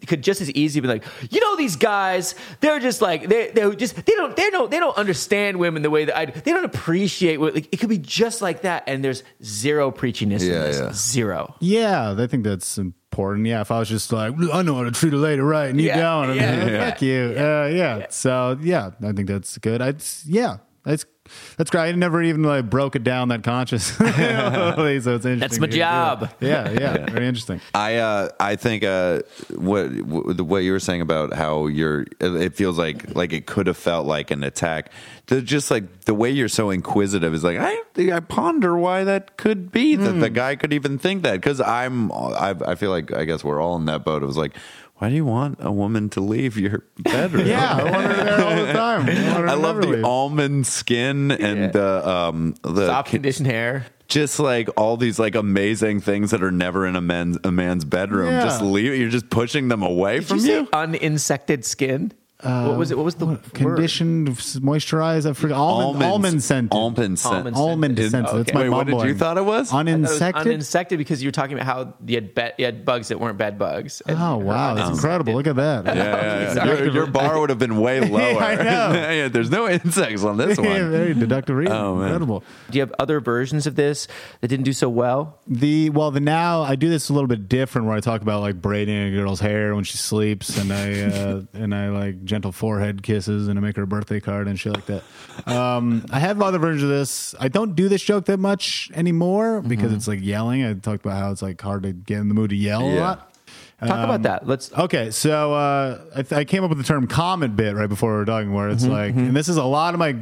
It 0.01 0.07
could 0.07 0.23
just 0.23 0.41
as 0.41 0.49
easy 0.51 0.79
be 0.79 0.87
like, 0.87 1.03
you 1.29 1.39
know, 1.41 1.55
these 1.57 1.75
guys, 1.75 2.33
they're 2.59 2.79
just 2.79 3.01
like 3.03 3.29
they 3.29 3.51
they 3.51 3.75
just 3.75 3.95
they 3.95 4.13
don't 4.13 4.35
they 4.35 4.49
don't 4.49 4.71
they 4.71 4.79
don't 4.79 4.97
understand 4.97 5.57
women 5.59 5.83
the 5.83 5.91
way 5.91 6.05
that 6.05 6.17
I 6.17 6.25
do. 6.25 6.39
They 6.41 6.51
don't 6.51 6.65
appreciate 6.65 7.37
what 7.39 7.53
like, 7.53 7.71
it 7.71 7.77
could 7.77 7.89
be 7.89 7.99
just 7.99 8.41
like 8.41 8.61
that. 8.63 8.83
And 8.87 9.03
there's 9.03 9.21
zero 9.43 9.91
preachiness 9.91 10.41
in 10.41 10.51
Yeah, 10.53 10.63
this. 10.63 10.79
yeah. 10.79 10.91
Zero. 10.93 11.55
Yeah, 11.59 12.15
I 12.17 12.25
think 12.27 12.43
that's 12.43 12.79
important. 13.15 13.47
Yeah, 13.47 13.61
if 13.61 13.71
I 13.71 13.79
was 13.79 13.87
just 13.87 14.11
like, 14.11 14.33
I 14.53 14.61
know 14.61 14.75
how 14.75 14.83
to 14.83 14.91
treat 14.91 15.13
a 15.13 15.17
lady 15.17 15.39
right, 15.41 15.69
and 15.69 15.79
you 15.79 15.87
Yeah, 15.87 16.01
don't, 16.01 16.31
I'd 16.31 16.35
yeah, 16.35 16.65
yeah. 16.67 16.89
fuck 16.89 17.01
you. 17.01 17.33
Uh, 17.37 17.69
yeah. 17.73 18.05
So 18.09 18.57
yeah, 18.61 18.91
I 19.01 19.13
think 19.13 19.29
that's 19.29 19.57
good. 19.59 19.81
I 19.81 19.93
yeah, 20.25 20.57
that's 20.85 21.05
that's 21.57 21.71
great. 21.71 21.81
I 21.81 21.91
never 21.93 22.21
even 22.21 22.43
like 22.43 22.69
broke 22.69 22.95
it 22.95 23.03
down 23.03 23.29
that 23.29 23.43
conscious. 23.43 23.85
so 23.97 24.05
it's 24.85 25.07
interesting. 25.07 25.39
That's 25.39 25.59
my 25.59 25.65
job. 25.67 26.19
that. 26.21 26.35
Yeah, 26.39 26.69
yeah, 26.69 27.09
very 27.09 27.27
interesting. 27.27 27.59
I 27.73 27.95
uh, 27.95 28.29
I 28.39 28.55
think 28.55 28.83
uh, 28.83 29.21
what 29.55 29.91
what 30.03 30.41
what 30.41 30.57
you 30.59 30.71
were 30.71 30.79
saying 30.79 31.01
about 31.01 31.33
how 31.33 31.65
you're 31.65 32.05
it 32.19 32.55
feels 32.55 32.77
like 32.77 33.15
like 33.15 33.33
it 33.33 33.47
could 33.47 33.65
have 33.67 33.77
felt 33.77 34.05
like 34.05 34.29
an 34.31 34.43
attack. 34.43 34.91
The, 35.27 35.41
just 35.41 35.71
like 35.71 36.01
the 36.01 36.13
way 36.13 36.29
you're 36.29 36.47
so 36.47 36.69
inquisitive 36.69 37.33
is 37.33 37.43
like 37.43 37.57
I 37.57 37.75
I 38.13 38.19
ponder 38.19 38.77
why 38.77 39.03
that 39.05 39.37
could 39.37 39.71
be 39.71 39.95
that 39.95 40.11
Hmm. 40.11 40.19
the 40.19 40.29
guy 40.29 40.55
could 40.55 40.73
even 40.73 40.99
think 40.99 41.23
that 41.23 41.33
because 41.41 41.59
I'm 41.59 42.11
I 42.11 42.55
I 42.67 42.75
feel 42.75 42.91
like 42.91 43.11
I 43.11 43.25
guess 43.25 43.43
we're 43.43 43.59
all 43.59 43.75
in 43.77 43.85
that 43.85 44.05
boat. 44.05 44.21
It 44.21 44.27
was 44.27 44.37
like. 44.37 44.55
Why 44.97 45.09
do 45.09 45.15
you 45.15 45.25
want 45.25 45.57
a 45.59 45.71
woman 45.71 46.09
to 46.11 46.21
leave 46.21 46.57
your 46.57 46.83
bedroom? 46.97 47.45
Yeah, 47.47 47.73
I 47.75 47.83
want 47.91 48.05
her 48.07 48.13
there 48.23 48.41
all 48.45 48.65
the 48.65 48.73
time. 48.73 49.09
I, 49.09 49.51
I 49.51 49.55
love 49.55 49.81
the 49.81 49.87
leave. 49.87 50.05
almond 50.05 50.65
skin 50.65 51.31
and 51.31 51.73
the 51.73 52.07
um 52.07 52.55
the 52.61 52.87
Soft 52.87 53.09
conditioned 53.09 53.47
hair. 53.47 53.87
just 54.07 54.39
like 54.39 54.69
all 54.77 54.95
these 54.95 55.19
like 55.19 55.35
amazing 55.35 55.99
things 55.99 56.31
that 56.31 56.41
are 56.41 56.51
never 56.51 56.85
in 56.87 56.95
a 56.95 57.01
man's 57.01 57.37
a 57.43 57.51
man's 57.51 57.83
bedroom. 57.83 58.27
Yeah. 58.31 58.43
Just 58.45 58.61
leave. 58.61 58.95
You're 58.97 59.09
just 59.09 59.29
pushing 59.29 59.67
them 59.67 59.83
away 59.83 60.19
Did 60.19 60.27
from 60.27 60.37
you 60.37 60.43
say 60.43 60.53
you. 60.61 60.65
uninsected 60.67 61.65
skin? 61.65 62.13
What 62.41 62.77
was 62.77 62.91
it? 62.91 62.97
What 62.97 63.05
was 63.05 63.15
the 63.15 63.25
word? 63.27 63.53
Conditioned, 63.53 64.27
moisturized. 64.29 65.27
I 65.29 65.33
forgot. 65.33 65.57
Almond, 65.57 66.03
almond 66.03 66.43
scented. 66.43 66.73
Almond 66.73 67.17
scent. 67.19 67.35
Almond 67.35 67.55
Almond 67.55 67.97
scented. 67.97 68.11
scented. 68.11 68.35
That's 68.45 68.53
my 68.53 68.61
Wait, 68.63 68.69
what 68.69 68.85
did 68.87 68.91
you 68.91 68.97
mumbling. 68.97 69.17
thought 69.17 69.37
it 69.37 69.45
was? 69.45 69.69
I 69.69 69.71
thought 69.83 69.87
it 69.87 69.99
was 69.99 70.19
Uninsected. 70.19 70.43
uninsected 70.57 70.97
because 70.97 71.23
you 71.23 71.27
were 71.29 71.31
talking 71.31 71.53
about 71.57 71.65
how 71.65 71.93
you 72.05 72.15
had, 72.15 72.35
be- 72.35 72.51
you 72.57 72.65
had 72.65 72.83
bugs 72.85 73.07
that 73.07 73.19
weren't 73.19 73.37
bed 73.37 73.57
bugs. 73.57 74.01
And 74.05 74.17
Oh 74.19 74.37
wow, 74.37 74.73
that's 74.75 74.89
incredible! 74.89 75.33
Look 75.33 75.47
at 75.47 75.55
that. 75.55 75.85
Yeah, 75.95 76.03
yeah, 76.03 76.53
yeah. 76.55 76.65
Your, 76.65 76.91
your 76.91 77.07
bar 77.07 77.39
would 77.39 77.49
have 77.49 77.59
been 77.59 77.79
way 77.79 77.99
lower. 78.09 78.41
I 78.41 78.55
know. 78.55 78.63
yeah, 79.11 79.27
there's 79.29 79.49
no 79.49 79.69
insects 79.69 80.23
on 80.23 80.35
this 80.37 80.57
one. 80.57 80.67
very 80.67 81.13
deductive 81.13 81.55
reading. 81.55 81.73
Oh, 81.73 81.95
man. 81.95 82.07
Incredible. 82.07 82.43
Do 82.69 82.77
you 82.77 82.81
have 82.81 82.93
other 82.99 83.19
versions 83.21 83.65
of 83.65 83.75
this 83.75 84.07
that 84.41 84.49
didn't 84.49 84.65
do 84.65 84.73
so 84.73 84.89
well? 84.89 85.39
The 85.47 85.89
well, 85.91 86.11
the 86.11 86.19
now 86.19 86.63
I 86.63 86.75
do 86.75 86.89
this 86.89 87.09
a 87.09 87.13
little 87.13 87.27
bit 87.27 87.47
different, 87.47 87.87
where 87.87 87.95
I 87.95 88.01
talk 88.01 88.21
about 88.21 88.41
like 88.41 88.61
braiding 88.61 88.97
a 88.97 89.11
girl's 89.11 89.39
hair 89.39 89.73
when 89.73 89.83
she 89.85 89.97
sleeps, 89.97 90.57
and 90.57 90.73
I 90.73 91.01
uh, 91.01 91.41
and 91.53 91.73
I 91.73 91.89
like 91.89 92.24
gentle 92.25 92.51
forehead 92.51 93.03
kisses, 93.03 93.47
and 93.47 93.57
I 93.57 93.61
make 93.61 93.75
her 93.77 93.83
a 93.83 93.87
birthday 93.87 94.19
card 94.19 94.47
and 94.47 94.59
shit 94.59 94.73
like 94.73 94.85
that. 94.87 95.03
Um, 95.47 96.05
I 96.11 96.19
have 96.19 96.41
other 96.41 96.59
versions 96.59 96.83
of 96.83 96.89
this. 96.89 97.33
I 97.39 97.47
don't 97.47 97.75
do 97.75 97.87
this 97.89 98.01
joke 98.03 98.25
that 98.25 98.39
much 98.39 98.91
anymore 98.93 99.61
because 99.61 99.93
it's 99.93 100.07
like 100.07 100.19
yelling. 100.21 100.63
I 100.65 100.73
talked 100.73 101.05
about 101.05 101.17
how 101.17 101.31
it's 101.31 101.41
like 101.41 101.61
hard 101.61 101.83
to 101.83 101.93
get 101.93 102.19
in 102.19 102.27
the 102.27 102.33
mood 102.35 102.49
to 102.49 102.55
yell 102.55 102.81
a 102.81 102.93
Yeah. 102.93 103.01
lot. 103.01 103.31
Talk 103.79 104.03
about 104.03 104.23
that. 104.23 104.47
Let's. 104.47 104.71
Okay, 104.73 105.11
so 105.11 105.53
uh, 105.53 106.01
I, 106.15 106.21
th- 106.23 106.33
I 106.33 106.45
came 106.45 106.63
up 106.63 106.69
with 106.69 106.79
the 106.79 106.83
term 106.85 107.07
"comet 107.07 107.55
bit" 107.55 107.75
right 107.75 107.89
before 107.89 108.11
we 108.13 108.17
were 108.17 108.25
talking, 108.25 108.53
where 108.53 108.69
it's 108.69 108.85
like, 108.85 109.13
and 109.15 109.35
this 109.35 109.47
is 109.49 109.57
a 109.57 109.63
lot 109.65 109.93
of 109.93 109.99
my 109.99 110.15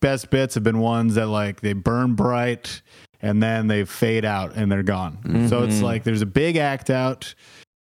best 0.00 0.30
bits 0.30 0.54
have 0.54 0.62
been 0.62 0.78
ones 0.78 1.14
that 1.16 1.26
like 1.26 1.60
they 1.60 1.72
burn 1.72 2.14
bright 2.14 2.82
and 3.20 3.42
then 3.42 3.66
they 3.66 3.84
fade 3.84 4.24
out 4.24 4.54
and 4.54 4.70
they're 4.70 4.84
gone. 4.84 5.48
So 5.48 5.64
it's 5.64 5.80
like 5.82 6.04
there's 6.04 6.22
a 6.22 6.26
big 6.26 6.56
act 6.56 6.90
out. 6.90 7.34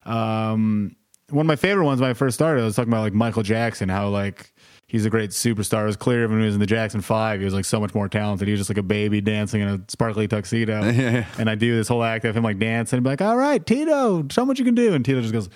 Um, 0.05 0.95
one 1.31 1.45
of 1.45 1.47
my 1.47 1.55
favorite 1.55 1.85
ones 1.85 2.01
when 2.01 2.09
I 2.09 2.13
first 2.13 2.35
started, 2.35 2.61
I 2.61 2.65
was 2.65 2.75
talking 2.75 2.91
about 2.91 3.01
like 3.01 3.13
Michael 3.13 3.43
Jackson, 3.43 3.89
how 3.89 4.09
like 4.09 4.51
he's 4.87 5.05
a 5.05 5.09
great 5.09 5.29
superstar. 5.31 5.83
It 5.83 5.87
was 5.87 5.95
clear 5.97 6.27
when 6.27 6.39
he 6.39 6.45
was 6.45 6.55
in 6.55 6.59
the 6.59 6.65
Jackson 6.65 7.01
Five, 7.01 7.39
he 7.39 7.45
was 7.45 7.53
like 7.53 7.65
so 7.65 7.79
much 7.79 7.93
more 7.93 8.09
talented. 8.09 8.47
He 8.47 8.51
was 8.51 8.59
just 8.59 8.69
like 8.69 8.77
a 8.77 8.83
baby 8.83 9.21
dancing 9.21 9.61
in 9.61 9.67
a 9.67 9.79
sparkly 9.87 10.27
tuxedo. 10.27 10.81
And 11.37 11.49
I 11.49 11.55
do 11.55 11.75
this 11.75 11.87
whole 11.87 12.03
act 12.03 12.25
of 12.25 12.35
him 12.35 12.43
like 12.43 12.59
dancing 12.59 12.97
and 12.97 13.03
be 13.03 13.09
like, 13.11 13.21
"All 13.21 13.37
right, 13.37 13.65
Tito, 13.65 14.25
show 14.29 14.41
'em 14.41 14.47
what 14.47 14.59
you 14.59 14.65
can 14.65 14.75
do." 14.75 14.93
And 14.93 15.03
Tito 15.05 15.21
just 15.21 15.33
goes. 15.33 15.49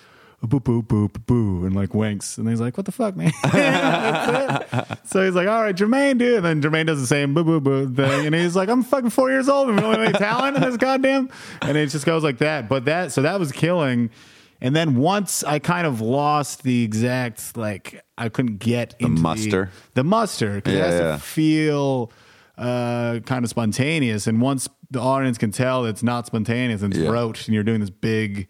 Boo 0.46 0.60
boo 0.60 0.82
boo 0.82 1.08
boo 1.08 1.20
boo 1.26 1.66
and 1.66 1.74
like 1.74 1.94
winks 1.94 2.38
and 2.38 2.50
he's 2.50 2.60
like, 2.60 2.76
"What 2.76 2.86
the 2.86 2.92
fuck, 2.92 3.16
man?" 3.16 3.32
So 5.06 5.24
he's 5.24 5.36
like, 5.36 5.48
"All 5.48 5.62
right, 5.62 5.74
Jermaine, 5.74 6.18
dude." 6.18 6.44
And 6.44 6.46
then 6.46 6.62
Jermaine 6.62 6.86
does 6.86 7.00
the 7.00 7.08
same 7.08 7.34
boo 7.34 7.46
boo 7.46 7.62
boo 7.62 7.88
thing, 7.94 8.26
and 8.26 8.36
he's 8.36 8.54
like, 8.54 8.68
"I'm 8.68 8.84
fucking 8.84 9.12
four 9.12 9.30
years 9.30 9.48
old 9.48 9.70
and 9.70 9.80
really 9.80 10.06
any 10.08 10.12
talent 10.12 10.58
in 10.58 10.62
this 10.64 10.76
goddamn." 10.76 11.30
And 11.62 11.78
it 11.78 11.88
just 11.92 12.06
goes 12.06 12.26
like 12.26 12.40
that. 12.40 12.68
But 12.68 12.84
that 12.86 13.14
so 13.14 13.22
that 13.22 13.40
was 13.40 13.54
killing. 13.54 14.10
And 14.64 14.76
then 14.76 14.96
once 14.96 15.44
I 15.44 15.60
kind 15.60 15.86
of 15.86 16.00
lost 16.02 16.64
the 16.64 16.84
exact 16.84 17.56
like 17.58 18.02
I 18.18 18.30
couldn't 18.30 18.58
get 18.58 18.98
the 18.98 19.06
into 19.08 19.22
muster? 19.22 19.70
the, 19.94 20.04
muster 20.04 20.56
because 20.56 20.74
it 20.74 20.78
Yeah, 20.78 20.86
has 20.86 21.00
yeah. 21.02 21.12
to 21.12 21.18
feel 21.20 22.12
uh, 22.58 23.20
kind 23.26 23.44
of 23.44 23.50
spontaneous. 23.50 24.26
And 24.26 24.40
once 24.42 24.70
the 24.90 25.02
audience 25.02 25.38
can 25.38 25.52
tell 25.52 25.86
it's 25.86 26.02
not 26.04 26.26
spontaneous 26.28 26.82
and 26.82 26.94
it's 26.94 27.04
Yeah. 27.04 27.10
rote, 27.10 27.46
and 27.46 27.54
you're 27.54 27.64
doing 27.64 27.82
this 27.82 27.90
big 27.90 28.48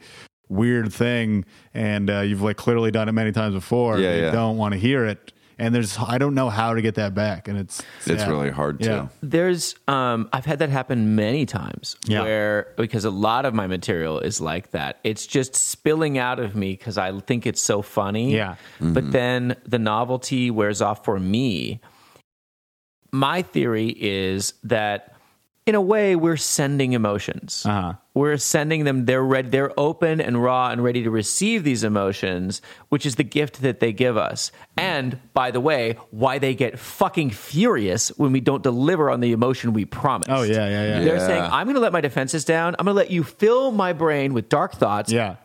weird 0.50 0.94
thing, 0.94 1.46
and 1.74 2.10
uh, 2.12 2.20
you've 2.20 2.42
like 2.44 2.58
clearly 2.58 2.92
done 2.92 3.10
it 3.10 3.14
many 3.14 3.32
times 3.32 3.56
before, 3.56 3.98
Yeah, 3.98 4.12
they 4.12 4.22
yeah. 4.22 4.32
don't 4.32 4.58
want 4.58 4.74
to 4.74 4.80
hear 4.80 5.06
it. 5.06 5.34
And 5.60 5.74
there's 5.74 5.98
I 6.00 6.18
don't 6.18 6.34
know 6.36 6.50
how 6.50 6.74
to 6.74 6.82
get 6.82 6.96
that 6.96 7.14
back, 7.14 7.48
and 7.48 7.58
it's 7.58 7.82
It's 8.06 8.22
sad. 8.22 8.30
really 8.30 8.50
hard 8.50 8.82
Yeah. 8.82 8.88
to. 8.88 9.10
There's, 9.22 9.76
um, 9.88 10.30
I've 10.34 10.46
had 10.46 10.60
that 10.60 10.70
happen 10.70 11.16
many 11.16 11.46
times 11.46 11.96
Yeah. 12.06 12.22
where, 12.24 12.68
because 12.78 13.06
a 13.06 13.10
lot 13.12 13.46
of 13.46 13.54
my 13.54 13.68
material 13.68 14.20
is 14.20 14.42
like 14.42 14.72
that. 14.72 15.00
It's 15.04 15.26
just 15.28 15.56
spilling 15.56 16.18
out 16.18 16.40
of 16.40 16.56
me 16.56 16.72
because 16.74 16.98
I 16.98 17.18
think 17.22 17.46
it's 17.48 17.62
so 17.62 17.82
funny. 17.82 18.34
Yeah. 18.36 18.56
But 18.82 19.12
then 19.12 19.56
the 19.66 19.80
novelty 19.80 20.52
wears 20.52 20.82
off 20.82 21.04
for 21.06 21.20
me. 21.20 21.80
My 23.12 23.44
theory 23.44 23.90
is 24.00 24.54
that 24.64 25.13
in 25.66 25.76
a 25.76 25.82
way 25.82 26.16
we're 26.16 26.36
sending 26.38 26.94
emotions. 26.94 27.64
Uh-huh. 27.66 27.94
We're 28.14 28.38
sending 28.38 28.84
them 28.84 29.06
they're 29.06 29.24
ready 29.24 29.50
they're 29.50 29.78
open 29.80 30.22
and 30.22 30.42
raw 30.44 30.70
and 30.70 30.84
ready 30.84 31.04
to 31.04 31.10
receive 31.10 31.64
these 31.64 31.84
emotions, 31.84 32.62
which 32.90 33.06
is 33.06 33.16
the 33.16 33.24
gift 33.24 33.62
that 33.62 33.80
they 33.80 33.92
give 33.94 34.18
us. 34.18 34.52
And 34.78 35.20
by 35.34 35.52
the 35.52 35.60
way, 35.62 35.98
why 36.12 36.38
they 36.38 36.54
get 36.54 36.78
fucking 36.78 37.32
furious 37.32 38.10
when 38.18 38.32
we 38.32 38.40
don't 38.42 38.62
deliver 38.62 39.10
on 39.10 39.20
the 39.22 39.32
emotion 39.32 39.74
we 39.74 39.86
promised. 39.86 40.30
Oh 40.30 40.44
yeah, 40.44 40.68
yeah, 40.68 40.70
yeah, 40.70 41.00
They're 41.04 41.16
Yeah. 41.16 41.28
saying, 41.28 41.44
I'm 41.44 41.66
going 41.66 41.76
to 41.76 41.82
let 41.82 41.94
my 41.94 42.02
defenses 42.02 42.46
down. 42.46 42.76
I'm 42.78 42.86
going 42.86 42.94
to 42.96 42.98
let 42.98 43.10
you 43.12 43.24
fill 43.24 43.72
my 43.72 43.94
brain 43.94 44.34
with 44.34 44.50
dark 44.50 44.74
thoughts 44.76 45.12
yeah. 45.12 45.36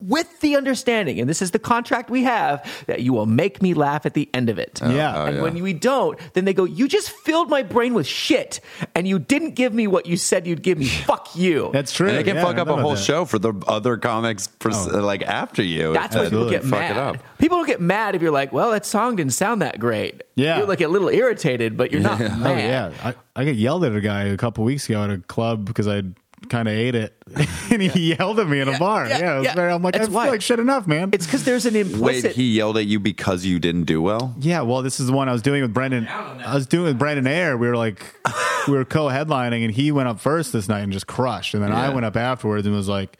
With 0.00 0.40
the 0.40 0.56
understanding, 0.56 1.20
and 1.20 1.28
this 1.28 1.42
is 1.42 1.50
the 1.50 1.58
contract 1.58 2.10
we 2.10 2.22
have, 2.24 2.64
that 2.86 3.02
you 3.02 3.12
will 3.12 3.26
make 3.26 3.60
me 3.62 3.74
laugh 3.74 4.06
at 4.06 4.14
the 4.14 4.28
end 4.34 4.48
of 4.48 4.58
it. 4.58 4.80
Oh, 4.82 4.90
yeah. 4.90 5.14
Oh, 5.22 5.26
and 5.26 5.36
yeah. 5.36 5.42
when 5.42 5.62
we 5.62 5.72
don't, 5.72 6.18
then 6.34 6.44
they 6.44 6.54
go, 6.54 6.64
You 6.64 6.88
just 6.88 7.10
filled 7.10 7.50
my 7.50 7.62
brain 7.62 7.94
with 7.94 8.06
shit, 8.06 8.60
and 8.94 9.06
you 9.06 9.18
didn't 9.18 9.54
give 9.54 9.74
me 9.74 9.86
what 9.86 10.06
you 10.06 10.16
said 10.16 10.46
you'd 10.46 10.62
give 10.62 10.78
me. 10.78 10.86
Fuck 11.10 11.36
you. 11.36 11.70
That's 11.72 11.92
true. 11.92 12.08
And 12.08 12.16
they 12.18 12.22
can 12.24 12.36
Yeah, 12.36 12.44
fuck 12.44 12.56
up 12.58 12.68
a 12.68 12.76
whole 12.76 12.92
that. 12.94 12.98
show 13.02 13.24
for 13.24 13.38
the 13.38 13.52
other 13.66 13.96
comics, 13.96 14.46
pers- 14.46 14.88
oh. 14.88 15.00
like 15.00 15.22
after 15.22 15.62
you. 15.62 15.92
That's 15.92 16.14
why 16.16 16.24
people 16.24 16.46
Absolutely. 16.46 16.50
get 16.52 16.62
Fuck 16.62 16.70
mad. 16.80 16.90
it 16.92 16.96
up. 16.96 17.38
People 17.38 17.58
don't 17.58 17.66
get 17.66 17.80
mad 17.80 18.14
if 18.14 18.22
you're 18.22 18.30
like, 18.30 18.52
well, 18.52 18.70
that 18.70 18.86
song 18.86 19.16
didn't 19.16 19.32
sound 19.34 19.62
that 19.62 19.78
great. 19.78 20.22
Yeah. 20.34 20.58
You're 20.58 20.66
like 20.66 20.80
a 20.80 20.88
little 20.88 21.08
irritated, 21.08 21.76
but 21.76 21.92
you're 21.92 22.00
not 22.00 22.20
Oh 22.20 22.28
mad. 22.28 22.58
yeah, 22.58 22.92
I, 23.10 23.14
I 23.36 23.44
got 23.44 23.54
yelled 23.56 23.84
at 23.84 23.94
a 23.94 24.00
guy 24.00 24.24
a 24.24 24.36
couple 24.36 24.64
weeks 24.64 24.88
ago 24.88 25.02
at 25.04 25.10
a 25.10 25.18
club 25.18 25.64
because 25.66 25.86
I 25.88 26.02
kind 26.50 26.68
of 26.68 26.74
ate 26.74 26.94
it, 26.94 27.16
and 27.70 27.80
he 27.80 28.14
yelled 28.14 28.38
at 28.40 28.46
me 28.48 28.60
in 28.60 28.68
a 28.68 28.78
bar. 28.78 29.06
yeah, 29.08 29.18
Yeah, 29.18 29.34
it 29.34 29.38
was 29.38 29.44
yeah. 29.46 29.54
very, 29.54 29.72
I'm 29.72 29.82
like, 29.82 29.94
That's 29.94 30.04
I 30.04 30.06
feel 30.08 30.14
why. 30.14 30.28
like 30.28 30.42
shit 30.42 30.58
enough, 30.58 30.86
man. 30.86 31.08
It's 31.12 31.24
because 31.24 31.44
there's 31.44 31.64
an 31.64 31.74
Wait, 31.74 31.86
implicit. 31.92 32.32
he 32.32 32.52
yelled 32.54 32.76
at 32.76 32.86
you 32.86 33.00
because 33.00 33.44
you 33.46 33.58
didn't 33.58 33.84
do 33.84 34.02
well? 34.02 34.34
Yeah, 34.40 34.60
well, 34.62 34.82
this 34.82 35.00
is 35.00 35.06
the 35.06 35.12
one 35.12 35.28
I 35.28 35.32
was 35.32 35.40
doing 35.42 35.62
with 35.62 35.72
Brendan. 35.72 36.06
I 36.08 36.54
was 36.54 36.66
doing 36.66 36.84
with 36.84 36.98
Brendan 36.98 37.26
Air. 37.26 37.56
We 37.56 37.68
were 37.68 37.76
like, 37.76 38.04
we 38.68 38.74
were 38.74 38.84
co-headlining, 38.84 39.64
and 39.64 39.72
he 39.72 39.92
went 39.92 40.08
up 40.08 40.20
first 40.20 40.52
this 40.52 40.68
night 40.68 40.80
and 40.80 40.92
just 40.92 41.06
crushed. 41.06 41.54
And 41.54 41.62
then 41.62 41.72
I 41.72 41.86
Yeah. 41.88 41.94
went 41.94 42.04
up 42.04 42.16
afterwards 42.16 42.66
and 42.66 42.74
was 42.76 42.88
like, 42.88 43.16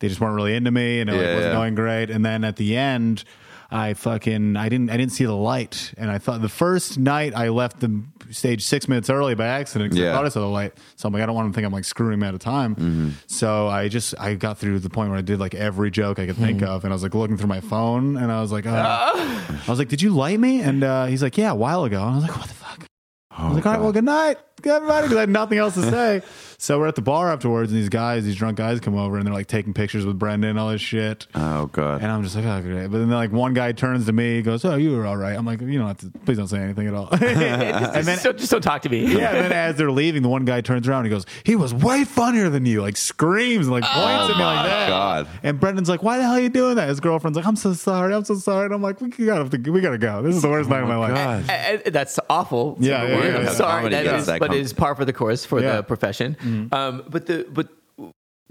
they 0.00 0.08
just 0.08 0.20
weren't 0.20 0.34
really 0.36 0.54
into 0.54 0.70
me, 0.70 1.00
and 1.00 1.08
it 1.08 1.14
like, 1.14 1.22
Yeah, 1.22 1.34
wasn't 1.34 1.52
yeah. 1.52 1.58
going 1.58 1.74
great. 1.74 2.10
And 2.10 2.24
then 2.24 2.44
at 2.44 2.56
the 2.56 2.76
end, 2.76 3.24
I 3.70 3.94
fucking 3.94 4.56
I 4.56 4.68
didn't 4.68 4.90
I 4.90 4.96
didn't 4.96 5.12
see 5.12 5.24
the 5.24 5.34
light, 5.34 5.92
and 5.96 6.10
I 6.10 6.18
thought 6.18 6.42
the 6.42 6.48
first 6.48 6.98
night 6.98 7.34
I 7.34 7.48
left 7.48 7.80
the 7.80 8.02
stage 8.30 8.62
six 8.64 8.88
minutes 8.88 9.10
early 9.10 9.34
by 9.34 9.46
accident 9.46 9.90
because 9.90 10.02
Yeah. 10.02 10.10
I 10.12 10.14
thought 10.14 10.26
I 10.26 10.28
saw 10.28 10.40
the 10.40 10.46
light. 10.46 10.74
So 10.96 11.06
I'm 11.06 11.12
like, 11.12 11.22
I 11.22 11.26
don't 11.26 11.34
want 11.34 11.52
to 11.52 11.54
think 11.54 11.66
I'm 11.66 11.72
like 11.72 11.84
screwing 11.84 12.14
him 12.14 12.22
out 12.22 12.34
of 12.34 12.40
time. 12.40 12.74
Mm-hmm. 12.76 13.08
So 13.26 13.66
I 13.68 13.88
just 13.88 14.14
I 14.20 14.34
got 14.34 14.58
through 14.58 14.78
the 14.80 14.90
point 14.90 15.10
where 15.10 15.18
I 15.18 15.22
did 15.22 15.40
like 15.40 15.54
every 15.54 15.90
joke 15.90 16.18
I 16.18 16.26
could 16.26 16.36
think 16.36 16.60
Mm-hmm. 16.60 16.68
of, 16.70 16.84
and 16.84 16.92
I 16.92 16.94
was 16.94 17.02
like 17.02 17.14
looking 17.14 17.36
through 17.36 17.48
my 17.48 17.60
phone, 17.60 18.16
and 18.16 18.30
I 18.30 18.40
was 18.40 18.52
like, 18.52 18.66
oh. 18.66 18.70
I 18.72 19.64
was 19.70 19.78
like, 19.78 19.88
"Did 19.88 20.02
you 20.02 20.10
light 20.14 20.38
me?" 20.38 20.60
And 20.60 20.84
uh, 20.84 21.06
he's 21.06 21.22
like, 21.22 21.36
"Yeah, 21.38 21.50
a 21.52 21.54
while 21.54 21.84
ago." 21.84 22.00
And 22.02 22.12
I 22.12 22.14
was 22.16 22.22
like, 22.24 22.36
"What 22.36 22.48
the 22.48 22.54
fuck?" 22.54 22.86
I 23.30 23.46
was 23.48 23.56
like, 23.56 23.66
"All 23.66 23.72
right, 23.72 23.80
well, 23.80 23.92
good 23.92 24.04
night, 24.04 24.38
good 24.62 24.72
everybody," 24.72 25.02
because 25.06 25.16
I 25.16 25.20
had 25.20 25.28
nothing 25.30 25.58
else 25.58 25.74
to 25.74 25.82
say. 25.90 26.22
so 26.64 26.78
we're 26.78 26.86
at 26.88 26.94
the 26.94 27.02
bar 27.02 27.30
afterwards, 27.30 27.70
and 27.70 27.78
these 27.78 27.90
guys, 27.90 28.24
these 28.24 28.36
drunk 28.36 28.56
guys, 28.56 28.80
come 28.80 28.96
over, 28.96 29.18
and 29.18 29.26
they're 29.26 29.34
like 29.34 29.48
taking 29.48 29.74
pictures 29.74 30.06
with 30.06 30.18
Brendan 30.18 30.50
and 30.50 30.58
all 30.58 30.70
this 30.70 30.80
shit. 30.80 31.26
Oh, 31.34 31.66
God. 31.66 32.00
And 32.02 32.10
I'm 32.10 32.22
just 32.22 32.34
like, 32.34 32.46
oh, 32.46 32.62
great. 32.62 32.86
But 32.90 32.98
then 32.98 33.10
like 33.10 33.32
one 33.32 33.52
guy 33.52 33.72
turns 33.72 34.06
to 34.06 34.12
me, 34.12 34.40
goes, 34.40 34.64
"Oh, 34.64 34.76
you 34.76 34.96
were 34.96 35.04
all 35.04 35.16
right." 35.16 35.36
I'm 35.36 35.44
like, 35.44 35.60
"You 35.60 35.78
don't 35.78 35.88
have 35.88 35.98
to. 35.98 36.10
Please 36.24 36.38
don't 36.38 36.48
say 36.48 36.58
anything 36.60 36.86
at 36.86 36.94
all." 36.94 37.08
and 37.12 37.20
then, 38.06 38.18
just 38.18 38.50
don't 38.50 38.62
talk 38.62 38.82
to 38.82 38.88
me. 38.88 39.04
Yeah, 39.04 39.30
and 39.34 39.44
then 39.44 39.52
as 39.52 39.76
they're 39.76 39.90
leaving, 39.90 40.22
the 40.22 40.28
one 40.28 40.44
guy 40.44 40.60
turns 40.62 40.88
around 40.88 41.00
and 41.00 41.06
he 41.08 41.10
goes, 41.10 41.26
"He 41.44 41.54
was 41.54 41.74
way 41.74 42.04
funnier 42.04 42.48
than 42.48 42.64
you!" 42.64 42.80
Like 42.80 42.96
screams 42.96 43.66
and 43.66 43.72
like 43.74 43.84
points 43.84 44.30
at 44.30 44.36
me 44.38 44.42
like 44.44 44.66
that. 44.66 44.88
God. 44.88 45.28
And 45.42 45.60
Brendan's 45.60 45.88
like, 45.90 46.02
"Why 46.02 46.16
the 46.16 46.22
hell 46.24 46.32
are 46.32 46.40
you 46.40 46.48
doing 46.48 46.76
that?" 46.76 46.88
His 46.88 47.00
girlfriend's 47.00 47.36
like, 47.36 47.46
"I'm 47.46 47.56
so 47.56 47.74
sorry, 47.74 48.14
I'm 48.14 48.24
so 48.24 48.36
sorry." 48.36 48.64
And 48.66 48.74
I'm 48.74 48.82
like, 48.82 49.00
"We 49.00 49.08
gotta, 49.10 49.44
we 49.70 49.80
gotta 49.82 49.98
go. 49.98 50.22
This 50.22 50.34
is 50.36 50.42
the 50.42 50.48
worst 50.48 50.70
night 50.70 50.82
of 50.82 50.88
my 50.88 50.96
life." 50.96 51.14
God. 51.14 51.44
And- 51.50 51.82
and 51.84 51.94
that's 51.94 52.18
awful. 52.30 52.76
Yeah, 52.80 53.02
yeah, 53.04 53.08
yeah, 53.08 53.24
yeah. 53.42 53.48
Sorry, 53.50 53.72
Comedy 53.82 53.96
that 53.96 54.04
gets 54.04 54.26
that 54.26 54.40
but 54.40 54.48
com- 54.48 54.56
it 54.56 54.60
is 54.60 54.72
par 54.72 54.94
for 54.94 55.04
the 55.04 55.12
course 55.12 55.44
for 55.44 55.60
Yeah. 55.60 55.82
Mm-hmm. 55.82 56.53
Profession. 56.68 56.68
Um, 56.72 57.04
but 57.08 57.26
the 57.26 57.46
but 57.50 57.68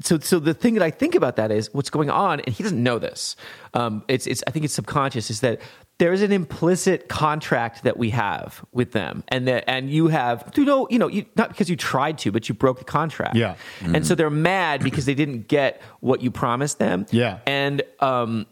so 0.02 0.20
so 0.20 0.40
the 0.40 0.54
thing 0.54 0.74
that 0.76 0.84
I 0.84 0.92
think 0.92 1.16
about 1.16 1.36
that 1.36 1.52
is 1.52 1.74
what's 1.74 1.90
going 1.90 2.10
on, 2.10 2.40
and 2.40 2.54
he 2.54 2.64
doesn't 2.64 2.82
know 2.82 3.00
this. 3.00 3.36
Um, 3.74 4.04
it's 4.08 4.28
it's 4.28 4.44
I 4.48 4.52
think 4.52 4.66
it's 4.66 4.74
subconscious. 4.74 5.30
Is 5.30 5.42
that 5.42 5.62
there's 6.00 6.22
an 6.22 6.32
implicit 6.32 7.08
contract 7.08 7.84
that 7.84 7.98
we 7.98 8.10
have 8.10 8.66
with 8.72 8.92
them, 8.92 9.24
and 9.28 9.48
that 9.48 9.64
and 9.68 9.90
you 9.90 10.08
have 10.08 10.52
you 10.56 10.66
know 10.66 10.88
you 10.90 11.00
know 11.00 11.08
you, 11.08 11.26
not 11.36 11.50
because 11.50 11.70
you 11.70 11.76
tried 11.76 12.18
to, 12.20 12.32
but 12.32 12.50
you 12.50 12.56
broke 12.56 12.80
the 12.80 12.86
contract. 12.86 13.36
Yeah. 13.36 13.56
and 13.82 14.06
so 14.06 14.16
they're 14.16 14.30
mad 14.30 14.84
because 14.84 15.06
they 15.06 15.16
didn't 15.16 15.48
get 15.48 15.82
what 16.00 16.22
you 16.22 16.32
promised 16.32 16.80
them. 16.80 17.06
Yeah. 17.12 17.40
and 17.46 17.84
um. 18.00 18.48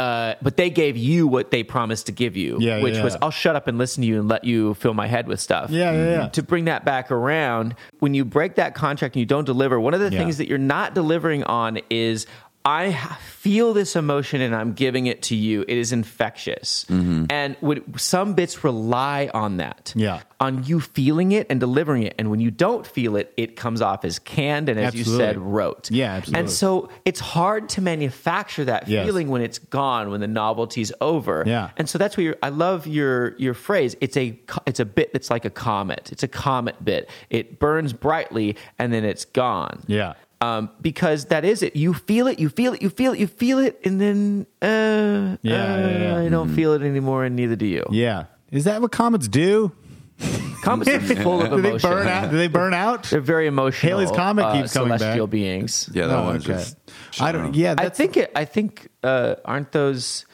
Uh, 0.00 0.34
but 0.40 0.56
they 0.56 0.70
gave 0.70 0.96
you 0.96 1.26
what 1.26 1.50
they 1.50 1.62
promised 1.62 2.06
to 2.06 2.12
give 2.12 2.36
you, 2.36 2.56
Yeah, 2.58 2.76
yeah, 2.78 2.82
which 2.82 2.98
was 2.98 3.14
yeah. 3.14 3.18
I'll 3.22 3.30
shut 3.30 3.54
up 3.54 3.66
and 3.68 3.76
listen 3.76 4.00
to 4.02 4.06
you 4.06 4.18
and 4.20 4.28
let 4.28 4.44
you 4.44 4.74
fill 4.74 4.94
my 4.94 5.06
head 5.06 5.26
with 5.28 5.40
stuff. 5.40 5.70
Yeah, 5.70 5.92
yeah, 5.92 6.10
yeah. 6.22 6.28
To 6.28 6.42
bring 6.42 6.64
that 6.64 6.84
back 6.84 7.10
around, 7.10 7.74
when 7.98 8.14
you 8.14 8.24
break 8.24 8.54
that 8.54 8.74
contract 8.74 9.14
and 9.14 9.20
you 9.20 9.26
don't 9.26 9.44
deliver, 9.44 9.78
one 9.78 9.92
of 9.92 10.00
the 10.00 10.10
things 10.10 10.38
that 10.38 10.48
you're 10.48 10.58
not 10.58 10.94
delivering 10.94 11.44
on 11.44 11.80
is 11.90 12.26
I 12.62 12.92
feel 13.24 13.72
this 13.72 13.96
emotion 13.96 14.42
and 14.42 14.54
I'm 14.54 14.74
giving 14.74 15.06
it 15.06 15.22
to 15.22 15.34
you. 15.34 15.62
It 15.62 15.78
is 15.78 15.92
infectious. 15.92 16.84
Mm-hmm. 16.90 17.24
And 17.30 17.56
would, 17.62 17.98
some 17.98 18.34
bits 18.34 18.62
rely 18.62 19.30
on 19.32 19.56
that. 19.56 19.94
Yeah. 19.96 20.20
On 20.40 20.62
you 20.64 20.78
feeling 20.80 21.32
it 21.32 21.46
and 21.48 21.58
delivering 21.58 22.02
it. 22.02 22.14
And 22.18 22.30
when 22.30 22.38
you 22.40 22.50
don't 22.50 22.86
feel 22.86 23.16
it, 23.16 23.32
it 23.38 23.56
comes 23.56 23.80
off 23.80 24.04
as 24.04 24.18
canned 24.18 24.68
and, 24.68 24.78
as 24.78 24.94
you 24.94 25.04
said, 25.04 25.38
rote. 25.38 25.90
Yeah, 25.90 26.12
absolutely. 26.12 26.40
And 26.40 26.50
so 26.50 26.90
it's 27.06 27.20
hard 27.20 27.70
to 27.70 27.80
manufacture 27.80 28.64
that 28.66 28.88
Yes. 28.88 29.06
feeling 29.06 29.28
when 29.28 29.40
it's 29.40 29.58
gone, 29.58 30.10
when 30.10 30.20
the 30.20 30.28
novelty's 30.28 30.92
over. 31.00 31.44
Yeah. 31.46 31.70
And 31.78 31.88
so 31.88 31.96
that's 31.96 32.16
where 32.16 32.24
you're, 32.24 32.36
I 32.42 32.50
love 32.50 32.86
your 32.86 33.36
your 33.38 33.54
phrase. 33.54 33.96
It's 34.00 34.16
a 34.16 34.38
it's 34.66 34.80
a 34.80 34.84
bit 34.84 35.12
that's 35.12 35.30
like 35.30 35.44
a 35.44 35.50
comet. 35.50 36.10
It's 36.12 36.22
a 36.22 36.28
comet 36.28 36.82
bit. 36.84 37.08
It 37.30 37.58
burns 37.58 37.92
brightly 37.92 38.56
and 38.78 38.92
then 38.92 39.04
it's 39.04 39.24
gone. 39.24 39.82
Yeah. 39.86 40.14
Um, 40.42 40.70
because 40.80 41.26
that 41.26 41.44
is 41.44 41.62
it. 41.62 41.76
You 41.76 41.92
feel 41.92 42.26
it. 42.26 42.38
You 42.38 42.48
feel 42.48 42.72
it. 42.72 42.80
You 42.80 42.88
feel 42.90 43.12
it. 43.12 43.18
You 43.20 43.26
feel 43.26 43.58
it, 43.58 43.78
and 43.84 44.00
then 44.00 44.46
uh, 44.62 44.66
Yeah, 44.66 45.74
uh, 45.74 45.76
yeah, 45.78 45.98
yeah. 45.98 46.18
I 46.18 46.28
don't 46.30 46.54
feel 46.54 46.72
it 46.72 46.82
anymore, 46.82 47.24
and 47.24 47.36
neither 47.36 47.56
do 47.56 47.66
you. 47.66 47.84
Yeah. 47.90 48.24
Is 48.50 48.64
that 48.64 48.80
what 48.80 48.90
comets 48.90 49.28
do? 49.28 49.72
Comets 50.62 50.90
are 50.90 51.00
full 51.22 51.42
of 51.42 51.50
do 51.50 51.60
they 51.62 51.68
emotion. 51.70 51.90
burn 51.90 52.06
out? 52.08 52.30
Do 52.30 52.36
they 52.36 52.48
burn 52.48 52.74
out? 52.86 53.04
They're 53.04 53.20
very 53.20 53.46
emotional. 53.46 53.98
Halley's 53.98 54.10
Comet 54.14 54.44
uh, 54.44 54.52
keeps 54.60 54.72
coming 54.74 54.90
back. 54.90 55.00
celestial 55.00 55.26
beings. 55.26 55.88
Yeah, 55.92 56.06
that 56.06 56.18
Oh, 56.18 56.24
one's 56.24 56.44
okay. 56.48 56.58
just. 56.58 56.76
I 57.20 57.32
don't. 57.32 57.54
Yeah, 57.54 57.74
I 57.78 57.88
think 57.88 58.16
it. 58.16 58.30
I 58.34 58.44
think 58.44 58.88
uh, 59.02 59.36
aren't 59.44 59.72
those 59.72 60.26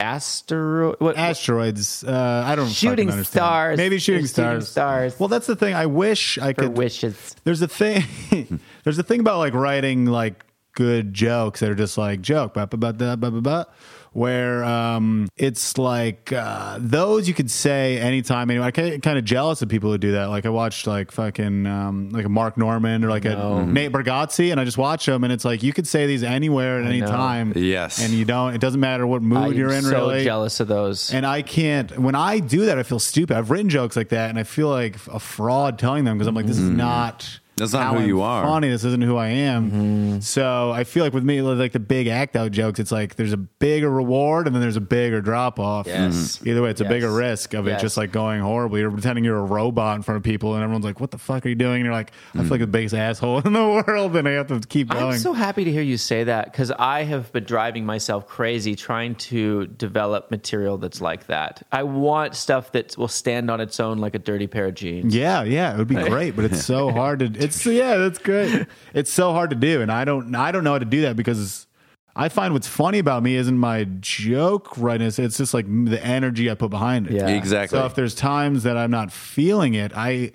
asteroid? 0.00 0.96
What, 0.98 1.16
asteroids. 1.16 2.02
Uh, 2.02 2.44
I 2.46 2.56
don't 2.56 2.68
Shooting 2.68 3.10
stars. 3.24 3.76
Maybe 3.76 3.98
shooting 3.98 4.22
They're 4.22 4.28
shooting 4.28 4.60
stars. 4.62 4.68
stars. 4.68 5.20
Well, 5.20 5.28
that's 5.28 5.46
the 5.46 5.56
thing. 5.56 5.74
I 5.74 5.86
wish 5.86 6.38
I 6.38 6.52
could. 6.52 6.76
wishes. 6.76 7.36
There's 7.44 7.62
a 7.62 7.68
thing. 7.68 8.04
there's 8.84 8.98
a 8.98 9.02
thing 9.02 9.20
about 9.20 9.38
like 9.38 9.54
writing 9.54 10.06
like 10.06 10.44
good 10.74 11.12
jokes 11.12 11.60
that 11.60 11.70
are 11.70 11.74
just 11.74 11.98
like 11.98 12.20
joke, 12.20 12.54
da, 12.54 12.66
ba 12.66 12.76
ba 12.76 13.30
ba, 13.30 13.66
where 14.12 14.64
um, 14.64 15.28
it's 15.36 15.78
like 15.78 16.32
uh, 16.32 16.78
those 16.80 17.28
you 17.28 17.34
could 17.34 17.50
say 17.50 17.98
anytime. 17.98 18.50
Anyway, 18.50 18.66
I 18.66 18.70
get 18.70 19.02
kind 19.02 19.18
of 19.18 19.24
jealous 19.24 19.62
of 19.62 19.68
people 19.68 19.90
who 19.90 19.98
do 19.98 20.12
that. 20.12 20.26
Like 20.26 20.46
I 20.46 20.48
watched 20.48 20.86
like 20.86 21.12
fucking 21.12 21.66
um, 21.66 22.10
like 22.10 22.24
a 22.24 22.28
Mark 22.28 22.56
Normand 22.56 23.04
or 23.04 23.10
like 23.10 23.24
a 23.24 23.64
Nate 23.66 23.92
Bargatze, 23.92 24.50
and 24.50 24.60
I 24.60 24.64
just 24.64 24.78
watch 24.78 25.06
them, 25.06 25.24
and 25.24 25.32
it's 25.32 25.44
like 25.44 25.62
you 25.62 25.72
could 25.72 25.86
say 25.86 26.06
these 26.06 26.22
anywhere 26.22 26.80
at 26.80 26.86
any 26.86 27.00
know. 27.00 27.06
time. 27.06 27.52
Yes. 27.54 28.02
and 28.02 28.12
you 28.12 28.24
don't. 28.24 28.54
It 28.54 28.60
doesn't 28.60 28.80
matter 28.80 29.06
what 29.06 29.22
mood 29.22 29.38
I'm 29.38 29.52
you're 29.52 29.72
in. 29.72 29.82
so 29.82 30.08
really, 30.08 30.24
jealous 30.24 30.60
of 30.60 30.68
those. 30.68 31.12
and 31.12 31.26
I 31.26 31.42
can't, 31.42 31.98
when 31.98 32.14
I 32.14 32.40
do 32.40 32.66
that, 32.66 32.78
I 32.78 32.82
feel 32.82 32.98
stupid. 32.98 33.36
I've 33.36 33.50
written 33.50 33.68
jokes 33.68 33.96
like 33.96 34.10
that 34.10 34.30
and 34.30 34.38
I 34.38 34.44
feel 34.44 34.68
like 34.68 34.96
a 35.06 35.20
fraud 35.20 35.78
telling 35.78 36.04
them 36.04 36.16
because 36.16 36.26
I'm 36.26 36.34
like, 36.34 36.46
this 36.46 36.58
is 36.58 36.68
not. 36.68 37.40
That's 37.60 37.72
not 37.72 37.84
how 37.84 37.92
who 37.94 38.00
I'm 38.00 38.08
you 38.08 38.22
are. 38.22 38.44
Funny, 38.44 38.68
this 38.68 38.84
isn't 38.84 39.02
who 39.02 39.16
I 39.16 39.28
am. 39.28 39.70
Mm-hmm. 39.70 40.20
So 40.20 40.70
I 40.70 40.84
feel 40.84 41.04
like 41.04 41.12
with 41.12 41.24
me, 41.24 41.40
like 41.42 41.72
the 41.72 41.80
big 41.80 42.08
act 42.08 42.36
out 42.36 42.50
jokes, 42.52 42.80
it's 42.80 42.92
like 42.92 43.16
there's 43.16 43.32
a 43.32 43.36
bigger 43.36 43.90
reward 43.90 44.46
and 44.46 44.54
then 44.54 44.60
there's 44.60 44.76
a 44.76 44.80
bigger 44.80 45.20
drop 45.20 45.58
off. 45.58 45.86
Yes. 45.86 46.14
Mm-hmm. 46.14 46.48
Either 46.48 46.62
way, 46.62 46.70
it's 46.70 46.80
a 46.80 46.84
Yes. 46.84 46.92
bigger 46.92 47.12
risk 47.12 47.54
of 47.54 47.66
it 47.68 47.78
just 47.78 47.96
like 47.96 48.10
going 48.10 48.40
horribly 48.40 48.82
or 48.82 48.90
pretending 48.90 49.24
you're 49.24 49.38
a 49.38 49.44
robot 49.44 49.96
in 49.96 50.02
front 50.02 50.16
of 50.16 50.22
people 50.22 50.54
and 50.54 50.62
everyone's 50.62 50.84
like, 50.84 51.00
what 51.00 51.10
the 51.10 51.18
fuck 51.18 51.46
are 51.46 51.48
you 51.48 51.54
doing? 51.54 51.76
And 51.76 51.84
you're 51.84 51.94
like, 51.94 52.12
I 52.34 52.38
feel 52.38 52.48
like 52.48 52.58
mm. 52.58 52.64
the 52.64 52.66
biggest 52.66 52.94
asshole 52.94 53.38
in 53.40 53.52
the 53.52 53.84
world 53.86 54.16
and 54.16 54.26
I 54.26 54.32
have 54.32 54.48
to 54.48 54.60
keep 54.60 54.88
going. 54.88 55.04
I'm 55.04 55.18
so 55.18 55.32
happy 55.32 55.64
to 55.64 55.70
hear 55.70 55.82
you 55.82 55.96
say 55.96 56.24
that 56.24 56.46
because 56.46 56.70
I 56.72 57.04
have 57.04 57.32
been 57.32 57.44
driving 57.44 57.86
myself 57.86 58.26
crazy 58.26 58.74
trying 58.74 59.14
to 59.16 59.66
develop 59.66 60.30
material 60.30 60.78
that's 60.78 61.00
like 61.00 61.26
that. 61.26 61.66
I 61.70 61.84
want 61.84 62.34
stuff 62.34 62.72
that 62.72 62.96
will 62.96 63.08
stand 63.08 63.50
on 63.50 63.60
its 63.60 63.78
own 63.80 63.98
like 63.98 64.14
a 64.14 64.18
dirty 64.18 64.46
pair 64.46 64.66
of 64.66 64.74
jeans. 64.74 65.14
Yeah, 65.14 65.42
yeah, 65.42 65.74
it 65.74 65.78
would 65.78 65.88
be 65.88 65.94
great, 65.94 66.36
but 66.36 66.44
it's 66.44 66.64
so 66.64 66.90
hard 66.92 67.20
to. 67.20 67.26
It's 67.26 67.49
yeah, 67.66 67.96
that's 67.96 68.18
great. 68.18 68.66
It's 68.94 69.12
so 69.12 69.32
hard 69.32 69.50
to 69.50 69.56
do, 69.56 69.82
and 69.82 69.90
I 69.90 70.04
don't. 70.04 70.34
I 70.34 70.52
don't 70.52 70.64
know 70.64 70.72
how 70.72 70.78
to 70.78 70.84
do 70.84 71.02
that 71.02 71.16
because 71.16 71.66
I 72.14 72.28
find 72.28 72.52
what's 72.52 72.68
funny 72.68 72.98
about 72.98 73.22
me 73.22 73.36
isn't 73.36 73.58
my 73.58 73.84
joke 74.00 74.76
rightness. 74.76 75.18
It's 75.18 75.38
just 75.38 75.54
like 75.54 75.66
the 75.66 76.04
energy 76.04 76.50
I 76.50 76.54
put 76.54 76.70
behind 76.70 77.06
it. 77.06 77.14
Yeah. 77.14 77.28
Exactly. 77.28 77.78
So 77.78 77.86
if 77.86 77.94
there's 77.94 78.14
times 78.14 78.64
that 78.64 78.76
I'm 78.76 78.90
not 78.90 79.12
feeling 79.12 79.74
it, 79.74 79.92
I 79.94 80.32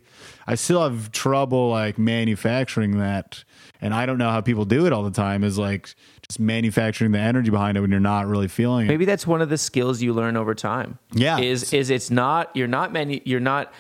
I 0.47 0.55
still 0.55 0.82
have 0.84 1.11
trouble 1.11 1.70
like 1.70 1.97
manufacturing 1.97 2.97
that, 2.99 3.43
and 3.82 3.93
I 3.93 4.05
don't 4.05 4.18
know 4.18 4.30
how 4.30 4.41
people 4.41 4.66
do 4.66 4.86
it 4.86 4.93
all 4.93 5.03
the 5.03 5.11
time. 5.11 5.43
Is 5.43 5.57
like 5.57 5.93
just 6.28 6.39
manufacturing 6.39 7.11
the 7.11 7.20
energy 7.20 7.51
behind 7.51 7.78
it 7.78 7.82
when 7.82 7.91
you're 7.91 7.99
not 7.99 8.28
really 8.28 8.47
feeling 8.47 8.86
it. 8.86 8.89
Maybe 8.89 9.05
that's 9.05 9.28
one 9.28 9.41
of 9.41 9.49
the 9.49 9.57
skills 9.57 10.01
you 10.01 10.13
learn 10.13 10.38
over 10.38 10.55
time. 10.55 10.97
Yeah. 11.13 11.39
Is 11.39 11.74
is 11.74 11.89
it's 11.89 12.09
not 12.09 12.55
you're 12.55 12.68
not 12.68 12.93
many 12.93 13.22
you're 13.26 13.39
not 13.39 13.74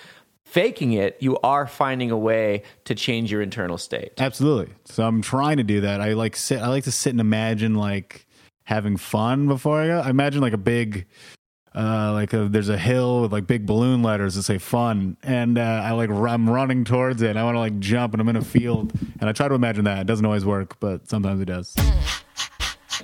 faking 0.55 0.93
it, 0.93 1.17
you 1.19 1.37
are 1.43 1.67
finding 1.67 2.11
a 2.11 2.17
way 2.17 2.63
to 2.85 2.95
change 2.95 3.29
your 3.29 3.41
internal 3.41 3.77
state. 3.77 4.13
Absolutely. 4.17 4.73
So 4.85 5.05
I'm 5.05 5.21
trying 5.21 5.57
to 5.57 5.63
do 5.63 5.81
that. 5.81 5.99
I 5.99 6.13
like 6.13 6.37
sit. 6.37 6.61
I 6.61 6.69
like 6.69 6.85
to 6.85 6.93
sit 6.93 7.09
and 7.09 7.19
imagine 7.19 7.75
like 7.75 8.25
having 8.63 8.95
fun 8.95 9.49
before 9.49 9.81
I 9.81 9.87
go. 9.87 9.99
I 9.99 10.09
imagine 10.09 10.39
like 10.39 10.53
a 10.53 10.57
big, 10.57 11.07
uh, 11.75 12.13
like 12.13 12.31
a, 12.31 12.47
there's 12.47 12.69
a 12.69 12.77
hill 12.77 13.23
with 13.23 13.33
like 13.33 13.47
big 13.47 13.65
balloon 13.65 14.01
letters 14.01 14.35
that 14.35 14.43
say 14.43 14.57
fun, 14.57 15.17
and 15.23 15.57
uh, 15.57 15.81
I 15.83 15.91
like 15.91 16.09
I'm 16.09 16.49
running 16.49 16.85
towards 16.85 17.21
it. 17.21 17.31
and 17.31 17.39
I 17.39 17.43
want 17.43 17.55
to 17.55 17.59
like 17.59 17.77
jump, 17.79 18.13
and 18.13 18.21
I'm 18.21 18.29
in 18.29 18.37
a 18.37 18.41
field, 18.41 18.93
and 19.19 19.29
I 19.29 19.33
try 19.33 19.49
to 19.49 19.55
imagine 19.55 19.83
that. 19.83 19.99
It 19.99 20.07
doesn't 20.07 20.25
always 20.25 20.45
work, 20.45 20.79
but 20.79 21.09
sometimes 21.09 21.41
it 21.41 21.45
does. 21.45 21.75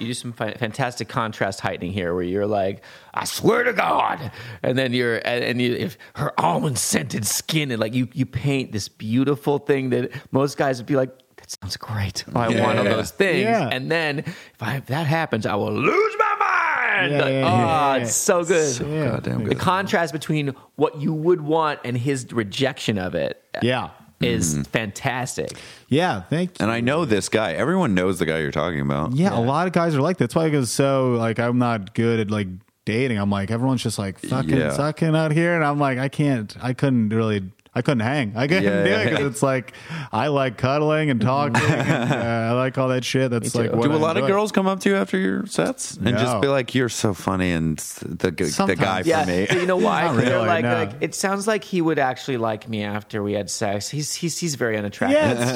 You 0.02 0.08
do 0.08 0.14
some 0.14 0.34
fantastic 0.34 1.08
contrast 1.08 1.60
heightening 1.60 1.92
here, 1.94 2.14
where 2.14 2.24
you're 2.24 2.48
like, 2.48 2.84
"I 3.14 3.26
swear 3.26 3.64
to 3.64 3.74
God," 3.74 4.32
and 4.64 4.78
then 4.78 4.94
you're 4.94 5.18
and, 5.18 5.44
and 5.44 5.62
you, 5.62 5.74
if 5.76 5.98
her 6.16 6.34
almond 6.40 6.78
scented 6.80 7.26
skin, 7.26 7.72
and 7.72 7.80
like 7.80 7.94
you 7.94 8.08
you 8.14 8.26
paint 8.26 8.72
this 8.72 8.88
beautiful 8.90 9.60
thing 9.60 9.92
that 9.92 10.12
most 10.32 10.58
guys 10.58 10.80
would 10.80 10.88
be 10.88 10.96
like, 10.96 11.12
"That 11.38 11.56
sounds 11.62 11.78
great. 11.78 12.24
I 12.34 12.48
want 12.50 12.80
all 12.80 12.84
Yeah. 12.86 12.96
those 12.96 13.12
things." 13.12 13.42
Yeah. 13.44 13.70
And 13.72 13.92
then 13.92 14.20
if, 14.20 14.36
I, 14.62 14.78
if 14.78 14.88
that 14.88 15.06
happens, 15.08 15.46
I 15.46 15.56
will 15.56 15.72
lose 15.74 16.16
my 16.18 16.36
mind. 16.40 17.12
Yeah, 17.14 17.22
Like, 17.22 17.32
yeah, 17.32 17.46
oh, 17.54 17.58
yeah, 17.58 17.96
yeah. 17.98 18.02
it's 18.04 18.16
so 18.16 18.44
good. 18.44 18.80
Yeah. 18.82 19.12
Goddamn 19.12 19.44
The 19.46 19.56
contrast 19.56 20.14
between 20.14 20.54
what 20.76 21.00
you 21.02 21.14
would 21.14 21.42
want 21.42 21.80
and 21.86 21.98
his 21.98 22.32
rejection 22.34 22.98
of 22.98 23.16
it 23.16 23.42
Yeah. 23.62 23.90
Is 24.24 24.54
Mm-hmm. 24.54 24.64
fantastic. 24.64 25.52
Yeah. 25.88 26.22
Thank 26.22 26.52
you. 26.52 26.64
And 26.64 26.72
I 26.72 26.80
know 26.82 27.06
this 27.06 27.30
guy. 27.30 27.54
Everyone 27.54 27.94
knows 27.96 28.20
the 28.20 28.26
guy 28.26 28.40
you're 28.40 28.52
talking 28.52 28.82
about. 28.82 29.14
Yeah, 29.14 29.38
a 29.38 29.42
lot 29.42 29.68
of 29.68 29.74
guys 29.74 29.96
are 29.96 30.02
like 30.02 30.18
that. 30.18 30.26
That's 30.26 30.36
why 30.36 30.46
I 30.46 30.50
go 30.50 30.64
so 30.64 31.14
like 31.14 31.40
I'm 31.40 31.58
not 31.58 31.94
good 31.94 32.20
at 32.20 32.32
like 32.32 32.48
dating. 32.86 33.18
I'm 33.18 33.30
like 33.30 33.52
everyone's 33.52 33.84
just 33.84 34.00
like 34.00 34.20
fucking 34.20 34.50
Yeah. 34.58 34.72
sucking 34.72 35.16
out 35.16 35.32
here, 35.32 35.54
and 35.56 35.64
I'm 35.64 35.80
like 35.80 35.98
I 35.98 36.08
can't. 36.10 36.56
I 36.62 36.74
couldn't 36.74 37.10
really. 37.10 37.52
I 37.74 37.82
couldn't 37.82 38.02
hang. 38.02 38.34
I 38.36 38.48
couldn't 38.48 38.64
Yeah, 38.64 38.84
do 38.84 38.90
yeah, 38.90 39.00
it 39.00 39.04
because 39.06 39.20
yeah. 39.22 39.28
it's 39.28 39.42
like 39.44 39.72
I 40.12 40.28
like 40.28 40.58
cuddling 40.58 41.10
and 41.10 41.22
talking. 41.22 41.56
and, 41.70 42.12
uh, 42.12 42.16
I 42.16 42.52
like 42.52 42.78
all 42.78 42.90
that 42.90 43.06
shit. 43.06 43.32
That's 43.32 43.56
like 43.56 43.72
what 43.72 43.84
Do 43.84 43.92
a 43.94 43.96
I 43.96 43.98
lot 43.98 44.18
of 44.18 44.28
girls 44.28 44.52
come 44.52 44.68
up 44.68 44.82
to 44.82 44.90
you 44.90 44.96
after 44.98 45.18
your 45.18 45.46
sets 45.46 45.96
and 45.96 46.04
No. 46.06 46.12
just 46.18 46.42
be 46.42 46.48
like, 46.50 46.76
"You're 46.76 46.90
so 46.90 47.14
funny," 47.14 47.52
and 47.54 47.78
the 47.78 48.32
the 48.32 48.46
Sometimes. 48.50 48.80
guy 48.80 49.04
for 49.04 49.26
me. 49.32 49.46
but 49.48 49.58
you 49.62 49.66
know 49.66 49.78
why? 49.78 50.14
They're 50.18 50.34
really, 50.36 50.48
like, 50.48 50.66
no. 50.66 50.74
like, 50.74 50.92
it 51.00 51.16
sounds 51.16 51.48
like 51.48 51.64
he 51.64 51.82
would 51.82 51.98
actually 51.98 52.36
like 52.38 52.68
me 52.68 52.84
after 52.84 53.24
we 53.24 53.34
had 53.34 53.50
sex. 53.50 53.88
He's 53.90 54.14
he's 54.14 54.32
he's, 54.34 54.40
he's 54.40 54.56
very 54.56 54.78
unattractive. 54.78 55.18
Yeah, 55.22 55.32
it's 55.42 55.52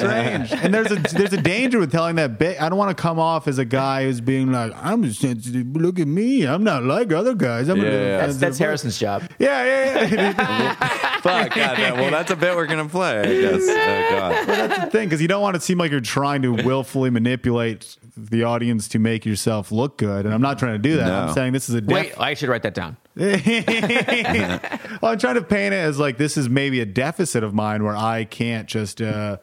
strange. 0.48 0.64
and 0.64 0.72
there's 0.72 0.90
a 0.90 0.94
there's 1.16 1.34
a 1.34 1.42
danger 1.42 1.78
with 1.78 1.92
telling 1.92 2.16
that 2.16 2.38
bit. 2.38 2.60
I 2.62 2.70
don't 2.70 2.78
want 2.78 2.96
to 2.96 3.00
come 3.02 3.18
off 3.18 3.46
as 3.46 3.58
a 3.58 3.64
guy 3.66 4.04
who's 4.04 4.22
being 4.22 4.50
like, 4.52 4.72
I'm 4.82 5.02
just 5.02 5.20
sensitive. 5.20 5.66
Look 5.76 5.98
at 5.98 6.08
me. 6.08 6.46
I'm 6.46 6.64
not 6.64 6.82
like 6.82 7.12
other 7.12 7.34
guys. 7.34 7.68
I'm 7.68 7.76
Yeah, 7.76 7.84
a 7.84 7.90
yeah. 7.92 8.16
That's, 8.26 8.36
that's 8.38 8.58
Harrison's 8.58 8.98
job. 8.98 9.22
Yeah, 9.38 9.64
yeah, 9.64 10.04
yeah. 10.06 10.74
Fuck, 11.20 11.54
goddamn. 11.54 12.05
Well, 12.10 12.20
that's 12.20 12.30
a 12.30 12.36
bit 12.36 12.54
we're 12.56 12.66
gonna 12.66 12.88
play. 12.88 13.20
I 13.20 13.24
guess. 13.24 13.62
Oh, 13.62 14.06
God. 14.10 14.46
that's 14.48 14.84
the 14.84 14.90
thing 14.90 15.08
because 15.08 15.20
you 15.22 15.28
don't 15.28 15.42
want 15.42 15.54
to 15.54 15.60
seem 15.60 15.78
like 15.78 15.90
you're 15.90 16.00
trying 16.00 16.42
to 16.42 16.52
willfully 16.52 17.10
manipulate 17.10 17.96
the 18.16 18.44
audience 18.44 18.88
to 18.88 18.98
make 18.98 19.26
yourself 19.26 19.70
look 19.72 19.98
good. 19.98 20.24
And 20.24 20.34
I'm 20.34 20.40
not 20.40 20.58
trying 20.58 20.74
to 20.74 20.78
do 20.78 20.96
that. 20.96 21.06
No. 21.06 21.18
I'm 21.28 21.34
saying 21.34 21.52
this 21.52 21.68
is 21.68 21.74
a 21.74 21.80
def- 21.80 21.90
Wait, 21.92 22.20
I 22.20 22.34
should 22.34 22.48
write 22.48 22.62
that 22.62 22.74
down. 22.74 22.96
well, 23.16 25.12
I'm 25.12 25.18
trying 25.18 25.34
to 25.36 25.42
paint 25.42 25.74
it 25.74 25.78
as 25.78 25.98
like 25.98 26.18
this 26.18 26.36
is 26.36 26.48
maybe 26.48 26.80
a 26.80 26.86
deficit 26.86 27.42
of 27.44 27.54
mine 27.54 27.82
where 27.84 27.96
I 27.96 28.24
can't 28.24 28.68
just 28.68 29.00
uh, 29.00 29.38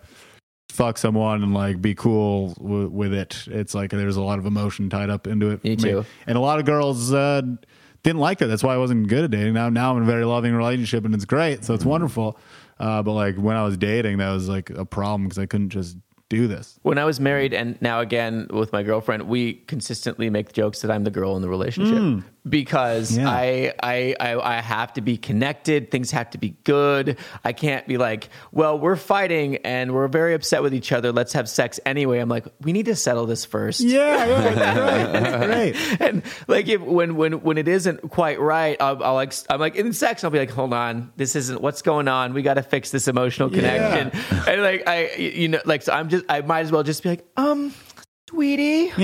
fuck 0.70 0.98
someone 0.98 1.44
and 1.44 1.54
like 1.54 1.82
be 1.82 1.96
cool 1.96 2.54
w- 2.56 2.90
with 2.90 3.14
it. 3.14 3.46
It's 3.48 3.74
like 3.74 3.92
there's 3.92 4.18
a 4.18 4.22
lot 4.22 4.40
of 4.40 4.46
emotion 4.46 4.90
tied 4.90 5.10
up 5.10 5.28
into 5.28 5.52
it. 5.52 5.64
Me 5.64 5.76
too. 5.76 6.06
And 6.28 6.38
a 6.38 6.42
lot 6.42 6.60
of 6.60 6.66
girls 6.66 7.14
uh, 7.14 7.42
didn't 8.04 8.20
like 8.20 8.42
it. 8.42 8.48
That's 8.48 8.64
why 8.64 8.74
I 8.74 8.78
wasn't 8.78 9.08
good 9.08 9.24
at 9.24 9.32
dating. 9.32 9.54
Now, 9.54 9.70
now 9.70 9.92
I'm 9.92 9.98
in 9.98 10.04
a 10.04 10.06
very 10.06 10.26
loving 10.26 10.54
relationship 10.54 11.06
and 11.06 11.16
it's 11.16 11.26
great. 11.26 11.64
So 11.64 11.74
it's 11.74 11.86
wonderful. 11.86 12.38
Uh, 12.80 13.02
but 13.02 13.14
like 13.14 13.36
when 13.38 13.56
I 13.56 13.64
was 13.64 13.78
dating, 13.78 14.18
that 14.18 14.32
was 14.32 14.50
like 14.50 14.70
a 14.70 14.86
problem 14.86 15.24
because 15.24 15.40
I 15.40 15.46
couldn't 15.46 15.70
just 15.70 15.98
do 16.30 16.48
this. 16.48 16.80
When 16.82 16.98
I 16.98 17.06
was 17.06 17.20
married 17.20 17.54
and 17.54 17.82
now 17.82 18.00
again 18.02 18.48
with 18.50 18.74
my 18.74 18.84
girlfriend, 18.84 19.24
we 19.24 19.54
consistently 19.54 20.30
make 20.30 20.52
jokes 20.52 20.82
that 20.82 20.92
I'm 20.92 21.04
the 21.04 21.12
girl 21.12 21.36
in 21.36 21.42
the 21.42 21.50
relationship 21.50 22.24
because 22.48 23.18
Yeah. 23.18 23.30
I, 23.30 23.74
I 23.82 24.16
I 24.20 24.58
I 24.58 24.62
have 24.62 24.94
to 24.94 25.02
be 25.02 25.18
connected. 25.18 25.92
Things 25.92 26.12
have 26.12 26.30
to 26.32 26.38
be 26.38 26.56
good. 26.64 27.18
I 27.44 27.54
can't 27.54 27.88
be 27.88 27.98
like, 27.98 28.30
well, 28.52 28.78
we're 28.78 28.96
fighting 28.96 29.58
and 29.58 29.94
we're 29.94 30.08
very 30.08 30.34
upset 30.34 30.62
with 30.62 30.74
each 30.74 30.92
other. 30.92 31.12
Let's 31.12 31.34
have 31.34 31.48
sex 31.48 31.80
anyway. 31.86 32.20
I'm 32.20 32.30
like, 32.30 32.46
we 32.62 32.74
need 32.74 32.86
to 32.88 32.96
settle 32.96 33.26
this 33.26 33.46
first. 33.46 33.80
Yeah, 33.80 34.26
yeah, 34.26 35.44
great. 35.44 35.76
great. 35.76 36.02
and 36.02 36.24
like 36.48 36.68
if 36.68 36.82
when 36.82 37.16
when 37.16 37.42
when 37.44 37.58
it 37.58 37.68
isn't 37.68 38.10
quite 38.10 38.40
right, 38.40 38.76
I'll, 38.82 39.02
I'll 39.04 39.14
like 39.16 39.34
I'm 39.50 39.60
like 39.60 39.76
in 39.76 39.94
sex, 39.94 40.24
I'll 40.24 40.32
be 40.32 40.40
like, 40.40 40.52
hold 40.52 40.74
on, 40.74 41.12
this 41.16 41.36
isn't 41.36 41.62
what's 41.62 41.82
going 41.82 42.08
on. 42.08 42.34
We 42.34 42.42
got 42.42 42.56
to 42.56 42.64
fix 42.64 42.92
this 42.92 43.08
emotional 43.08 43.50
connection. 43.50 44.12
And 44.48 44.62
like 44.62 44.88
I, 44.88 45.12
you 45.16 45.48
know, 45.48 45.62
like 45.66 45.82
so 45.84 45.94
I'm 45.94 46.10
just 46.10 46.26
I 46.30 46.42
might 46.42 46.62
as 46.62 46.72
well 46.72 46.84
just 46.84 47.04
be 47.04 47.10
like, 47.10 47.26
um, 47.38 47.74
sweetie, 48.34 48.92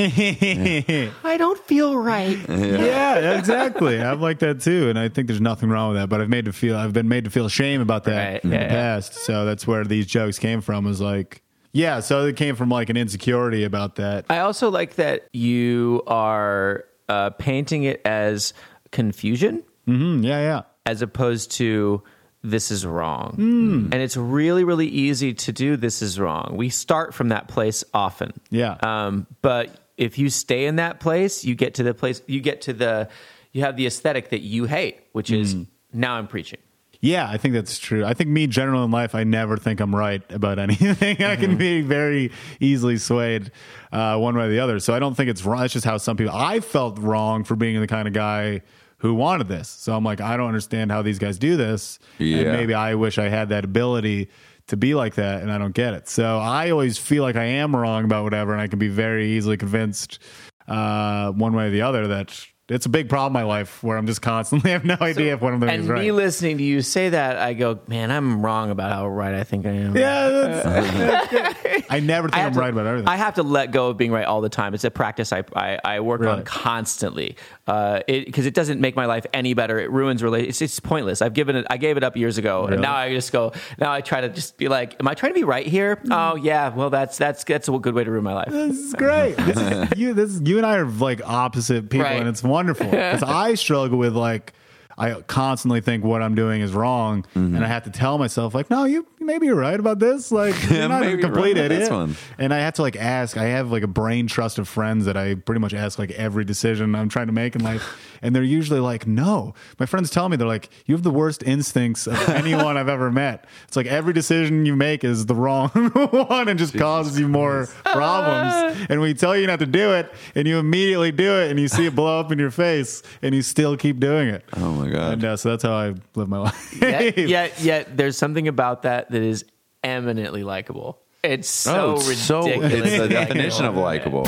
I 1.23 1.37
don't 1.37 1.59
feel 1.65 1.95
right. 1.97 2.37
yeah, 2.49 3.37
exactly. 3.37 4.01
I'm 4.01 4.19
like 4.21 4.39
that 4.39 4.61
too, 4.61 4.89
and 4.89 4.97
I 4.97 5.09
think 5.09 5.27
there's 5.27 5.41
nothing 5.41 5.69
wrong 5.69 5.89
with 5.93 6.01
that. 6.01 6.09
But 6.09 6.21
I've 6.21 6.29
made 6.29 6.45
to 6.45 6.53
feel 6.53 6.75
I've 6.75 6.93
been 6.93 7.07
made 7.07 7.25
to 7.25 7.29
feel 7.29 7.47
shame 7.49 7.81
about 7.81 8.05
that 8.05 8.33
Right, 8.33 8.43
in 8.43 8.51
yeah, 8.51 8.57
the 8.57 8.63
yeah. 8.65 8.69
past. 8.69 9.13
So 9.13 9.45
that's 9.45 9.67
where 9.67 9.83
these 9.85 10.07
jokes 10.07 10.39
came 10.39 10.61
from. 10.61 10.85
Was 10.85 10.99
like, 11.01 11.43
yeah. 11.73 11.99
So 11.99 12.25
it 12.25 12.35
came 12.35 12.55
from 12.55 12.69
like 12.69 12.89
an 12.89 12.97
insecurity 12.97 13.63
about 13.63 13.95
that. 13.95 14.25
I 14.29 14.39
also 14.39 14.69
like 14.69 14.95
that 14.95 15.27
you 15.31 16.01
are 16.07 16.85
uh, 17.07 17.29
painting 17.31 17.83
it 17.83 18.01
as 18.05 18.53
confusion 18.91 19.63
Mm, 19.87 20.23
yeah, 20.23 20.39
yeah. 20.41 20.61
as 20.85 21.01
opposed 21.01 21.51
to 21.53 22.03
this 22.41 22.71
is 22.71 22.85
wrong. 22.85 23.33
Hmm. 23.35 23.89
And 23.91 23.95
it's 23.95 24.15
really, 24.17 24.63
really 24.63 24.87
easy 24.87 25.33
to 25.33 25.51
do 25.51 25.75
this 25.77 26.01
is 26.01 26.19
wrong. 26.19 26.53
We 26.55 26.69
start 26.69 27.13
from 27.13 27.29
that 27.29 27.47
place 27.47 27.83
often. 27.93 28.31
Yeah. 28.49 28.77
Um, 28.81 29.27
but 29.41 29.69
if 29.97 30.17
you 30.17 30.29
stay 30.29 30.65
in 30.65 30.77
that 30.77 30.99
place, 30.99 31.43
you 31.43 31.55
get 31.55 31.73
to 31.75 31.83
the 31.83 31.93
place, 31.93 32.21
you 32.27 32.39
get 32.39 32.61
to 32.61 32.73
the, 32.73 33.09
you 33.51 33.61
have 33.63 33.75
the 33.75 33.85
aesthetic 33.87 34.29
that 34.29 34.39
you 34.41 34.65
hate, 34.65 34.99
which 35.11 35.31
is 35.31 35.53
Hmm. 35.53 35.63
now 35.91 36.13
I'm 36.15 36.27
preaching. 36.27 36.59
Yeah, 37.01 37.29
I 37.29 37.37
think 37.37 37.53
that's 37.53 37.77
true. 37.79 38.03
I 38.03 38.13
think 38.13 38.29
me, 38.29 38.45
general 38.45 38.83
in 38.83 38.91
life, 38.91 39.15
I 39.15 39.23
never 39.23 39.55
think 39.55 39.79
I'm 39.79 39.95
right 39.95 40.21
about 40.31 40.59
anything. 40.67 41.23
I 41.23 41.37
can 41.37 41.55
be 41.57 41.81
very 41.81 42.31
easily 42.59 42.97
swayed 42.97 43.51
uh, 43.93 44.17
one 44.17 44.35
way 44.35 44.43
or 44.45 44.49
the 44.49 44.59
other. 44.59 44.79
So 44.79 44.93
I 44.93 44.99
don't 44.99 45.15
think 45.15 45.29
it's 45.29 45.45
wrong. 45.45 45.63
It's 45.63 45.73
just 45.73 45.85
how 45.85 45.97
some 45.97 46.17
people. 46.17 46.33
I 46.35 46.59
felt 46.59 46.99
wrong 46.99 47.45
for 47.45 47.55
being 47.55 47.79
the 47.79 47.87
kind 47.87 48.05
of 48.07 48.13
guy 48.13 48.63
who 48.99 49.13
wanted 49.13 49.47
this. 49.47 49.67
So 49.67 49.95
I'm 49.95 50.03
like, 50.03 50.21
I 50.21 50.37
don't 50.37 50.47
understand 50.47 50.91
how 50.91 51.01
these 51.01 51.19
guys 51.19 51.37
do 51.39 51.57
this. 51.57 51.99
Yeah. 52.17 52.37
And 52.39 52.51
maybe 52.53 52.73
I 52.73 52.95
wish 52.95 53.17
I 53.17 53.29
had 53.29 53.49
that 53.49 53.65
ability 53.65 54.29
to 54.67 54.77
be 54.77 54.93
like 54.93 55.15
that, 55.15 55.41
and 55.41 55.51
I 55.51 55.57
don't 55.57 55.73
get 55.73 55.93
it. 55.95 56.07
So 56.07 56.37
I 56.37 56.69
always 56.69 56.97
feel 56.97 57.23
like 57.23 57.35
I 57.35 57.45
am 57.45 57.75
wrong 57.75 58.03
about 58.05 58.23
whatever, 58.23 58.53
and 58.53 58.61
I 58.61 58.67
can 58.67 58.77
be 58.77 58.87
very 58.87 59.31
easily 59.31 59.57
convinced 59.57 60.19
uh, 60.67 61.31
one 61.31 61.53
way 61.53 61.67
or 61.67 61.69
the 61.71 61.81
other 61.81 62.07
that. 62.07 62.45
It's 62.71 62.85
a 62.85 62.89
big 62.89 63.09
problem 63.09 63.35
in 63.35 63.47
my 63.47 63.51
life 63.51 63.81
where 63.81 63.97
I'm 63.97 64.05
just 64.05 64.21
constantly 64.21 64.69
have 64.77 64.85
no 64.85 64.95
idea 65.01 65.33
if 65.33 65.41
one 65.41 65.55
of 65.55 65.59
them 65.59 65.69
And 65.69 65.81
is 65.81 65.89
right. 65.89 66.01
me 66.01 66.11
listening 66.11 66.59
to 66.59 66.63
you 66.63 66.83
say 66.83 67.09
that, 67.09 67.37
I 67.37 67.55
go, 67.55 67.79
man, 67.87 68.11
I'm 68.11 68.45
wrong 68.45 68.69
about 68.69 68.91
how 68.91 69.07
right 69.07 69.33
I 69.33 69.43
think 69.43 69.65
I 69.65 69.71
am. 69.71 69.97
Yeah, 69.97 70.29
that's, 70.29 70.63
that's 70.93 71.31
good. 71.31 71.55
I 71.89 71.99
never 71.99 72.29
think 72.29 72.37
I 72.41 72.45
I'm 72.45 72.53
to- 72.53 72.59
right 72.59 72.71
about 72.71 72.85
everything. 72.85 73.07
I 73.07 73.17
have 73.17 73.35
to 73.35 73.43
let 73.43 73.71
go 73.71 73.89
of 73.89 73.97
being 73.97 74.11
right 74.11 74.25
all 74.25 74.41
the 74.41 74.49
time. 74.49 74.73
It's 74.73 74.83
a 74.83 74.91
practice 74.91 75.33
I 75.33 75.43
I, 75.55 75.79
I 75.83 75.99
work 76.01 76.21
on 76.21 76.27
Really? 76.27 76.43
constantly 76.43 77.35
because 77.65 78.03
it, 78.07 78.33
'cause 78.33 78.45
it 78.45 78.53
doesn't 78.53 78.79
make 78.81 78.95
my 78.95 79.05
life 79.05 79.25
any 79.33 79.53
better. 79.53 79.79
It 79.79 79.91
ruins 79.91 80.23
relationships. 80.23 80.61
It's, 80.61 80.73
it's 80.73 80.79
pointless. 80.79 81.21
I've 81.21 81.33
given 81.33 81.55
it. 81.55 81.65
I 81.69 81.77
gave 81.77 81.97
it 81.97 82.03
up 82.03 82.15
years 82.17 82.37
ago, 82.37 82.65
and 82.65 82.81
now 82.81 82.95
I 82.95 83.13
just 83.13 83.31
go. 83.31 83.51
Now 83.77 83.91
I 83.91 84.01
try 84.01 84.21
to 84.21 84.29
just 84.29 84.57
be 84.57 84.67
like, 84.67 84.95
am 84.99 85.07
I 85.07 85.13
trying 85.13 85.31
to 85.33 85.39
be 85.39 85.43
right 85.43 85.65
here? 85.67 85.97
Mm. 85.97 86.33
Oh 86.33 86.35
yeah. 86.35 86.69
Well, 86.69 86.89
that's 86.89 87.17
that's 87.17 87.43
that's 87.43 87.67
a 87.67 87.77
good 87.79 87.93
way 87.93 88.03
to 88.03 88.11
ruin 88.11 88.23
my 88.23 88.33
life. 88.33 88.49
this 88.51 88.77
is 88.77 88.93
great. 88.93 89.35
This 89.37 89.57
is, 89.57 89.87
you, 89.97 90.13
this, 90.13 90.39
you 90.43 90.57
and 90.57 90.65
I 90.65 90.77
are 90.77 90.85
like 90.85 91.21
opposite 91.25 91.89
people, 91.89 92.05
Right. 92.05 92.19
and 92.19 92.27
it's 92.27 92.43
wonderful 92.43 92.85
because 92.89 93.23
I 93.45 93.53
struggle 93.55 93.97
with 93.97 94.15
like 94.15 94.53
I 94.99 95.21
constantly 95.21 95.81
think 95.81 96.03
what 96.03 96.21
I'm 96.21 96.35
doing 96.35 96.61
is 96.61 96.73
wrong, 96.73 97.23
Mm-hmm. 97.35 97.55
and 97.55 97.63
I 97.65 97.67
have 97.67 97.83
to 97.85 97.89
tell 97.89 98.17
myself 98.17 98.53
like, 98.53 98.69
no, 98.69 98.83
you 98.85 99.05
maybe 99.19 99.45
you're 99.47 99.55
right 99.55 99.79
about 99.79 99.99
this. 99.99 100.31
Like 100.31 100.55
you're 100.69 100.87
not 100.89 101.03
a 101.03 101.17
complete 101.17 101.57
right 101.57 101.71
idiot. 101.71 101.89
And 102.37 102.53
I 102.53 102.59
have 102.59 102.73
to 102.75 102.81
like 102.81 102.95
ask. 102.95 103.37
I 103.37 103.45
have 103.45 103.71
like 103.71 103.83
a 103.83 103.87
brain 103.87 104.27
trust 104.27 104.59
of 104.59 104.67
friends 104.67 105.05
that 105.05 105.15
I 105.17 105.35
pretty 105.35 105.59
much 105.61 105.73
ask 105.73 105.97
like 105.99 106.11
every 106.11 106.43
decision 106.43 106.95
I'm 106.95 107.09
trying 107.09 107.27
to 107.27 107.33
make 107.33 107.55
in 107.55 107.63
life, 107.63 107.97
and 108.21 108.35
they're 108.35 108.43
usually 108.43 108.79
like, 108.79 109.07
no. 109.07 109.53
My 109.79 109.85
friends 109.85 110.09
tell 110.09 110.27
me 110.29 110.35
they're 110.37 110.47
like, 110.47 110.69
you 110.85 110.93
have 110.95 111.03
the 111.03 111.11
worst 111.11 111.43
instincts 111.43 112.05
of 112.07 112.17
anyone 112.29 112.75
I've 112.77 112.89
ever 112.89 113.11
met. 113.11 113.45
It's 113.67 113.77
like 113.77 113.85
every 113.87 114.13
decision 114.13 114.65
you 114.65 114.75
make 114.75 115.03
is 115.03 115.25
the 115.27 115.35
wrong 115.35 115.69
one 115.69 116.49
and 116.49 116.59
just 116.59 116.77
causes 116.77 117.19
you 117.19 117.27
more 117.27 117.67
problems. 117.85 118.77
And 118.89 119.01
we 119.01 119.13
tell 119.13 119.35
you 119.35 119.47
not 119.47 119.59
to 119.59 119.65
do 119.65 119.93
it, 119.93 120.11
and 120.35 120.47
you 120.47 120.57
immediately 120.59 121.11
do 121.11 121.33
it, 121.39 121.51
and 121.51 121.59
you 121.59 121.67
see 121.67 121.85
it 121.85 121.95
blow 121.95 122.19
up 122.19 122.31
in 122.31 122.39
your 122.39 122.51
face, 122.51 123.01
and 123.21 123.33
you 123.35 123.41
still 123.41 123.77
keep 123.77 123.99
doing 123.99 124.27
it. 124.29 124.43
Oh 124.57 124.71
my 124.73 124.88
god. 124.89 125.13
And 125.13 125.23
uh, 125.25 125.37
so 125.37 125.49
that's 125.49 125.63
how 125.63 125.73
I 125.73 125.95
live 126.15 126.27
my 126.27 126.39
life. 126.39 126.81
yet, 126.81 127.17
yet, 127.29 127.61
yet 127.61 127.97
there's 127.97 128.17
something 128.17 128.47
about 128.47 128.83
that 128.83 129.11
that 129.11 129.21
is 129.21 129.45
eminently 129.83 130.43
likable. 130.43 130.99
It's 131.23 131.49
so 131.49 131.95
oh, 131.97 132.09
it's 132.09 132.17
so 132.17 132.41
ridiculous. 132.43 132.93
it's 132.93 132.97
the 132.97 133.09
definition 133.09 133.65
of 133.65 133.75
likable. 133.75 134.25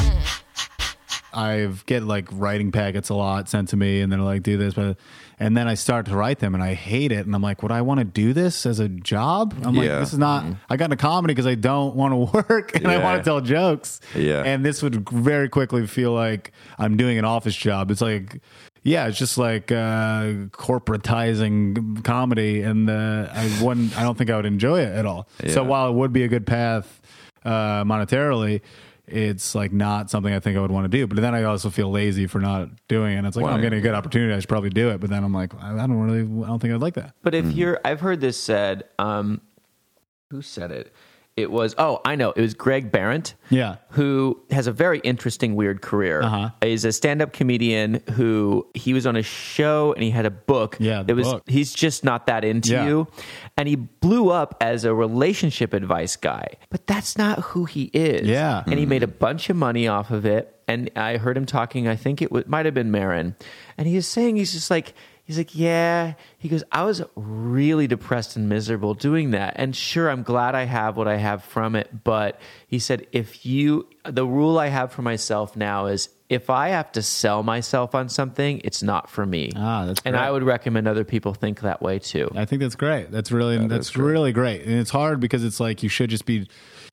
I 1.33 1.69
get 1.85 2.03
like 2.03 2.27
writing 2.31 2.71
packets 2.71 3.09
a 3.09 3.15
lot 3.15 3.47
sent 3.49 3.69
to 3.69 3.77
me, 3.77 4.01
and 4.01 4.11
then 4.11 4.23
like 4.23 4.43
do 4.43 4.57
this, 4.57 4.73
but 4.73 4.97
and 5.39 5.55
then 5.55 5.67
I 5.67 5.75
start 5.75 6.05
to 6.07 6.15
write 6.15 6.39
them, 6.39 6.53
and 6.53 6.63
I 6.63 6.73
hate 6.73 7.11
it, 7.11 7.25
and 7.25 7.33
I'm 7.33 7.41
like, 7.41 7.63
would 7.63 7.71
I 7.71 7.81
want 7.81 7.99
to 7.99 8.03
do 8.03 8.33
this 8.33 8.65
as 8.65 8.79
a 8.79 8.89
job? 8.89 9.55
I'm 9.63 9.75
like, 9.75 9.88
this 9.88 10.13
is 10.13 10.19
not. 10.19 10.45
I 10.69 10.77
got 10.77 10.85
into 10.85 10.97
comedy 10.97 11.33
because 11.33 11.47
I 11.47 11.55
don't 11.55 11.95
want 11.95 12.11
to 12.11 12.45
work 12.49 12.75
and 12.75 12.88
I 12.88 13.01
want 13.01 13.19
to 13.19 13.23
tell 13.23 13.41
jokes. 13.41 14.01
Yeah. 14.15 14.43
and 14.43 14.65
this 14.65 14.83
would 14.83 15.09
very 15.09 15.49
quickly 15.49 15.88
feel 15.88 16.11
like 16.11 16.51
I'm 16.77 16.97
doing 16.97 17.17
an 17.17 17.25
office 17.25 17.55
job. 17.55 17.91
It's 17.91 18.01
like. 18.01 18.41
Yeah, 18.83 19.07
it's 19.07 19.17
just 19.17 19.37
like 19.37 19.71
uh, 19.71 20.49
corporatizing 20.51 22.03
comedy, 22.03 22.61
and 22.61 22.89
uh, 22.89 23.27
I 23.31 23.59
wouldn't. 23.61 23.97
I 23.97 24.03
don't 24.03 24.17
think 24.17 24.29
I 24.29 24.35
would 24.35 24.45
enjoy 24.45 24.81
it 24.81 24.93
at 24.95 25.05
all. 25.05 25.27
So 25.47 25.63
while 25.63 25.89
it 25.89 25.93
would 25.93 26.11
be 26.11 26.23
a 26.23 26.27
good 26.27 26.47
path 26.47 26.99
uh, 27.45 27.83
monetarily, 27.83 28.61
it's 29.07 29.53
like 29.53 29.71
not 29.71 30.09
something 30.09 30.33
I 30.33 30.39
think 30.39 30.57
I 30.57 30.61
would 30.61 30.71
want 30.71 30.85
to 30.85 30.89
do. 30.97 31.05
But 31.05 31.21
then 31.21 31.35
I 31.35 31.43
also 31.43 31.69
feel 31.69 31.91
lazy 31.91 32.25
for 32.27 32.39
not 32.39 32.69
doing 32.87 33.17
it. 33.17 33.25
It's 33.25 33.35
like, 33.35 33.45
oh, 33.45 33.49
I'm 33.49 33.61
getting 33.61 33.79
a 33.79 33.81
good 33.83 33.93
opportunity. 33.93 34.33
I 34.33 34.39
should 34.39 34.49
probably 34.49 34.69
do 34.71 34.89
it. 34.89 34.99
But 34.99 35.09
then 35.09 35.23
I'm 35.23 35.33
like, 35.33 35.53
I 35.61 35.73
I 35.73 35.87
don't 35.87 35.99
really, 35.99 36.21
I 36.43 36.47
don't 36.47 36.59
think 36.59 36.73
I'd 36.73 36.81
like 36.81 36.95
that. 36.95 37.13
But 37.21 37.35
if 37.35 37.51
you're, 37.51 37.79
I've 37.85 37.99
heard 37.99 38.19
this 38.21 38.37
said. 38.41 38.85
Um, 38.97 39.41
who 40.31 40.41
said 40.41 40.71
it? 40.71 40.93
It 41.37 41.49
was. 41.49 41.73
Oh, 41.77 42.01
I 42.03 42.15
know. 42.15 42.31
It 42.31 42.41
was 42.41 42.53
Greg 42.53 42.91
Behrendt. 42.91 43.35
Yeah. 43.49 43.77
Who 43.91 44.41
has 44.51 44.67
a 44.67 44.71
very 44.73 44.99
interesting, 44.99 45.55
weird 45.55 45.81
career. 45.81 46.21
Uh-huh. 46.21 46.49
He's 46.61 46.83
a 46.83 46.91
stand-up 46.91 47.31
comedian 47.31 48.01
who 48.11 48.67
he 48.73 48.93
was 48.93 49.07
on 49.07 49.15
a 49.15 49.23
show 49.23 49.93
and 49.93 50.03
he 50.03 50.09
had 50.11 50.25
a 50.25 50.29
book. 50.29 50.75
Yeah, 50.79 51.03
it 51.07 51.13
was. 51.13 51.31
book. 51.31 51.43
He's 51.47 51.73
just 51.73 52.03
not 52.03 52.27
that 52.27 52.43
into 52.43 52.73
Yeah. 52.73 52.85
you, 52.85 53.07
and 53.57 53.67
he 53.69 53.75
blew 53.77 54.29
up 54.29 54.57
as 54.59 54.83
a 54.83 54.93
relationship 54.93 55.73
advice 55.73 56.17
guy. 56.17 56.47
But 56.69 56.85
that's 56.85 57.17
not 57.17 57.39
who 57.39 57.63
he 57.65 57.85
is. 57.93 58.27
Yeah. 58.27 58.63
and 58.67 58.77
he 58.77 58.85
made 58.85 59.03
a 59.03 59.07
bunch 59.07 59.49
of 59.49 59.55
money 59.55 59.87
off 59.87 60.11
of 60.11 60.25
it. 60.25 60.53
And 60.67 60.89
I 60.95 61.17
heard 61.17 61.37
him 61.37 61.45
talking. 61.45 61.87
I 61.87 61.95
think 61.95 62.21
it 62.21 62.47
might 62.47 62.65
have 62.65 62.73
been 62.75 62.91
Maron, 62.91 63.35
and 63.77 63.87
he 63.87 63.95
was 63.95 64.07
saying 64.07 64.35
he's 64.37 64.53
just 64.53 64.69
like 64.71 64.93
he's 65.23 65.37
like 65.37 65.53
yeah. 65.55 66.13
He 66.41 66.49
goes, 66.49 66.63
I 66.72 66.84
was 66.84 67.03
really 67.15 67.85
depressed 67.85 68.35
and 68.35 68.49
miserable 68.49 68.95
doing 68.95 69.31
that, 69.31 69.53
and 69.57 69.76
sure, 69.76 70.09
I'm 70.09 70.23
glad 70.23 70.55
I 70.55 70.63
have 70.63 70.97
what 70.97 71.07
I 71.07 71.18
have 71.18 71.43
from 71.43 71.76
it. 71.76 72.03
But 72.03 72.41
he 72.68 72.80
said, 72.80 73.05
if 73.11 73.45
you, 73.45 73.88
the 74.03 74.26
rule 74.26 74.57
I 74.57 74.68
have 74.68 74.91
for 74.91 75.03
myself 75.03 75.55
now 75.55 75.85
is. 75.85 76.09
If 76.31 76.49
I 76.49 76.69
have 76.69 76.93
to 76.93 77.01
sell 77.01 77.43
myself 77.43 77.93
on 77.93 78.07
something, 78.07 78.61
it's 78.63 78.81
not 78.81 79.09
for 79.09 79.26
me. 79.26 79.49
Ah, 79.53 79.85
that's 79.85 79.99
great. 79.99 80.13
and. 80.15 80.23
I 80.23 80.31
would 80.31 80.43
recommend 80.43 80.88
other 80.88 81.03
people 81.03 81.34
think 81.34 81.59
that 81.59 81.81
way 81.81 81.99
too. 81.99 82.31
I 82.34 82.45
think 82.45 82.61
that's 82.61 82.76
great. 82.77 83.11
That's 83.11 83.34
really, 83.34 83.57
that's 83.68 83.89
great. 83.89 84.05
really 84.05 84.31
great. 84.31 84.61
And 84.61 84.80
it's 84.80 84.91
hard 84.91 85.19
because 85.19 85.43
it's 85.43 85.59
like, 85.59 85.84
you 85.84 85.89
should 85.89 86.09
just 86.09 86.23
be, 86.26 86.47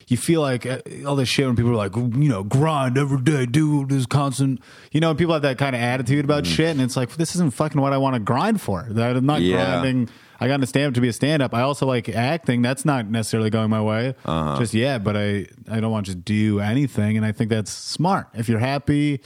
you 0.08 0.16
feel 0.16 0.40
like 0.40 0.66
uh, 0.66 0.80
all 1.06 1.14
this 1.14 1.28
shit 1.28 1.46
when 1.46 1.54
people 1.54 1.70
are 1.70 1.76
like, 1.76 1.94
you 1.94 2.28
know, 2.28 2.42
grind 2.42 2.98
every 2.98 3.20
day, 3.20 3.46
do 3.46 3.86
this 3.86 4.06
constant, 4.06 4.60
you 4.90 4.98
know, 4.98 5.14
people 5.14 5.34
have 5.34 5.42
that 5.42 5.56
kind 5.56 5.76
of 5.76 5.82
attitude 5.82 6.24
about 6.24 6.42
Mm-hmm. 6.42 6.52
shit. 6.54 6.70
And 6.70 6.80
it's 6.80 6.96
like, 6.96 7.10
this 7.14 7.36
isn't 7.36 7.54
fucking 7.54 7.80
what 7.80 7.92
I 7.92 7.98
want 7.98 8.14
to 8.14 8.20
grind 8.20 8.60
for. 8.60 8.88
That 8.90 9.16
I'm 9.16 9.24
not 9.24 9.37
Yeah. 9.40 9.80
grinding. 9.80 10.08
I 10.40 10.46
got 10.46 10.54
into 10.54 10.66
stand 10.68 10.86
up 10.88 10.94
to 10.94 11.00
be 11.00 11.08
a 11.08 11.12
stand 11.12 11.42
up. 11.42 11.52
I 11.52 11.62
also 11.62 11.84
like 11.84 12.08
acting. 12.08 12.62
That's 12.62 12.84
not 12.84 13.10
necessarily 13.10 13.50
going 13.50 13.70
my 13.70 13.82
way 13.82 14.14
Uh-huh. 14.24 14.58
just 14.58 14.72
yet, 14.72 15.02
but 15.02 15.16
I, 15.16 15.46
I 15.68 15.80
don't 15.80 15.90
want 15.90 16.06
to 16.06 16.12
just 16.12 16.24
do 16.24 16.60
anything. 16.60 17.16
And 17.16 17.26
I 17.26 17.32
think 17.32 17.50
that's 17.50 17.72
smart. 17.72 18.28
If 18.34 18.48
you're 18.48 18.60
happy, 18.60 19.20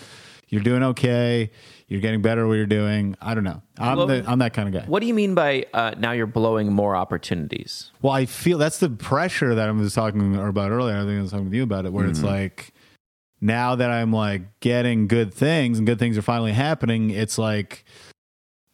you're 0.49 0.63
doing 0.63 0.83
okay, 0.83 1.51
you're 1.89 2.01
getting 2.01 2.23
better 2.23 2.45
at 2.45 2.49
what 2.49 2.55
you're 2.55 2.65
doing. 2.65 3.15
I 3.21 3.35
don't 3.35 3.45
know. 3.45 3.61
I'm, 3.79 3.99
Well, 3.99 4.07
the, 4.07 4.25
I'm 4.27 4.39
that 4.39 4.55
kind 4.55 4.75
of 4.75 4.83
guy. 4.83 4.87
What 4.89 5.01
do 5.01 5.07
you 5.07 5.13
mean 5.13 5.35
by 5.35 5.67
uh, 5.75 5.93
now 5.99 6.13
you're 6.13 6.27
blowing 6.27 6.73
more 6.73 6.97
opportunities? 6.97 7.91
Well, 8.01 8.15
I 8.15 8.25
feel 8.25 8.57
that's 8.57 8.79
the 8.79 8.89
pressure 8.89 9.55
that 9.55 9.69
I 9.69 9.71
was 9.73 9.93
talking 9.95 10.35
about 10.37 10.71
earlier. 10.71 10.97
I 10.97 11.01
think 11.05 11.19
I 11.19 11.23
was 11.23 11.31
talking 11.31 11.45
with 11.47 11.55
you 11.55 11.63
about 11.63 11.85
it, 11.85 11.93
where 11.93 12.05
Mm-hmm. 12.05 12.11
it's 12.11 12.23
like 12.23 12.73
now 13.43 13.75
that 13.75 13.91
I'm 13.91 14.13
like 14.15 14.61
getting 14.61 15.09
good 15.09 15.35
things 15.35 15.77
and 15.77 15.87
good 15.87 15.99
things 15.99 16.17
are 16.17 16.23
finally 16.23 16.53
happening, 16.53 17.11
it's 17.11 17.37
like 17.37 17.85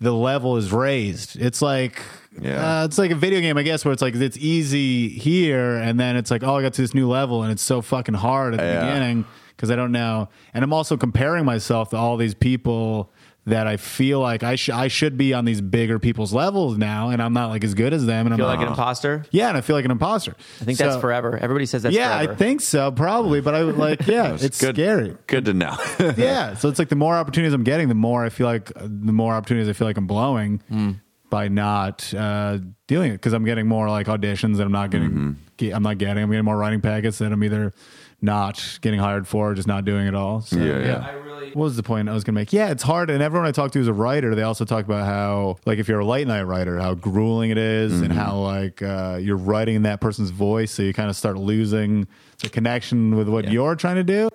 the 0.01 0.13
level 0.13 0.57
is 0.57 0.73
raised. 0.73 1.37
It's 1.41 1.61
like 1.61 2.01
Yeah. 2.41 2.83
uh, 2.83 2.85
it's 2.85 2.99
like 2.99 3.11
a 3.11 3.17
video 3.17 3.41
game, 3.41 3.59
I 3.59 3.63
guess, 3.63 3.85
where 3.85 3.93
it's 3.93 4.03
like 4.03 4.15
it's 4.15 4.37
easy 4.39 5.09
here, 5.09 5.77
and 5.77 5.99
then 5.99 6.17
it's 6.17 6.31
like, 6.31 6.43
oh, 6.45 6.57
I 6.57 6.63
got 6.63 6.73
to 6.75 6.83
this 6.83 6.95
new 6.95 7.09
level, 7.09 7.43
and 7.43 7.51
it's 7.51 7.63
so 7.63 7.83
fucking 7.83 8.15
hard 8.15 8.55
at 8.55 8.61
the 8.61 8.67
Yeah. 8.67 8.87
beginning 8.87 9.25
because 9.57 9.71
I 9.73 9.77
don't 9.77 9.91
know, 9.91 10.29
and 10.55 10.63
I'm 10.63 10.73
also 10.73 10.97
comparing 10.97 11.45
myself 11.45 11.91
to 11.91 11.97
all 11.97 12.17
these 12.17 12.35
people 12.35 13.11
that 13.49 13.67
I 13.67 13.77
feel 13.77 14.21
like 14.21 14.43
I 14.43 14.55
should 14.57 14.75
I 14.75 14.89
should 14.89 15.17
be 15.17 15.35
on 15.35 15.45
these 15.45 15.61
bigger 15.61 15.99
people's 15.99 16.33
levels 16.33 16.77
now, 16.79 17.11
and 17.11 17.23
I'm 17.23 17.33
not 17.33 17.51
like 17.51 17.65
as 17.65 17.75
good 17.75 17.93
as 17.93 18.07
them, 18.07 18.27
and 18.27 18.33
I'm 18.35 18.39
Feel 18.39 18.47
like 18.47 18.61
an 18.61 18.69
imposter? 18.69 19.25
yeah, 19.31 19.49
and 19.49 19.57
I 19.57 19.61
feel 19.61 19.77
like 19.77 19.85
an 19.85 19.91
imposter. 19.91 20.35
I 20.61 20.65
think 20.65 20.79
that's 20.79 20.97
forever. 21.01 21.37
Everybody 21.37 21.67
says 21.67 21.83
that. 21.83 21.93
yeah, 21.93 22.17
forever. 22.19 22.33
I 22.33 22.37
think 22.37 22.61
so, 22.61 22.91
probably. 22.93 23.41
But 23.41 23.55
I 23.55 23.65
would 23.65 23.77
like, 23.79 24.07
yeah, 24.07 24.35
it's 24.41 24.61
good. 24.61 24.77
scary. 24.77 25.17
Good 25.27 25.45
to 25.47 25.55
know. 25.55 25.77
Yeah, 26.17 26.55
so 26.55 26.69
it's 26.69 26.79
like 26.79 26.89
the 26.89 26.97
more 26.97 27.15
opportunities 27.17 27.53
I'm 27.53 27.65
getting, 27.65 27.89
the 27.89 27.95
more 27.95 28.25
I 28.25 28.29
feel 28.29 28.47
like 28.47 28.73
the 28.75 29.13
more 29.13 29.35
opportunities 29.35 29.69
I 29.69 29.73
feel 29.73 29.87
like 29.87 29.97
I'm 29.97 30.07
blowing 30.07 30.63
Hmm. 30.69 30.91
by 31.31 31.49
not 31.49 32.13
uh, 32.15 32.59
doing 32.87 33.11
it 33.11 33.15
because 33.15 33.33
I'm 33.33 33.45
getting 33.45 33.67
more 33.67 33.89
like 33.91 34.07
auditions 34.07 34.57
that 34.57 34.65
I'm 34.65 34.73
not 34.73 34.91
getting. 34.91 35.11
Mm-hmm. 35.11 35.75
I'm 35.75 35.83
not 35.83 35.99
getting. 35.99 36.23
I'm 36.23 36.31
getting 36.31 36.45
more 36.45 36.57
writing 36.57 36.81
packets 36.81 37.19
that 37.19 37.33
I'm 37.33 37.43
either 37.43 37.73
not 38.21 38.79
getting 38.83 38.99
hired 38.99 39.29
for 39.29 39.51
or 39.51 39.55
just 39.55 39.69
not 39.69 39.85
doing 39.85 40.07
it 40.07 40.15
all. 40.15 40.41
So, 40.41 40.57
Yeah, 40.59 40.79
yeah. 40.81 41.07
I 41.07 41.13
really. 41.13 41.29
What 41.53 41.65
was 41.65 41.77
the 41.77 41.83
point 41.83 42.09
I 42.09 42.13
was 42.15 42.25
going 42.25 42.35
to 42.35 42.41
make? 42.41 42.53
Yeah, 42.53 42.71
it's 42.71 42.83
hard. 42.83 43.11
And 43.11 43.23
everyone 43.23 43.47
I 43.49 43.53
talk 43.53 43.71
to 43.73 43.79
who's 43.79 43.89
a 43.89 43.93
writer, 43.93 44.35
they 44.35 44.43
also 44.43 44.65
talk 44.65 44.85
about 44.85 45.07
how, 45.07 45.57
like, 45.67 45.79
if 45.79 45.89
you're 45.89 46.01
a 46.01 46.05
late 46.05 46.27
night 46.27 46.43
writer, 46.43 46.79
how 46.79 46.95
grueling 46.95 47.51
it 47.51 47.59
is 47.59 48.01
and 48.01 48.11
Mm-hmm. 48.11 48.19
how, 48.19 48.39
like, 48.39 48.83
uh, 48.83 49.19
you're 49.21 49.37
writing 49.37 49.77
in 49.77 49.83
that 49.83 50.01
person's 50.01 50.31
voice. 50.31 50.71
So 50.73 50.83
you 50.83 50.93
kind 50.93 51.09
of 51.09 51.17
start 51.17 51.39
losing 51.39 52.07
the 52.43 52.49
connection 52.51 53.17
with 53.17 53.29
what 53.29 53.51
you're 53.51 53.77
trying 53.77 53.97
to 53.97 54.05
do. 54.05 54.29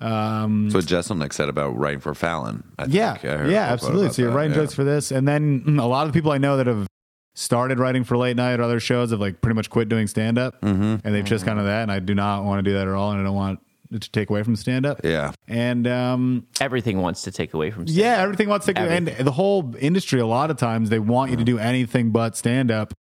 Um, 0.00 0.68
That's 0.68 0.74
what 0.74 0.84
Jeselnik 0.84 1.32
said 1.32 1.48
about 1.48 1.76
writing 1.76 2.00
for 2.00 2.14
Fallon. 2.14 2.64
I 2.78 2.84
yeah. 2.86 3.16
I 3.22 3.46
Yeah, 3.46 3.66
absolutely. 3.72 4.10
So 4.10 4.22
you're 4.22 4.30
that, 4.30 4.36
writing 4.36 4.52
yeah. 4.52 4.62
jokes 4.62 4.74
for 4.74 4.84
this. 4.84 5.10
And 5.10 5.26
then 5.26 5.62
mm, 5.62 5.82
a 5.82 5.86
lot 5.86 6.06
of 6.06 6.12
the 6.12 6.18
people 6.18 6.32
I 6.32 6.38
know 6.38 6.56
that 6.58 6.66
have 6.66 6.86
started 7.38 7.78
writing 7.78 8.02
for 8.02 8.16
late 8.16 8.36
night 8.36 8.58
or 8.58 8.64
other 8.64 8.80
shows 8.80 9.12
have, 9.12 9.20
like, 9.20 9.40
pretty 9.40 9.54
much 9.54 9.70
quit 9.70 9.88
doing 9.88 10.06
stand 10.06 10.38
up. 10.38 10.60
Mm-hmm. 10.60 11.06
And 11.06 11.14
they've 11.14 11.24
just 11.24 11.46
kind 11.46 11.58
of 11.58 11.66
that. 11.66 11.82
And 11.82 11.92
I 11.92 12.00
do 12.00 12.14
not 12.14 12.44
want 12.44 12.64
to 12.64 12.68
do 12.68 12.74
that 12.76 12.88
at 12.88 12.94
all. 12.94 13.12
And 13.12 13.20
I 13.20 13.24
don't 13.24 13.34
want 13.36 13.60
it 13.92 14.02
to 14.02 14.10
take 14.10 14.28
away 14.28 14.42
from 14.42 14.56
stand 14.56 14.84
up. 14.84 15.00
Yeah. 15.04 15.32
And, 15.46 15.86
um, 15.86 16.46
Everything 16.60 17.00
wants 17.00 17.22
to 17.22 17.30
take 17.30 17.54
away 17.54 17.70
from. 17.70 17.84
Yeah, 17.86 18.20
everything 18.20 18.48
wants 18.48 18.66
to 18.66 18.72
go. 18.72 18.82
And 18.82 19.08
Everything. 19.08 19.24
the 19.24 19.32
whole 19.32 19.74
industry, 19.78 20.20
a 20.20 20.26
lot 20.26 20.50
of 20.50 20.56
times, 20.56 20.90
they 20.90 20.98
want 20.98 21.30
you 21.30 21.36
to 21.36 21.44
do 21.44 21.58
anything 21.58 22.10
but 22.10 22.36
stand 22.36 22.70
up 22.70 22.92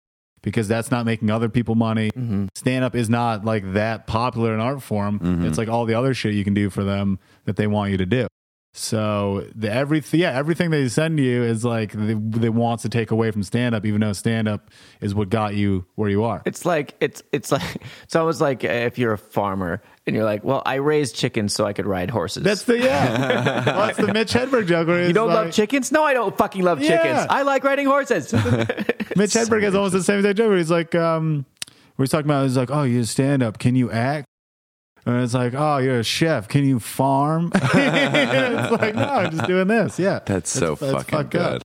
because 0.42 0.68
that's 0.68 0.90
not 0.90 1.06
making 1.06 1.30
other 1.30 1.48
people 1.48 1.74
money. 1.74 2.10
Stand 2.54 2.84
up 2.84 2.94
is 2.94 3.10
not 3.10 3.44
like 3.44 3.72
that 3.72 4.06
popular 4.06 4.54
an 4.54 4.60
art 4.60 4.80
form. 4.80 5.44
It's 5.44 5.58
like 5.58 5.68
all 5.68 5.86
the 5.86 5.94
other 5.94 6.14
shit 6.14 6.34
you 6.34 6.44
can 6.44 6.54
do 6.54 6.70
for 6.70 6.84
them 6.84 7.18
that 7.46 7.56
they 7.56 7.66
want 7.66 7.90
you 7.90 7.96
to 7.96 8.06
do. 8.06 8.28
So 8.78 9.46
the 9.54 9.72
everything, 9.72 10.20
yeah, 10.20 10.32
everything 10.32 10.70
they 10.70 10.86
send 10.90 11.18
you 11.18 11.42
is 11.42 11.64
like 11.64 11.92
they, 11.92 12.12
they 12.12 12.50
wants 12.50 12.82
to 12.82 12.90
take 12.90 13.10
away 13.10 13.30
from 13.30 13.42
stand 13.42 13.74
up, 13.74 13.86
even 13.86 14.02
though 14.02 14.12
stand 14.12 14.48
up 14.48 14.70
is 15.00 15.14
what 15.14 15.30
got 15.30 15.54
you 15.54 15.86
where 15.94 16.10
you 16.10 16.24
are. 16.24 16.42
It's 16.44 16.66
like 16.66 16.94
it's 17.00 17.22
it's 17.32 17.50
like 17.50 17.62
it's 18.02 18.14
almost 18.14 18.42
like 18.42 18.64
uh, 18.64 18.68
if 18.68 18.98
you're 18.98 19.14
a 19.14 19.18
farmer 19.18 19.80
and 20.06 20.14
you're 20.14 20.26
like, 20.26 20.44
well, 20.44 20.62
I 20.66 20.74
raised 20.74 21.16
chickens 21.16 21.54
so 21.54 21.64
I 21.64 21.72
could 21.72 21.86
ride 21.86 22.10
horses. 22.10 22.42
That's 22.42 22.64
the 22.64 22.78
yeah. 22.78 23.64
well, 23.64 23.64
that's 23.86 23.96
the 23.96 24.12
Mitch 24.12 24.34
Hedberg 24.34 24.68
joke. 24.68 24.88
You 24.88 25.14
don't 25.14 25.28
like, 25.28 25.36
love 25.46 25.54
chickens? 25.54 25.90
No, 25.90 26.04
I 26.04 26.12
don't 26.12 26.36
fucking 26.36 26.62
love 26.62 26.82
Yeah. 26.82 26.98
chickens. 26.98 27.26
I 27.30 27.42
like 27.42 27.64
riding 27.64 27.86
horses. 27.86 28.30
Mitch 29.16 29.32
Hedberg 29.32 29.62
has 29.62 29.74
almost 29.74 29.94
the 29.94 30.02
same 30.02 30.22
joke. 30.22 30.36
Where 30.36 30.58
he's 30.58 30.70
like, 30.70 30.94
um, 30.94 31.46
where 31.96 32.04
he's 32.04 32.10
talking 32.10 32.26
about, 32.26 32.42
he's 32.42 32.58
like, 32.58 32.70
oh, 32.70 32.82
you 32.82 33.04
stand 33.04 33.42
up, 33.42 33.58
can 33.58 33.74
you 33.74 33.90
act? 33.90 34.26
And 35.06 35.22
it's 35.22 35.34
like, 35.34 35.54
oh, 35.54 35.78
you're 35.78 36.00
a 36.00 36.04
chef, 36.04 36.48
can 36.48 36.64
you 36.64 36.80
farm? 36.80 37.52
it's 37.54 38.72
like, 38.72 38.96
no, 38.96 39.04
I'm 39.04 39.30
just 39.30 39.46
doing 39.46 39.68
this. 39.68 40.00
Yeah, 40.00 40.18
That's 40.26 40.50
so 40.50 40.74
fucking 40.74 41.00
fucked 41.00 41.30
good. 41.30 41.62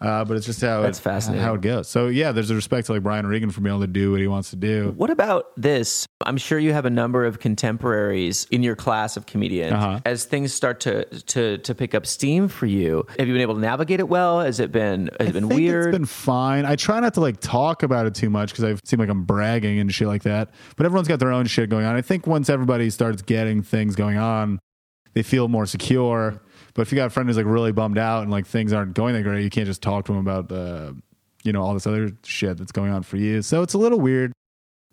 Uh, 0.00 0.24
but 0.24 0.36
it's 0.36 0.46
just 0.46 0.60
how 0.60 0.82
That's 0.82 0.98
it, 0.98 1.02
fascinating. 1.02 1.44
how 1.44 1.54
it 1.54 1.60
goes. 1.60 1.88
So 1.88 2.06
yeah, 2.06 2.32
there's 2.32 2.50
a 2.50 2.54
respect 2.54 2.86
to 2.86 2.92
like 2.92 3.02
Brian 3.02 3.26
Regan 3.26 3.50
for 3.50 3.60
being 3.60 3.74
able 3.74 3.80
to 3.80 3.92
do 3.92 4.12
what 4.12 4.20
he 4.20 4.28
wants 4.28 4.50
to 4.50 4.56
do. 4.56 4.94
What 4.96 5.10
about 5.10 5.46
this? 5.56 6.06
I'm 6.24 6.36
sure 6.36 6.58
you 6.58 6.72
have 6.72 6.84
a 6.84 6.90
number 6.90 7.24
of 7.24 7.40
contemporaries 7.40 8.46
in 8.50 8.62
your 8.62 8.76
class 8.76 9.16
of 9.16 9.26
comedians. 9.26 9.72
Uh-huh. 9.72 10.00
As 10.04 10.24
things 10.24 10.54
start 10.54 10.80
to, 10.80 11.04
to 11.04 11.58
to 11.58 11.74
pick 11.74 11.94
up 11.94 12.06
steam 12.06 12.48
for 12.48 12.66
you, 12.66 13.06
have 13.18 13.26
you 13.26 13.34
been 13.34 13.42
able 13.42 13.54
to 13.54 13.60
navigate 13.60 14.00
it 14.00 14.08
well? 14.08 14.40
Has 14.40 14.60
it 14.60 14.70
been 14.70 15.10
has 15.18 15.30
it 15.30 15.32
been 15.32 15.48
weird? 15.48 15.88
It's 15.88 15.98
been 15.98 16.06
fine. 16.06 16.64
I 16.64 16.76
try 16.76 17.00
not 17.00 17.14
to 17.14 17.20
like 17.20 17.40
talk 17.40 17.82
about 17.82 18.06
it 18.06 18.14
too 18.14 18.30
much 18.30 18.50
because 18.50 18.64
I 18.64 18.76
seem 18.84 19.00
like 19.00 19.08
I'm 19.08 19.24
bragging 19.24 19.78
and 19.80 19.92
shit 19.92 20.06
like 20.06 20.22
that. 20.22 20.50
But 20.76 20.86
everyone's 20.86 21.08
got 21.08 21.18
their 21.18 21.32
own 21.32 21.46
shit 21.46 21.70
going 21.70 21.84
on. 21.86 21.96
I 21.96 22.02
think 22.02 22.26
once 22.26 22.48
everybody 22.48 22.90
starts 22.90 23.22
getting 23.22 23.62
things 23.62 23.96
going 23.96 24.18
on, 24.18 24.60
they 25.14 25.22
feel 25.22 25.48
more 25.48 25.66
secure. 25.66 26.40
But 26.74 26.82
if 26.82 26.92
you 26.92 26.96
got 26.96 27.06
a 27.06 27.10
friend 27.10 27.28
who's 27.28 27.36
like 27.36 27.46
really 27.46 27.72
bummed 27.72 27.98
out 27.98 28.22
and 28.22 28.30
like 28.30 28.46
things 28.46 28.72
aren't 28.72 28.94
going 28.94 29.14
that 29.14 29.22
great, 29.22 29.42
you 29.42 29.50
can't 29.50 29.66
just 29.66 29.82
talk 29.82 30.04
to 30.06 30.12
him 30.12 30.18
about 30.18 30.48
the, 30.48 30.96
you 31.42 31.52
know, 31.52 31.62
all 31.62 31.74
this 31.74 31.86
other 31.86 32.10
shit 32.24 32.56
that's 32.58 32.72
going 32.72 32.92
on 32.92 33.02
for 33.02 33.16
you. 33.16 33.42
So 33.42 33.62
it's 33.62 33.74
a 33.74 33.78
little 33.78 34.00
weird. 34.00 34.32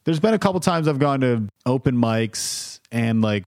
There's 0.03 0.19
been 0.19 0.33
a 0.33 0.39
couple 0.39 0.59
times 0.59 0.87
I've 0.87 0.99
gone 0.99 1.21
to 1.21 1.47
open 1.65 1.95
mics 1.95 2.79
and 2.91 3.21
like 3.21 3.43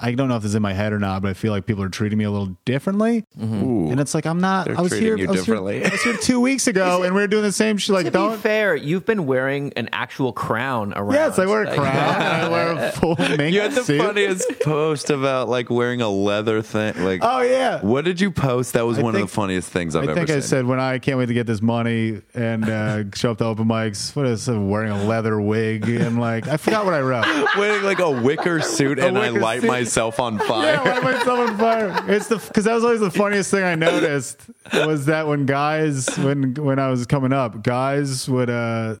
I 0.00 0.12
don't 0.12 0.28
know 0.28 0.36
if 0.36 0.42
this 0.42 0.50
is 0.50 0.54
in 0.54 0.62
my 0.62 0.74
head 0.74 0.92
or 0.92 0.98
not, 0.98 1.22
but 1.22 1.28
I 1.28 1.34
feel 1.34 1.50
like 1.50 1.64
people 1.66 1.82
are 1.82 1.88
treating 1.88 2.18
me 2.18 2.24
a 2.24 2.30
little 2.30 2.56
differently. 2.64 3.24
Ooh. 3.42 3.88
And 3.90 3.98
it's 3.98 4.14
like 4.14 4.26
I'm 4.26 4.40
not. 4.40 4.66
They're 4.66 4.78
I 4.78 4.82
was 4.82 4.92
here. 4.92 5.16
you 5.16 5.26
I 5.28 5.30
was 5.30 5.46
here- 5.46 5.56
I 5.56 5.88
was 5.90 6.02
here 6.02 6.16
two 6.18 6.40
weeks 6.40 6.66
ago, 6.66 7.02
and 7.04 7.14
we 7.14 7.20
were 7.22 7.26
doing 7.26 7.42
the 7.42 7.52
same 7.52 7.78
shit. 7.78 7.94
Like, 7.94 8.04
to 8.04 8.10
don't. 8.10 8.32
be 8.32 8.38
fair, 8.38 8.76
you've 8.76 9.06
been 9.06 9.24
wearing 9.26 9.72
an 9.76 9.88
actual 9.92 10.32
crown 10.32 10.92
around. 10.94 11.14
Yes, 11.14 11.38
I 11.38 11.46
wear 11.46 11.62
a 11.62 11.66
Like- 11.66 11.78
crown. 11.78 11.96
I 12.22 12.48
wear 12.48 12.72
a 12.72 12.92
full 12.92 13.16
mink 13.18 13.54
You 13.54 13.60
had 13.62 13.72
the 13.72 13.82
suit. 13.82 13.98
funniest 14.00 14.60
post 14.62 15.10
about 15.10 15.48
like 15.48 15.70
wearing 15.70 16.00
a 16.02 16.08
leather 16.08 16.60
thing. 16.62 17.02
Like, 17.02 17.20
Oh 17.22 17.40
yeah. 17.40 17.80
what 17.80 18.04
did 18.04 18.20
you 18.20 18.30
post? 18.30 18.74
That 18.74 18.86
was 18.86 18.98
I 18.98 19.02
one 19.02 19.14
of 19.14 19.20
the 19.22 19.26
funniest 19.26 19.70
things 19.70 19.96
I've 19.96 20.02
I 20.02 20.06
ever 20.12 20.14
think 20.14 20.28
seen. 20.28 20.36
I 20.36 20.40
said 20.40 20.66
when 20.66 20.80
I 20.80 20.98
can't 20.98 21.18
wait 21.18 21.26
to 21.26 21.34
get 21.34 21.46
this 21.46 21.62
money 21.62 22.20
and 22.34 22.68
uh, 22.68 23.04
show 23.14 23.30
up 23.32 23.38
to 23.38 23.44
open 23.46 23.64
mics. 23.66 24.14
What 24.14 24.26
is 24.26 24.48
it, 24.48 24.56
wearing 24.56 24.90
a 24.92 25.02
leather 25.04 25.40
wig 25.40 25.88
and 25.88 26.20
like 26.20 26.46
I 26.46 26.56
forgot 26.58 26.84
what 26.84 26.94
I 26.94 27.00
wrote. 27.00 27.24
wearing 27.56 27.82
like 27.84 28.00
a 28.00 28.10
wicker 28.10 28.60
suit 28.60 28.98
and 28.98 29.18
I 29.18 29.30
light 29.30 29.62
suit. 29.62 29.70
Myself 29.78 30.20
on 30.20 30.34
Yeah, 30.38 30.46
fire. 30.46 30.76
light 30.84 31.02
myself 31.02 31.50
on 31.50 31.58
fire. 31.58 32.04
It's 32.08 32.28
the 32.28 32.36
because 32.38 32.64
that 32.64 32.74
was 32.74 32.84
always 32.84 33.00
the 33.00 33.10
funniest 33.10 33.50
thing 33.50 33.64
I 33.64 33.74
noticed 33.74 34.40
was 34.72 35.06
that 35.06 35.26
when 35.26 35.46
guys 35.46 36.06
when 36.18 36.54
when 36.54 36.78
I 36.78 36.88
was 36.88 37.06
coming 37.06 37.32
up, 37.32 37.62
guys 37.62 38.28
would 38.28 38.50
uh 38.50 38.96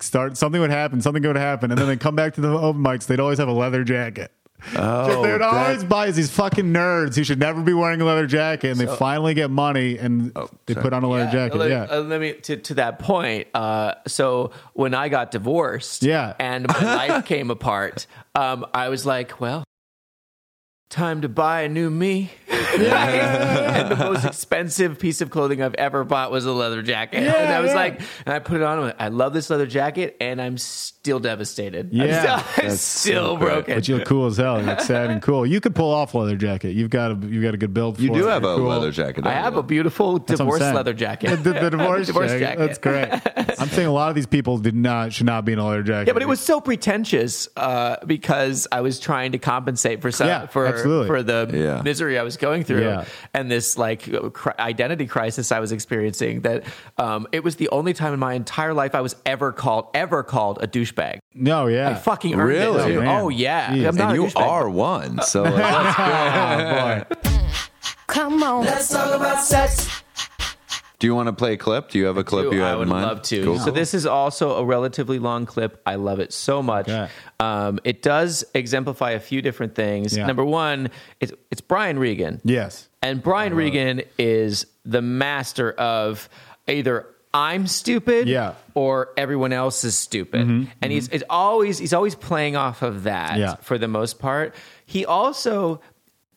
start 0.00 0.36
something 0.36 0.60
would 0.60 0.70
happen, 0.70 1.00
something 1.00 1.22
would 1.22 1.36
happen, 1.36 1.70
and 1.70 1.80
then 1.80 1.86
they 1.88 1.96
come 1.96 2.14
back 2.16 2.34
to 2.34 2.40
the 2.40 2.48
open 2.50 2.82
mics. 2.82 3.06
They'd 3.06 3.20
always 3.20 3.38
have 3.38 3.48
a 3.48 3.52
leather 3.52 3.82
jacket. 3.84 4.30
Oh, 4.74 5.22
they 5.22 5.32
would 5.32 5.42
that- 5.42 5.52
always 5.52 5.84
buy 5.84 6.10
these 6.10 6.30
fucking 6.30 6.64
nerds 6.72 7.14
who 7.14 7.24
should 7.24 7.38
never 7.38 7.60
be 7.62 7.74
wearing 7.74 8.00
a 8.00 8.04
leather 8.06 8.26
jacket, 8.26 8.70
and 8.70 8.80
they 8.80 8.86
finally 8.86 9.34
get 9.34 9.50
money 9.50 9.98
and 9.98 10.34
they 10.64 10.74
put 10.74 10.92
on 10.94 11.02
a 11.04 11.08
leather 11.08 11.30
jacket. 11.30 11.58
Let, 11.58 11.70
yeah. 11.70 11.86
uh, 11.90 12.00
let 12.00 12.20
me 12.22 12.32
to, 12.32 12.56
to 12.56 12.74
that 12.74 12.98
point. 12.98 13.48
Uh, 13.54 13.94
so 14.06 14.52
when 14.72 14.94
I 14.94 15.08
got 15.10 15.30
divorced, 15.30 16.02
Yeah. 16.02 16.34
and 16.40 16.66
my 16.68 17.06
life 17.08 17.26
came 17.26 17.50
apart, 17.50 18.06
um, 18.34 18.64
I 18.72 18.88
was 18.88 19.04
like, 19.04 19.40
well, 19.42 19.62
time 20.96 21.20
to 21.22 21.28
buy 21.28 21.62
a 21.62 21.68
new 21.68 21.90
me. 21.90 22.30
Yeah. 22.78 23.80
and 23.80 23.90
the 23.90 23.96
most 23.96 24.24
expensive 24.26 24.98
piece 24.98 25.22
of 25.22 25.30
clothing 25.30 25.62
I've 25.62 25.74
ever 25.76 26.04
bought 26.04 26.30
was 26.30 26.44
a 26.44 26.52
leather 26.52 26.82
jacket. 26.82 27.22
Yeah, 27.22 27.34
and 27.36 27.52
I 27.54 27.60
was 27.60 27.70
yeah. 27.70 27.76
like, 27.76 28.00
and 28.26 28.34
I 28.34 28.38
put 28.38 28.56
it 28.56 28.62
on. 28.64 28.78
I'm 28.78 28.84
like, 28.86 28.96
I 28.98 29.08
love 29.08 29.32
this 29.32 29.48
leather 29.48 29.66
jacket, 29.66 30.16
and 30.20 30.42
I'm 30.42 30.58
still 30.58 31.18
devastated. 31.18 31.90
I'm 31.92 31.96
Yeah. 31.98 32.38
still, 32.42 32.64
I'm 32.64 32.76
still 32.76 33.24
so 33.24 33.36
great. 33.38 33.48
broken. 33.52 33.74
but 33.76 33.88
you 33.88 33.96
look 33.96 34.06
cool 34.06 34.26
as 34.26 34.36
hell. 34.36 34.60
You 34.60 34.66
look 34.66 34.80
sad 34.80 35.08
and 35.10 35.22
cool. 35.22 35.46
You 35.46 35.60
could 35.60 35.74
pull 35.74 35.90
off 35.90 36.14
leather 36.14 36.36
jacket. 36.36 36.72
You've 36.72 36.90
got 36.90 37.12
a 37.12 37.26
you've 37.26 37.42
got 37.44 37.54
a 37.54 37.56
good 37.56 37.72
build. 37.72 37.98
You 37.98 38.08
for 38.08 38.14
do 38.14 38.28
it. 38.28 38.30
have 38.30 38.44
a 38.44 38.48
You're 38.48 38.56
cool. 38.58 38.66
leather 38.68 38.90
jacket. 38.90 39.26
I 39.26 39.32
have 39.32 39.54
you? 39.54 39.60
a 39.60 39.62
beautiful 39.62 40.18
That's 40.18 40.38
divorce 40.38 40.60
leather 40.60 40.92
jacket. 40.94 41.36
The, 41.42 41.52
the 41.54 41.70
divorce, 41.70 42.08
Divorce 42.08 42.32
jacket. 42.32 42.58
jacket. 42.58 42.58
That's 42.58 42.78
great. 42.78 43.58
I'm 43.60 43.68
saying 43.68 43.86
a 43.88 43.92
lot 43.92 44.10
of 44.10 44.16
these 44.16 44.26
people 44.26 44.58
did 44.58 44.74
not 44.74 45.12
should 45.14 45.26
not 45.26 45.44
be 45.46 45.52
in 45.52 45.58
a 45.58 45.66
leather 45.66 45.82
jacket. 45.82 46.08
Yeah, 46.08 46.12
but 46.12 46.22
it 46.22 46.28
was 46.28 46.40
so 46.40 46.60
pretentious 46.60 47.48
uh, 47.56 47.96
because 48.04 48.66
I 48.70 48.80
was 48.82 48.98
trying 49.00 49.32
to 49.32 49.38
compensate 49.38 50.02
for 50.02 50.10
some, 50.10 50.26
Yeah, 50.26 50.46
for 50.46 50.66
absolutely. 50.86 51.06
for 51.08 51.22
the 51.22 51.50
Yeah. 51.52 51.82
misery 51.82 52.18
I 52.18 52.22
was 52.22 52.36
going 52.36 52.64
through 52.64 52.82
Yeah. 52.84 53.04
and 53.34 53.50
this 53.50 53.76
like 53.78 54.10
cri- 54.32 54.52
identity 54.58 55.06
crisis 55.06 55.52
I 55.52 55.60
was 55.60 55.72
experiencing. 55.72 56.40
That 56.42 56.64
um, 56.98 57.26
it 57.32 57.44
was 57.44 57.56
the 57.56 57.68
only 57.70 57.92
time 57.92 58.12
in 58.14 58.20
my 58.20 58.34
entire 58.34 58.74
life 58.74 58.94
I 58.94 59.00
was 59.00 59.16
ever 59.26 59.52
called 59.52 59.88
ever 59.94 60.22
called 60.22 60.62
a 60.62 60.66
douchebag. 60.66 61.18
no, 61.34 61.66
yeah. 61.66 61.90
I 61.90 61.94
fucking 61.94 62.34
earned 62.34 62.48
Really? 62.48 62.94
it. 62.94 62.98
Oh. 62.98 63.24
Oh 63.26 63.28
yeah, 63.28 63.70
I'm 63.70 63.96
not 63.96 64.14
and 64.14 64.22
you 64.22 64.28
douchebag. 64.28 64.40
are 64.46 64.68
one. 64.70 65.20
So 65.22 65.42
like, 65.42 65.54
that's 65.56 65.96
oh 67.22 67.30
boy. 67.30 67.30
Come 68.06 68.42
on. 68.42 68.64
Let's 68.64 68.88
talk 68.88 69.14
about 69.14 69.42
sex. 69.42 70.02
Do 70.98 71.06
you 71.06 71.14
want 71.14 71.26
to 71.28 71.32
play 71.32 71.52
a 71.52 71.56
clip? 71.56 71.90
Do 71.90 71.98
you 71.98 72.06
have 72.06 72.16
a 72.16 72.24
clip 72.24 72.52
you 72.52 72.64
I 72.64 72.68
have 72.68 72.78
would 72.78 72.84
in 72.84 72.88
mind? 72.88 73.06
love 73.06 73.22
to. 73.22 73.44
Cool. 73.44 73.58
So 73.58 73.70
this 73.70 73.92
is 73.92 74.06
also 74.06 74.56
a 74.56 74.64
relatively 74.64 75.18
long 75.18 75.44
clip. 75.44 75.80
I 75.84 75.96
love 75.96 76.20
it 76.20 76.32
so 76.32 76.62
much. 76.62 76.88
Okay. 76.88 77.08
Um, 77.38 77.78
it 77.84 78.00
does 78.02 78.44
exemplify 78.54 79.10
a 79.10 79.20
few 79.20 79.42
different 79.42 79.74
things. 79.74 80.16
Yeah. 80.16 80.26
Number 80.26 80.44
one, 80.44 80.90
it's 81.20 81.32
it's 81.50 81.60
Brian 81.60 81.98
Regan. 81.98 82.40
Yes. 82.44 82.88
And 83.02 83.22
Brian 83.22 83.54
Regan 83.54 84.02
is 84.18 84.66
the 84.84 85.02
master 85.02 85.72
of 85.72 86.28
either 86.66 87.06
I'm 87.34 87.66
stupid 87.66 88.26
Yeah. 88.26 88.50
Mm-hmm. 88.52 88.78
or 88.78 89.10
everyone 89.18 89.52
else 89.52 89.84
is 89.84 89.96
stupid. 89.98 90.40
And 90.80 90.92
he's 90.92 91.08
it's 91.08 91.24
always 91.28 91.76
he's 91.76 91.92
always 91.92 92.14
playing 92.14 92.56
off 92.56 92.80
of 92.80 93.02
that 93.02 93.38
Yeah. 93.38 93.56
for 93.56 93.76
the 93.76 93.88
most 93.88 94.18
part. 94.18 94.54
He 94.86 95.04
also 95.04 95.82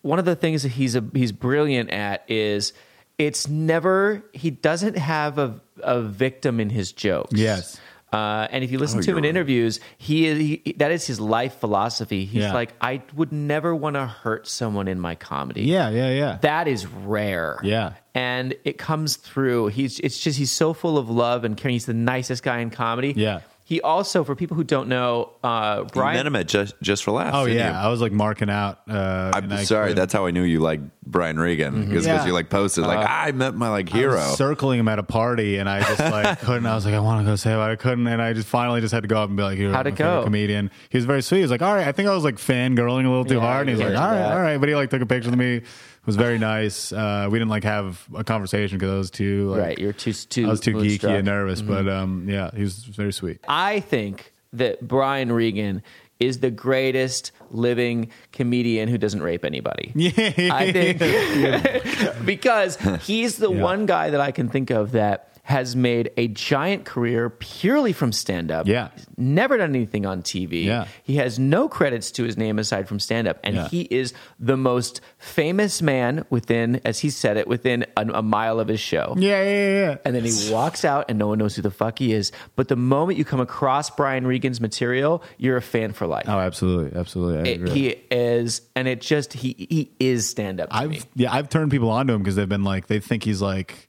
one 0.02 0.20
of 0.20 0.26
the 0.26 0.36
things 0.36 0.64
that 0.64 0.70
he's 0.70 0.96
a, 0.96 1.04
he's 1.14 1.32
brilliant 1.32 1.90
at 1.92 2.24
is 2.30 2.74
it's 3.20 3.48
never 3.48 4.24
he 4.34 4.50
doesn't 4.50 4.98
have 4.98 5.38
a 5.38 5.62
a 5.84 6.02
victim 6.02 6.60
in 6.60 6.70
his 6.72 6.92
jokes. 6.92 7.34
Yes. 7.34 7.80
Uh, 8.12 8.48
and 8.50 8.64
if 8.64 8.72
you 8.72 8.80
listen 8.80 8.98
Oh, 8.98 9.02
to 9.04 9.12
him 9.12 9.18
in 9.20 9.24
right. 9.26 9.30
interviews, 9.30 9.80
he, 10.00 10.26
is, 10.26 10.38
he 10.40 10.74
that 10.78 10.92
is 10.92 11.06
his 11.06 11.20
life 11.20 11.60
philosophy. 11.60 12.26
He's 12.26 12.42
Yeah. 12.42 12.54
like, 12.56 12.74
I 12.82 13.04
would 13.14 13.32
never 13.32 13.76
want 13.76 13.98
to 13.98 14.08
hurt 14.08 14.48
someone 14.48 14.88
in 14.88 15.00
my 15.00 15.14
comedy 15.14 15.62
Yeah, 15.66 15.90
yeah, 15.92 16.10
yeah. 16.10 16.38
that 16.42 16.68
is 16.68 16.88
rare. 16.88 17.60
Yeah. 17.62 17.94
And 18.16 18.56
it 18.64 18.80
comes 18.80 19.16
through. 19.16 19.68
He's 19.68 20.00
it's 20.00 20.18
just 20.20 20.40
he's 20.40 20.52
so 20.52 20.74
full 20.74 20.98
of 20.98 21.08
love 21.08 21.44
and 21.44 21.56
caring. 21.56 21.74
He's 21.76 21.86
the 21.86 21.94
nicest 21.94 22.42
guy 22.42 22.60
in 22.60 22.72
comedy. 22.72 23.14
Yeah. 23.16 23.42
He 23.70 23.80
also, 23.82 24.24
for 24.24 24.34
people 24.36 24.58
who 24.58 24.64
don't 24.64 24.88
know, 24.90 25.30
uh, 25.44 25.82
You 25.84 25.90
Brian. 25.94 26.18
met 26.18 26.26
him 26.26 26.36
at 26.36 26.48
just 26.48 26.74
just 26.82 27.04
for 27.04 27.12
laughs. 27.12 27.36
oh 27.38 27.46
yeah. 27.46 27.70
you? 27.84 27.88
I 27.88 27.92
was 27.92 28.02
like 28.02 28.12
marking 28.12 28.50
out. 28.50 28.80
Uh, 28.90 29.30
I'm 29.32 29.48
sorry. 29.64 29.90
couldn't- 29.90 29.96
That's 29.98 30.12
how 30.12 30.26
I 30.26 30.32
knew 30.32 30.42
you 30.42 30.60
like 30.60 30.80
Brian 31.06 31.40
Regan 31.40 31.86
because 31.86 32.04
Yeah. 32.04 32.26
you 32.26 32.34
like 32.34 32.50
posted 32.50 32.84
like 32.86 33.08
I 33.08 33.32
met 33.32 33.54
my 33.54 33.70
like 33.70 33.94
I 33.94 33.98
hero. 33.98 34.16
was 34.16 34.38
circling 34.38 34.80
him 34.80 34.88
at 34.88 34.98
a 34.98 35.04
party, 35.04 35.58
and 35.58 35.70
I 35.70 35.82
just 35.82 36.00
like 36.00 36.40
couldn't. 36.46 36.66
I 36.66 36.74
was 36.74 36.84
like, 36.84 36.96
I 36.96 37.00
want 37.00 37.24
to 37.24 37.32
go 37.32 37.36
say, 37.36 37.52
it, 37.54 37.58
but 37.58 37.70
I 37.70 37.76
couldn't, 37.76 38.08
and 38.08 38.20
I 38.24 38.34
just 38.34 38.48
finally 38.48 38.82
just 38.82 38.92
had 38.92 39.04
to 39.04 39.08
go 39.08 39.22
up 39.22 39.30
and 39.30 39.38
be 39.38 39.44
like, 39.44 39.58
"Here, 39.60 39.70
How'd 39.72 39.86
I'm 39.86 39.94
it 39.94 40.00
a 40.00 40.04
go? 40.04 40.24
Comedian. 40.24 40.72
He 40.90 40.98
was 40.98 41.06
very 41.06 41.22
sweet. 41.22 41.38
He 41.38 41.44
was 41.44 41.52
like, 41.52 41.62
"All 41.62 41.76
right." 41.76 41.88
I 41.88 41.92
think 41.92 42.10
I 42.10 42.16
was 42.16 42.24
like 42.24 42.38
fangirling 42.38 43.06
a 43.06 43.10
little 43.10 43.24
too 43.24 43.36
Yeah, 43.36 43.42
hard, 43.42 43.70
and 43.70 43.78
he's 43.78 43.86
like, 43.88 43.96
"All 43.96 44.08
right, 44.10 44.16
that. 44.18 44.32
all 44.34 44.42
right." 44.42 44.58
But 44.58 44.70
he 44.70 44.74
like 44.76 44.90
took 44.90 45.04
a 45.04 45.06
picture 45.06 45.30
with 45.30 45.38
me. 45.38 45.62
Was 46.10 46.16
very 46.16 46.40
nice. 46.40 46.92
Uh, 46.92 47.28
we 47.30 47.38
didn't 47.38 47.52
like 47.52 47.64
have 47.64 48.04
a 48.16 48.24
conversation 48.24 48.78
because 48.80 48.92
I 48.92 48.98
was 48.98 49.12
too 49.12 49.50
like, 49.52 49.62
right, 49.62 49.78
you're 49.78 49.94
too 49.94 50.14
too. 50.14 50.48
I 50.48 50.50
was 50.50 50.60
too 50.60 50.74
geeky 50.74 50.82
moonstruck. 50.84 51.14
and 51.14 51.26
nervous. 51.26 51.62
Mm-hmm. 51.62 51.86
But 51.86 51.88
um, 51.90 52.28
yeah, 52.28 52.50
he 52.56 52.64
was 52.64 52.84
very 52.84 53.14
sweet. 53.14 53.40
I 53.48 53.80
think 53.80 54.34
that 54.54 54.88
Brian 54.88 55.32
Regan 55.32 55.84
is 56.20 56.40
the 56.40 56.50
greatest 56.52 57.32
living 57.52 58.10
comedian 58.34 58.90
who 58.90 58.98
doesn't 58.98 59.22
rape 59.22 59.46
anybody. 59.46 59.92
Yeah, 59.96 60.54
I 60.54 60.72
think 60.72 61.00
because 62.26 62.78
he's 63.06 63.38
the 63.38 63.52
Yeah. 63.52 63.62
one 63.62 63.86
guy 63.86 64.10
that 64.10 64.20
I 64.22 64.32
can 64.32 64.50
think 64.50 64.70
of 64.72 64.92
that 64.94 65.29
has 65.50 65.76
made 65.76 66.12
a 66.16 66.28
giant 66.28 66.86
career 66.86 67.30
purely 67.30 67.92
from 67.92 68.12
stand 68.12 68.52
up. 68.52 68.68
Yeah. 68.68 68.90
He's 68.96 69.08
never 69.18 69.58
done 69.58 69.72
anything 69.76 70.06
on 70.06 70.22
TV. 70.22 70.64
Yeah. 70.64 70.86
He 71.04 71.16
has 71.16 71.40
no 71.40 71.68
credits 71.68 72.12
to 72.12 72.24
his 72.24 72.38
name 72.38 72.60
aside 72.60 72.88
from 72.88 73.00
stand 73.00 73.28
up. 73.28 73.40
And 73.44 73.56
Yeah. 73.56 73.68
he 73.68 73.82
is 73.82 74.14
the 74.40 74.56
most 74.56 75.02
famous 75.18 75.82
man 75.82 76.24
within, 76.30 76.80
as 76.86 77.00
he 77.00 77.10
said 77.10 77.36
it, 77.36 77.48
within 77.48 77.86
a, 77.98 78.02
a 78.14 78.22
mile 78.22 78.60
of 78.60 78.68
his 78.68 78.80
show. 78.80 79.16
yeah, 79.18 79.44
yeah, 79.44 79.70
yeah. 79.90 79.98
And 80.06 80.16
then 80.16 80.24
he 80.24 80.52
walks 80.52 80.86
out 80.86 81.06
and 81.10 81.18
no 81.18 81.28
one 81.28 81.40
knows 81.40 81.56
who 81.56 81.62
the 81.64 81.72
fuck 81.72 82.00
he 82.00 82.14
is. 82.14 82.32
But 82.56 82.68
the 82.68 82.76
moment 82.76 83.18
you 83.18 83.26
come 83.26 83.40
across 83.42 83.90
Brian 83.90 84.28
Regan's 84.28 84.62
material, 84.62 85.24
you're 85.40 85.58
a 85.58 85.62
fan 85.64 85.94
for 85.94 86.06
life. 86.06 86.26
Oh, 86.28 86.38
absolutely, 86.40 86.98
absolutely. 86.98 87.50
I 87.50 87.54
It- 87.56 87.70
he 87.70 87.88
is, 88.12 88.62
and 88.76 88.88
it 88.88 89.02
just, 89.02 89.34
he, 89.34 89.56
he 89.70 89.92
is 90.00 90.30
stand 90.30 90.62
up. 90.62 90.70
I've 90.72 91.08
yeah, 91.16 91.34
I've 91.34 91.50
turned 91.50 91.72
people 91.72 91.90
onto 91.90 92.14
him 92.14 92.22
because 92.22 92.36
they've 92.36 92.48
been 92.48 92.64
like 92.64 92.86
they 92.88 93.00
think 93.00 93.24
he's 93.24 93.42
like 93.42 93.89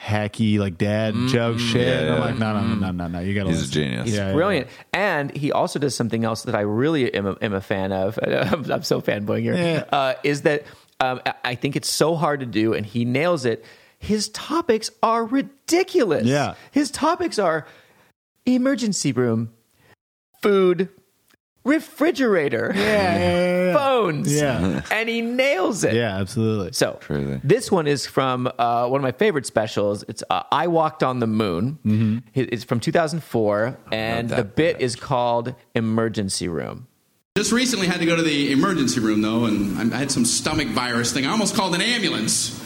hacky 0.00 0.58
like 0.58 0.76
dad 0.78 1.14
joke 1.28 1.58
shit. 1.58 1.86
Yeah, 1.86 2.00
and 2.00 2.10
I'm 2.14 2.20
like, 2.20 2.38
no, 2.38 2.60
no, 2.60 2.74
no, 2.74 2.90
no, 2.90 3.06
no. 3.08 3.20
You 3.20 3.34
gotta. 3.34 3.48
He's 3.50 3.58
a 3.58 3.60
listen. 3.62 3.72
genius. 3.72 4.04
He's 4.06 4.16
Yeah, 4.16 4.28
yeah, 4.28 4.32
brilliant. 4.34 4.68
And 4.92 5.34
he 5.36 5.52
also 5.52 5.78
does 5.78 5.94
something 5.94 6.24
else 6.24 6.42
that 6.42 6.54
I 6.54 6.60
really 6.60 7.12
am 7.14 7.26
a, 7.26 7.36
am 7.40 7.54
a 7.54 7.60
fan 7.60 7.92
of. 7.92 8.18
I'm, 8.26 8.70
I'm 8.70 8.82
so 8.82 9.00
fanboying 9.00 9.42
here. 9.42 9.54
Yeah. 9.54 9.84
Uh, 9.90 10.14
is 10.22 10.42
that 10.42 10.64
um, 11.00 11.20
I- 11.26 11.34
I 11.44 11.54
think 11.54 11.76
it's 11.76 11.90
so 11.90 12.14
hard 12.16 12.40
to 12.40 12.46
do, 12.46 12.74
and 12.74 12.84
he 12.84 13.04
nails 13.04 13.44
it. 13.44 13.64
His 13.98 14.28
topics 14.30 14.90
are 15.02 15.24
ridiculous. 15.24 16.24
Yeah. 16.26 16.54
His 16.72 16.90
topics 16.90 17.38
are 17.38 17.66
emergency 18.44 19.12
room, 19.12 19.52
food, 20.42 20.90
refrigerator, 21.64 22.72
Yeah, 22.74 22.82
yeah, 22.82 23.18
yeah, 23.18 23.64
yeah. 23.66 23.74
phones, 23.74 24.32
Yeah. 24.32 24.82
and 24.90 25.08
he 25.08 25.20
nails 25.22 25.82
it. 25.84 25.94
Yeah, 25.94 26.16
absolutely. 26.18 26.72
So 26.72 26.98
Truly. 27.00 27.40
this 27.42 27.70
one 27.72 27.86
is 27.86 28.06
from 28.06 28.46
uh, 28.58 28.86
one 28.88 29.00
of 29.00 29.02
my 29.02 29.12
favorite 29.12 29.46
specials. 29.46 30.04
It's 30.08 30.22
uh, 30.30 30.42
"I 30.52 30.66
Walked 30.68 31.02
on 31.02 31.18
the 31.20 31.26
Moon." 31.26 31.78
Mm-hmm. 31.84 32.18
It's 32.34 32.64
from 32.64 32.80
2004, 32.80 33.78
and 33.92 34.28
the 34.28 34.44
bit 34.44 34.80
is 34.80 34.96
called 34.96 35.54
"Emergency 35.74 36.48
Room." 36.48 36.86
Just 37.36 37.50
recently 37.50 37.88
had 37.88 37.98
to 37.98 38.06
go 38.06 38.14
to 38.14 38.22
the 38.22 38.52
emergency 38.52 39.00
room 39.00 39.20
though, 39.22 39.46
and 39.46 39.92
I 39.92 39.98
had 39.98 40.10
some 40.12 40.24
stomach 40.24 40.68
virus 40.68 41.12
thing. 41.12 41.26
I 41.26 41.30
almost 41.30 41.56
called 41.56 41.74
an 41.74 41.80
ambulance. 41.80 42.60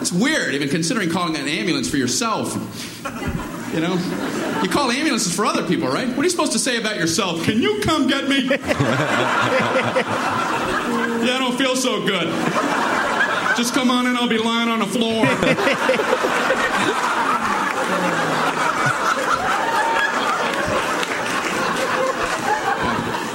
It's 0.00 0.12
weird, 0.12 0.54
even 0.54 0.68
considering 0.68 1.08
calling 1.10 1.36
an 1.36 1.46
ambulance 1.48 1.88
for 1.88 1.96
yourself. 1.96 2.52
You 3.72 3.80
know, 3.80 3.94
you 4.62 4.68
call 4.68 4.90
ambulances 4.90 5.34
for 5.34 5.46
other 5.46 5.66
people, 5.66 5.88
right? 5.88 6.06
What 6.08 6.18
are 6.18 6.24
you 6.24 6.30
supposed 6.30 6.52
to 6.52 6.58
say 6.58 6.76
about 6.78 6.96
yourself? 6.96 7.42
Can 7.42 7.62
you 7.62 7.80
come 7.80 8.06
get 8.06 8.28
me? 8.28 8.44
yeah, 8.44 8.58
I 11.24 11.38
don't 11.38 11.56
feel 11.56 11.74
so 11.74 12.04
good. 12.06 12.28
Just 13.56 13.74
come 13.74 13.90
on 13.90 14.06
in, 14.06 14.16
I'll 14.16 14.28
be 14.28 14.38
lying 14.38 14.68
on 14.68 14.78
the 14.80 14.86
floor. 14.86 15.24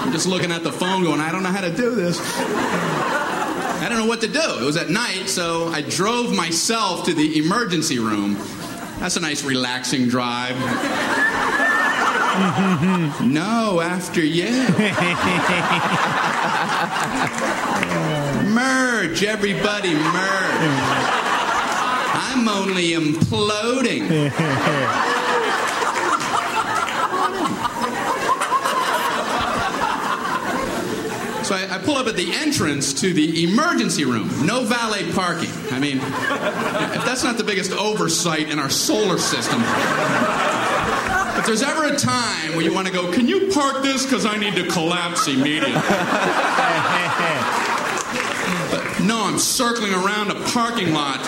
I'm 0.01 0.11
just 0.11 0.27
looking 0.27 0.51
at 0.51 0.63
the 0.63 0.71
phone 0.71 1.03
going, 1.03 1.19
I 1.19 1.31
don't 1.31 1.43
know 1.43 1.49
how 1.49 1.61
to 1.61 1.75
do 1.75 1.95
this. 1.95 2.19
I 3.79 3.87
don't 3.89 3.97
know 3.97 4.05
what 4.05 4.21
to 4.21 4.27
do. 4.27 4.39
It 4.61 4.65
was 4.65 4.77
at 4.77 4.89
night, 4.89 5.29
so 5.29 5.67
I 5.67 5.81
drove 5.81 6.35
myself 6.35 7.05
to 7.05 7.13
the 7.13 7.37
emergency 7.39 7.99
room. 7.99 8.37
That's 8.99 9.15
a 9.15 9.19
nice 9.19 9.43
relaxing 9.43 10.07
drive. 10.07 10.57
no, 13.25 13.81
after 13.81 14.23
you. 14.23 14.45
merge, 18.53 19.23
everybody, 19.23 19.93
merge. 19.93 21.13
I'm 22.13 22.47
only 22.47 22.91
imploding. 22.91 24.31
So 31.47 31.55
I, 31.55 31.75
I 31.75 31.77
pull 31.77 31.95
up 31.95 32.07
at 32.07 32.17
the 32.17 32.33
entrance 32.33 32.91
to 32.99 33.13
the 33.13 33.45
emergency 33.45 34.03
room. 34.03 34.27
No 34.45 34.65
valet 34.65 35.09
parking. 35.13 35.49
I 35.71 35.79
mean, 35.79 35.95
if 35.95 37.05
that's 37.05 37.23
not 37.23 37.37
the 37.37 37.43
biggest 37.45 37.71
oversight 37.71 38.49
in 38.49 38.59
our 38.59 38.69
solar 38.69 39.17
system. 39.17 39.61
If 41.37 41.45
there's 41.45 41.63
ever 41.63 41.85
a 41.85 41.95
time 41.95 42.51
where 42.51 42.65
you 42.65 42.73
want 42.73 42.87
to 42.87 42.91
go, 42.91 43.09
can 43.13 43.29
you 43.29 43.49
park 43.53 43.81
this 43.81 44.03
because 44.03 44.25
I 44.25 44.35
need 44.35 44.55
to 44.55 44.67
collapse 44.67 45.29
immediately? 45.29 45.71
But 48.69 48.99
no, 49.05 49.23
I'm 49.23 49.39
circling 49.39 49.93
around 49.93 50.31
a 50.31 50.35
parking 50.49 50.91
lot. 50.93 51.23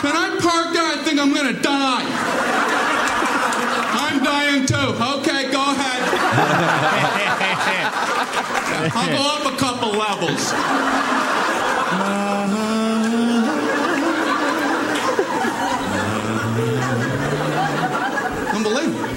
Can 0.00 0.16
I 0.16 0.38
park 0.40 0.72
there? 0.72 0.86
I 0.86 1.02
think 1.04 1.20
I'm 1.20 1.34
going 1.34 1.54
to 1.54 1.60
die. 1.60 2.06
I'm 3.94 4.24
dying 4.24 4.64
too. 4.64 4.74
Okay. 5.20 5.41
I'll 8.94 9.08
go 9.08 9.24
up 9.36 9.46
a 9.52 9.56
couple 9.56 9.90
levels. 9.90 10.52
Unbelievable. 18.54 19.08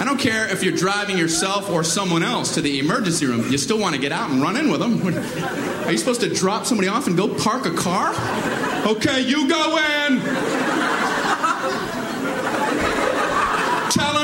I 0.00 0.04
don't 0.04 0.18
care 0.18 0.46
if 0.48 0.62
you're 0.62 0.76
driving 0.76 1.18
yourself 1.18 1.68
or 1.70 1.82
someone 1.82 2.22
else 2.22 2.54
to 2.54 2.60
the 2.60 2.78
emergency 2.78 3.26
room. 3.26 3.50
You 3.50 3.58
still 3.58 3.78
want 3.78 3.94
to 3.94 4.00
get 4.00 4.12
out 4.12 4.30
and 4.30 4.40
run 4.40 4.56
in 4.56 4.70
with 4.70 4.80
them. 4.80 5.02
Are 5.86 5.90
you 5.90 5.98
supposed 5.98 6.20
to 6.20 6.32
drop 6.32 6.64
somebody 6.66 6.88
off 6.88 7.08
and 7.08 7.16
go 7.16 7.28
park 7.34 7.66
a 7.66 7.72
car? 7.72 8.14
Okay, 8.86 9.20
you 9.22 9.48
go 9.48 9.76
in. 9.76 10.20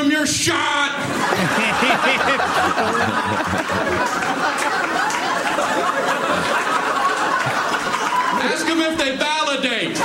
Tell 0.05 0.11
them 0.11 0.19
you're 0.19 0.27
shot. 0.27 0.91
Ask 8.43 8.67
them 8.67 8.81
if 8.81 8.97
they 8.99 9.15
validate. 9.17 9.99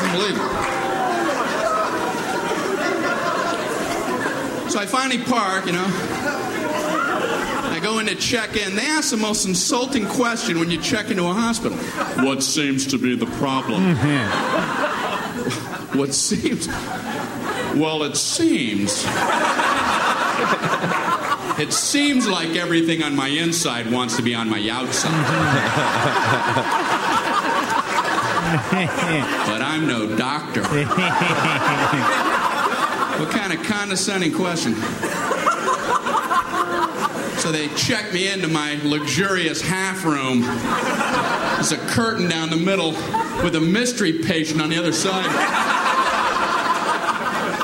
Unbelievable. 0.00 0.48
So 4.70 4.78
I 4.78 4.86
finally 4.86 5.22
park, 5.24 5.66
you 5.66 5.72
know. 5.72 5.84
I 7.74 7.80
go 7.82 7.98
in 7.98 8.06
to 8.06 8.14
check 8.14 8.56
in. 8.56 8.76
They 8.76 8.86
ask 8.86 9.10
the 9.10 9.18
most 9.18 9.44
insulting 9.44 10.06
question 10.06 10.58
when 10.58 10.70
you 10.70 10.80
check 10.80 11.10
into 11.10 11.26
a 11.26 11.34
hospital. 11.34 11.76
What 12.24 12.42
seems 12.42 12.86
to 12.86 12.98
be 12.98 13.14
the 13.14 13.26
problem? 13.26 13.94
Mm-hmm. 13.94 14.71
What 15.94 16.14
seems? 16.14 16.66
Well, 17.76 18.02
it 18.04 18.16
seems. 18.16 19.04
It 21.58 21.72
seems 21.72 22.26
like 22.26 22.56
everything 22.56 23.02
on 23.02 23.14
my 23.14 23.28
inside 23.28 23.90
wants 23.92 24.16
to 24.16 24.22
be 24.22 24.34
on 24.34 24.48
my 24.48 24.68
outside. 24.70 25.12
but 29.46 29.62
I'm 29.62 29.86
no 29.86 30.16
doctor. 30.16 30.62
what 33.18 33.30
kind 33.30 33.52
of 33.52 33.62
condescending 33.64 34.32
question? 34.32 34.74
So 37.38 37.52
they 37.52 37.68
check 37.76 38.12
me 38.12 38.32
into 38.32 38.48
my 38.48 38.80
luxurious 38.82 39.60
half 39.60 40.04
room. 40.04 40.40
There's 41.54 41.72
a 41.72 41.78
curtain 41.92 42.28
down 42.28 42.50
the 42.50 42.56
middle 42.56 42.92
with 43.44 43.56
a 43.56 43.60
mystery 43.60 44.20
patient 44.24 44.60
on 44.62 44.70
the 44.70 44.78
other 44.78 44.92
side. 44.92 45.70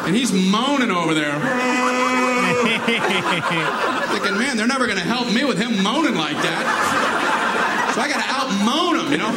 And 0.09 0.17
he's 0.17 0.33
moaning 0.33 0.91
over 0.91 1.13
there. 1.13 1.39
Thinking, 4.09 4.39
man, 4.39 4.57
they're 4.57 4.67
never 4.67 4.87
going 4.87 4.97
to 4.97 5.05
help 5.05 5.31
me 5.31 5.45
with 5.45 5.59
him 5.59 5.83
moaning 5.83 6.15
like 6.15 6.37
that. 6.37 7.93
So 7.95 8.01
I 8.01 8.09
got 8.09 8.17
to 8.17 8.25
out 8.33 8.49
moan 8.65 9.01
him, 9.05 9.13
you 9.13 9.19
know? 9.19 9.29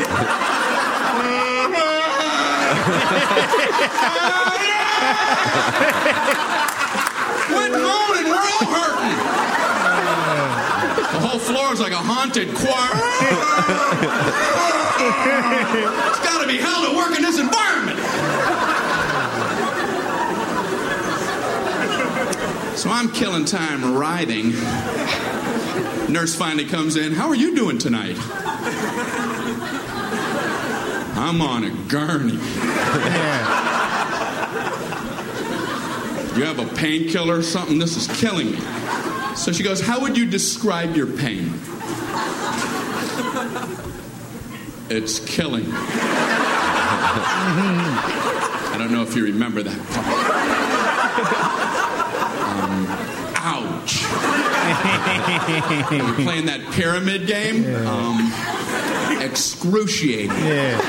Quit 7.51 7.71
moaning, 7.73 8.31
we're 8.31 8.39
all 8.39 8.65
hurting. 8.71 9.17
The 11.11 11.19
whole 11.19 11.39
floor 11.39 11.73
is 11.73 11.81
like 11.81 11.91
a 11.91 11.97
haunted 11.97 12.55
choir. 12.55 12.95
it's 16.07 16.21
got 16.21 16.41
to 16.41 16.47
be 16.47 16.55
hell 16.55 16.89
to 16.89 16.95
work 16.95 17.13
in 17.17 17.23
this 17.23 17.37
environment. 17.39 17.90
So 22.81 22.89
I'm 22.89 23.11
killing 23.11 23.45
time 23.45 23.93
writhing. 23.93 24.53
Nurse 26.11 26.33
finally 26.35 26.65
comes 26.65 26.95
in. 26.95 27.11
How 27.11 27.27
are 27.27 27.35
you 27.35 27.55
doing 27.55 27.77
tonight? 27.77 28.15
I'm 31.15 31.43
on 31.43 31.63
a 31.63 31.69
gurney. 31.87 32.39
You 36.35 36.43
have 36.43 36.57
a 36.57 36.65
painkiller 36.75 37.37
or 37.37 37.43
something? 37.43 37.77
This 37.77 37.97
is 37.97 38.07
killing 38.19 38.53
me. 38.53 38.59
So 39.35 39.51
she 39.51 39.61
goes, 39.61 39.79
How 39.79 39.99
would 40.01 40.17
you 40.17 40.25
describe 40.25 40.95
your 40.95 41.05
pain? 41.05 41.53
It's 44.89 45.19
killing. 45.19 45.65
me." 45.65 45.71
I 48.73 48.75
don't 48.79 48.91
know 48.91 49.03
if 49.03 49.15
you 49.15 49.25
remember 49.25 49.61
that 49.61 49.87
part. 49.89 50.41
Um, 52.51 52.85
ouch. 53.35 54.03
We're 55.11 56.23
playing 56.23 56.45
that 56.45 56.61
pyramid 56.71 57.27
game. 57.27 57.65
Um, 57.85 58.31
excruciating. 59.21 60.29
Yeah. 60.29 60.79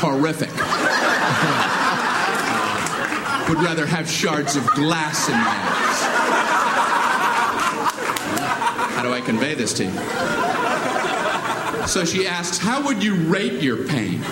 Horrific. 0.00 0.50
Would 3.48 3.62
rather 3.62 3.84
have 3.86 4.08
shards 4.08 4.56
of 4.56 4.66
glass 4.68 5.28
in 5.28 5.34
my 5.34 5.40
eyes. 5.40 6.00
How 8.94 9.02
do 9.02 9.12
I 9.12 9.20
convey 9.20 9.54
this 9.54 9.74
to 9.74 9.84
you? 9.84 9.90
So 11.86 12.04
she 12.06 12.26
asks, 12.26 12.56
How 12.58 12.82
would 12.86 13.02
you 13.02 13.14
rate 13.14 13.62
your 13.62 13.86
pain? 13.86 14.20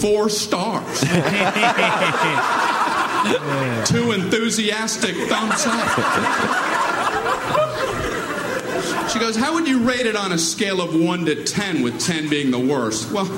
Four 0.00 0.28
stars. 0.28 1.04
Two 3.86 4.12
enthusiastic 4.12 5.14
thumbs 5.28 5.64
up. 5.66 5.88
She 9.10 9.18
goes, 9.18 9.36
How 9.36 9.52
would 9.54 9.66
you 9.68 9.80
rate 9.80 10.06
it 10.06 10.16
on 10.16 10.32
a 10.32 10.38
scale 10.38 10.80
of 10.80 10.94
1 10.94 11.24
to 11.26 11.44
10, 11.44 11.82
with 11.82 11.98
10 12.00 12.28
being 12.28 12.50
the 12.50 12.58
worst? 12.58 13.10
Well, 13.12 13.28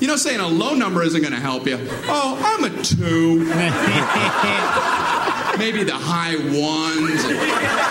You 0.00 0.06
know, 0.08 0.16
saying 0.16 0.40
a 0.40 0.48
low 0.48 0.74
number 0.74 1.02
isn't 1.02 1.20
going 1.20 1.34
to 1.34 1.40
help 1.40 1.66
you. 1.66 1.78
Oh, 2.08 2.38
I'm 2.42 2.64
a 2.64 2.70
two. 2.82 3.44
Maybe 5.58 5.84
the 5.84 5.94
high 5.94 6.36
ones. 6.36 7.24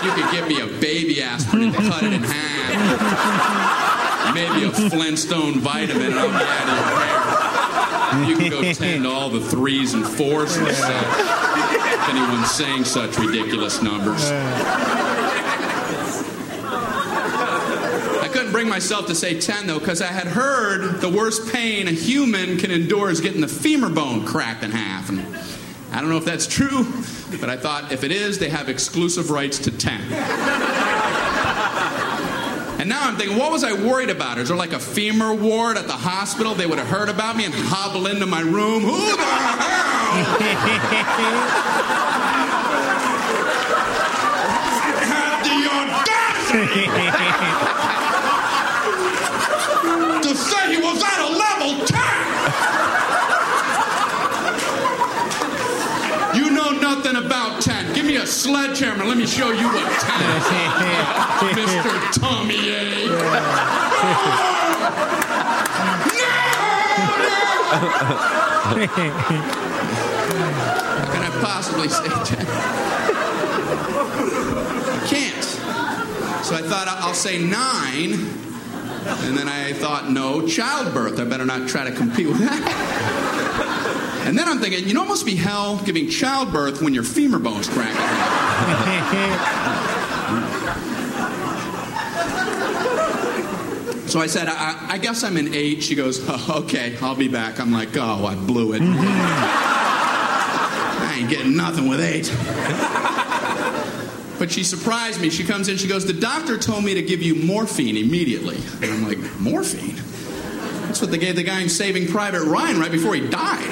You 0.04 0.12
could 0.12 0.30
give 0.32 0.46
me 0.48 0.60
a 0.60 0.66
baby 0.80 1.20
aspirin 1.22 1.64
and 1.64 1.74
cut 1.74 2.02
it 2.04 2.12
in 2.12 2.22
half. 2.22 4.34
Maybe 4.34 4.64
a 4.66 4.70
Flintstone 4.70 5.58
vitamin 5.60 6.12
and 6.12 6.14
I'll 6.14 6.28
be 6.28 6.34
out 6.34 6.68
of 6.68 6.76
your 6.76 7.00
hair. 7.00 7.16
You 8.30 8.36
can 8.36 8.50
go 8.50 8.62
tend 8.72 9.02
to 9.04 9.10
all 9.10 9.30
the 9.30 9.40
threes 9.40 9.94
and 9.94 10.06
fours 10.06 10.56
and 10.56 10.66
anyone's 12.08 12.50
saying 12.50 12.84
such 12.84 13.18
ridiculous 13.18 13.82
numbers. 13.82 14.30
I 18.18 18.28
couldn't 18.32 18.52
bring 18.52 18.68
myself 18.68 19.06
to 19.06 19.14
say 19.14 19.38
10 19.40 19.66
though, 19.66 19.78
because 19.78 20.02
I 20.02 20.08
had 20.08 20.26
heard 20.26 21.00
the 21.00 21.08
worst 21.08 21.52
pain 21.52 21.88
a 21.88 21.92
human 21.92 22.58
can 22.58 22.70
endure 22.70 23.10
is 23.10 23.20
getting 23.20 23.40
the 23.40 23.48
femur 23.48 23.88
bone 23.90 24.24
cracked 24.26 24.62
in 24.62 24.70
half. 24.70 25.08
And 25.08 25.20
I 25.92 26.00
don't 26.00 26.10
know 26.10 26.18
if 26.18 26.24
that's 26.24 26.46
true, 26.46 26.84
but 27.40 27.48
I 27.48 27.56
thought 27.56 27.92
if 27.92 28.04
it 28.04 28.10
is, 28.10 28.38
they 28.38 28.50
have 28.50 28.68
exclusive 28.68 29.30
rights 29.30 29.58
to 29.60 29.70
10. 29.70 30.00
And 32.78 32.90
now 32.90 33.08
I'm 33.08 33.16
thinking, 33.16 33.38
what 33.38 33.50
was 33.50 33.64
I 33.64 33.72
worried 33.72 34.10
about? 34.10 34.38
Is 34.38 34.48
there 34.48 34.56
like 34.56 34.72
a 34.72 34.78
femur 34.78 35.32
ward 35.34 35.78
at 35.78 35.86
the 35.86 35.94
hospital? 35.94 36.54
They 36.54 36.66
would 36.66 36.78
have 36.78 36.88
heard 36.88 37.08
about 37.08 37.34
me 37.36 37.44
and 37.46 37.54
hobble 37.54 38.06
into 38.06 38.26
my 38.26 38.42
room. 38.42 38.82
Who 38.82 39.16
the 39.16 39.22
hell 39.22 39.95
had 45.06 45.44
the 45.44 45.58
audacity 45.76 46.84
to 50.22 50.30
say 50.34 50.62
he 50.74 50.78
was 50.82 51.02
at 51.02 51.18
a 51.20 51.28
level 51.36 51.84
10? 51.86 51.96
You 56.36 56.50
know 56.50 56.70
nothing 56.80 57.16
about 57.16 57.62
10. 57.62 57.94
Give 57.94 58.04
me 58.04 58.16
a 58.16 58.26
sledgehammer. 58.26 59.04
Let 59.04 59.16
me 59.18 59.26
show 59.26 59.50
you 59.50 59.68
what 59.68 59.90
10 60.00 60.20
is. 60.36 60.46
Mr. 61.56 62.12
Tummy 62.20 62.70
Ache 62.70 63.12
How 70.28 71.12
can 71.12 71.22
I 71.22 71.30
possibly 71.42 71.88
say 71.88 72.08
10? 72.08 72.46
I 74.88 75.06
can't. 75.08 75.44
So 76.44 76.54
I 76.54 76.62
thought 76.62 76.88
I'll 76.88 77.14
say 77.14 77.38
9. 77.38 77.52
And 79.06 79.36
then 79.36 79.48
I 79.48 79.72
thought, 79.72 80.10
no, 80.10 80.46
childbirth. 80.46 81.20
I 81.20 81.24
better 81.24 81.46
not 81.46 81.68
try 81.68 81.84
to 81.88 81.92
compete 81.94 82.26
with 82.26 82.38
that. 82.38 84.22
And 84.26 84.36
then 84.36 84.48
I'm 84.48 84.58
thinking, 84.58 84.88
you 84.88 84.94
know, 84.94 85.04
it 85.04 85.08
must 85.08 85.24
be 85.24 85.36
hell 85.36 85.78
giving 85.84 86.08
childbirth 86.10 86.82
when 86.82 86.92
your 86.92 87.04
femur 87.04 87.38
bone's 87.38 87.68
cracking. 87.68 87.94
So 94.08 94.20
I 94.20 94.26
said, 94.28 94.48
I, 94.48 94.86
I 94.92 94.98
guess 94.98 95.22
I'm 95.24 95.36
an 95.36 95.52
eight. 95.52 95.82
She 95.82 95.94
goes, 95.94 96.24
oh, 96.28 96.62
okay, 96.64 96.96
I'll 97.02 97.14
be 97.14 97.28
back. 97.28 97.60
I'm 97.60 97.72
like, 97.72 97.96
oh, 97.96 98.24
I 98.26 98.34
blew 98.34 98.72
it. 98.72 98.80
Mm-hmm. 98.80 99.75
Getting 101.28 101.56
nothing 101.56 101.88
with 101.88 102.00
eight. 102.00 102.30
But 104.38 104.52
she 104.52 104.64
surprised 104.64 105.20
me. 105.20 105.30
She 105.30 105.44
comes 105.44 105.68
in, 105.68 105.76
she 105.76 105.88
goes, 105.88 106.04
the 106.04 106.12
doctor 106.12 106.58
told 106.58 106.84
me 106.84 106.94
to 106.94 107.02
give 107.02 107.22
you 107.22 107.34
morphine 107.34 107.96
immediately. 107.96 108.58
And 108.82 108.92
I'm 108.92 109.04
like, 109.04 109.18
morphine? 109.40 109.96
That's 110.86 111.00
what 111.00 111.10
they 111.10 111.18
gave 111.18 111.36
the 111.36 111.42
guy 111.42 111.62
in 111.62 111.68
Saving 111.68 112.06
Private 112.06 112.44
Ryan 112.44 112.78
right 112.78 112.92
before 112.92 113.14
he 113.14 113.26
died. 113.28 113.64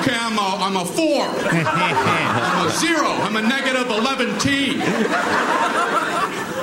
okay, 0.00 0.14
I'm 0.14 0.38
a, 0.38 0.56
I'm 0.62 0.76
a 0.76 0.84
four. 0.84 1.24
I'm 1.24 2.66
a 2.66 2.70
zero. 2.70 3.08
I'm 3.08 3.36
a 3.36 3.42
negative 3.42 3.88
11 3.88 4.38
T. 4.38 4.76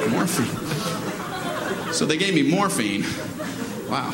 Morphine. 0.09 1.93
So 1.93 2.05
they 2.05 2.17
gave 2.17 2.35
me 2.35 2.43
morphine. 2.43 3.03
Wow. 3.89 4.13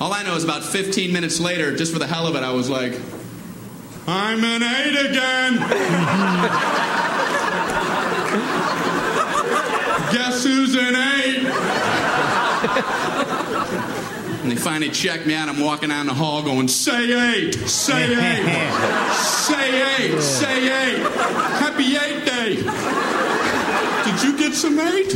All 0.00 0.12
I 0.12 0.22
know 0.22 0.36
is 0.36 0.44
about 0.44 0.62
15 0.62 1.12
minutes 1.12 1.40
later, 1.40 1.74
just 1.74 1.92
for 1.92 1.98
the 1.98 2.06
hell 2.06 2.26
of 2.26 2.36
it, 2.36 2.42
I 2.42 2.52
was 2.52 2.68
like, 2.70 2.92
I'm 4.08 4.44
an 4.44 4.62
eight 4.62 4.96
again. 5.10 5.56
Guess 10.12 10.44
who's 10.44 10.74
an 10.76 10.94
eight? 10.94 11.44
and 14.42 14.50
they 14.52 14.56
finally 14.56 14.90
checked 14.90 15.26
me 15.26 15.34
out. 15.34 15.48
I'm 15.48 15.58
walking 15.60 15.88
down 15.88 16.06
the 16.06 16.14
hall 16.14 16.42
going, 16.42 16.68
say 16.68 17.12
eight, 17.12 17.54
say 17.68 18.04
eight, 18.12 19.12
say 19.12 19.82
eight, 20.14 20.20
say 20.20 20.92
eight. 20.92 20.98
Happy 21.58 21.96
eight 21.96 22.24
day. 22.24 22.54
Did 24.04 24.22
you 24.22 24.38
get 24.38 24.54
some 24.54 24.78
eight? 24.78 25.10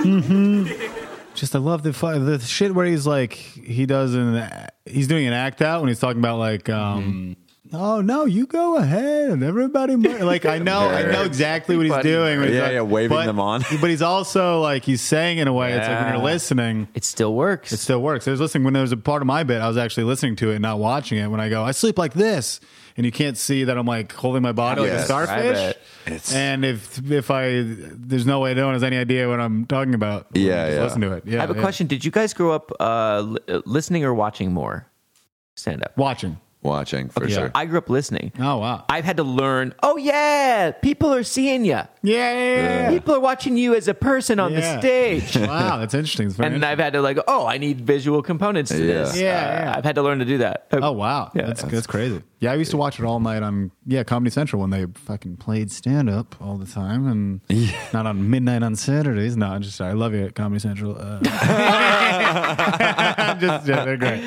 Mm-hmm. 0.00 0.99
Just 1.40 1.56
I 1.56 1.58
love 1.58 1.82
the 1.82 1.92
fu- 1.94 2.18
the 2.22 2.38
shit 2.38 2.74
where 2.74 2.84
he's 2.86 3.06
like 3.06 3.32
he 3.32 3.86
does 3.86 4.14
an 4.14 4.46
he's 4.84 5.08
doing 5.08 5.26
an 5.26 5.32
act 5.32 5.62
out 5.62 5.80
when 5.80 5.88
he's 5.88 5.98
talking 5.98 6.18
about 6.20 6.38
like 6.38 6.68
um 6.68 7.34
oh 7.72 8.00
no 8.02 8.26
you 8.26 8.46
go 8.46 8.76
ahead 8.76 9.30
and 9.30 9.42
everybody 9.42 9.96
mo-" 9.96 10.18
like 10.26 10.44
I 10.44 10.58
know 10.58 10.80
I 10.90 11.02
know 11.10 11.22
exactly 11.24 11.76
what 11.76 11.84
he's 11.86 11.92
Buddy. 11.94 12.10
doing 12.10 12.38
when 12.40 12.48
he's 12.48 12.56
Yeah, 12.58 12.62
like- 12.64 12.72
yeah, 12.72 12.80
waving 12.82 13.16
but- 13.16 13.24
them 13.26 13.40
on. 13.40 13.62
but 13.80 13.88
he's 13.88 14.02
also 14.02 14.60
like 14.60 14.84
he's 14.84 15.00
saying 15.00 15.38
in 15.38 15.48
a 15.48 15.52
way 15.52 15.72
it's 15.72 15.88
like 15.88 15.96
when 15.98 16.08
Yeah. 16.08 16.14
you're 16.16 16.24
listening 16.24 16.88
It 16.94 17.04
still 17.04 17.32
works. 17.34 17.72
it 17.72 17.78
still 17.78 18.02
works. 18.02 18.28
I 18.28 18.32
was 18.32 18.40
listening 18.40 18.64
when 18.64 18.74
there 18.74 18.82
was 18.82 18.92
a 18.92 18.96
part 18.98 19.22
of 19.22 19.26
my 19.26 19.42
bit. 19.42 19.62
I 19.62 19.68
was 19.68 19.78
actually 19.78 20.04
listening 20.04 20.36
to 20.36 20.50
it, 20.50 20.58
not 20.58 20.78
watching 20.78 21.16
it. 21.16 21.28
When 21.30 21.40
I 21.40 21.48
go, 21.48 21.62
I 21.64 21.70
sleep 21.70 21.96
like 21.98 22.12
this, 22.12 22.60
and 23.00 23.06
you 23.06 23.10
can't 23.12 23.38
see 23.38 23.64
that 23.64 23.78
I'm 23.78 23.86
like 23.86 24.12
holding 24.12 24.42
my 24.42 24.52
body 24.52 24.82
like 24.82 24.90
a 24.90 24.94
Yes, 24.96 25.06
starfish. 25.06 25.56
Bet. 25.56 25.76
It's- 26.04 26.34
And 26.34 26.66
if 26.66 27.00
if 27.10 27.30
I 27.30 27.62
there's 27.64 28.26
no 28.26 28.40
way 28.40 28.52
no 28.52 28.66
one 28.66 28.74
has 28.74 28.82
any 28.82 28.98
idea 28.98 29.26
what 29.26 29.40
I'm 29.40 29.64
talking 29.64 29.94
about. 29.94 30.26
Yeah, 30.34 30.66
Just 30.66 30.76
yeah. 30.76 30.82
Listen 30.84 31.00
to 31.00 31.12
it. 31.12 31.22
Yeah. 31.26 31.38
I 31.38 31.40
have 31.40 31.50
a 31.50 31.54
yeah. 31.54 31.60
question. 31.62 31.86
Did 31.86 32.04
you 32.04 32.10
guys 32.10 32.34
grow 32.34 32.50
up 32.52 32.70
uh, 32.78 33.20
li- 33.22 33.38
uh, 33.48 33.62
listening 33.64 34.04
or 34.04 34.12
watching 34.12 34.52
more 34.52 34.86
stand 35.56 35.82
up? 35.82 35.96
Watching. 35.96 36.38
Watching 36.62 37.08
for 37.08 37.24
Okay. 37.24 37.32
sure. 37.32 37.50
I 37.54 37.64
grew 37.64 37.78
up 37.78 37.88
listening. 37.88 38.32
Oh 38.38 38.58
wow. 38.58 38.84
I've 38.90 39.04
had 39.06 39.16
to 39.16 39.22
learn. 39.22 39.74
Oh 39.82 39.96
yeah, 39.96 40.72
people 40.72 41.10
are 41.14 41.22
seeing 41.22 41.64
you. 41.64 41.70
yeah. 41.72 41.86
yeah, 42.02 42.34
yeah, 42.34 42.90
People 42.90 43.14
are 43.14 43.20
watching 43.20 43.56
you 43.56 43.74
as 43.74 43.88
a 43.88 43.94
person 43.94 44.38
on 44.38 44.52
Yeah. 44.52 44.74
the 44.74 44.80
stage. 44.80 45.36
wow, 45.48 45.78
that's 45.78 45.94
interesting. 45.94 46.26
It's 46.26 46.36
very 46.36 46.54
and 46.54 46.62
I've 46.62 46.78
had 46.78 46.92
to 46.92 47.00
like, 47.00 47.18
oh, 47.26 47.46
I 47.46 47.56
need 47.56 47.80
visual 47.80 48.20
components 48.22 48.70
to 48.72 48.78
Yeah. 48.78 48.92
this. 48.92 49.16
Yeah, 49.18 49.28
Uh, 49.30 49.64
yeah. 49.64 49.74
I've 49.78 49.84
had 49.84 49.94
to 49.94 50.02
learn 50.02 50.18
to 50.18 50.26
do 50.26 50.36
that. 50.38 50.66
Oh 50.72 50.92
wow, 50.92 51.30
Yeah. 51.34 51.46
that's 51.46 51.62
that's 51.62 51.86
crazy. 51.86 52.20
Yeah, 52.40 52.52
I 52.52 52.56
used 52.56 52.70
to 52.72 52.76
watch 52.78 52.98
it 52.98 53.04
all 53.06 53.20
night 53.20 53.42
on 53.42 53.70
yeah 53.86 54.02
Comedy 54.02 54.30
Central 54.30 54.60
when 54.60 54.68
they 54.70 54.84
fucking 54.94 55.36
played 55.38 55.70
stand 55.72 56.10
up 56.10 56.36
all 56.42 56.56
the 56.58 56.66
time, 56.66 57.06
and 57.06 57.40
not 57.94 58.06
on 58.06 58.28
midnight 58.30 58.62
on 58.62 58.76
Saturdays. 58.76 59.34
No, 59.36 59.46
I'm 59.46 59.62
just 59.62 59.80
I 59.80 59.92
love 59.92 60.12
you 60.14 60.24
at 60.26 60.34
Comedy 60.34 60.58
Central. 60.60 60.96
Uh, 60.98 61.20
just 63.40 63.66
yeah, 63.66 63.84
they're 63.86 63.96
great. 63.96 64.22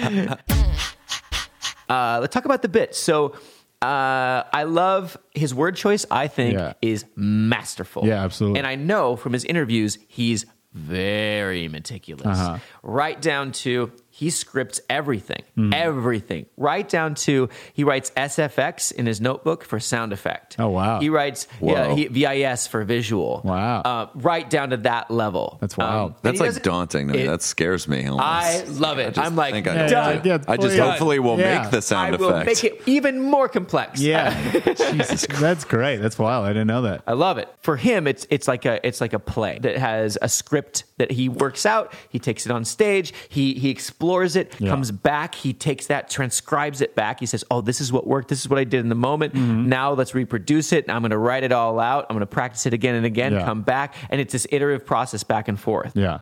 Uh, 1.94 2.18
let's 2.22 2.34
talk 2.34 2.46
about 2.46 2.62
the 2.62 2.70
bit. 2.70 2.96
So. 2.96 3.36
Uh, 3.82 4.44
I 4.54 4.64
love 4.64 5.18
his 5.36 5.54
word 5.54 5.76
choice. 5.76 6.06
I 6.10 6.28
think 6.30 6.54
Yeah. 6.54 6.72
is 6.82 7.04
masterful. 7.18 8.06
Yeah, 8.08 8.24
absolutely. 8.24 8.60
And 8.60 8.66
I 8.66 8.76
know 8.76 9.18
from 9.18 9.34
his 9.34 9.44
interviews 9.44 9.98
he's 10.08 10.46
very 10.72 11.68
meticulous, 11.68 12.26
Uh-huh. 12.40 12.60
right 12.82 13.22
down 13.22 13.52
to 13.64 13.92
he 14.24 14.30
scripts 14.30 14.80
everything, 14.90 15.44
Mm-hmm. 15.58 15.74
everything, 15.74 16.46
right 16.58 16.88
down 16.88 17.14
to 17.28 17.50
he 17.74 17.84
writes 17.84 18.12
SFX 18.18 18.92
in 18.92 19.06
his 19.06 19.22
notebook 19.22 19.64
for 19.64 19.80
sound 19.80 20.12
effect. 20.14 20.56
Oh, 20.60 20.70
wow. 20.70 21.00
He 21.00 21.10
writes 21.10 21.48
yeah, 21.62 21.94
he, 21.94 22.08
VIS 22.08 22.68
for 22.68 22.84
visual. 22.84 23.42
Wow. 23.44 23.82
uh, 23.82 24.08
right 24.16 24.50
down 24.50 24.72
to 24.72 24.78
that 24.78 25.12
level. 25.12 25.58
That's 25.62 25.78
wild. 25.78 26.14
and 26.14 26.20
That's 26.24 26.40
like 26.40 26.64
daunting 26.64 27.10
it- 27.14 27.28
that 27.28 27.42
scares 27.42 27.88
me. 27.88 28.08
Almost. 28.08 28.24
I 28.24 28.64
love 28.64 28.98
it. 29.00 29.14
just 29.16 29.26
I'm 29.28 29.36
like, 29.36 29.54
think 29.54 29.68
I 29.68 29.88
done. 29.88 29.90
don't 29.90 30.24
do 30.24 30.32
it. 30.32 30.42
Yeah, 30.48 30.52
I 30.54 30.58
just 30.58 30.70
please. 30.70 30.80
hopefully 30.80 31.20
will 31.20 31.40
Yeah. 31.40 31.62
make 31.62 31.72
the 31.72 31.82
sound 31.82 32.16
I 32.16 32.18
will 32.18 32.30
effect. 32.30 32.46
make 32.48 32.64
it 32.64 32.82
even 32.88 33.20
more 33.22 33.48
complex. 33.50 34.00
Yeah, 34.00 34.34
Jesus, 34.74 35.26
that's 35.40 35.66
great. 35.66 35.98
That's 35.98 36.18
wild. 36.18 36.46
I 36.46 36.50
didn't 36.50 36.68
know 36.68 36.84
that. 36.84 37.02
I 37.06 37.14
love 37.14 37.38
it. 37.38 37.48
For 37.62 37.76
him, 37.78 38.08
it's 38.08 38.26
it's 38.30 38.48
like 38.48 38.66
a 38.66 38.86
it's 38.88 39.02
like 39.02 39.14
a 39.14 39.20
play 39.20 39.60
that 39.62 39.78
has 39.78 40.18
a 40.22 40.30
script 40.30 40.86
that 40.98 41.12
he 41.12 41.30
works 41.30 41.66
out. 41.66 41.94
He 42.10 42.20
takes 42.20 42.46
it 42.46 42.52
on 42.52 42.64
stage. 42.66 43.14
He 43.30 43.54
he 43.56 43.70
explores 43.70 44.13
it. 44.22 44.54
Yeah. 44.60 44.70
Comes 44.70 44.92
back. 44.92 45.34
He 45.34 45.52
takes 45.54 45.88
that, 45.88 46.10
transcribes 46.10 46.82
it 46.82 46.94
back. 46.94 47.20
He 47.20 47.26
says, 47.26 47.44
"Oh, 47.50 47.62
this 47.62 47.82
is 47.82 47.92
what 47.92 48.06
worked. 48.06 48.28
This 48.30 48.42
is 48.42 48.48
what 48.50 48.60
I 48.60 48.64
did 48.64 48.82
in 48.82 48.90
the 48.90 48.96
moment. 48.96 49.34
Mm-hmm. 49.34 49.68
Now 49.70 49.94
let's 49.94 50.14
reproduce 50.14 50.72
it. 50.72 50.86
I'm 50.90 51.02
going 51.02 51.10
to 51.12 51.18
write 51.18 51.44
it 51.44 51.52
all 51.52 51.80
out. 51.80 52.06
I'm 52.10 52.14
going 52.16 52.20
to 52.20 52.26
practice 52.28 52.66
it 52.68 52.74
again 52.74 52.94
and 52.96 53.06
again. 53.06 53.34
Yeah. 53.34 53.46
Come 53.46 53.64
back, 53.64 53.96
and 54.12 54.22
it's 54.22 54.32
this 54.34 54.46
iterative 54.52 54.86
process 54.86 55.24
back 55.24 55.48
and 55.48 55.60
forth. 55.60 55.94
Yeah, 55.96 56.20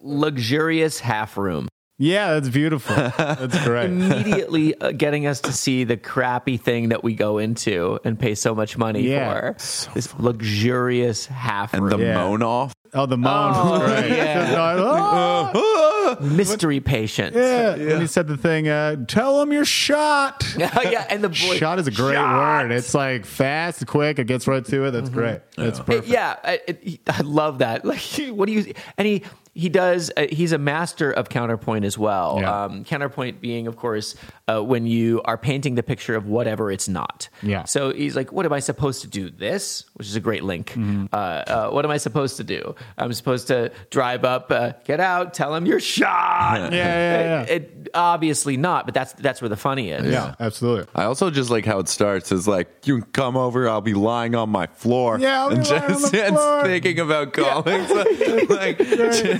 Luxurious 0.00 1.00
half 1.00 1.36
room." 1.36 1.68
yeah, 1.96 2.34
that's 2.34 2.48
beautiful. 2.48 2.96
That's 2.96 3.64
great. 3.64 3.84
Immediately 3.86 4.74
uh, 4.80 4.90
getting 4.90 5.26
us 5.28 5.40
to 5.42 5.52
see 5.52 5.84
the 5.84 5.96
crappy 5.96 6.56
thing 6.56 6.88
that 6.88 7.04
we 7.04 7.14
go 7.14 7.38
into 7.38 8.00
and 8.04 8.18
pay 8.18 8.34
so 8.34 8.52
much 8.52 8.76
money 8.76 9.02
Yeah. 9.08 9.52
for. 9.52 9.92
this 9.94 10.12
luxurious 10.18 11.26
half 11.26 11.72
and 11.72 11.84
room. 11.84 12.00
the 12.00 12.06
Yeah. 12.06 12.14
moan 12.14 12.42
off. 12.42 12.72
Oh, 12.94 13.06
the 13.06 13.16
moan 13.16 13.52
Oh, 13.54 13.70
was 13.78 13.90
great. 13.92 14.10
yeah. 14.10 15.52
Just 16.18 16.28
like, 16.28 16.36
mystery 16.36 16.80
patient. 16.80 17.34
Yeah. 17.34 17.76
When 17.76 18.00
he 18.00 18.06
said 18.06 18.26
the 18.26 18.36
thing, 18.36 18.68
uh, 18.68 19.04
tell 19.06 19.40
him 19.40 19.52
you're 19.52 19.64
shot. 19.64 20.44
yeah, 20.58 21.06
and 21.08 21.22
the 21.22 21.28
voice. 21.28 21.58
Shot 21.58 21.78
is 21.78 21.86
a 21.86 21.90
great 21.90 22.14
Shot. 22.14 22.64
word. 22.64 22.72
It's 22.72 22.94
like 22.94 23.24
fast, 23.24 23.86
quick. 23.86 24.18
It 24.18 24.26
gets 24.26 24.46
right 24.46 24.64
to 24.64 24.84
it. 24.84 24.90
That's 24.90 25.10
great. 25.10 25.40
That's 25.56 25.80
perfect. 25.80 26.08
Yeah, 26.08 26.36
I, 26.42 26.60
it, 26.66 27.00
I 27.06 27.20
love 27.22 27.58
that. 27.58 27.84
Like, 27.94 28.00
what 28.30 28.46
do 28.46 28.52
you? 28.52 28.74
And 28.98 29.06
he 29.06 29.22
he 29.54 29.68
does. 29.68 30.10
Uh, 30.16 30.26
he's 30.30 30.52
a 30.52 30.58
master 30.58 31.10
of 31.12 31.28
counterpoint 31.28 31.84
as 31.84 31.96
well. 31.96 32.38
Yeah. 32.40 32.64
Um, 32.64 32.84
counterpoint 32.84 33.40
being, 33.40 33.66
of 33.66 33.76
course, 33.76 34.14
uh, 34.48 34.60
when 34.62 34.86
you 34.86 35.22
are 35.24 35.38
painting 35.38 35.74
the 35.76 35.82
picture 35.82 36.14
of 36.16 36.26
whatever 36.26 36.70
it's 36.70 36.88
not. 36.88 37.28
Yeah. 37.42 37.64
So 37.64 37.92
he's 37.92 38.16
like, 38.16 38.32
"What 38.32 38.44
am 38.46 38.52
I 38.52 38.60
supposed 38.60 39.02
to 39.02 39.08
do? 39.08 39.30
This, 39.30 39.84
which 39.94 40.06
is 40.08 40.16
a 40.16 40.20
great 40.20 40.44
link. 40.44 40.70
Mm-hmm. 40.72 41.06
Uh, 41.12 41.16
uh, 41.16 41.70
what 41.70 41.84
am 41.84 41.90
I 41.90 41.96
supposed 41.98 42.36
to 42.38 42.44
do? 42.44 42.74
I'm 42.98 43.12
supposed 43.12 43.46
to 43.48 43.70
drive 43.90 44.24
up, 44.24 44.50
uh, 44.50 44.72
get 44.84 45.00
out, 45.00 45.34
tell 45.34 45.54
him 45.54 45.66
you're 45.66 45.80
shot. 45.80 46.72
Yeah, 46.74 46.78
yeah, 46.78 47.20
yeah. 47.22 47.42
It, 47.42 47.50
it- 47.62 47.88
obviously 47.94 48.56
not, 48.56 48.86
but 48.86 48.94
that's 48.94 49.12
that's 49.14 49.40
where 49.40 49.48
the 49.48 49.56
funny 49.56 49.90
is. 49.90 50.04
Yeah, 50.12 50.34
absolutely. 50.40 50.86
I 50.96 51.04
also 51.04 51.30
just 51.30 51.48
like 51.50 51.64
how 51.64 51.78
it 51.78 51.88
starts 51.88 52.32
is 52.32 52.48
like 52.48 52.86
you 52.86 53.00
can 53.02 53.10
come 53.12 53.36
over. 53.36 53.68
I'll 53.68 53.80
be 53.80 53.94
lying 53.94 54.34
on 54.34 54.50
my 54.50 54.66
floor. 54.66 55.18
Yeah, 55.20 55.42
I'll 55.42 55.50
be 55.50 55.56
and 55.56 55.68
lying 55.70 55.82
on 55.84 55.88
just 55.90 56.10
the 56.12 56.24
and 56.26 56.34
floor. 56.34 56.64
thinking 56.64 56.98
about 56.98 57.32
calling. 57.34 57.86
So, 57.86 57.94
like, 58.48 58.78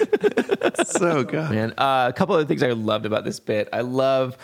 so 0.86 1.24
good. 1.24 1.51
man. 1.51 1.74
Uh, 1.78 2.06
a 2.09 2.12
couple 2.12 2.36
of 2.36 2.47
things 2.48 2.62
I 2.62 2.70
loved 2.70 3.06
about 3.06 3.24
this 3.24 3.40
bit. 3.40 3.68
I 3.72 3.81
love 3.82 4.36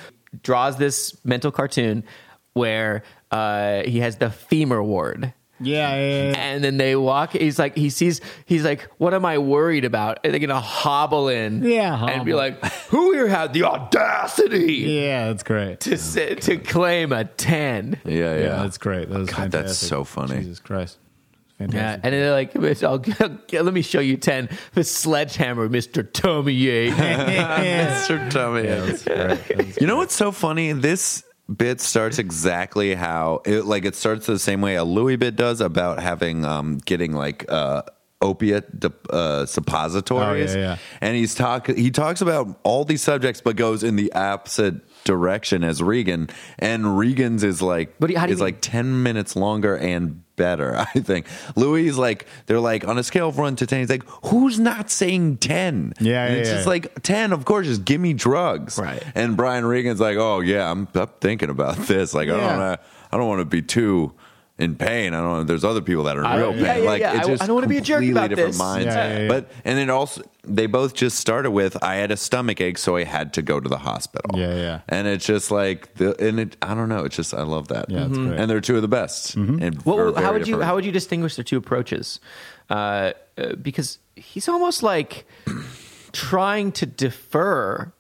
draws 0.43 0.77
this 0.77 1.19
mental 1.25 1.51
cartoon 1.51 2.05
where 2.53 3.03
uh, 3.31 3.83
he 3.83 4.01
has 4.01 4.17
the 4.17 4.31
femur 4.31 4.83
ward. 4.83 5.33
Yeah, 5.63 5.95
yeah, 5.95 6.31
yeah. 6.31 6.39
And 6.39 6.65
then 6.65 6.79
they 6.79 6.97
walk. 6.97 7.33
He's 7.33 7.59
like, 7.59 7.77
he 7.77 7.91
sees. 7.91 8.23
He's 8.47 8.65
like, 8.65 8.89
"What 8.97 9.13
am 9.13 9.27
I 9.27 9.37
worried 9.37 9.85
about?" 9.85 10.25
Are 10.25 10.31
they're 10.31 10.41
gonna 10.41 10.59
hobble 10.59 11.29
in, 11.29 11.63
Yeah, 11.63 12.03
and 12.03 12.25
be 12.25 12.33
like, 12.33 12.65
"Who 12.89 13.13
here 13.13 13.29
had 13.29 13.53
the 13.53 13.65
audacity 13.65 14.73
Yeah, 14.77 15.27
that's 15.27 15.43
great. 15.43 15.81
to 15.81 15.99
say, 15.99 16.35
to 16.37 16.57
claim 16.57 17.13
a 17.13 17.25
10? 17.27 18.01
Yeah, 18.07 18.15
yeah. 18.15 18.37
Yeah, 18.39 18.49
that's 18.63 18.79
great. 18.79 19.11
That 19.11 19.19
was 19.19 19.29
God, 19.29 19.37
fantastic. 19.37 19.67
that's 19.67 19.79
so 19.79 20.03
funny. 20.05 20.39
Jesus 20.39 20.61
Christ. 20.61 20.97
Yeah, 21.61 21.95
and 21.95 22.03
then 22.03 22.13
they're 22.13 22.33
like, 22.33 22.57
I'll, 22.83 23.03
"Let 23.65 23.75
me 23.75 23.83
show 23.83 24.01
you 24.01 24.17
ten 24.17 24.49
The 24.75 24.83
sledgehammer, 24.85 25.69
Mister 25.69 26.03
Tommy 26.03 26.53
Yates." 26.55 26.97
Mr. 26.97 28.31
Tummy. 28.31 28.63
That's 28.63 29.05
great. 29.47 29.81
You 29.81 29.87
know 29.87 29.97
what's 29.97 30.15
so 30.15 30.33
funny? 30.33 30.73
This 30.73 31.23
bit 31.55 31.81
starts 31.81 32.19
exactly 32.19 32.95
how 32.95 33.43
it 33.45 33.65
like 33.65 33.85
it 33.85 33.97
starts 33.97 34.27
the 34.27 34.39
same 34.39 34.61
way 34.61 34.77
a 34.77 34.85
Louis 34.85 35.17
bit 35.17 35.35
does 35.37 35.61
about 35.61 36.01
having 36.01 36.45
um 36.45 36.79
getting 36.79 37.13
like 37.13 37.45
uh 37.51 37.83
opiate 38.23 38.79
de- 38.79 38.93
uh, 39.09 39.47
suppositories 39.47 40.55
Oh, 40.55 40.59
yeah, 40.59 40.65
yeah. 40.65 40.77
and 41.01 41.17
he's 41.17 41.35
talk 41.35 41.67
he 41.69 41.91
talks 41.91 42.21
about 42.21 42.61
all 42.65 42.85
these 42.85 43.03
subjects 43.03 43.41
but 43.41 43.57
goes 43.57 43.83
in 43.83 43.97
the 43.97 44.13
opposite 44.13 44.75
direction 45.05 45.65
as 45.65 45.83
Regan 45.83 46.29
and 46.59 46.99
Regan's 46.99 47.43
is 47.43 47.61
like 47.63 47.95
What 47.99 48.09
do 48.09 48.13
you- 48.15 48.19
how 48.19 48.27
do 48.27 48.33
is 48.33 48.39
mean? 48.39 48.47
like 48.47 48.61
10 48.61 49.03
minutes 49.03 49.35
longer 49.37 49.77
and 49.77 50.23
better 50.37 50.77
I 50.95 51.01
think 51.01 51.27
Louis 51.57 51.93
like 51.93 52.27
they're 52.47 52.61
like 52.61 52.87
on 52.87 52.97
a 52.99 53.03
scale 53.03 53.29
of 53.29 53.37
1 53.39 53.57
to 53.57 53.67
10 53.67 53.79
he's 53.81 53.91
like 53.91 54.05
who's 54.27 54.59
not 54.59 54.91
saying 54.91 55.39
10 55.39 55.95
Yeah, 56.01 56.25
And 56.27 56.35
yeah, 56.35 56.41
it's 56.41 56.49
yeah. 56.49 56.55
just 56.57 56.67
like 56.67 57.03
10 57.03 57.33
of 57.33 57.45
course 57.45 57.67
just 57.67 57.85
give 57.85 58.01
me 58.01 58.13
drugs 58.15 58.79
Right. 58.79 59.03
and 59.15 59.37
Brian 59.37 59.65
Regan's 59.67 60.01
like, 60.01 60.17
"Oh 60.17 60.41
yeah, 60.41 60.71
I'm, 60.71 60.89
I'm 60.95 61.09
thinking 61.21 61.51
about 61.51 61.77
this. 61.77 62.15
Like, 62.15 62.29
I 62.29 62.33
don't 62.37 62.59
want 62.59 62.81
to. 62.81 62.87
I 63.13 63.17
don't 63.17 63.29
want 63.29 63.41
to 63.41 63.45
be 63.45 63.61
too 63.63 64.13
in 64.61 64.77
pain. 64.77 65.15
I 65.15 65.19
don't. 65.21 65.29
Wanna, 65.31 65.45
there's 65.45 65.65
other 65.65 65.81
people 65.81 66.05
that 66.05 66.17
are 66.17 66.21
in 66.21 66.27
I- 66.27 66.37
real 66.39 66.55
yeah, 66.55 66.75
pain. 66.75 66.83
yeah, 66.85 66.89
like, 66.91 67.01
yeah. 67.01 67.17
it's 67.17 67.27
I- 67.27 67.31
just 67.31 67.43
I 67.43 67.47
don't 67.47 67.55
wanna 67.55 67.67
be 67.67 67.79
a 67.79 67.81
jerk 67.81 68.05
about 68.05 68.29
different 68.31 68.51
this. 68.51 68.59
minds. 68.59 68.87
Yeah, 68.87 69.09
yeah, 69.13 69.19
yeah. 69.23 69.29
But 69.29 69.51
and 69.65 69.79
it 69.79 69.91
also 69.91 70.23
they 70.45 70.67
both 70.67 70.95
just 70.95 71.19
started 71.19 71.51
with, 71.51 71.83
I 71.83 71.97
had 71.97 72.11
a 72.11 72.17
stomach 72.17 72.61
ache, 72.63 72.79
so 72.79 72.97
I 72.97 73.05
had 73.05 73.35
to 73.35 73.43
go 73.43 73.61
to 73.61 73.69
the 73.69 73.77
hospital. 73.79 74.39
Yeah, 74.39 74.55
yeah. 74.55 74.81
And 74.89 75.07
it's 75.07 75.27
just 75.27 75.51
like, 75.51 75.95
the, 75.95 76.19
and 76.25 76.41
it. 76.41 76.57
I 76.63 76.75
don't 76.75 76.89
know. 76.89 77.05
It's 77.05 77.17
just 77.17 77.35
I 77.35 77.43
love 77.43 77.69
that. 77.69 77.91
Yeah, 77.91 78.07
it's 78.07 78.17
great. 78.17 78.39
And 78.39 78.51
they're 78.51 78.61
two 78.63 78.77
of 78.77 78.83
the 78.83 78.89
best. 78.89 79.35
And 79.35 79.83
Well, 79.83 80.15
how 80.15 80.21
very 80.21 80.33
would 80.33 80.41
you 80.49 80.55
different 80.55 80.65
how 80.65 80.75
would 80.77 80.85
you 80.85 80.93
distinguish 80.93 81.37
the 81.37 81.45
two 81.45 81.57
approaches? 81.59 82.21
Uh, 82.71 83.13
uh, 83.37 83.55
because 83.57 83.99
he's 84.17 84.49
almost 84.49 84.83
like 84.83 85.27
trying 86.13 86.73
to 86.73 86.87
defer 86.87 87.93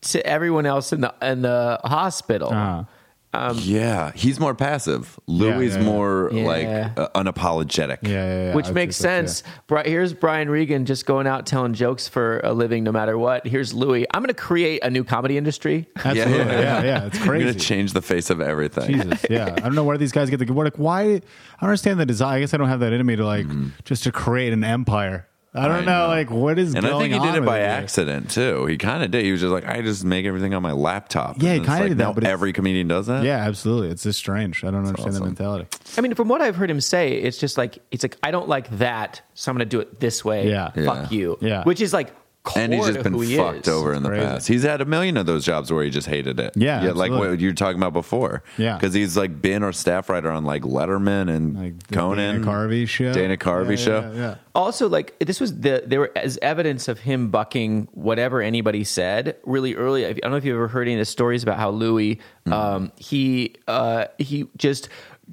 to 0.00 0.24
everyone 0.26 0.66
else 0.66 0.92
in 0.92 1.00
the 1.00 1.14
in 1.22 1.42
the 1.42 1.80
hospital. 1.84 2.50
Uh-huh. 2.50 2.84
Yeah, 3.34 4.12
he's 4.14 4.40
more 4.40 4.54
passive. 4.54 5.18
Louis 5.26 5.68
yeah, 5.72 5.78
yeah. 5.78 5.84
more 5.84 6.30
Yeah. 6.32 6.46
like 6.46 6.66
uh, 6.98 7.08
unapologetic. 7.14 7.98
Yeah, 8.02 8.10
yeah, 8.10 8.44
yeah. 8.48 8.54
Which 8.54 8.70
makes 8.70 8.96
say 8.96 9.02
so, 9.02 9.08
sense. 9.08 9.42
Bri- 9.66 9.82
Here's 9.88 10.12
Brian 10.14 10.48
Regan 10.50 10.86
just 10.86 11.06
going 11.06 11.26
out 11.26 11.46
telling 11.46 11.74
jokes 11.74 12.08
for 12.08 12.40
a 12.40 12.52
living, 12.52 12.84
no 12.84 12.92
matter 12.92 13.16
what. 13.18 13.46
Here's 13.46 13.74
Louis. 13.74 14.06
I'm 14.12 14.22
going 14.22 14.28
to 14.28 14.34
create 14.34 14.82
a 14.82 14.90
new 14.90 15.04
comedy 15.04 15.36
industry. 15.36 15.88
yeah. 15.96 16.02
Absolutely. 16.06 16.36
Yeah, 16.54 16.82
yeah. 16.82 17.04
It's 17.06 17.18
crazy. 17.18 17.44
I'm 17.46 17.52
gonna 17.52 17.54
change 17.58 17.92
the 17.92 18.02
face 18.02 18.30
of 18.30 18.40
everything. 18.40 18.92
Jesus, 19.02 19.26
yeah. 19.30 19.46
I 19.56 19.60
don't 19.60 19.74
know 19.74 19.84
where 19.84 19.98
these 19.98 20.12
guys 20.12 20.30
get 20.30 20.38
the 20.38 20.52
what. 20.52 20.64
Like, 20.64 20.76
why? 20.76 21.02
I 21.02 21.06
don't 21.10 21.22
understand 21.62 22.00
the 22.00 22.06
design. 22.06 22.36
I 22.36 22.40
guess 22.40 22.54
I 22.54 22.56
don't 22.56 22.68
have 22.68 22.80
that 22.80 22.92
in 22.92 23.04
me 23.06 23.16
to 23.16 23.24
like 23.26 23.46
just 23.84 24.04
to 24.04 24.12
create 24.12 24.52
an 24.52 24.64
empire. 24.64 25.26
I 25.54 25.62
don't. 25.66 25.76
I 25.76 25.80
know, 25.84 26.02
know. 26.02 26.08
like 26.08 26.30
what 26.30 26.58
is 26.58 26.74
going 26.74 26.84
on? 26.84 26.90
And 26.90 26.94
I 26.96 26.98
think 27.00 27.14
he 27.22 27.30
did 27.32 27.42
it 27.42 27.46
by 27.46 27.60
it? 27.60 27.64
accident 27.64 28.30
too. 28.30 28.66
He 28.66 28.76
kind 28.76 29.02
of 29.02 29.10
did. 29.10 29.24
He 29.24 29.32
was 29.32 29.40
just 29.40 29.50
like, 29.50 29.64
I 29.66 29.80
just 29.80 30.04
make 30.04 30.26
everything 30.26 30.52
on 30.54 30.62
my 30.62 30.72
laptop. 30.72 31.36
Yeah, 31.42 31.50
he 31.52 31.56
And 31.56 31.58
it's 31.60 31.66
kinda 31.68 31.80
like, 31.82 31.88
did 31.90 31.98
that, 31.98 32.14
but 32.14 32.24
every 32.24 32.52
comedian 32.52 32.86
does 32.88 33.06
that. 33.06 33.24
Yeah, 33.24 33.38
absolutely. 33.38 33.88
It's 33.88 34.02
just 34.02 34.18
strange. 34.18 34.62
I 34.62 34.70
don't 34.70 34.86
understand 34.86 35.14
the 35.14 35.20
mentality. 35.20 35.66
I 35.96 36.00
mean, 36.02 36.14
from 36.14 36.28
what 36.28 36.42
I've 36.42 36.56
heard 36.56 36.70
him 36.70 36.80
say, 36.80 37.12
it's 37.14 37.38
just 37.38 37.56
like 37.56 37.78
it's 37.90 38.04
like 38.04 38.18
I 38.22 38.30
don't 38.30 38.48
like 38.48 38.68
that, 38.78 39.22
so 39.34 39.50
I'm 39.50 39.56
going 39.56 39.66
to 39.68 39.76
do 39.76 39.80
it 39.80 40.00
this 40.00 40.24
way. 40.24 40.48
Yeah. 40.50 40.70
fuck 40.70 41.10
Yeah. 41.10 41.18
you. 41.18 41.38
Yeah. 41.40 41.64
which 41.64 41.80
is 41.80 41.92
like 41.94 42.12
core 42.48 42.62
And 42.62 42.72
he's 42.74 42.86
just 42.86 43.02
been 43.02 43.14
he 43.14 43.36
fucked 43.36 43.68
is. 43.68 43.74
over 43.74 43.92
in 43.92 44.02
the 44.02 44.08
crazy. 44.08 44.24
past. 44.26 44.48
He's 44.48 44.62
had 44.62 44.80
a 44.80 44.84
million 44.84 45.16
of 45.16 45.26
those 45.26 45.44
jobs 45.44 45.70
where 45.72 45.84
he 45.84 45.90
just 45.90 46.06
hated 46.08 46.40
it. 46.40 46.52
Yeah, 46.56 46.80
like 46.80 47.10
absolutely. 47.10 47.28
what 47.28 47.40
you 47.40 47.48
were 47.48 47.54
talking 47.54 47.78
about 47.78 47.92
before. 47.92 48.42
Yeah. 48.56 48.76
because 48.76 48.94
he's 48.94 49.16
like 49.16 49.40
been 49.42 49.62
our 49.62 49.72
staff 49.72 50.08
writer 50.08 50.30
on 50.30 50.44
like 50.44 50.62
Letterman 50.62 51.28
and 51.34 51.56
Like 51.56 51.88
Conan, 51.92 52.40
Dana 52.42 52.46
Carvey 52.46 52.88
show. 52.88 53.12
Dana 53.12 53.36
Carvey 53.36 53.70
Yeah, 53.70 53.76
show. 53.76 54.00
Yeah, 54.00 54.18
yeah. 54.20 54.34
Also, 54.54 54.88
like 54.88 55.16
this 55.20 55.38
was 55.40 55.60
the 55.60 55.84
there 55.86 56.00
were 56.00 56.12
as 56.16 56.38
evidence 56.42 56.88
of 56.88 56.98
him 56.98 57.30
bucking 57.30 57.88
whatever 57.92 58.42
anybody 58.42 58.82
said 58.84 59.36
really 59.44 59.74
early. 59.76 60.04
I 60.06 60.14
don't 60.14 60.30
know 60.32 60.36
if 60.36 60.44
you've 60.44 60.56
ever 60.56 60.66
heard 60.68 60.88
any 60.88 60.94
of 60.94 60.98
the 60.98 61.04
stories 61.04 61.42
about 61.44 61.58
how 61.58 61.70
Louis, 61.70 62.16
Mm-hmm. 62.46 62.52
um, 62.52 62.92
he 62.96 63.54
uh, 63.68 64.06
he 64.18 64.48
just 64.56 64.88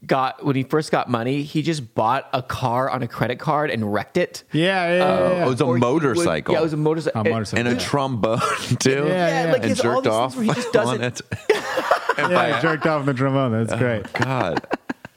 got 0.06 0.44
when 0.46 0.56
he 0.56 0.64
first 0.64 0.92
got 0.92 1.10
money, 1.10 1.44
he 1.44 1.62
just 1.62 1.94
bought 1.96 2.30
a 2.34 2.42
car 2.42 2.90
on 2.90 3.04
a 3.04 3.08
credit 3.08 3.40
card 3.40 3.70
and 3.70 3.92
wrecked 3.94 4.18
it. 4.18 4.44
Yeah, 4.52 4.88
yeah, 4.88 4.98
yeah, 4.98 5.04
Oh, 5.04 5.32
yeah. 5.32 5.46
it 5.46 5.50
was 5.50 5.62
a 5.62 5.66
Or 5.66 5.68
he 5.68 5.72
would- 5.74 5.82
motorcycle. 5.82 6.54
yeah, 6.54 6.60
it 6.60 6.64
was 6.64 6.74
a 6.74 6.78
motorcycle. 6.78 7.22
A 7.22 7.30
motorcycle. 7.30 7.68
and 7.68 7.78
a 7.78 7.82
trombone 7.82 8.40
too. 8.80 9.06
Yeah, 9.08 9.46
yeah. 9.46 9.52
like, 9.52 9.64
and 9.64 9.76
jerked 9.76 10.08
off 10.08 10.34
things 10.36 10.48
where 10.48 10.56
he 10.56 10.62
just 10.62 10.76
on 10.76 11.00
doesn't- 11.00 11.04
it. 11.04 11.22
yeah, 12.18 12.40
I 12.40 12.62
jerked 12.62 12.86
off 12.86 13.06
the 13.06 13.14
trombone. 13.14 13.52
That's 13.52 13.74
oh, 13.74 13.78
great. 13.78 14.12
God, 14.14 14.66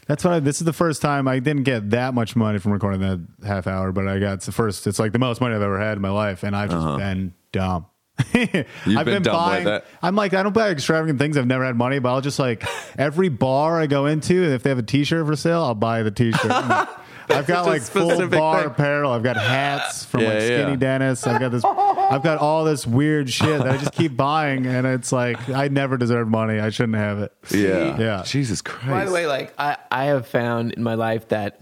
That's 0.07 0.25
what 0.25 0.33
I, 0.33 0.41
this 0.41 0.61
is 0.61 0.65
the 0.65 0.73
first 0.73 1.03
time 1.03 1.29
I 1.29 1.39
didn't 1.39 1.65
get 1.65 1.91
that 1.91 2.15
much 2.15 2.35
money 2.35 2.59
from 2.59 2.73
recording 2.73 3.01
that 3.01 3.47
half 3.47 3.67
hour, 3.67 3.93
but 3.93 4.09
I 4.09 4.19
got 4.19 4.35
it's 4.35 4.47
the 4.47 4.53
first. 4.53 4.87
It's 4.87 4.99
like 4.99 5.13
the 5.13 5.19
most 5.19 5.41
money 5.41 5.55
I've 5.55 5.63
ever 5.63 5.79
had 5.79 5.97
in 5.97 6.03
my 6.03 6.11
life, 6.11 6.43
and 6.43 6.57
I've 6.57 6.71
just 6.71 6.87
uh-huh. 6.87 6.97
been 6.97 7.35
dumb. 7.53 7.87
I've 8.35 9.05
been 9.05 9.23
dumb 9.23 9.51
with 9.65 9.67
it. 9.67 9.85
I'm 10.03 10.15
like 10.17 10.35
I 10.35 10.43
don't 10.43 10.53
buy 10.53 10.71
extravagant 10.71 11.19
things. 11.19 11.37
I've 11.37 11.47
never 11.47 11.65
had 11.65 11.77
money, 11.77 11.99
but 11.99 12.11
I'll 12.11 12.21
just 12.21 12.39
like 12.39 12.65
every 12.99 13.29
bar 13.29 13.81
I 13.81 13.87
go 13.87 14.07
into, 14.07 14.45
and 14.45 14.53
if 14.53 14.63
they 14.63 14.71
have 14.71 14.79
a 14.79 14.83
T-shirt 14.83 15.27
for 15.27 15.37
sale, 15.37 15.63
I'll 15.63 15.75
buy 15.75 16.03
the 16.03 16.11
T-shirt. 16.11 16.51
I've 17.31 17.47
got 17.47 17.67
like 17.67 17.83
full 17.83 18.27
bar 18.29 18.63
thing. 18.63 18.67
apparel. 18.71 19.13
I've 19.13 19.23
got 19.23 19.37
hats 19.37 20.03
from 20.07 20.21
Yeah, 20.23 20.29
like 20.29 20.41
Skinny 20.43 20.71
yeah. 20.71 20.77
Dennis. 20.77 21.27
I've 21.27 21.39
got 21.39 21.51
this. 21.51 21.63
I've 21.65 22.23
got 22.23 22.39
all 22.39 22.65
this 22.65 22.87
weird 22.87 23.29
shit 23.29 23.59
that 23.59 23.69
I 23.69 23.77
just 23.77 23.93
keep 23.93 24.17
buying, 24.17 24.67
and 24.67 24.87
it's 24.87 25.13
like 25.13 25.49
I 25.51 25.69
never 25.69 25.99
deserved 25.99 26.31
money. 26.31 26.59
I 26.59 26.71
shouldn't 26.71 26.97
have 26.97 27.19
it. 27.19 27.33
yeah, 27.51 27.99
Yeah. 27.99 28.23
Jesus 28.25 28.63
Christ. 28.63 28.89
By 28.89 29.05
the 29.05 29.13
way, 29.13 29.27
like 29.27 29.53
I, 29.59 29.77
I 29.91 30.05
have 30.07 30.27
found 30.27 30.73
in 30.73 30.83
my 30.83 30.95
life 30.95 31.29
that 31.29 31.61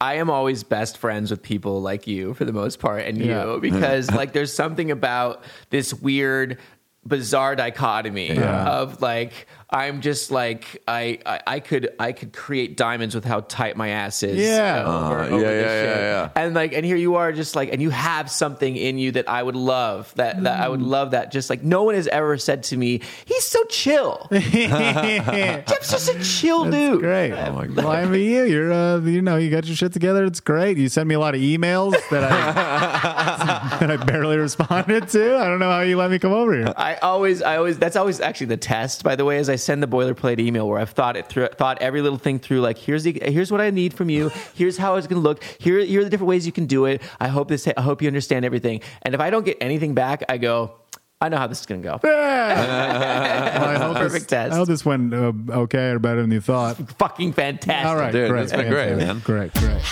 I 0.00 0.14
am 0.14 0.28
always 0.30 0.62
best 0.62 0.98
friends 0.98 1.30
with 1.30 1.42
people 1.42 1.80
like 1.80 2.06
you 2.06 2.34
for 2.34 2.44
the 2.44 2.52
most 2.52 2.78
part, 2.80 3.02
and 3.04 3.16
Yeah. 3.18 3.54
you 3.54 3.60
because 3.60 4.10
like 4.10 4.32
there's 4.32 4.52
something 4.52 4.90
about 4.90 5.42
this 5.70 5.94
weird, 5.94 6.58
bizarre 7.06 7.56
dichotomy 7.56 8.34
Yeah. 8.34 8.66
of 8.68 9.00
like 9.00 9.46
I'm 9.68 10.00
just 10.00 10.30
like 10.30 10.80
I, 10.86 11.18
I 11.26 11.40
I 11.46 11.60
could 11.60 11.90
I 11.98 12.12
could 12.12 12.32
create 12.32 12.76
diamonds 12.76 13.16
with 13.16 13.24
how 13.24 13.40
tight 13.40 13.76
my 13.76 13.88
ass 13.88 14.22
is. 14.22 14.36
Yeah. 14.38 14.84
uh, 14.86 15.06
over- 15.06 15.20
Uh, 15.22 15.26
over 15.28 15.40
yeah, 15.42 15.48
this 15.50 15.62
yeah, 15.64 15.80
shit. 15.82 15.96
yeah, 15.98 16.22
yeah. 16.36 16.42
And 16.44 16.54
like 16.54 16.72
and 16.72 16.86
here 16.86 16.96
you 16.96 17.16
are 17.16 17.32
just 17.32 17.56
like 17.56 17.72
and 17.72 17.82
you 17.82 17.90
have 17.90 18.30
something 18.30 18.76
in 18.76 18.96
you 18.98 19.10
that 19.12 19.28
I 19.28 19.42
would 19.42 19.56
love 19.56 20.12
that 20.14 20.42
that 20.44 20.60
I 20.60 20.68
would 20.68 20.80
Mm. 20.80 20.86
love 20.88 21.10
that 21.12 21.32
just 21.32 21.50
like 21.50 21.64
no 21.64 21.82
one 21.82 21.96
has 21.96 22.06
ever 22.06 22.38
said 22.38 22.62
to 22.64 22.76
me 22.76 23.00
he's 23.24 23.44
so 23.44 23.64
chill. 23.64 24.28
Jeff's 24.30 25.90
just 25.90 26.08
a 26.08 26.22
chill 26.22 26.70
dude. 26.70 27.00
Great. 27.00 27.32
Oh 27.32 27.52
my 27.52 27.66
God. 27.66 27.76
Well, 27.76 27.88
I 27.88 28.04
mean, 28.04 28.30
you, 28.30 28.44
you're, 28.44 28.72
uh, 28.72 29.00
you 29.00 29.22
know, 29.22 29.36
you 29.36 29.50
got 29.50 29.66
your 29.66 29.76
shit 29.76 29.92
together. 29.92 30.24
It's 30.24 30.40
great. 30.40 30.76
You 30.78 30.88
send 30.88 31.08
me 31.08 31.14
a 31.14 31.18
lot 31.20 31.34
of 31.34 31.40
emails 31.40 31.92
that 32.10 32.24
I 32.24 33.76
that 33.80 33.90
I 33.90 33.96
barely 34.04 34.36
responded 34.36 35.08
to. 35.08 35.36
I 35.38 35.46
don't 35.46 35.58
know 35.58 35.70
how 35.70 35.80
you 35.80 35.96
let 35.96 36.10
me 36.10 36.18
come 36.18 36.32
over 36.32 36.54
here. 36.54 36.72
I 36.76 36.96
always, 36.96 37.42
I 37.42 37.56
always, 37.56 37.78
that's 37.78 37.96
always 37.96 38.20
actually 38.20 38.46
the 38.46 38.56
test, 38.56 39.02
by 39.02 39.16
the 39.16 39.24
way, 39.24 39.38
is 39.38 39.48
I 39.48 39.55
send 39.58 39.82
the 39.82 39.86
boilerplate 39.88 40.38
email 40.40 40.68
where 40.68 40.78
I've 40.80 40.90
thought 40.90 41.16
it 41.16 41.28
through, 41.28 41.48
thought 41.48 41.80
every 41.80 42.02
little 42.02 42.18
thing 42.18 42.38
through, 42.38 42.60
like, 42.60 42.78
here's 42.78 43.04
the, 43.04 43.12
here's 43.24 43.50
what 43.52 43.60
I 43.60 43.70
need 43.70 43.94
from 43.94 44.10
you. 44.10 44.30
Here's 44.54 44.76
how 44.76 44.96
it's 44.96 45.06
going 45.06 45.22
to 45.22 45.26
look. 45.28 45.42
Here, 45.58 45.78
here 45.80 46.00
are 46.00 46.04
the 46.04 46.10
different 46.10 46.28
ways 46.28 46.46
you 46.46 46.52
can 46.52 46.66
do 46.66 46.84
it. 46.86 47.02
I 47.20 47.28
hope 47.28 47.48
this, 47.48 47.68
I 47.76 47.80
hope 47.80 48.02
you 48.02 48.08
understand 48.08 48.44
everything. 48.44 48.80
And 49.02 49.14
if 49.14 49.20
I 49.20 49.30
don't 49.30 49.44
get 49.44 49.58
anything 49.60 49.94
back, 49.94 50.24
I 50.28 50.38
go, 50.38 50.72
I 51.20 51.30
know 51.30 51.38
how 51.38 51.46
this 51.46 51.60
is 51.60 51.66
going 51.66 51.82
to 51.82 51.88
go. 51.88 52.00
Well, 52.02 52.12
I 53.68 53.78
hope 53.78 53.96
Perfect 53.96 54.24
this, 54.24 54.26
test. 54.26 54.52
I 54.52 54.56
hope 54.56 54.68
this 54.68 54.84
went 54.84 55.14
uh, 55.14 55.32
okay 55.50 55.88
or 55.90 55.98
better 55.98 56.20
than 56.20 56.30
you 56.30 56.40
thought. 56.42 56.76
Fucking 56.98 57.32
fantastic. 57.32 57.86
All 57.88 57.96
right, 57.96 58.12
Dude, 58.12 58.28
great. 58.30 58.42
it's 58.42 58.52
been 58.52 58.70
great, 58.70 58.96
man. 58.96 59.20
Great, 59.20 59.52
great. 59.54 59.82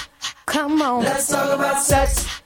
Come 0.47 0.83
on. 0.83 1.03
Let's 1.05 1.29
talk 1.29 1.59
about 1.59 1.83
sex. 1.83 2.43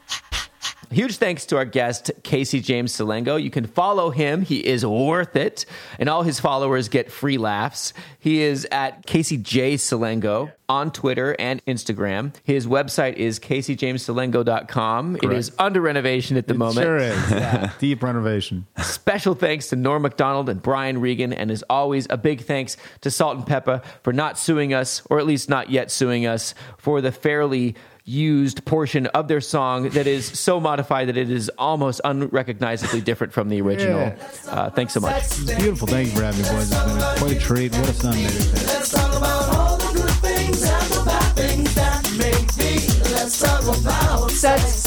Huge 0.90 1.16
thanks 1.16 1.44
to 1.46 1.56
our 1.56 1.64
guest, 1.64 2.10
Casey 2.22 2.60
James 2.60 2.92
Salengo. 2.92 3.40
You 3.42 3.50
can 3.50 3.66
follow 3.66 4.10
him. 4.10 4.42
He 4.42 4.66
is 4.66 4.84
worth 4.86 5.36
it. 5.36 5.66
And 5.98 6.08
all 6.08 6.22
his 6.22 6.40
followers 6.40 6.88
get 6.88 7.10
free 7.12 7.38
laughs. 7.38 7.92
He 8.18 8.40
is 8.42 8.66
at 8.72 9.06
Casey 9.06 9.36
J. 9.36 9.74
Salengo 9.74 10.52
on 10.68 10.90
Twitter 10.90 11.34
and 11.38 11.64
Instagram. 11.66 12.34
His 12.44 12.66
website 12.66 13.14
is 13.14 13.38
caseyjamessalengo.com. 13.38 15.16
It 15.22 15.32
is 15.32 15.52
under 15.58 15.80
renovation 15.80 16.36
at 16.36 16.46
the 16.46 16.54
moment. 16.54 16.84
Sure 16.84 16.98
is. 16.98 17.18
Yeah. 17.38 17.70
Deep 17.78 18.02
renovation. 18.02 18.66
Special 18.78 19.34
thanks 19.34 19.68
to 19.68 19.76
Norm 19.76 20.02
Macdonald 20.02 20.48
and 20.48 20.60
Brian 20.60 21.00
Regan. 21.00 21.32
And 21.32 21.50
as 21.50 21.62
always, 21.70 22.06
a 22.10 22.16
big 22.16 22.40
thanks 22.42 22.76
to 23.02 23.10
Salt-N-Pepa 23.10 23.84
for 24.02 24.12
not 24.12 24.38
suing 24.38 24.74
us, 24.74 25.02
or 25.08 25.18
at 25.18 25.26
least 25.26 25.48
not 25.48 25.70
yet 25.70 25.90
suing 25.90 26.26
us, 26.26 26.54
for 26.78 27.00
the 27.00 27.12
fairly 27.12 27.76
used 28.08 28.64
portion 28.64 29.06
of 29.08 29.28
their 29.28 29.40
song 29.40 29.90
that 29.90 30.06
is 30.06 30.26
so 30.26 30.58
modified 30.58 31.08
that 31.08 31.16
it 31.16 31.30
is 31.30 31.50
almost 31.58 32.00
unrecognizably 32.04 33.00
different 33.00 33.32
from 33.32 33.48
the 33.48 33.60
original. 33.60 34.00
Yeah. 34.00 34.16
Uh, 34.48 34.70
thanks 34.70 34.94
so 34.94 35.00
much. 35.00 35.46
Beautiful. 35.46 35.86
Thank 35.86 36.08
you 36.08 36.16
for 36.16 36.24
having 36.24 36.42
me, 36.42 36.48
boys. 36.48 36.72
It's 36.72 36.84
been 36.84 36.98
a, 36.98 37.14
quite 37.18 37.32
a 37.32 37.38
treat. 37.38 37.76
What 37.76 37.88
a 37.88 37.92
Sunday. 37.92 38.22
Let's 38.24 38.90
talk 38.90 39.16
about 39.16 39.54
all 39.54 39.76
the 39.76 39.92
good 39.92 40.10
things 40.10 40.62
and 40.62 40.92
the 40.92 41.02
bad 41.04 41.36
things 41.36 41.74
that 41.74 42.10
make 42.18 42.56
me. 42.56 43.12
Let's 43.14 43.40
talk 43.40 43.62
about 43.62 44.30
sex. 44.30 44.86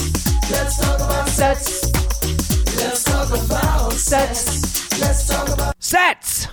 Let's 0.50 0.78
talk 0.80 1.00
about 1.00 1.30
sex. 1.30 1.84
Let's 2.78 3.04
talk 3.04 3.30
about 3.30 3.94
sex. 3.94 5.00
Let's 5.00 5.28
talk 5.28 5.50
about 5.50 5.76
Sets! 5.84 6.48